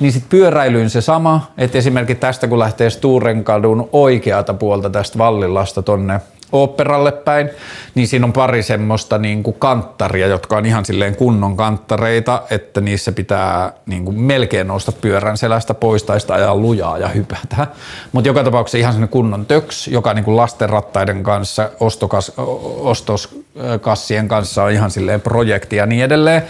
niin 0.00 0.12
sitten 0.12 0.30
pyöräilyyn 0.30 0.90
se 0.90 1.00
sama, 1.00 1.52
että 1.58 1.78
esimerkiksi 1.78 2.20
tästä 2.20 2.48
kun 2.48 2.58
lähtee 2.58 2.90
Sturenkadun 2.90 3.88
oikeata 3.92 4.54
puolta 4.54 4.90
tästä 4.90 5.18
Vallilasta 5.18 5.82
tonne 5.82 6.20
oopperalle 6.52 7.12
päin, 7.12 7.50
niin 7.94 8.08
siinä 8.08 8.26
on 8.26 8.32
pari 8.32 8.62
semmoista 8.62 9.18
niin 9.18 9.42
kuin 9.42 9.56
kanttaria, 9.58 10.26
jotka 10.26 10.56
on 10.56 10.66
ihan 10.66 10.84
silleen 10.84 11.16
kunnon 11.16 11.56
kanttareita, 11.56 12.42
että 12.50 12.80
niissä 12.80 13.12
pitää 13.12 13.72
niin 13.86 14.04
kuin 14.04 14.20
melkein 14.20 14.66
nousta 14.66 14.92
pyörän 14.92 15.36
selästä 15.36 15.74
pois 15.74 16.02
tai 16.02 16.20
sitä 16.20 16.34
ajaa 16.34 16.56
lujaa 16.56 16.98
ja 16.98 17.08
hypätä. 17.08 17.66
Mutta 18.12 18.28
joka 18.28 18.44
tapauksessa 18.44 18.78
ihan 18.78 18.92
semmoinen 18.92 19.12
kunnon 19.12 19.46
töks, 19.46 19.88
joka 19.88 20.14
niin 20.14 20.24
kuin 20.24 20.36
lasten 20.36 20.70
rattaiden 20.70 21.22
kanssa, 21.22 21.70
ostokas, 21.80 22.32
ostoskassien 22.76 24.28
kanssa 24.28 24.64
on 24.64 24.70
ihan 24.70 24.90
silleen 24.90 25.20
projekti 25.20 25.76
ja 25.76 25.86
niin 25.86 26.04
edelleen 26.04 26.42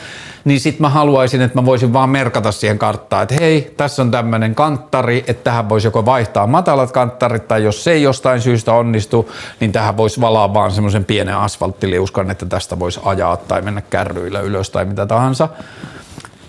niin 0.44 0.60
sitten 0.60 0.82
mä 0.82 0.88
haluaisin, 0.88 1.40
että 1.40 1.58
mä 1.58 1.66
voisin 1.66 1.92
vaan 1.92 2.10
merkata 2.10 2.52
siihen 2.52 2.78
karttaan, 2.78 3.22
että 3.22 3.34
hei, 3.40 3.74
tässä 3.76 4.02
on 4.02 4.10
tämmöinen 4.10 4.54
kanttari, 4.54 5.24
että 5.26 5.44
tähän 5.44 5.68
voisi 5.68 5.86
joko 5.86 6.06
vaihtaa 6.06 6.46
matalat 6.46 6.92
kanttarit, 6.92 7.48
tai 7.48 7.64
jos 7.64 7.84
se 7.84 7.92
ei 7.92 8.02
jostain 8.02 8.40
syystä 8.40 8.72
onnistu, 8.72 9.30
niin 9.60 9.72
tähän 9.72 9.96
voisi 9.96 10.20
valaa 10.20 10.54
vaan 10.54 10.72
semmoisen 10.72 11.04
pienen 11.04 11.36
asfalttiliuskan, 11.36 12.30
että 12.30 12.46
tästä 12.46 12.78
voisi 12.78 13.00
ajaa 13.04 13.36
tai 13.36 13.62
mennä 13.62 13.82
kärryillä 13.90 14.40
ylös 14.40 14.70
tai 14.70 14.84
mitä 14.84 15.06
tahansa. 15.06 15.48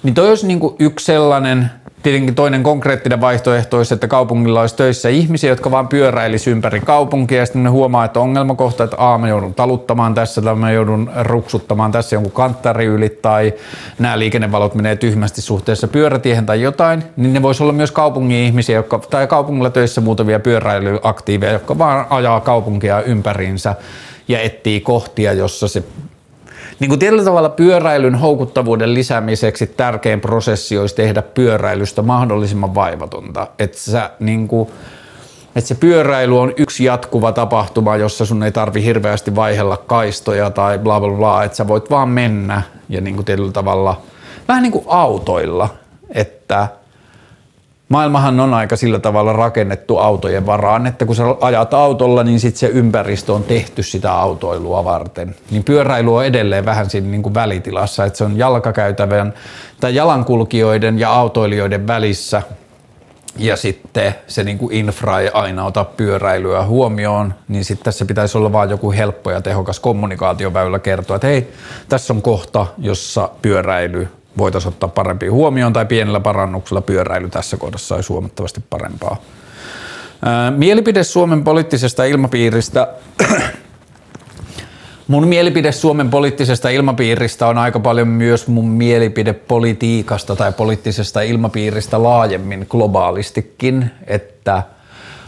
Niin 0.03 0.13
toi 0.13 0.29
olisi 0.29 0.47
niinku 0.47 0.75
yksi 0.79 1.05
sellainen, 1.05 1.71
Tietenkin 2.03 2.35
toinen 2.35 2.63
konkreettinen 2.63 3.21
vaihtoehto 3.21 3.77
olisi, 3.77 3.93
että 3.93 4.07
kaupungilla 4.07 4.61
olisi 4.61 4.75
töissä 4.75 5.09
ihmisiä, 5.09 5.49
jotka 5.49 5.71
vaan 5.71 5.87
pyöräilisi 5.87 6.51
ympäri 6.51 6.79
kaupunkia. 6.79 7.39
Ja 7.39 7.45
sitten 7.45 7.63
ne 7.63 7.69
huomaa, 7.69 8.05
että 8.05 8.19
ongelmakohta, 8.19 8.83
että 8.83 9.13
a, 9.13 9.17
mä 9.17 9.27
joudun 9.27 9.53
taluttamaan 9.53 10.13
tässä 10.13 10.41
tai 10.41 10.55
mä 10.55 10.71
joudun 10.71 11.11
ruksuttamaan 11.21 11.91
tässä 11.91 12.15
jonkun 12.15 12.31
kanttari 12.31 12.85
yli 12.85 13.09
tai 13.09 13.53
nämä 13.99 14.19
liikennevalot 14.19 14.75
menee 14.75 14.95
tyhmästi 14.95 15.41
suhteessa 15.41 15.87
pyörätiehen 15.87 16.45
tai 16.45 16.61
jotain, 16.61 17.03
niin 17.17 17.33
ne 17.33 17.41
voisi 17.41 17.63
olla 17.63 17.73
myös 17.73 17.91
kaupungin 17.91 18.37
ihmisiä, 18.37 18.75
jotka, 18.75 18.99
tai 18.99 19.27
kaupungilla 19.27 19.69
töissä 19.69 20.01
muutamia 20.01 20.39
pyöräilyaktiiveja, 20.39 21.51
jotka 21.51 21.77
vaan 21.77 22.05
ajaa 22.09 22.39
kaupunkia 22.39 23.01
ympäriinsä 23.01 23.75
ja 24.27 24.39
etsii 24.39 24.81
kohtia, 24.81 25.33
jossa 25.33 25.67
se 25.67 25.83
niin 26.81 26.89
kuin 26.89 26.99
tietyllä 26.99 27.23
tavalla 27.23 27.49
pyöräilyn 27.49 28.15
houkuttavuuden 28.15 28.93
lisäämiseksi 28.93 29.67
tärkein 29.67 30.21
prosessi 30.21 30.77
olisi 30.77 30.95
tehdä 30.95 31.21
pyöräilystä 31.21 32.01
mahdollisimman 32.01 32.75
vaivatonta. 32.75 33.47
Että 33.59 33.77
sä 33.77 34.09
niin 34.19 34.47
kuin, 34.47 34.69
että 35.55 35.67
se 35.67 35.75
pyöräily 35.75 36.39
on 36.39 36.53
yksi 36.57 36.83
jatkuva 36.83 37.31
tapahtuma, 37.31 37.97
jossa 37.97 38.25
sun 38.25 38.43
ei 38.43 38.51
tarvi 38.51 38.83
hirveästi 38.83 39.35
vaihella 39.35 39.77
kaistoja 39.77 40.49
tai 40.49 40.79
bla 40.79 40.99
bla 40.99 41.09
bla, 41.09 41.43
että 41.43 41.57
sä 41.57 41.67
voit 41.67 41.89
vaan 41.89 42.09
mennä 42.09 42.61
ja 42.89 43.01
niin 43.01 43.15
kuin 43.15 43.25
tietyllä 43.25 43.51
tavalla 43.51 44.01
vähän 44.47 44.63
niin 44.63 44.73
kuin 44.73 44.85
autoilla, 44.87 45.69
että 46.09 46.67
maailmahan 47.91 48.39
on 48.39 48.53
aika 48.53 48.75
sillä 48.75 48.99
tavalla 48.99 49.33
rakennettu 49.33 49.97
autojen 49.97 50.45
varaan, 50.45 50.87
että 50.87 51.05
kun 51.05 51.15
sä 51.15 51.23
ajat 51.41 51.73
autolla, 51.73 52.23
niin 52.23 52.39
sitten 52.39 52.59
se 52.59 52.67
ympäristö 52.67 53.33
on 53.33 53.43
tehty 53.43 53.83
sitä 53.83 54.13
autoilua 54.13 54.85
varten. 54.85 55.35
Niin 55.51 55.63
pyöräily 55.63 56.15
on 56.15 56.25
edelleen 56.25 56.65
vähän 56.65 56.89
siinä 56.89 57.07
niin 57.07 57.23
kuin 57.23 57.33
välitilassa, 57.33 58.05
että 58.05 58.17
se 58.17 58.23
on 58.23 58.37
jalkakäytävän 58.37 59.33
tai 59.79 59.95
jalankulkijoiden 59.95 60.99
ja 60.99 61.13
autoilijoiden 61.13 61.87
välissä 61.87 62.41
ja 63.37 63.55
sitten 63.55 64.15
se 64.27 64.43
niin 64.43 64.57
kuin 64.57 64.75
infra 64.75 65.19
ei 65.19 65.29
aina 65.33 65.65
ota 65.65 65.83
pyöräilyä 65.83 66.65
huomioon, 66.65 67.33
niin 67.47 67.65
sitten 67.65 67.85
tässä 67.85 68.05
pitäisi 68.05 68.37
olla 68.37 68.53
vain 68.53 68.69
joku 68.69 68.91
helppo 68.91 69.31
ja 69.31 69.41
tehokas 69.41 69.79
kommunikaatioväylä 69.79 70.79
kertoa, 70.79 71.15
että 71.15 71.27
hei, 71.27 71.47
tässä 71.89 72.13
on 72.13 72.21
kohta, 72.21 72.67
jossa 72.77 73.29
pyöräily 73.41 74.07
voitaisiin 74.37 74.73
ottaa 74.73 74.89
parempi 74.89 75.27
huomioon 75.27 75.73
tai 75.73 75.85
pienellä 75.85 76.19
parannuksella 76.19 76.81
pyöräily 76.81 77.29
tässä 77.29 77.57
kohdassa 77.57 77.95
olisi 77.95 78.13
huomattavasti 78.13 78.63
parempaa. 78.69 79.17
Mielipide 80.57 81.03
Suomen 81.03 81.43
poliittisesta 81.43 82.03
ilmapiiristä. 82.03 82.87
Mun 85.07 85.27
mielipide 85.27 85.71
Suomen 85.71 86.09
poliittisesta 86.09 86.69
ilmapiiristä 86.69 87.47
on 87.47 87.57
aika 87.57 87.79
paljon 87.79 88.07
myös 88.07 88.47
mun 88.47 88.67
mielipide 88.67 89.33
politiikasta 89.33 90.35
tai 90.35 90.51
poliittisesta 90.53 91.21
ilmapiiristä 91.21 92.03
laajemmin 92.03 92.65
globaalistikin, 92.69 93.91
että 94.07 94.63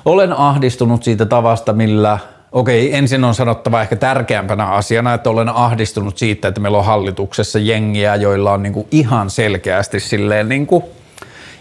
olen 0.05 0.33
ahdistunut 0.33 1.03
siitä 1.03 1.25
tavasta, 1.25 1.73
millä 1.73 2.19
Okei, 2.53 2.95
ensin 2.95 3.23
on 3.23 3.35
sanottava 3.35 3.81
ehkä 3.81 3.95
tärkeämpänä 3.95 4.65
asiana, 4.65 5.13
että 5.13 5.29
olen 5.29 5.49
ahdistunut 5.49 6.17
siitä, 6.17 6.47
että 6.47 6.61
meillä 6.61 6.77
on 6.77 6.85
hallituksessa 6.85 7.59
jengiä, 7.59 8.15
joilla 8.15 8.51
on 8.51 8.63
niin 8.63 8.73
kuin 8.73 8.87
ihan 8.91 9.29
selkeästi 9.29 9.99
silleen 9.99 10.49
niin 10.49 10.67
kuin 10.67 10.83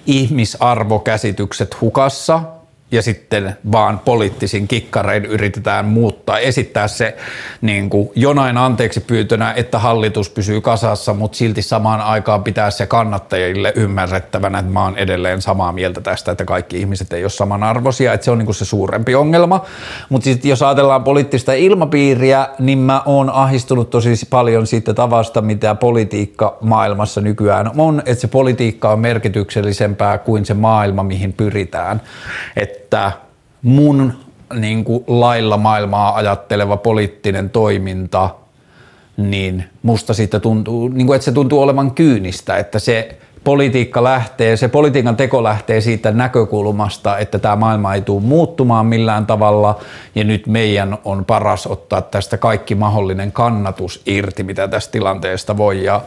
ihmisarvokäsitykset 0.07 1.81
hukassa 1.81 2.41
ja 2.93 3.03
sitten 3.03 3.57
vaan 3.73 3.99
poliittisin 3.99 4.69
kikkarein 4.69 5.25
yritetään 5.25 5.85
muuttaa, 5.85 6.39
esittää 6.39 6.89
se 6.89 7.17
niin 7.61 7.91
kuin 7.91 8.09
jonain 8.15 8.57
anteeksi 8.57 9.01
pyytönä, 9.01 9.53
että 9.57 9.79
hallitus 9.79 10.31
pysyy 10.31 10.61
kasassa, 10.61 11.15
mutta 11.15 11.39
silti 11.39 11.63
samaan 11.63 12.01
aikaan 12.01 12.45
pitää 12.45 12.71
se 12.71 12.87
kannattajille 12.87 13.73
ymmärrettävänä, 13.77 14.59
että 14.59 14.73
mä 14.73 14.85
oon 14.85 14.97
edelleen 14.97 15.43
samaa 15.43 15.73
mieltä 15.73 16.01
tästä, 16.01 16.33
että 16.33 16.45
kaikki 16.45 16.79
ihmiset 16.79 17.13
ei 17.13 17.25
ole 17.25 17.31
samanarvoisia, 17.31 18.13
että 18.13 18.25
se 18.25 18.31
on 18.31 18.39
niin 18.39 18.47
kuin 18.47 18.55
se 18.55 18.65
suurempi 18.65 19.15
ongelma. 19.15 19.65
Mutta 20.09 20.25
sitten 20.25 20.49
jos 20.49 20.63
ajatellaan 20.63 21.05
poliittista 21.05 21.53
ilmapiiriä, 21.53 22.49
niin 22.59 22.79
mä 22.79 23.03
oon 23.07 23.31
ahistunut 23.31 23.91
tosi 23.91 24.27
paljon 24.31 24.67
siitä 24.67 24.95
tavasta, 24.95 25.41
mitä 25.41 25.75
politiikka 25.75 26.59
maailmassa 26.61 27.21
nykyään 27.21 27.71
on, 27.77 28.03
että 28.07 28.21
se 28.21 28.29
politiikka 28.29 28.91
on 28.91 29.01
merkityksellisempää 29.01 30.19
kuin 30.19 30.45
se 30.45 30.55
maailma, 30.55 31.03
mihin 31.03 31.33
pyritään. 31.33 32.01
Että 32.57 32.82
mun 33.63 34.13
niin 34.55 34.85
kuin 34.85 35.05
lailla 35.07 35.57
maailmaa 35.57 36.17
ajatteleva 36.17 36.77
poliittinen 36.77 37.51
toiminta, 37.51 38.31
niin 39.17 39.65
musta 39.83 40.15
siitä 40.15 40.41
tuntuu, 40.41 40.89
niin 40.89 41.07
kuin, 41.07 41.15
että 41.15 41.25
se 41.25 41.33
tuntuu 41.33 41.63
olevan 41.63 41.91
kyynistä, 41.91 42.57
että 42.57 42.79
se 42.79 43.19
politiikka 43.45 44.05
lähtee, 44.05 44.57
se 44.57 44.69
politiikan 44.69 45.17
teko 45.17 45.43
lähtee 45.43 45.81
siitä 45.81 46.11
näkökulmasta, 46.11 47.19
että 47.19 47.39
tämä 47.39 47.57
maailma 47.57 47.95
ei 47.95 48.01
tule 48.01 48.23
muuttumaan 48.23 48.87
millään 48.87 49.27
tavalla 49.27 49.79
ja 50.15 50.25
nyt 50.25 50.47
meidän 50.47 50.99
on 51.05 51.25
paras 51.25 51.67
ottaa 51.67 52.03
tästä 52.03 52.39
kaikki 52.39 52.75
mahdollinen 52.75 53.33
kannatus 53.33 54.03
irti, 54.07 54.43
mitä 54.43 54.69
tästä 54.69 54.93
tilanteesta 54.93 55.57
voi 55.57 55.85
ja 55.85 56.01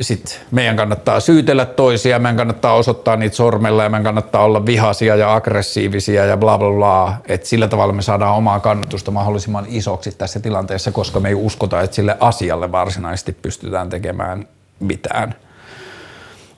sitten 0.00 0.34
meidän 0.50 0.76
kannattaa 0.76 1.20
syytellä 1.20 1.66
toisia, 1.66 2.18
meidän 2.18 2.36
kannattaa 2.36 2.74
osoittaa 2.74 3.16
niitä 3.16 3.36
sormella 3.36 3.82
ja 3.82 3.88
meidän 3.88 4.04
kannattaa 4.04 4.44
olla 4.44 4.66
vihaisia 4.66 5.16
ja 5.16 5.34
aggressiivisia 5.34 6.24
ja 6.24 6.36
bla 6.36 6.58
bla 6.58 6.70
bla. 6.70 7.14
Et 7.28 7.46
sillä 7.46 7.68
tavalla 7.68 7.92
me 7.92 8.02
saadaan 8.02 8.34
omaa 8.34 8.60
kannatusta 8.60 9.10
mahdollisimman 9.10 9.66
isoksi 9.68 10.12
tässä 10.18 10.40
tilanteessa, 10.40 10.92
koska 10.92 11.20
me 11.20 11.28
ei 11.28 11.34
uskota, 11.34 11.80
että 11.80 11.96
sille 11.96 12.16
asialle 12.20 12.72
varsinaisesti 12.72 13.32
pystytään 13.32 13.88
tekemään 13.88 14.48
mitään. 14.80 15.34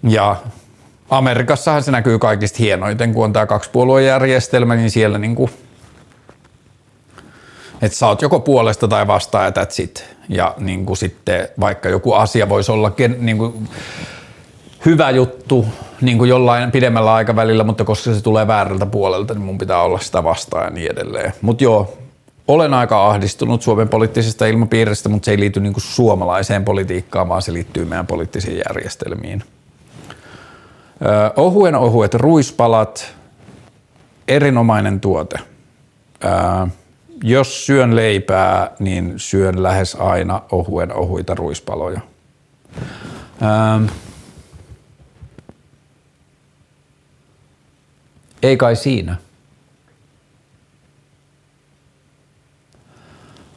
Ja 0.02 0.36
Amerikassahan 1.10 1.82
se 1.82 1.90
näkyy 1.90 2.18
kaikista 2.18 2.58
hienoiten, 2.58 3.14
kun 3.14 3.24
on 3.24 3.32
tämä 3.32 3.46
kaksipuoluejärjestelmä, 3.46 4.74
niin 4.74 4.90
siellä 4.90 5.18
niinku, 5.18 5.50
että 7.82 7.98
sä 7.98 8.06
oot 8.06 8.22
joko 8.22 8.40
puolesta 8.40 8.88
tai 8.88 9.06
vastaan 9.06 9.44
ja 9.44 9.50
that's 9.50 9.82
it. 9.82 10.04
Ja 10.28 10.54
niin 10.58 10.86
kuin 10.86 10.96
sitten 10.96 11.48
vaikka 11.60 11.88
joku 11.88 12.12
asia 12.12 12.48
voisi 12.48 12.72
olla 12.72 12.92
niin 13.18 13.38
kuin 13.38 13.68
hyvä 14.86 15.10
juttu 15.10 15.66
niin 16.00 16.18
kuin 16.18 16.30
jollain 16.30 16.70
pidemmällä 16.70 17.14
aikavälillä, 17.14 17.64
mutta 17.64 17.84
koska 17.84 18.14
se 18.14 18.22
tulee 18.22 18.46
väärältä 18.46 18.86
puolelta, 18.86 19.34
niin 19.34 19.44
mun 19.44 19.58
pitää 19.58 19.82
olla 19.82 19.98
sitä 19.98 20.24
vastaan 20.24 20.64
ja 20.64 20.70
niin 20.70 20.92
edelleen. 20.92 21.32
Mutta 21.42 21.64
joo, 21.64 21.98
olen 22.48 22.74
aika 22.74 23.08
ahdistunut 23.08 23.62
Suomen 23.62 23.88
poliittisesta 23.88 24.46
ilmapiiristä, 24.46 25.08
mutta 25.08 25.24
se 25.24 25.30
ei 25.30 25.40
liity 25.40 25.60
niin 25.60 25.72
kuin 25.72 25.84
suomalaiseen 25.84 26.64
politiikkaan, 26.64 27.28
vaan 27.28 27.42
se 27.42 27.52
liittyy 27.52 27.84
meidän 27.84 28.06
poliittisiin 28.06 28.62
järjestelmiin. 28.68 29.42
Ohuen 31.36 31.74
ohuet 31.74 32.14
ruispalat, 32.14 33.14
erinomainen 34.28 35.00
tuote. 35.00 35.38
Öö, 36.24 36.66
jos 37.22 37.66
syön 37.66 37.96
leipää, 37.96 38.70
niin 38.78 39.14
syön 39.16 39.62
lähes 39.62 39.94
aina 39.94 40.42
ohuen 40.52 40.92
ohuita 40.92 41.34
ruispaloja. 41.34 42.00
Ähm. 43.42 43.86
Ei 48.42 48.56
kai 48.56 48.76
siinä. 48.76 49.16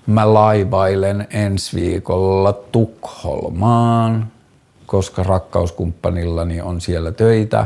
Mä 0.07 0.33
laivailen 0.33 1.27
ensi 1.29 1.75
viikolla 1.75 2.53
Tukholmaan, 2.53 4.31
koska 4.85 5.23
rakkauskumppanillani 5.23 6.61
on 6.61 6.81
siellä 6.81 7.11
töitä, 7.11 7.65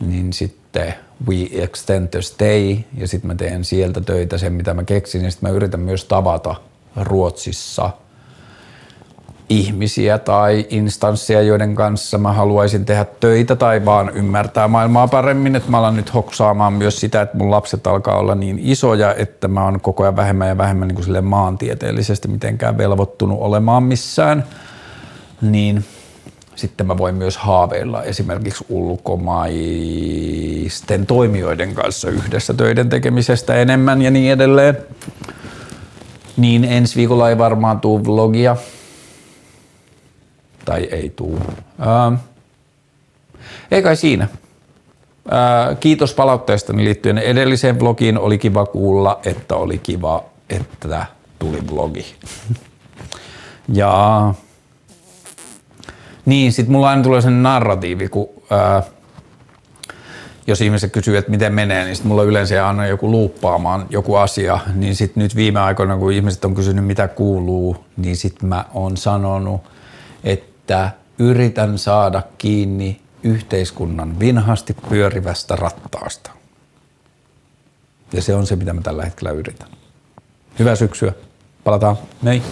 niin 0.00 0.32
sitten 0.32 0.94
We 1.26 1.62
Extend 1.62 2.08
the 2.08 2.22
Stay 2.22 2.76
ja 2.96 3.08
sitten 3.08 3.28
mä 3.28 3.34
teen 3.34 3.64
sieltä 3.64 4.00
töitä 4.00 4.38
sen, 4.38 4.52
mitä 4.52 4.74
mä 4.74 4.84
keksin 4.84 5.24
ja 5.24 5.30
sitten 5.30 5.50
mä 5.50 5.56
yritän 5.56 5.80
myös 5.80 6.04
tavata 6.04 6.54
Ruotsissa 6.96 7.90
ihmisiä 9.48 10.18
tai 10.18 10.66
instansseja, 10.70 11.42
joiden 11.42 11.74
kanssa 11.74 12.18
mä 12.18 12.32
haluaisin 12.32 12.84
tehdä 12.84 13.06
töitä 13.20 13.56
tai 13.56 13.84
vaan 13.84 14.10
ymmärtää 14.14 14.68
maailmaa 14.68 15.08
paremmin. 15.08 15.56
Että 15.56 15.70
mä 15.70 15.78
alan 15.78 15.96
nyt 15.96 16.14
hoksaamaan 16.14 16.72
myös 16.72 17.00
sitä, 17.00 17.22
että 17.22 17.36
mun 17.36 17.50
lapset 17.50 17.86
alkaa 17.86 18.18
olla 18.18 18.34
niin 18.34 18.58
isoja, 18.62 19.14
että 19.14 19.48
mä 19.48 19.64
oon 19.64 19.80
koko 19.80 20.02
ajan 20.02 20.16
vähemmän 20.16 20.48
ja 20.48 20.58
vähemmän 20.58 20.88
niin 20.88 20.96
kuin 21.04 21.24
maantieteellisesti 21.24 22.28
mitenkään 22.28 22.78
velvoittunut 22.78 23.38
olemaan 23.40 23.82
missään. 23.82 24.44
Niin– 25.42 25.84
sitten 26.58 26.86
mä 26.86 26.98
voin 26.98 27.14
myös 27.14 27.36
haaveilla 27.36 28.02
esimerkiksi 28.02 28.64
ulkomaisten 28.68 31.06
toimijoiden 31.06 31.74
kanssa 31.74 32.10
yhdessä 32.10 32.54
töiden 32.54 32.88
tekemisestä 32.88 33.54
enemmän 33.54 34.02
ja 34.02 34.10
niin 34.10 34.32
edelleen. 34.32 34.76
Niin 36.36 36.64
ensi 36.64 36.96
viikolla 36.96 37.28
ei 37.28 37.38
varmaan 37.38 37.80
tuu 37.80 38.04
vlogia. 38.04 38.56
Tai 40.64 40.82
ei 40.82 41.12
tuu. 41.16 41.38
Ähm. 41.80 42.14
Ei 43.70 43.82
kai 43.82 43.96
siinä. 43.96 44.28
Äh, 45.32 45.78
kiitos 45.80 46.14
palautteestani 46.14 46.84
liittyen 46.84 47.18
edelliseen 47.18 47.80
vlogiin. 47.80 48.18
Oli 48.18 48.38
kiva 48.38 48.66
kuulla, 48.66 49.20
että 49.24 49.56
oli 49.56 49.78
kiva, 49.78 50.24
että 50.50 51.06
tuli 51.38 51.58
vlogi. 51.70 52.06
ja 53.72 54.34
niin, 56.28 56.52
sitten 56.52 56.72
mulla 56.72 56.88
aina 56.88 57.02
tulee 57.02 57.20
sen 57.20 57.42
narratiivi, 57.42 58.08
kun 58.08 58.28
ää, 58.50 58.82
jos 60.46 60.60
ihmiset 60.60 60.92
kysyy, 60.92 61.16
että 61.16 61.30
miten 61.30 61.54
menee, 61.54 61.84
niin 61.84 61.96
sitten 61.96 62.08
mulla 62.08 62.22
yleensä 62.22 62.68
aina 62.68 62.86
joku 62.86 63.10
luuppaamaan 63.10 63.86
joku 63.90 64.14
asia, 64.14 64.58
niin 64.74 64.96
sitten 64.96 65.22
nyt 65.22 65.36
viime 65.36 65.60
aikoina, 65.60 65.96
kun 65.96 66.12
ihmiset 66.12 66.44
on 66.44 66.54
kysynyt, 66.54 66.84
mitä 66.84 67.08
kuuluu, 67.08 67.84
niin 67.96 68.16
sitten 68.16 68.48
mä 68.48 68.64
oon 68.74 68.96
sanonut, 68.96 69.60
että 70.24 70.90
yritän 71.18 71.78
saada 71.78 72.22
kiinni 72.38 73.00
yhteiskunnan 73.22 74.20
vinhasti 74.20 74.76
pyörivästä 74.88 75.56
rattaasta. 75.56 76.30
Ja 78.12 78.22
se 78.22 78.34
on 78.34 78.46
se, 78.46 78.56
mitä 78.56 78.72
mä 78.72 78.80
tällä 78.80 79.04
hetkellä 79.04 79.30
yritän. 79.30 79.68
Hyvää 80.58 80.76
syksyä. 80.76 81.12
Palataan. 81.64 81.96
Mei. 82.22 82.42